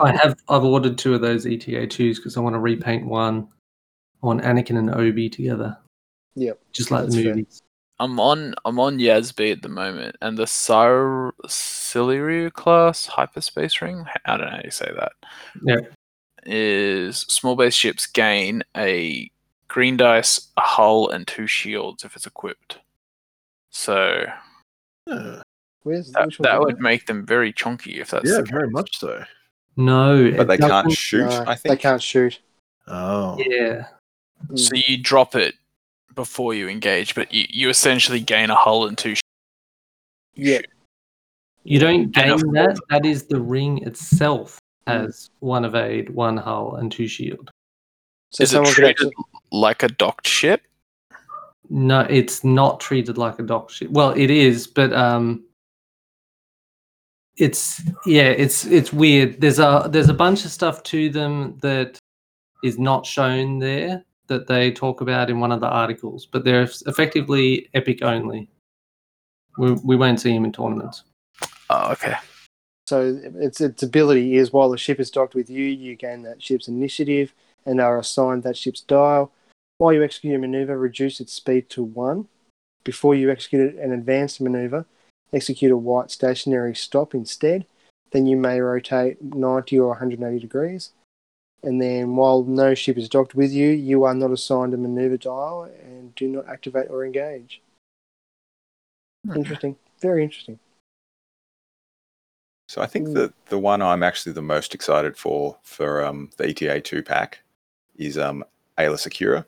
I 0.00 0.12
have 0.12 0.36
I've 0.48 0.64
ordered 0.64 0.98
two 0.98 1.14
of 1.14 1.20
those 1.20 1.46
ETA 1.46 1.86
twos 1.86 2.18
because 2.18 2.36
I 2.36 2.40
want 2.40 2.54
to 2.54 2.60
repaint 2.60 3.06
one. 3.06 3.48
I 4.22 4.26
want 4.26 4.42
Anakin 4.42 4.78
and 4.78 4.90
Obi 4.94 5.28
together, 5.28 5.76
Yep. 6.36 6.58
just 6.72 6.90
like 6.90 7.02
That's 7.04 7.14
the 7.16 7.24
fair. 7.24 7.44
I'm 8.00 8.18
on 8.18 8.54
I'm 8.64 8.80
on 8.80 8.98
Yazby 8.98 9.52
at 9.52 9.62
the 9.62 9.68
moment, 9.68 10.16
and 10.20 10.36
the 10.36 10.46
Sir 10.46 11.32
Ciliru 11.46 12.52
class 12.52 13.06
hyperspace 13.06 13.80
ring. 13.80 14.04
I 14.24 14.36
don't 14.36 14.46
know 14.46 14.52
how 14.56 14.60
you 14.64 14.70
say 14.70 14.90
that. 14.98 15.12
Yeah. 15.62 15.80
is 16.44 17.18
small 17.18 17.54
base 17.54 17.74
ships 17.74 18.06
gain 18.06 18.62
a 18.76 19.30
green 19.68 19.96
dice, 19.96 20.48
a 20.56 20.60
hull, 20.62 21.08
and 21.10 21.26
two 21.26 21.46
shields 21.46 22.04
if 22.04 22.16
it's 22.16 22.26
equipped. 22.26 22.78
So 23.70 24.24
Yeah, 25.06 25.42
Where's 25.84 26.10
that, 26.12 26.30
that 26.40 26.60
would 26.60 26.80
make 26.80 27.06
them 27.06 27.24
very 27.26 27.52
chunky 27.52 28.00
if 28.00 28.10
that's 28.10 28.28
yeah 28.28 28.38
the 28.38 28.42
very 28.44 28.70
much 28.70 28.98
so. 28.98 29.22
No, 29.76 30.32
But 30.36 30.48
they 30.48 30.58
can't 30.58 30.90
shoot. 30.92 31.26
No, 31.26 31.44
I 31.46 31.54
think 31.54 31.72
they 31.78 31.82
can't 31.82 32.02
shoot. 32.02 32.38
Oh, 32.86 33.36
Yeah, 33.38 33.86
Mm. 34.48 34.58
So 34.58 34.74
you 34.74 34.98
drop 34.98 35.34
it 35.34 35.54
before 36.14 36.52
you 36.54 36.68
engage, 36.68 37.14
but 37.14 37.32
you, 37.32 37.46
you 37.48 37.68
essentially 37.70 38.20
gain 38.20 38.50
a 38.50 38.54
hull 38.54 38.86
and 38.86 38.96
two. 38.98 39.14
sh- 39.14 39.20
Yeah. 40.34 40.60
you 41.64 41.78
don't 41.78 42.10
gain 42.12 42.30
of 42.30 42.40
that. 42.52 42.78
That 42.90 43.06
is 43.06 43.24
the 43.24 43.40
ring 43.40 43.82
itself 43.86 44.58
has 44.86 45.30
one 45.40 45.64
evade, 45.64 46.10
one 46.10 46.36
hull, 46.36 46.76
and 46.76 46.92
two 46.92 47.06
shield. 47.08 47.50
So 48.32 48.42
Is 48.42 48.50
it 48.50 48.52
someone 48.52 48.66
could 48.74 48.82
treated 48.82 48.90
actually. 49.06 49.12
like 49.50 49.82
a 49.82 49.88
docked 49.88 50.28
ship? 50.28 50.62
No, 51.70 52.00
it's 52.00 52.44
not 52.44 52.80
treated 52.80 53.16
like 53.16 53.38
a 53.38 53.42
dock 53.44 53.70
ship. 53.70 53.88
Well, 53.90 54.10
it 54.10 54.28
is, 54.30 54.66
but 54.66 54.92
um, 54.92 55.42
it's 57.36 57.82
yeah, 58.06 58.28
it's 58.28 58.64
it's 58.66 58.92
weird. 58.92 59.40
There's 59.40 59.58
a 59.58 59.88
there's 59.90 60.08
a 60.08 60.14
bunch 60.14 60.44
of 60.44 60.50
stuff 60.50 60.82
to 60.84 61.10
them 61.10 61.58
that 61.62 61.98
is 62.62 62.78
not 62.78 63.04
shown 63.04 63.58
there 63.58 64.04
that 64.26 64.46
they 64.46 64.70
talk 64.70 65.00
about 65.00 65.30
in 65.30 65.40
one 65.40 65.52
of 65.52 65.60
the 65.60 65.68
articles, 65.68 66.26
but 66.26 66.44
they're 66.44 66.68
effectively 66.86 67.68
epic 67.74 68.02
only. 68.02 68.48
We 69.58 69.72
we 69.72 69.96
won't 69.96 70.20
see 70.20 70.34
him 70.34 70.44
in 70.44 70.52
tournaments. 70.52 71.02
Oh, 71.70 71.92
okay. 71.92 72.14
So 72.86 73.18
its 73.36 73.60
its 73.60 73.82
ability 73.82 74.36
is 74.36 74.52
while 74.52 74.70
the 74.70 74.78
ship 74.78 75.00
is 75.00 75.10
docked 75.10 75.34
with 75.34 75.50
you, 75.50 75.64
you 75.64 75.96
gain 75.96 76.22
that 76.22 76.42
ship's 76.42 76.68
initiative 76.68 77.34
and 77.66 77.80
are 77.80 77.98
assigned 77.98 78.42
that 78.42 78.56
ship's 78.56 78.80
dial. 78.82 79.32
While 79.78 79.92
you 79.92 80.04
execute 80.04 80.36
a 80.36 80.38
maneuver, 80.38 80.78
reduce 80.78 81.20
its 81.20 81.32
speed 81.32 81.68
to 81.70 81.82
one. 81.82 82.28
Before 82.84 83.14
you 83.14 83.30
execute 83.30 83.76
an 83.76 83.92
advanced 83.92 84.40
maneuver, 84.40 84.84
execute 85.34 85.72
a 85.72 85.76
white 85.76 86.10
stationary 86.10 86.74
stop 86.74 87.14
instead. 87.14 87.66
Then 88.12 88.26
you 88.26 88.36
may 88.36 88.60
rotate 88.60 89.20
90 89.22 89.78
or 89.78 89.88
180 89.88 90.38
degrees. 90.38 90.90
And 91.62 91.80
then 91.80 92.14
while 92.14 92.44
no 92.44 92.74
ship 92.74 92.96
is 92.98 93.08
docked 93.08 93.34
with 93.34 93.50
you, 93.50 93.70
you 93.70 94.04
are 94.04 94.14
not 94.14 94.30
assigned 94.30 94.74
a 94.74 94.76
maneuver 94.76 95.16
dial 95.16 95.64
and 95.82 96.14
do 96.14 96.28
not 96.28 96.46
activate 96.46 96.90
or 96.90 97.04
engage. 97.04 97.62
Interesting. 99.34 99.76
Very 100.00 100.22
interesting. 100.22 100.58
So 102.68 102.82
I 102.82 102.86
think 102.86 103.08
Mm. 103.08 103.14
that 103.14 103.46
the 103.46 103.58
one 103.58 103.82
I'm 103.82 104.02
actually 104.02 104.32
the 104.32 104.42
most 104.42 104.74
excited 104.74 105.16
for 105.16 105.58
for 105.62 106.04
um, 106.04 106.30
the 106.36 106.48
ETA 106.48 106.80
two 106.80 107.02
pack 107.02 107.40
is 107.96 108.18
um, 108.18 108.44
Aayla 108.78 108.98
Secura. 108.98 109.46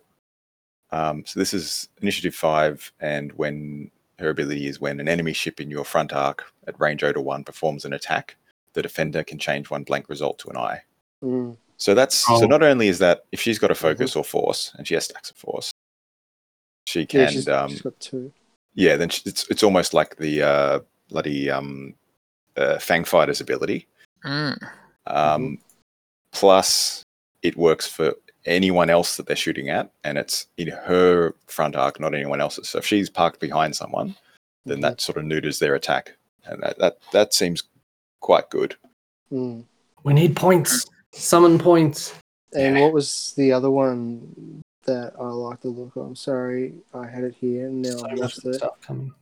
Um, 0.91 1.25
so 1.27 1.39
this 1.41 1.53
is 1.53 1.89
Initiative 2.01 2.35
five, 2.35 2.93
and 3.01 3.33
when 3.33 3.91
her 4.19 4.29
ability 4.29 4.67
is 4.67 4.81
when 4.81 5.01
an 5.01 5.09
enemy 5.09 5.33
ship 5.33 5.61
in 5.61 5.71
your 5.71 5.85
front 5.85 6.13
arc 6.13 6.45
at 6.67 6.79
range 6.81 7.01
0 7.01 7.13
to 7.15 7.21
1 7.21 7.45
performs 7.45 7.85
an 7.85 7.93
attack, 7.93 8.37
the 8.73 8.83
defender 8.83 9.23
can 9.23 9.39
change 9.39 9.71
one 9.71 9.85
blank 9.85 10.09
result 10.09 10.39
to 10.41 10.49
an 10.51 10.57
eye. 10.57 10.83
Mm. 11.23 11.57
So 11.77 11.95
that's 11.95 12.25
Oh. 12.29 12.41
so 12.41 12.47
not 12.47 12.63
only 12.63 12.89
is 12.89 12.99
that 13.01 13.25
if 13.33 13.41
she's 13.41 13.59
got 13.59 13.71
a 13.71 13.75
focus 13.75 14.17
or 14.17 14.25
force 14.25 14.73
and 14.77 14.87
she 14.89 14.95
has 14.95 15.05
stacks 15.05 15.31
of 15.31 15.37
force, 15.37 15.71
she 16.87 17.01
Yeah, 17.01 17.07
can 17.07 17.33
she's, 17.33 17.49
um, 17.49 17.71
she's 17.71 17.83
got 17.83 17.99
two. 18.01 18.33
yeah, 18.75 18.97
then 18.97 19.09
sh- 19.11 19.23
it's 19.27 19.47
it's 19.51 19.63
almost 19.63 19.93
like 19.93 20.17
the 20.17 20.43
uh, 20.43 20.81
bloody 21.11 21.51
um, 21.51 21.95
uh, 22.57 22.79
Fang 22.79 23.05
Fighter's 23.05 23.41
ability. 23.41 23.87
Mm. 24.25 24.59
Um, 25.07 25.59
Plus, 26.33 27.03
it 27.43 27.57
works 27.57 27.87
for 27.87 28.15
anyone 28.47 28.91
else 28.91 29.17
that 29.17 29.27
they're 29.27 29.37
shooting 29.37 29.69
at, 29.69 29.91
and 30.05 30.17
it's 30.19 30.47
in 30.57 30.69
her 30.69 31.35
front 31.47 31.77
arc, 31.77 32.01
not 32.01 32.15
anyone 32.15 32.41
else's. 32.41 32.69
So 32.69 32.79
if 32.79 32.87
she's 32.87 33.11
parked 33.11 33.41
behind 33.41 33.77
someone, 33.77 34.17
then 34.65 34.81
that 34.81 35.01
sort 35.01 35.19
of 35.19 35.25
neuters 35.25 35.59
their 35.59 35.75
attack, 35.75 36.17
and 36.45 36.63
that 36.63 36.79
that, 36.79 36.99
that 37.13 37.35
seems 37.35 37.63
quite 38.21 38.49
good. 38.51 38.77
Mm. 39.33 39.65
We 40.05 40.13
need 40.15 40.37
points. 40.37 40.87
Summon 41.13 41.59
points. 41.59 42.15
And 42.55 42.77
Yeah. 42.77 42.83
what 42.83 42.93
was 42.93 43.35
the 43.37 43.53
other 43.53 43.71
one 43.71 44.63
that 44.85 45.15
I 45.21 45.25
like 45.29 45.61
the 45.61 45.69
look 45.69 45.97
of? 45.97 46.07
I'm 46.07 46.17
sorry, 46.17 46.75
I 46.95 47.07
had 47.07 47.25
it 47.25 47.35
here 47.41 47.67
and 47.67 47.83
now 47.83 47.91
So 47.91 48.09
I 48.09 48.15
lost 48.15 48.45
it. 48.47 48.55
stuff 48.55 48.81
coming. 48.81 49.13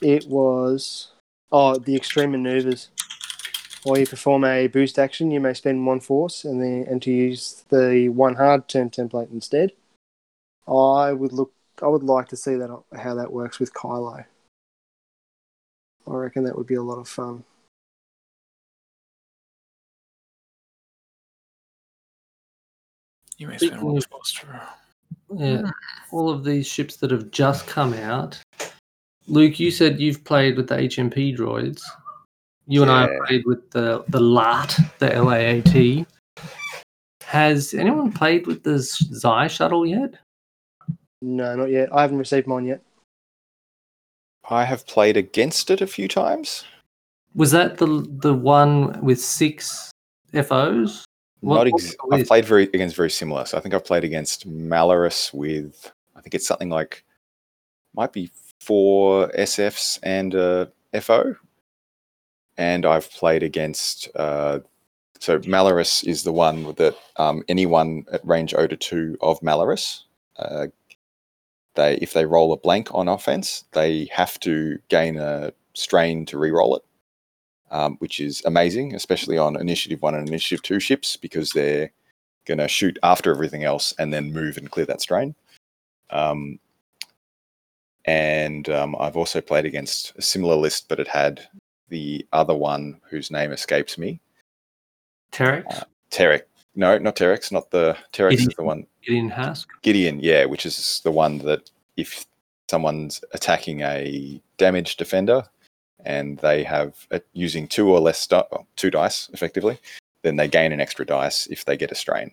It 0.00 0.26
was 0.28 1.08
oh 1.52 1.76
the 1.76 1.94
extreme 1.94 2.32
maneuvers. 2.32 2.88
While 3.84 3.98
you 3.98 4.06
perform 4.06 4.44
a 4.44 4.66
boost 4.66 4.98
action, 4.98 5.30
you 5.30 5.40
may 5.40 5.52
spend 5.52 5.86
one 5.86 6.00
force 6.00 6.44
and 6.44 6.60
then 6.60 6.86
and 6.88 7.02
to 7.02 7.10
use 7.12 7.64
the 7.68 8.08
one 8.08 8.34
hard 8.36 8.66
turn 8.66 8.88
template 8.88 9.30
instead. 9.30 9.72
I 10.66 11.12
would 11.12 11.32
look. 11.34 11.52
I 11.82 11.88
would 11.88 12.02
like 12.02 12.28
to 12.28 12.36
see 12.36 12.54
that 12.54 12.82
how 12.96 13.14
that 13.14 13.30
works 13.30 13.60
with 13.60 13.74
Kylo. 13.74 14.24
I 16.06 16.10
reckon 16.10 16.44
that 16.44 16.56
would 16.56 16.66
be 16.66 16.76
a 16.76 16.82
lot 16.82 16.98
of 16.98 17.08
fun. 17.08 17.44
You 23.36 23.48
may 23.48 23.58
spend 23.58 23.82
one 23.82 24.00
force 24.00 24.32
to- 24.32 24.62
Yeah, 25.34 25.58
hmm. 25.58 25.68
all 26.12 26.30
of 26.30 26.44
these 26.44 26.66
ships 26.66 26.96
that 26.96 27.10
have 27.10 27.30
just 27.30 27.66
come 27.66 27.92
out. 27.94 28.40
Luke, 29.26 29.58
you 29.58 29.70
said 29.70 30.00
you've 30.00 30.24
played 30.24 30.56
with 30.56 30.68
the 30.68 30.76
HMP 30.76 31.36
droids. 31.36 31.82
You 32.66 32.82
and 32.82 32.90
I 32.90 33.02
have 33.02 33.26
played 33.26 33.44
with 33.44 33.70
the 33.70 34.04
the 34.08 34.20
LAT, 34.20 34.78
the 34.98 35.08
LAAT. 35.10 36.06
Has 37.22 37.74
anyone 37.74 38.12
played 38.12 38.46
with 38.46 38.62
the 38.62 38.78
Xi 38.82 39.48
shuttle 39.48 39.84
yet? 39.86 40.14
No, 41.20 41.56
not 41.56 41.70
yet. 41.70 41.88
I 41.92 42.02
haven't 42.02 42.18
received 42.18 42.46
mine 42.46 42.66
yet. 42.66 42.80
I 44.48 44.64
have 44.64 44.86
played 44.86 45.16
against 45.16 45.70
it 45.70 45.80
a 45.80 45.86
few 45.86 46.06
times. 46.08 46.64
Was 47.34 47.50
that 47.50 47.78
the 47.78 48.06
the 48.20 48.34
one 48.34 49.00
with 49.02 49.20
six 49.20 49.90
FOs? 50.32 51.04
What- 51.40 51.56
Not 51.56 51.66
ex- 51.68 51.94
I've 52.10 52.18
list? 52.20 52.28
played 52.28 52.44
very 52.44 52.64
against 52.64 52.96
very 52.96 53.10
similar. 53.10 53.44
So 53.44 53.58
I 53.58 53.60
think 53.60 53.74
I've 53.74 53.84
played 53.84 54.04
against 54.04 54.48
Malarus 54.48 55.32
with 55.34 55.90
I 56.16 56.20
think 56.20 56.34
it's 56.34 56.46
something 56.46 56.70
like 56.70 57.04
might 57.94 58.12
be 58.12 58.30
four 58.60 59.28
SFs 59.36 59.98
and 60.02 60.34
a 60.34 60.70
FO. 61.00 61.34
And 62.56 62.86
I've 62.86 63.10
played 63.10 63.42
against 63.42 64.08
uh, 64.14 64.60
so 65.20 65.38
Malarus 65.40 66.06
is 66.06 66.22
the 66.22 66.32
one 66.32 66.74
that 66.74 66.96
um, 67.16 67.42
anyone 67.48 68.04
at 68.12 68.26
range 68.26 68.50
0 68.50 68.66
to 68.68 68.76
2 68.76 69.16
of 69.20 69.40
Malarus, 69.40 70.00
uh, 70.38 70.66
they 71.74 71.96
if 71.96 72.12
they 72.12 72.26
roll 72.26 72.52
a 72.52 72.56
blank 72.56 72.94
on 72.94 73.08
offense, 73.08 73.64
they 73.72 74.08
have 74.12 74.38
to 74.40 74.78
gain 74.88 75.16
a 75.16 75.52
strain 75.74 76.26
to 76.26 76.38
re-roll 76.38 76.76
it 76.76 76.82
um, 77.74 77.96
which 77.98 78.20
is 78.20 78.40
amazing, 78.44 78.94
especially 78.94 79.36
on 79.36 79.60
Initiative 79.60 80.00
1 80.00 80.14
and 80.14 80.28
Initiative 80.28 80.62
2 80.62 80.78
ships, 80.78 81.16
because 81.16 81.50
they're 81.50 81.90
going 82.46 82.58
to 82.58 82.68
shoot 82.68 82.98
after 83.02 83.32
everything 83.32 83.64
else 83.64 83.92
and 83.98 84.14
then 84.14 84.32
move 84.32 84.56
and 84.56 84.70
clear 84.70 84.86
that 84.86 85.00
strain. 85.00 85.34
Um, 86.10 86.60
and 88.04 88.68
um, 88.68 88.94
I've 89.00 89.16
also 89.16 89.40
played 89.40 89.64
against 89.64 90.12
a 90.16 90.22
similar 90.22 90.54
list, 90.54 90.88
but 90.88 91.00
it 91.00 91.08
had 91.08 91.48
the 91.88 92.26
other 92.32 92.54
one 92.54 93.00
whose 93.08 93.30
name 93.30 93.52
escapes 93.52 93.98
me. 93.98 94.20
Terex, 95.32 95.84
Terek. 96.10 96.42
No, 96.76 96.98
not 96.98 97.16
Terex, 97.16 97.52
not 97.52 97.70
the 97.70 97.96
Terex 98.12 98.34
is 98.34 98.54
the 98.56 98.62
one. 98.62 98.86
Gideon 99.04 99.30
Hask. 99.30 99.66
Gideon, 99.82 100.20
yeah, 100.20 100.44
which 100.44 100.66
is 100.66 101.00
the 101.04 101.10
one 101.10 101.38
that 101.38 101.70
if 101.96 102.26
someone's 102.68 103.22
attacking 103.32 103.82
a 103.82 104.40
damaged 104.56 104.98
defender 104.98 105.44
and 106.04 106.38
they 106.38 106.64
have 106.64 107.06
uh, 107.10 107.20
using 107.32 107.68
two 107.68 107.90
or 107.90 108.00
less 108.00 108.26
oh, 108.32 108.66
two 108.76 108.90
dice 108.90 109.30
effectively, 109.32 109.78
then 110.22 110.36
they 110.36 110.48
gain 110.48 110.72
an 110.72 110.80
extra 110.80 111.04
dice 111.04 111.46
if 111.46 111.64
they 111.64 111.76
get 111.76 111.92
a 111.92 111.94
strain. 111.94 112.30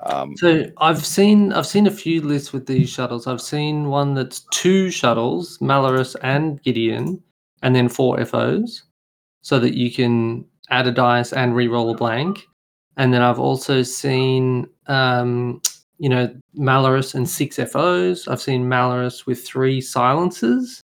Um, 0.00 0.36
So 0.36 0.66
I've 0.78 1.04
seen 1.04 1.52
I've 1.52 1.66
seen 1.66 1.86
a 1.86 1.90
few 1.90 2.20
lists 2.20 2.52
with 2.52 2.66
these 2.66 2.90
shuttles. 2.90 3.26
I've 3.26 3.40
seen 3.40 3.88
one 3.88 4.14
that's 4.14 4.40
two 4.50 4.90
shuttles, 4.90 5.58
Malarus 5.58 6.16
and 6.22 6.62
Gideon, 6.62 7.22
and 7.62 7.74
then 7.74 7.88
four 7.88 8.22
FOs, 8.24 8.82
so 9.42 9.58
that 9.58 9.74
you 9.74 9.90
can 9.92 10.44
add 10.70 10.86
a 10.86 10.92
dice 10.92 11.32
and 11.32 11.54
re-roll 11.54 11.90
a 11.90 11.94
blank. 11.96 12.46
And 12.96 13.12
then 13.12 13.22
I've 13.22 13.38
also 13.38 13.82
seen 13.82 14.66
um, 14.86 15.60
you 15.98 16.08
know, 16.08 16.34
Malarus 16.58 17.14
and 17.14 17.28
six 17.28 17.56
FOs. 17.56 18.28
I've 18.28 18.40
seen 18.40 18.64
Malarus 18.68 19.26
with 19.26 19.44
three 19.46 19.80
silences. 19.80 20.82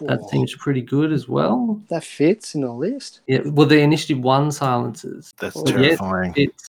That 0.00 0.20
Oh, 0.22 0.28
seems 0.28 0.54
pretty 0.56 0.80
good 0.82 1.12
as 1.12 1.28
well. 1.28 1.80
that 1.88 2.02
fits 2.02 2.54
in 2.54 2.62
the 2.62 2.72
list. 2.72 3.20
Yeah, 3.28 3.42
well, 3.44 3.66
the 3.66 3.78
initiative 3.80 4.22
one 4.24 4.50
silences. 4.50 5.32
That's 5.38 5.56
Oh, 5.56 5.64
yeah. 5.68 5.76
terrifying. 5.76 6.32
Fits. 6.34 6.66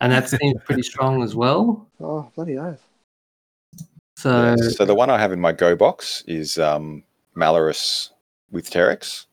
And 0.00 0.10
that 0.12 0.28
seems 0.28 0.54
pretty 0.64 0.82
strong 0.82 1.22
as 1.22 1.36
well. 1.36 1.86
Oh, 2.00 2.30
bloody 2.34 2.56
oath. 2.58 2.82
So 4.16 4.54
yeah, 4.58 4.68
so 4.70 4.84
the 4.84 4.94
one 4.94 5.10
I 5.10 5.18
have 5.18 5.30
in 5.32 5.40
my 5.40 5.52
Go 5.52 5.76
box 5.76 6.24
is 6.26 6.58
um, 6.58 7.04
Malarus 7.36 8.10
with 8.50 8.70
Terex 8.70 9.26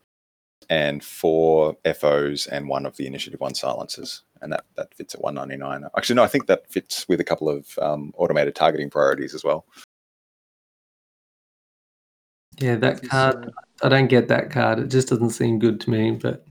and 0.69 1.03
four 1.03 1.77
FOs 1.85 2.47
and 2.47 2.67
one 2.67 2.85
of 2.85 2.97
the 2.97 3.05
Initiative 3.07 3.39
1 3.39 3.53
silences. 3.55 4.23
and 4.41 4.51
that 4.51 4.65
that 4.75 4.93
fits 4.93 5.15
at 5.15 5.21
199. 5.21 5.89
Actually, 5.97 6.15
no, 6.15 6.23
I 6.23 6.27
think 6.27 6.47
that 6.47 6.69
fits 6.71 7.07
with 7.07 7.19
a 7.19 7.23
couple 7.23 7.49
of 7.49 7.77
um, 7.81 8.13
automated 8.17 8.55
targeting 8.55 8.89
priorities 8.89 9.33
as 9.33 9.43
well. 9.43 9.65
Yeah, 12.59 12.75
that 12.75 13.07
card. 13.07 13.51
I 13.83 13.89
don't 13.89 14.07
get 14.07 14.27
that 14.29 14.49
card. 14.51 14.79
It 14.79 14.87
just 14.87 15.09
doesn't 15.09 15.31
seem 15.31 15.59
good 15.59 15.79
to 15.81 15.89
me. 15.89 16.11
But 16.11 16.45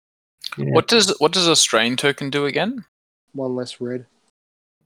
yeah. 0.57 0.71
What 0.71 0.89
does 0.89 1.15
what 1.21 1.33
does 1.33 1.47
a 1.49 1.55
strain 1.57 1.97
token 1.97 2.31
do 2.31 2.47
again? 2.47 2.85
One 3.35 3.55
less 3.57 3.81
red. 3.81 4.07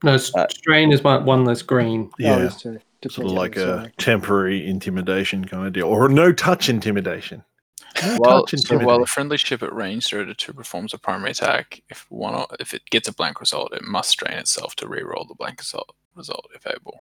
No, 0.03 0.13
s- 0.13 0.33
Uh, 0.35 0.45
strain 0.49 0.91
is 0.91 1.03
one, 1.03 1.25
one 1.25 1.43
less 1.43 1.61
green. 1.63 2.09
Oh, 2.13 2.15
Yeah, 2.19 2.37
there's 2.37 2.61
sort 2.61 3.25
of 3.27 3.31
like 3.33 3.55
a 3.55 3.61
sorry. 3.79 3.93
temporary 3.97 4.67
intimidation 4.67 5.43
kind 5.45 5.65
of 5.65 5.73
deal, 5.73 5.87
or 5.87 6.05
a 6.05 6.09
no 6.09 6.31
touch 6.31 6.69
intimidation. 6.69 7.43
No 8.03 8.17
Well, 8.19 8.47
so 8.47 8.77
while 8.79 9.01
a 9.01 9.05
friendly 9.05 9.37
ship 9.37 9.63
at 9.63 9.73
range 9.73 10.07
zero 10.07 10.25
to 10.25 10.33
two 10.33 10.53
performs 10.53 10.93
a 10.93 10.97
primary 10.97 11.31
attack, 11.31 11.81
if 11.89 12.05
one 12.09 12.45
if 12.59 12.73
it 12.73 12.83
gets 12.89 13.07
a 13.07 13.13
blank 13.13 13.39
result, 13.39 13.73
it 13.73 13.83
must 13.83 14.09
strain 14.09 14.37
itself 14.37 14.75
to 14.77 14.87
re-roll 14.87 15.25
the 15.25 15.35
blank 15.35 15.59
result, 15.59 15.95
result 16.15 16.47
if 16.53 16.65
able. 16.67 17.03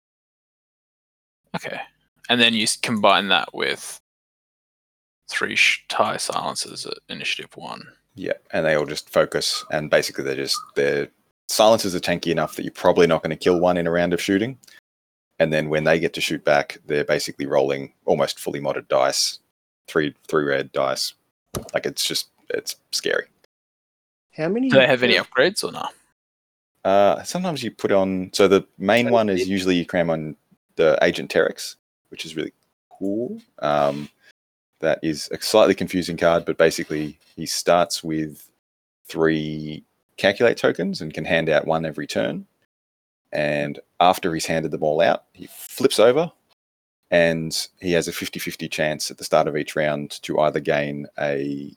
Okay, 1.56 1.80
and 2.28 2.40
then 2.40 2.54
you 2.54 2.66
combine 2.82 3.28
that 3.28 3.52
with 3.54 4.00
three 5.28 5.56
sh- 5.56 5.84
tie 5.88 6.16
silences 6.16 6.86
at 6.86 6.98
initiative 7.08 7.56
one. 7.56 7.86
Yeah, 8.14 8.34
and 8.52 8.64
they 8.64 8.74
all 8.74 8.86
just 8.86 9.10
focus, 9.10 9.64
and 9.70 9.90
basically 9.90 10.24
they're 10.24 10.34
just 10.34 10.58
their 10.74 11.08
silences 11.48 11.94
are 11.94 12.00
tanky 12.00 12.30
enough 12.30 12.56
that 12.56 12.64
you're 12.64 12.72
probably 12.72 13.06
not 13.06 13.22
going 13.22 13.30
to 13.30 13.36
kill 13.36 13.58
one 13.58 13.76
in 13.76 13.86
a 13.86 13.90
round 13.90 14.12
of 14.12 14.20
shooting. 14.20 14.58
And 15.38 15.52
then 15.52 15.68
when 15.68 15.84
they 15.84 16.00
get 16.00 16.14
to 16.14 16.20
shoot 16.20 16.44
back, 16.44 16.78
they're 16.86 17.04
basically 17.04 17.46
rolling 17.46 17.92
almost 18.06 18.40
fully 18.40 18.60
modded 18.60 18.88
dice, 18.88 19.38
three 19.88 20.14
three 20.28 20.44
red 20.44 20.70
dice. 20.72 21.14
Like 21.74 21.86
it's 21.86 22.04
just 22.04 22.28
it's 22.50 22.76
scary. 22.92 23.26
How 24.36 24.48
many? 24.48 24.68
Do 24.68 24.76
they 24.76 24.86
have 24.86 25.02
any 25.02 25.16
upgrades 25.16 25.64
or 25.64 25.72
not? 25.72 25.92
Uh, 26.84 27.22
sometimes 27.24 27.62
you 27.62 27.70
put 27.70 27.92
on. 27.92 28.30
So 28.32 28.46
the 28.48 28.66
main 28.78 29.10
one 29.10 29.28
is 29.28 29.48
usually 29.48 29.76
you 29.76 29.84
cram 29.84 30.10
on 30.10 30.36
the 30.76 30.96
Agent 31.02 31.30
Terex, 31.30 31.76
which 32.10 32.24
is 32.24 32.36
really 32.36 32.52
cool. 32.90 33.40
Um, 33.60 34.08
that 34.80 35.00
is 35.02 35.28
a 35.32 35.40
slightly 35.40 35.74
confusing 35.74 36.16
card, 36.16 36.44
but 36.44 36.56
basically 36.56 37.18
he 37.34 37.46
starts 37.46 38.04
with 38.04 38.48
three 39.06 39.82
calculate 40.16 40.56
tokens 40.56 41.00
and 41.00 41.12
can 41.12 41.24
hand 41.24 41.48
out 41.48 41.66
one 41.66 41.84
every 41.84 42.06
turn. 42.06 42.46
And 43.32 43.78
after 44.00 44.32
he's 44.32 44.46
handed 44.46 44.70
them 44.70 44.82
all 44.82 45.00
out, 45.00 45.24
he 45.32 45.46
flips 45.46 45.98
over 45.98 46.30
and 47.10 47.68
he 47.80 47.92
has 47.92 48.08
a 48.08 48.12
50 48.12 48.38
50 48.38 48.68
chance 48.68 49.10
at 49.10 49.18
the 49.18 49.24
start 49.24 49.48
of 49.48 49.56
each 49.56 49.76
round 49.76 50.10
to 50.22 50.38
either 50.40 50.60
gain 50.60 51.06
a 51.18 51.74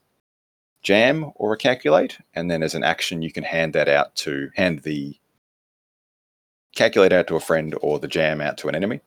jam 0.83 1.31
or 1.35 1.53
a 1.53 1.57
calculate. 1.57 2.17
And 2.33 2.49
then 2.49 2.63
as 2.63 2.75
an 2.75 2.83
action, 2.83 3.21
you 3.21 3.31
can 3.31 3.43
hand 3.43 3.73
that 3.73 3.87
out 3.87 4.15
to 4.17 4.49
hand 4.55 4.79
the 4.79 5.15
calculate 6.75 7.13
out 7.13 7.27
to 7.27 7.35
a 7.35 7.39
friend 7.39 7.75
or 7.81 7.99
the 7.99 8.07
jam 8.07 8.41
out 8.41 8.57
to 8.59 8.67
an 8.67 8.75
enemy. 8.75 9.01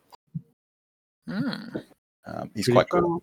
Hmm. 1.27 1.79
Um, 2.27 2.51
he's 2.55 2.66
Pretty 2.66 2.72
quite 2.72 2.89
cool. 2.89 3.22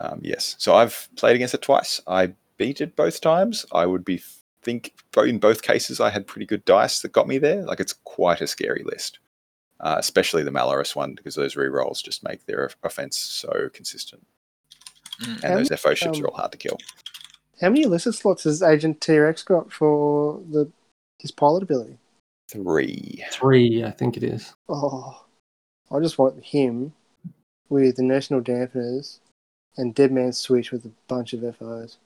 Um, 0.00 0.20
yes. 0.22 0.56
So 0.58 0.74
I've 0.74 1.08
played 1.16 1.36
against 1.36 1.54
it 1.54 1.62
twice. 1.62 2.00
I 2.06 2.34
beat 2.56 2.80
it 2.80 2.96
both 2.96 3.20
times. 3.20 3.64
I 3.72 3.86
would 3.86 4.04
be 4.04 4.20
think 4.62 4.94
in 5.16 5.38
both 5.38 5.62
cases 5.62 6.00
I 6.00 6.10
had 6.10 6.26
pretty 6.26 6.46
good 6.46 6.64
dice 6.64 7.00
that 7.00 7.12
got 7.12 7.28
me 7.28 7.38
there. 7.38 7.62
Like 7.62 7.80
it's 7.80 7.92
quite 8.04 8.40
a 8.40 8.46
scary 8.46 8.82
list, 8.84 9.18
uh, 9.80 9.96
especially 9.98 10.42
the 10.42 10.50
Malarus 10.50 10.94
one 10.94 11.14
because 11.14 11.34
those 11.34 11.54
rerolls 11.54 12.02
just 12.02 12.24
make 12.24 12.46
their 12.46 12.70
offense 12.82 13.18
so 13.18 13.68
consistent. 13.72 14.26
Mm. 15.20 15.44
And 15.44 15.58
those 15.58 15.80
FO 15.80 15.94
ships 15.94 16.18
um, 16.18 16.24
are 16.24 16.28
all 16.28 16.36
hard 16.36 16.52
to 16.52 16.58
kill. 16.58 16.78
How 17.60 17.68
many 17.68 17.82
illicit 17.82 18.14
slots 18.14 18.44
has 18.44 18.62
Agent 18.62 19.00
Terex 19.00 19.44
got 19.44 19.72
for 19.72 20.40
the 20.50 20.70
his 21.18 21.30
pilot 21.30 21.62
ability? 21.62 21.98
Three. 22.50 23.24
Three, 23.30 23.84
I 23.84 23.90
think 23.90 24.16
it 24.16 24.22
is. 24.22 24.54
Oh, 24.68 25.24
I 25.90 26.00
just 26.00 26.18
want 26.18 26.42
him 26.42 26.92
with 27.68 27.96
the 27.96 28.02
inertial 28.02 28.40
dampeners 28.40 29.18
and 29.76 29.94
Dead 29.94 30.12
Man's 30.12 30.38
Switch 30.38 30.70
with 30.70 30.84
a 30.84 30.90
bunch 31.08 31.32
of 31.32 31.56
FOs, 31.56 31.98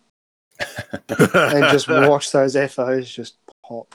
and 1.08 1.64
just 1.72 1.88
watch 1.88 2.30
those 2.30 2.56
FOs 2.72 3.10
just 3.10 3.36
pop. 3.66 3.94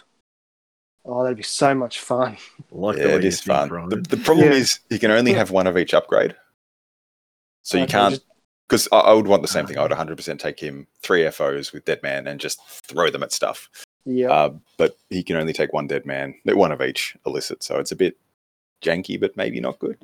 Oh, 1.05 1.21
that'd 1.23 1.37
be 1.37 1.43
so 1.43 1.73
much 1.75 1.99
fun. 1.99 2.37
Like 2.71 2.95
the 2.95 3.01
yeah, 3.03 3.07
way 3.09 3.15
it 3.15 3.21
you 3.23 3.27
is 3.27 3.41
think, 3.41 3.69
fun. 3.69 3.89
The, 3.89 3.97
the 3.97 4.17
problem 4.17 4.47
Yeah. 4.49 4.55
is 4.55 4.79
you 4.89 4.97
can 4.99 5.11
only 5.11 5.33
have 5.33 5.51
one 5.51 5.67
of 5.67 5.77
each 5.77 5.93
upgrade. 5.93 6.35
So 7.61 7.77
you 7.77 7.85
can't 7.85 8.15
just- 8.15 8.25
because 8.67 8.87
I, 8.91 8.99
I 8.99 9.13
would 9.13 9.27
want 9.27 9.41
the 9.43 9.47
same 9.47 9.67
thing. 9.67 9.77
I 9.77 9.83
would 9.83 9.91
100% 9.91 10.39
take 10.39 10.59
him 10.59 10.87
three 11.01 11.29
FOs 11.29 11.71
with 11.71 11.85
Dead 11.85 12.01
Man 12.01 12.25
and 12.27 12.39
just 12.39 12.65
throw 12.67 13.11
them 13.11 13.21
at 13.21 13.31
stuff. 13.31 13.69
Yeah. 14.05 14.31
Uh, 14.31 14.53
but 14.77 14.97
he 15.09 15.21
can 15.21 15.35
only 15.35 15.53
take 15.53 15.71
one 15.73 15.85
Dead 15.85 16.05
Man, 16.05 16.33
one 16.45 16.71
of 16.71 16.81
each 16.81 17.15
illicit. 17.25 17.61
So 17.61 17.77
it's 17.77 17.91
a 17.91 17.95
bit 17.95 18.17
janky, 18.81 19.19
but 19.19 19.37
maybe 19.37 19.59
not 19.59 19.77
good. 19.79 19.97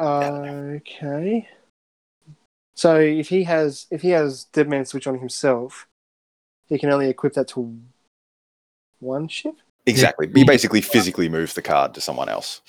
Okay. 0.00 1.48
So 2.74 2.96
if 2.96 3.28
he 3.28 3.42
has 3.44 3.86
if 3.90 4.02
he 4.02 4.10
has 4.10 4.44
Dead 4.44 4.68
Man 4.68 4.84
Switch 4.86 5.06
on 5.06 5.18
himself, 5.18 5.86
he 6.68 6.78
can 6.78 6.90
only 6.90 7.08
equip 7.10 7.34
that 7.34 7.48
to 7.48 7.78
one 9.00 9.28
ship. 9.28 9.54
Exactly. 9.86 10.30
You 10.34 10.44
basically 10.44 10.80
physically 10.80 11.28
move 11.28 11.54
the 11.54 11.62
card 11.62 11.94
to 11.94 12.00
someone 12.00 12.28
else. 12.28 12.60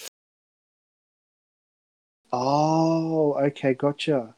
Oh, 2.32 3.34
okay, 3.34 3.74
gotcha. 3.74 4.36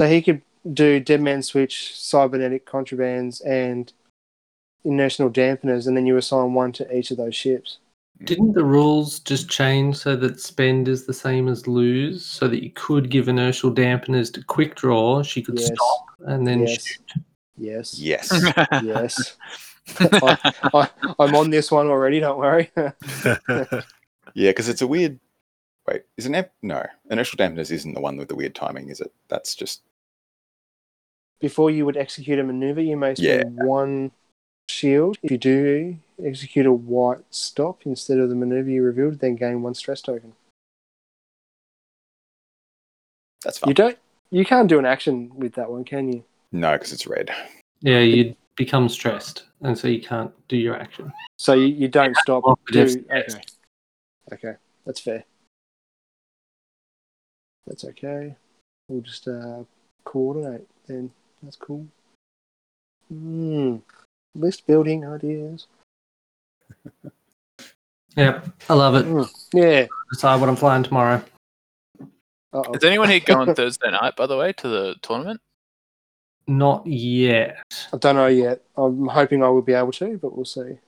So 0.00 0.08
he 0.08 0.20
could 0.22 0.42
do 0.72 1.00
Dead 1.00 1.20
Man 1.20 1.42
Switch, 1.42 1.94
cybernetic 1.96 2.66
contrabands, 2.66 3.44
and 3.46 3.92
inertial 4.84 5.30
dampeners, 5.30 5.86
and 5.86 5.96
then 5.96 6.06
you 6.06 6.16
assign 6.16 6.52
one 6.52 6.72
to 6.72 6.96
each 6.96 7.10
of 7.10 7.16
those 7.16 7.36
ships. 7.36 7.78
Didn't 8.24 8.52
the 8.52 8.64
rules 8.64 9.20
just 9.20 9.48
change 9.48 9.96
so 9.96 10.16
that 10.16 10.40
spend 10.40 10.88
is 10.88 11.04
the 11.06 11.14
same 11.14 11.48
as 11.48 11.66
lose, 11.66 12.24
so 12.24 12.48
that 12.48 12.62
you 12.62 12.70
could 12.70 13.10
give 13.10 13.28
inertial 13.28 13.72
dampeners 13.72 14.32
to 14.34 14.44
quick 14.44 14.74
draw? 14.76 15.22
She 15.22 15.42
could 15.42 15.58
Yes. 15.58 15.68
stop 15.74 16.06
and 16.26 16.46
then 16.46 16.60
Yes. 16.60 16.84
shoot. 16.84 17.12
Yes. 17.56 17.98
Yes. 17.98 18.52
Yes. 18.82 19.36
I, 20.00 20.52
I, 20.72 20.90
I'm 21.18 21.34
on 21.34 21.50
this 21.50 21.70
one 21.70 21.86
already. 21.88 22.20
Don't 22.20 22.38
worry. 22.38 22.70
yeah, 24.34 24.50
because 24.50 24.68
it's 24.68 24.82
a 24.82 24.86
weird. 24.86 25.18
Wait, 25.86 26.02
is 26.16 26.24
an 26.26 26.34
ep- 26.34 26.54
no 26.62 26.82
inertial 27.10 27.36
dampeners 27.36 27.70
isn't 27.70 27.92
the 27.92 28.00
one 28.00 28.16
with 28.16 28.28
the 28.28 28.34
weird 28.34 28.54
timing, 28.54 28.88
is 28.88 29.00
it? 29.00 29.12
That's 29.28 29.54
just 29.54 29.82
Before 31.40 31.70
you 31.70 31.84
would 31.84 31.98
execute 31.98 32.38
a 32.38 32.42
maneuver, 32.42 32.80
you 32.80 32.96
may 32.96 33.14
spend 33.14 33.56
Yeah. 33.58 33.64
one 33.64 34.10
shield. 34.70 35.18
If 35.22 35.30
you 35.30 35.36
do 35.36 35.98
execute 36.24 36.64
a 36.64 36.72
white 36.72 37.24
stop 37.30 37.82
instead 37.84 38.18
of 38.18 38.30
the 38.30 38.34
maneuver 38.34 38.70
you 38.70 38.82
revealed, 38.82 39.18
then 39.18 39.36
gain 39.36 39.60
one 39.60 39.74
stress 39.74 40.00
token. 40.00 40.32
that's 43.42 43.58
fine. 43.58 43.68
You 43.68 43.74
don't. 43.74 43.98
You 44.30 44.44
can't 44.46 44.68
do 44.68 44.78
an 44.78 44.86
action 44.86 45.30
with 45.36 45.52
that 45.54 45.70
one, 45.70 45.84
can 45.84 46.10
you? 46.10 46.24
No, 46.50 46.72
because 46.72 46.92
it's 46.92 47.06
red. 47.06 47.30
Yeah, 47.80 48.00
you 48.00 48.34
become 48.56 48.88
stressed, 48.88 49.44
and 49.62 49.76
so 49.76 49.88
you 49.88 50.00
can't 50.00 50.32
do 50.48 50.56
your 50.56 50.76
action. 50.76 51.12
So 51.38 51.54
you, 51.54 51.66
you 51.66 51.88
don't 51.88 52.16
stop. 52.18 52.44
block 52.44 52.60
Do, 52.70 52.82
okay. 52.82 53.26
Okay, 54.32 54.54
that's 54.86 55.00
fair. 55.00 55.24
That's 57.66 57.84
okay. 57.84 58.36
We'll 58.88 59.00
just 59.00 59.26
uh, 59.28 59.64
coordinate 60.04 60.66
then. 60.86 61.10
That's 61.42 61.56
cool. 61.56 61.86
Hmm. 63.08 63.76
List 64.34 64.66
building 64.66 65.06
ideas. 65.06 65.66
Yeah, 68.16 68.42
I 68.68 68.74
love 68.74 68.94
it. 68.94 69.06
Mm. 69.06 69.28
Yeah. 69.52 69.86
Decide 70.12 70.40
what 70.40 70.48
I'm 70.48 70.56
flying 70.56 70.84
tomorrow. 70.84 71.22
Uh-oh. 72.52 72.74
Is 72.74 72.84
anyone 72.84 73.08
here 73.08 73.20
going 73.20 73.54
Thursday 73.56 73.90
night, 73.90 74.14
by 74.14 74.26
the 74.26 74.36
way, 74.36 74.52
to 74.52 74.68
the 74.68 74.94
tournament? 75.02 75.40
Not 76.46 76.86
yet. 76.86 77.56
I 77.92 77.96
don't 77.96 78.16
know 78.16 78.26
yet. 78.26 78.62
I'm 78.76 79.06
hoping 79.06 79.42
I 79.42 79.48
will 79.48 79.62
be 79.62 79.72
able 79.72 79.92
to, 79.92 80.18
but 80.18 80.36
we'll 80.36 80.44
see. 80.44 80.78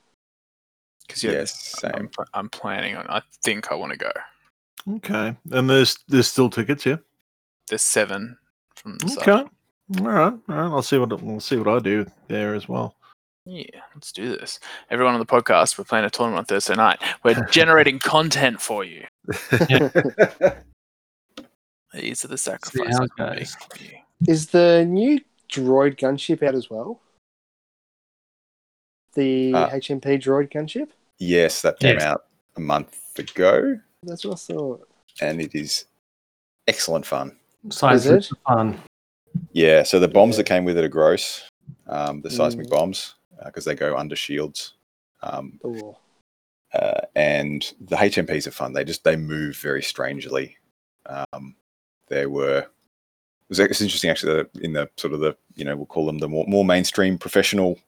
Because 1.07 1.25
yeah, 1.25 1.33
Yes, 1.33 1.75
I'm, 1.85 2.11
I'm 2.35 2.49
planning 2.51 2.97
on. 2.97 3.07
I 3.09 3.23
think 3.45 3.71
I 3.73 3.75
want 3.77 3.93
to 3.93 3.99
go. 3.99 4.11
okay, 4.97 5.37
and 5.53 5.71
there's 5.71 5.97
there's 6.09 6.29
still 6.29 6.51
tickets, 6.51 6.85
yeah. 6.85 6.97
There's 7.69 7.83
seven 7.83 8.37
from 8.75 8.99
the 8.99 9.17
Okay, 9.21 9.31
all 9.33 9.49
right, 10.07 10.33
all 10.33 10.41
right. 10.49 10.67
I'll 10.71 10.83
see 10.83 10.99
what 10.99 11.23
we'll 11.23 11.41
see 11.41 11.57
what 11.57 11.69
I 11.69 11.79
do 11.79 12.07
there 12.29 12.55
as 12.55 12.69
well. 12.69 12.95
Yeah, 13.45 13.81
let's 13.95 14.11
do 14.11 14.29
this. 14.37 14.59
Everyone 14.91 15.15
on 15.15 15.21
the 15.21 15.27
podcast, 15.27 15.79
we're 15.79 15.85
playing 15.85 16.05
a 16.05 16.11
tournament 16.11 16.41
on 16.41 16.45
Thursday 16.47 16.75
night. 16.75 16.99
We're 17.23 17.45
generating 17.53 18.01
content 18.01 18.61
for 18.61 18.83
you. 18.85 19.05
These 21.95 22.25
are 22.25 22.29
the 22.29 22.37
sacrifices 22.39 22.97
how 22.99 23.05
it 23.05 23.11
we 23.19 23.25
make 23.25 23.39
goes. 23.39 23.55
for 23.55 23.83
you. 23.83 23.91
Is 24.27 24.49
the 24.49 24.85
new 24.89 25.21
droid 25.51 25.97
gunship 25.99 26.43
out 26.43 26.55
as 26.55 26.69
well? 26.71 27.01
The 29.15 29.55
Uh, 29.55 29.71
HMP 29.71 30.19
droid 30.19 30.51
gunship? 30.53 30.91
Yes, 31.19 31.63
that 31.63 31.79
came 31.79 31.97
Yes. 31.97 32.03
out 32.05 32.27
a 32.57 32.61
month 32.61 33.19
ago, 33.19 33.81
That's 34.03 34.25
what 34.25 34.35
I 34.35 34.37
thought. 34.37 34.89
and 35.21 35.41
it 35.41 35.55
is 35.55 35.87
excellent 36.69 37.07
fun. 37.07 37.39
Size 37.71 38.07
Is 38.07 38.27
is 38.31 38.33
fun. 38.47 38.79
Yeah, 39.53 39.83
so 39.83 39.99
the 39.99 40.09
bombs 40.09 40.37
that 40.37 40.45
came 40.45 40.65
with 40.65 40.77
it 40.79 40.85
are 40.85 40.89
gross. 40.89 41.49
Um, 41.87 42.21
the 42.23 42.31
seismic 42.31 42.67
Mm. 42.67 42.71
bombs. 42.71 43.15
because 43.45 43.67
they 43.67 43.75
go 43.75 43.95
under 43.99 44.17
shields. 44.17 44.73
Um, 45.23 45.61
uh, 46.73 47.01
and 47.15 47.71
the 47.81 47.97
HMPs 47.97 48.47
are 48.47 48.51
fun. 48.51 48.73
They 48.73 48.83
just 48.83 49.05
they 49.05 49.15
move 49.15 49.59
very 49.59 49.83
strangely. 49.83 50.57
Um, 51.05 51.55
there 52.09 52.31
were 52.31 52.61
it 52.61 52.71
was 53.49 53.59
it's 53.59 53.81
interesting 53.81 54.11
actually 54.11 54.35
that 54.35 54.51
in 54.63 54.73
the 54.73 54.89
sort 54.97 55.13
of 55.13 55.21
the 55.21 55.37
you 55.55 55.65
know 55.65 55.77
we'll 55.77 55.87
call 55.87 56.07
them 56.07 56.19
the 56.19 56.29
more, 56.29 56.45
more 56.47 56.65
mainstream 56.65 57.19
professional 57.19 57.79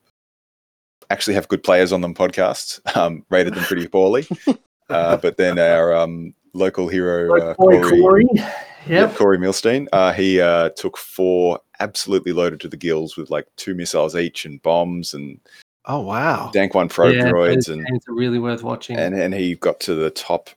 actually 1.09 1.33
have 1.33 1.47
good 1.47 1.63
players 1.63 1.91
on 1.91 2.01
them 2.01 2.13
podcasts 2.13 2.79
um, 2.95 3.25
rated 3.29 3.55
them 3.55 3.63
pretty 3.63 3.87
poorly. 3.87 4.27
uh, 4.89 5.17
but 5.17 5.37
then 5.37 5.57
our 5.57 5.93
um, 5.93 6.33
local 6.53 6.87
hero 6.87 7.35
uh, 7.41 7.53
Boy, 7.55 7.81
Corey, 7.81 7.99
Corey. 8.01 8.25
yeah, 8.33 8.53
Yep. 8.87 9.15
Corey 9.15 9.37
Milstein, 9.37 9.87
uh, 9.91 10.13
he 10.13 10.39
uh, 10.39 10.69
took 10.69 10.97
four 10.97 11.59
absolutely 11.79 12.31
loaded 12.33 12.59
to 12.61 12.67
the 12.67 12.77
gills 12.77 13.17
with 13.17 13.29
like 13.29 13.47
two 13.55 13.73
missiles 13.75 14.15
each 14.15 14.45
and 14.45 14.61
bombs 14.61 15.13
and 15.13 15.39
Oh 15.85 16.01
wow! 16.01 16.51
Dank 16.53 16.75
one 16.75 16.89
probe 16.89 17.15
yeah, 17.15 17.31
droids 17.31 17.67
and 17.67 17.83
games 17.87 18.03
are 18.07 18.13
really 18.13 18.37
worth 18.37 18.61
watching. 18.63 18.97
and 18.97 19.15
and 19.15 19.33
he 19.33 19.55
got 19.55 19.79
to 19.81 19.95
the 19.95 20.11
top 20.11 20.49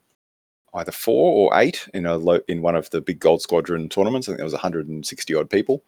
either 0.74 0.92
four 0.92 1.32
or 1.34 1.58
eight 1.60 1.88
in 1.94 2.06
a 2.06 2.16
lo- 2.16 2.40
in 2.48 2.62
one 2.62 2.74
of 2.76 2.88
the 2.90 3.00
big 3.00 3.20
gold 3.20 3.42
squadron 3.42 3.88
tournaments. 3.88 4.28
I 4.28 4.30
think 4.32 4.38
there 4.38 4.44
was 4.44 4.52
160 4.52 5.34
odd 5.34 5.50
people, 5.50 5.84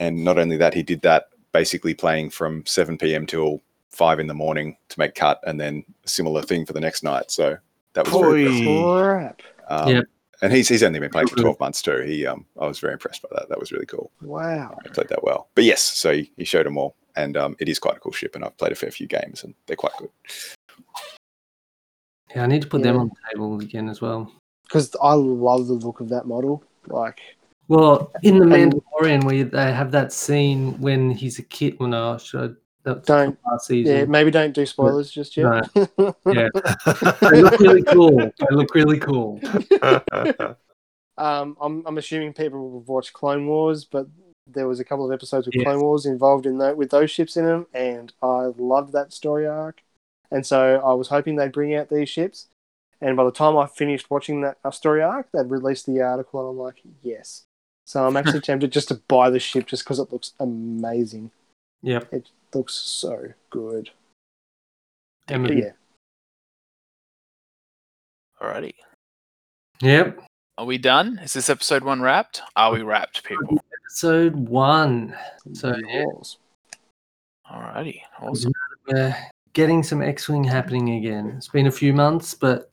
and 0.00 0.24
not 0.24 0.38
only 0.38 0.56
that, 0.56 0.74
he 0.74 0.82
did 0.82 1.02
that 1.02 1.28
basically 1.52 1.94
playing 1.94 2.30
from 2.30 2.64
7 2.66 2.98
p.m. 2.98 3.26
till 3.26 3.60
five 3.90 4.18
in 4.18 4.26
the 4.26 4.34
morning 4.34 4.76
to 4.88 4.98
make 4.98 5.14
cut, 5.14 5.40
and 5.46 5.60
then 5.60 5.84
a 6.04 6.08
similar 6.08 6.42
thing 6.42 6.66
for 6.66 6.72
the 6.72 6.80
next 6.80 7.02
night. 7.04 7.30
So 7.30 7.56
that 7.92 8.04
was 8.06 8.12
very 8.20 8.46
impressive. 8.46 9.04
Crap. 9.04 9.42
Um, 9.68 9.88
Yep. 9.88 10.04
And 10.42 10.52
he's 10.52 10.68
he's 10.68 10.82
only 10.82 10.98
been 10.98 11.10
playing 11.12 11.28
for 11.28 11.36
12 11.36 11.60
months 11.60 11.80
too. 11.80 12.00
He 12.00 12.26
um 12.26 12.44
I 12.60 12.66
was 12.66 12.78
very 12.80 12.92
impressed 12.92 13.22
by 13.22 13.28
that. 13.32 13.48
That 13.48 13.60
was 13.60 13.72
really 13.72 13.86
cool. 13.86 14.10
Wow. 14.20 14.76
He 14.82 14.90
played 14.90 15.08
that 15.08 15.22
well. 15.22 15.48
But 15.54 15.64
yes, 15.64 15.80
so 15.80 16.12
he, 16.12 16.30
he 16.36 16.44
showed 16.44 16.66
them 16.66 16.76
all, 16.76 16.96
and 17.16 17.36
um, 17.36 17.56
it 17.60 17.68
is 17.68 17.78
quite 17.78 17.96
a 17.96 18.00
cool 18.00 18.12
ship, 18.12 18.34
and 18.34 18.44
I've 18.44 18.56
played 18.58 18.72
a 18.72 18.74
fair 18.74 18.90
few 18.90 19.06
games, 19.06 19.42
and 19.44 19.54
they're 19.66 19.76
quite 19.76 19.92
good. 19.96 20.10
Yeah, 22.34 22.42
I 22.42 22.46
need 22.46 22.62
to 22.62 22.68
put 22.68 22.82
them 22.82 22.96
on 22.96 23.08
the 23.08 23.14
table 23.32 23.60
again 23.60 23.88
as 23.88 24.00
well. 24.00 24.30
Because 24.64 24.94
I 25.02 25.12
love 25.14 25.66
the 25.66 25.74
look 25.74 26.00
of 26.00 26.08
that 26.08 26.26
model. 26.26 26.64
Like, 26.88 27.20
Well, 27.68 28.12
in 28.22 28.38
the 28.38 28.44
Mandalorian, 28.44 29.24
where 29.24 29.44
they 29.44 29.72
have 29.72 29.90
that 29.92 30.12
scene 30.12 30.80
when 30.80 31.10
he's 31.10 31.38
a 31.38 31.42
kid. 31.42 31.78
Well, 31.78 31.88
no, 31.90 32.18
should 32.18 32.56
I, 32.86 32.94
Don't- 33.04 33.38
last 33.46 33.70
yeah, 33.70 34.04
maybe 34.04 34.30
don't 34.30 34.52
do 34.52 34.66
spoilers 34.66 35.10
just 35.10 35.36
yet. 35.36 35.68
Yeah, 36.26 36.48
they 37.22 37.40
look 37.42 37.58
really 37.60 37.82
cool. 37.84 38.16
They 38.16 38.54
look 38.54 38.74
really 38.74 38.98
cool. 38.98 39.40
um, 41.16 41.56
I'm 41.60 41.86
I'm 41.86 41.98
assuming 41.98 42.32
people 42.32 42.70
will 42.70 42.80
watch 42.82 43.12
Clone 43.12 43.46
Wars, 43.46 43.84
but 43.84 44.06
there 44.46 44.68
was 44.68 44.80
a 44.80 44.84
couple 44.84 45.06
of 45.06 45.12
episodes 45.12 45.46
with 45.46 45.54
Yes. 45.54 45.64
Clone 45.64 45.80
Wars 45.80 46.04
involved 46.06 46.44
in 46.46 46.58
that 46.58 46.76
with 46.76 46.90
those 46.90 47.10
ships 47.10 47.36
in 47.36 47.46
them, 47.46 47.66
and 47.72 48.12
I 48.22 48.50
loved 48.58 48.92
that 48.92 49.12
story 49.12 49.46
arc. 49.46 49.80
And 50.34 50.44
so 50.44 50.82
I 50.84 50.92
was 50.94 51.08
hoping 51.08 51.36
they'd 51.36 51.52
bring 51.52 51.74
out 51.74 51.88
these 51.88 52.08
ships. 52.08 52.48
And 53.00 53.16
by 53.16 53.22
the 53.24 53.30
time 53.30 53.56
I 53.56 53.66
finished 53.66 54.10
watching 54.10 54.40
that 54.40 54.58
uh, 54.64 54.70
story 54.72 55.00
arc, 55.00 55.30
they'd 55.32 55.48
released 55.48 55.86
the 55.86 56.00
article, 56.02 56.40
and 56.40 56.48
I'm 56.50 56.58
like, 56.58 56.80
yes. 57.02 57.44
So 57.86 58.04
I'm 58.04 58.16
actually 58.16 58.40
tempted 58.42 58.72
just 58.72 58.88
to 58.88 58.96
buy 59.08 59.30
the 59.30 59.38
ship 59.38 59.66
just 59.66 59.84
because 59.84 60.00
it 60.00 60.10
looks 60.12 60.32
amazing. 60.40 61.30
Yep. 61.82 62.12
It 62.12 62.30
looks 62.52 62.74
so 62.74 63.28
good. 63.50 63.90
Emma- 65.28 65.48
But 65.48 65.56
yeah, 65.56 65.70
Alrighty. 68.40 68.74
Yep. 69.80 70.18
Are 70.58 70.64
we 70.66 70.78
done? 70.78 71.18
Is 71.22 71.32
this 71.32 71.48
episode 71.50 71.84
one 71.84 72.00
wrapped? 72.00 72.42
Are 72.56 72.72
we 72.72 72.82
wrapped, 72.82 73.22
people? 73.24 73.62
Episode 73.86 74.34
one. 74.34 75.14
So 75.52 75.74
yeah, 75.88 76.04
Alrighty. 77.50 78.00
Awesome. 78.20 78.52
we're 78.88 79.16
getting 79.54 79.82
some 79.82 80.02
X-wing 80.02 80.44
happening 80.44 80.90
again. 80.96 81.32
It's 81.36 81.48
been 81.48 81.66
a 81.66 81.72
few 81.72 81.92
months, 81.94 82.34
but 82.34 82.70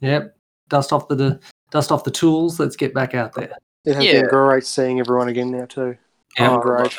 yep. 0.00 0.36
Dust 0.68 0.92
off 0.92 1.08
the, 1.08 1.14
the 1.16 1.40
dust 1.70 1.90
off 1.90 2.04
the 2.04 2.10
tools. 2.12 2.60
Let's 2.60 2.76
get 2.76 2.94
back 2.94 3.14
out 3.14 3.32
there. 3.34 3.50
It 3.84 3.94
has 3.96 4.04
Yeah. 4.04 4.20
been 4.20 4.28
great 4.28 4.64
seeing 4.64 5.00
everyone 5.00 5.28
again 5.28 5.50
now 5.50 5.64
too. 5.66 5.96
Yeah. 6.38 6.50
Oh, 6.50 6.58
I 6.58 6.62
great. 6.62 6.96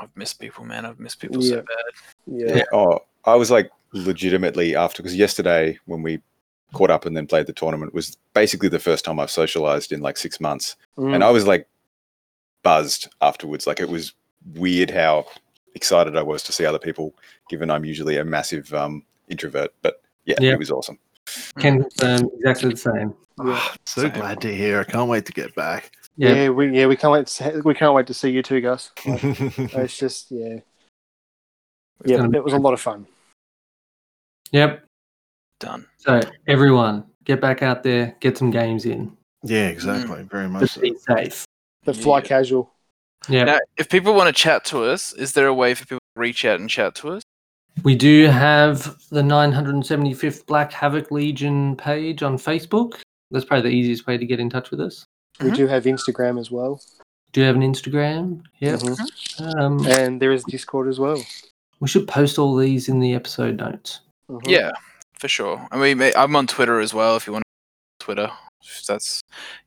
I've 0.00 0.16
missed 0.16 0.40
people, 0.40 0.64
man. 0.64 0.84
I've 0.84 0.98
missed 0.98 1.20
people 1.20 1.40
so 1.42 1.56
Yeah. 1.56 1.60
bad. 1.60 2.56
Yeah. 2.56 2.62
Oh, 2.72 2.98
I 3.24 3.34
was 3.36 3.50
like 3.50 3.70
legitimately 3.92 4.74
after 4.74 5.02
because 5.02 5.14
yesterday 5.16 5.78
when 5.86 6.02
we 6.02 6.20
caught 6.72 6.90
up 6.90 7.06
and 7.06 7.16
then 7.16 7.26
played 7.28 7.46
the 7.46 7.52
tournament 7.52 7.94
was 7.94 8.16
basically 8.34 8.68
the 8.68 8.78
first 8.80 9.04
time 9.04 9.20
I've 9.20 9.30
socialized 9.30 9.92
in 9.92 10.00
like 10.00 10.16
six 10.16 10.40
months, 10.40 10.74
Mm. 10.98 11.14
and 11.14 11.22
I 11.24 11.30
was 11.30 11.46
like 11.46 11.68
buzzed 12.62 13.08
afterwards. 13.20 13.66
Like 13.66 13.80
it 13.80 13.88
was 13.88 14.12
weird 14.54 14.90
how 14.90 15.26
excited 15.76 16.16
I 16.16 16.22
was 16.22 16.42
to 16.44 16.52
see 16.52 16.64
other 16.64 16.78
people, 16.80 17.14
given 17.48 17.70
I'm 17.70 17.84
usually 17.84 18.16
a 18.16 18.24
massive 18.24 18.72
um, 18.74 19.04
introvert. 19.28 19.72
But 19.82 20.02
yeah, 20.24 20.36
Yeah. 20.40 20.52
it 20.54 20.58
was 20.58 20.70
awesome. 20.72 20.98
Can 21.58 21.82
confirm 21.82 22.30
exactly 22.38 22.70
the 22.70 22.76
same. 22.76 23.14
Yeah. 23.44 23.74
so 23.84 24.02
Same. 24.02 24.12
glad 24.12 24.40
to 24.40 24.54
hear. 24.54 24.80
I 24.80 24.84
can't 24.84 25.08
wait 25.10 25.26
to 25.26 25.32
get 25.32 25.54
back. 25.54 25.92
Yeah. 26.16 26.34
Yeah. 26.34 26.48
we 26.48 26.76
yeah 26.78 26.86
we 26.86 26.96
can't 26.96 27.12
wait 27.12 27.26
to 27.26 27.32
see, 27.32 27.50
we 27.64 27.74
can't 27.74 27.94
wait 27.94 28.06
to 28.06 28.14
see 28.14 28.30
you 28.30 28.42
too, 28.42 28.60
Gus. 28.60 28.90
Like, 29.06 29.74
it's 29.84 29.98
just 29.98 30.30
yeah, 30.30 30.60
yeah. 32.04 32.16
gonna 32.16 32.36
It 32.38 32.42
was 32.44 32.54
a 32.54 32.58
lot 32.58 32.72
of 32.74 32.80
fun. 32.80 33.06
Yep. 34.52 34.84
Done. 35.60 35.86
So 35.98 36.20
everyone, 36.46 37.04
get 37.24 37.40
back 37.40 37.62
out 37.62 37.82
there, 37.82 38.16
get 38.20 38.38
some 38.38 38.50
games 38.50 38.86
in. 38.86 39.16
yeah, 39.42 39.68
exactly. 39.68 40.22
Very 40.22 40.48
much. 40.48 40.60
But 40.62 40.70
So. 40.70 40.80
be 40.80 40.94
safe. 40.96 41.44
But 41.84 41.96
fly 41.96 42.18
Yeah. 42.18 42.24
casual. 42.24 42.72
Yeah. 43.28 43.44
Now, 43.44 43.58
if 43.76 43.88
people 43.88 44.14
want 44.14 44.34
to 44.34 44.42
chat 44.42 44.64
to 44.66 44.84
us, 44.84 45.12
is 45.14 45.32
there 45.32 45.46
a 45.46 45.54
way 45.54 45.74
for 45.74 45.84
people 45.84 45.98
to 46.14 46.20
reach 46.20 46.44
out 46.44 46.60
and 46.60 46.70
chat 46.70 46.94
to 46.96 47.10
us? 47.10 47.22
We 47.82 47.94
do 47.94 48.26
have 48.26 48.96
the 49.10 49.22
975th 49.22 50.46
Black 50.46 50.72
Havoc 50.72 51.10
Legion 51.10 51.76
page 51.76 52.22
on 52.22 52.38
Facebook. 52.38 53.00
That's 53.30 53.44
probably 53.44 53.70
the 53.70 53.76
easiest 53.76 54.06
way 54.06 54.16
to 54.16 54.24
get 54.24 54.40
in 54.40 54.48
touch 54.48 54.70
with 54.70 54.80
us. 54.80 55.04
We 55.40 55.50
Mhm. 55.50 55.56
do 55.56 55.66
have 55.66 55.84
Instagram 55.84 56.38
as 56.40 56.50
well, 56.50 56.80
Do 57.32 57.40
you 57.40 57.46
have 57.48 57.56
an 57.56 57.62
Instagram? 57.62 58.42
Yep. 58.60 58.80
Mhm. 58.80 59.58
Um, 59.60 59.86
and 59.86 60.22
there 60.22 60.32
is 60.32 60.42
Discord 60.44 60.88
as 60.88 60.98
well. 60.98 61.22
we 61.80 61.88
should 61.88 62.08
post 62.08 62.38
all 62.38 62.56
these 62.56 62.88
in 62.88 63.00
the 63.00 63.12
episode 63.12 63.58
notes. 63.58 64.00
Mhm. 64.30 64.48
Yeah, 64.48 64.70
for 65.18 65.28
sure. 65.28 65.68
I 65.70 65.76
mean, 65.76 66.00
I'm 66.16 66.34
on 66.34 66.46
Twitter 66.46 66.80
as 66.80 66.94
well. 66.94 67.16
If 67.16 67.26
you 67.26 67.34
want 67.34 67.42
to 67.42 68.04
Twitter, 68.04 68.30
if 68.64 68.86
that's 68.86 69.20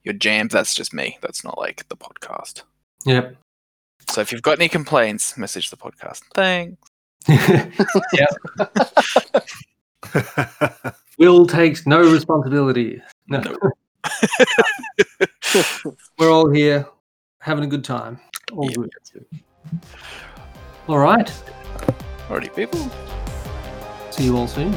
your 0.04 0.16
jam. 0.16 0.48
That's 0.48 0.74
just 0.74 0.92
me. 0.92 1.20
That's 1.22 1.44
not 1.44 1.60
like 1.60 1.88
the 1.90 1.96
podcast. 1.96 2.64
Yep. 3.06 3.36
So 4.10 4.22
if 4.22 4.32
you've 4.32 4.42
got 4.42 4.58
any 4.60 4.70
complaints, 4.70 5.38
message 5.38 5.70
the 5.70 5.78
podcast. 5.78 6.22
Thanks. 6.34 6.78
Will 11.18 11.46
takes 11.46 11.86
no 11.86 12.12
responsibility. 12.12 13.02
No. 13.28 13.42
We're 16.18 16.32
all 16.32 16.50
here 16.50 16.86
having 17.42 17.64
a 17.64 17.68
good 17.68 17.84
time. 17.84 18.20
All 18.54 18.70
Yeah. 18.70 18.76
good. 18.76 18.92
All 20.88 20.98
right. 20.98 21.32
Alrighty, 22.28 22.56
people. 22.56 22.90
See 24.12 24.26
you 24.26 24.38
all 24.38 24.48
soon. 24.48 24.74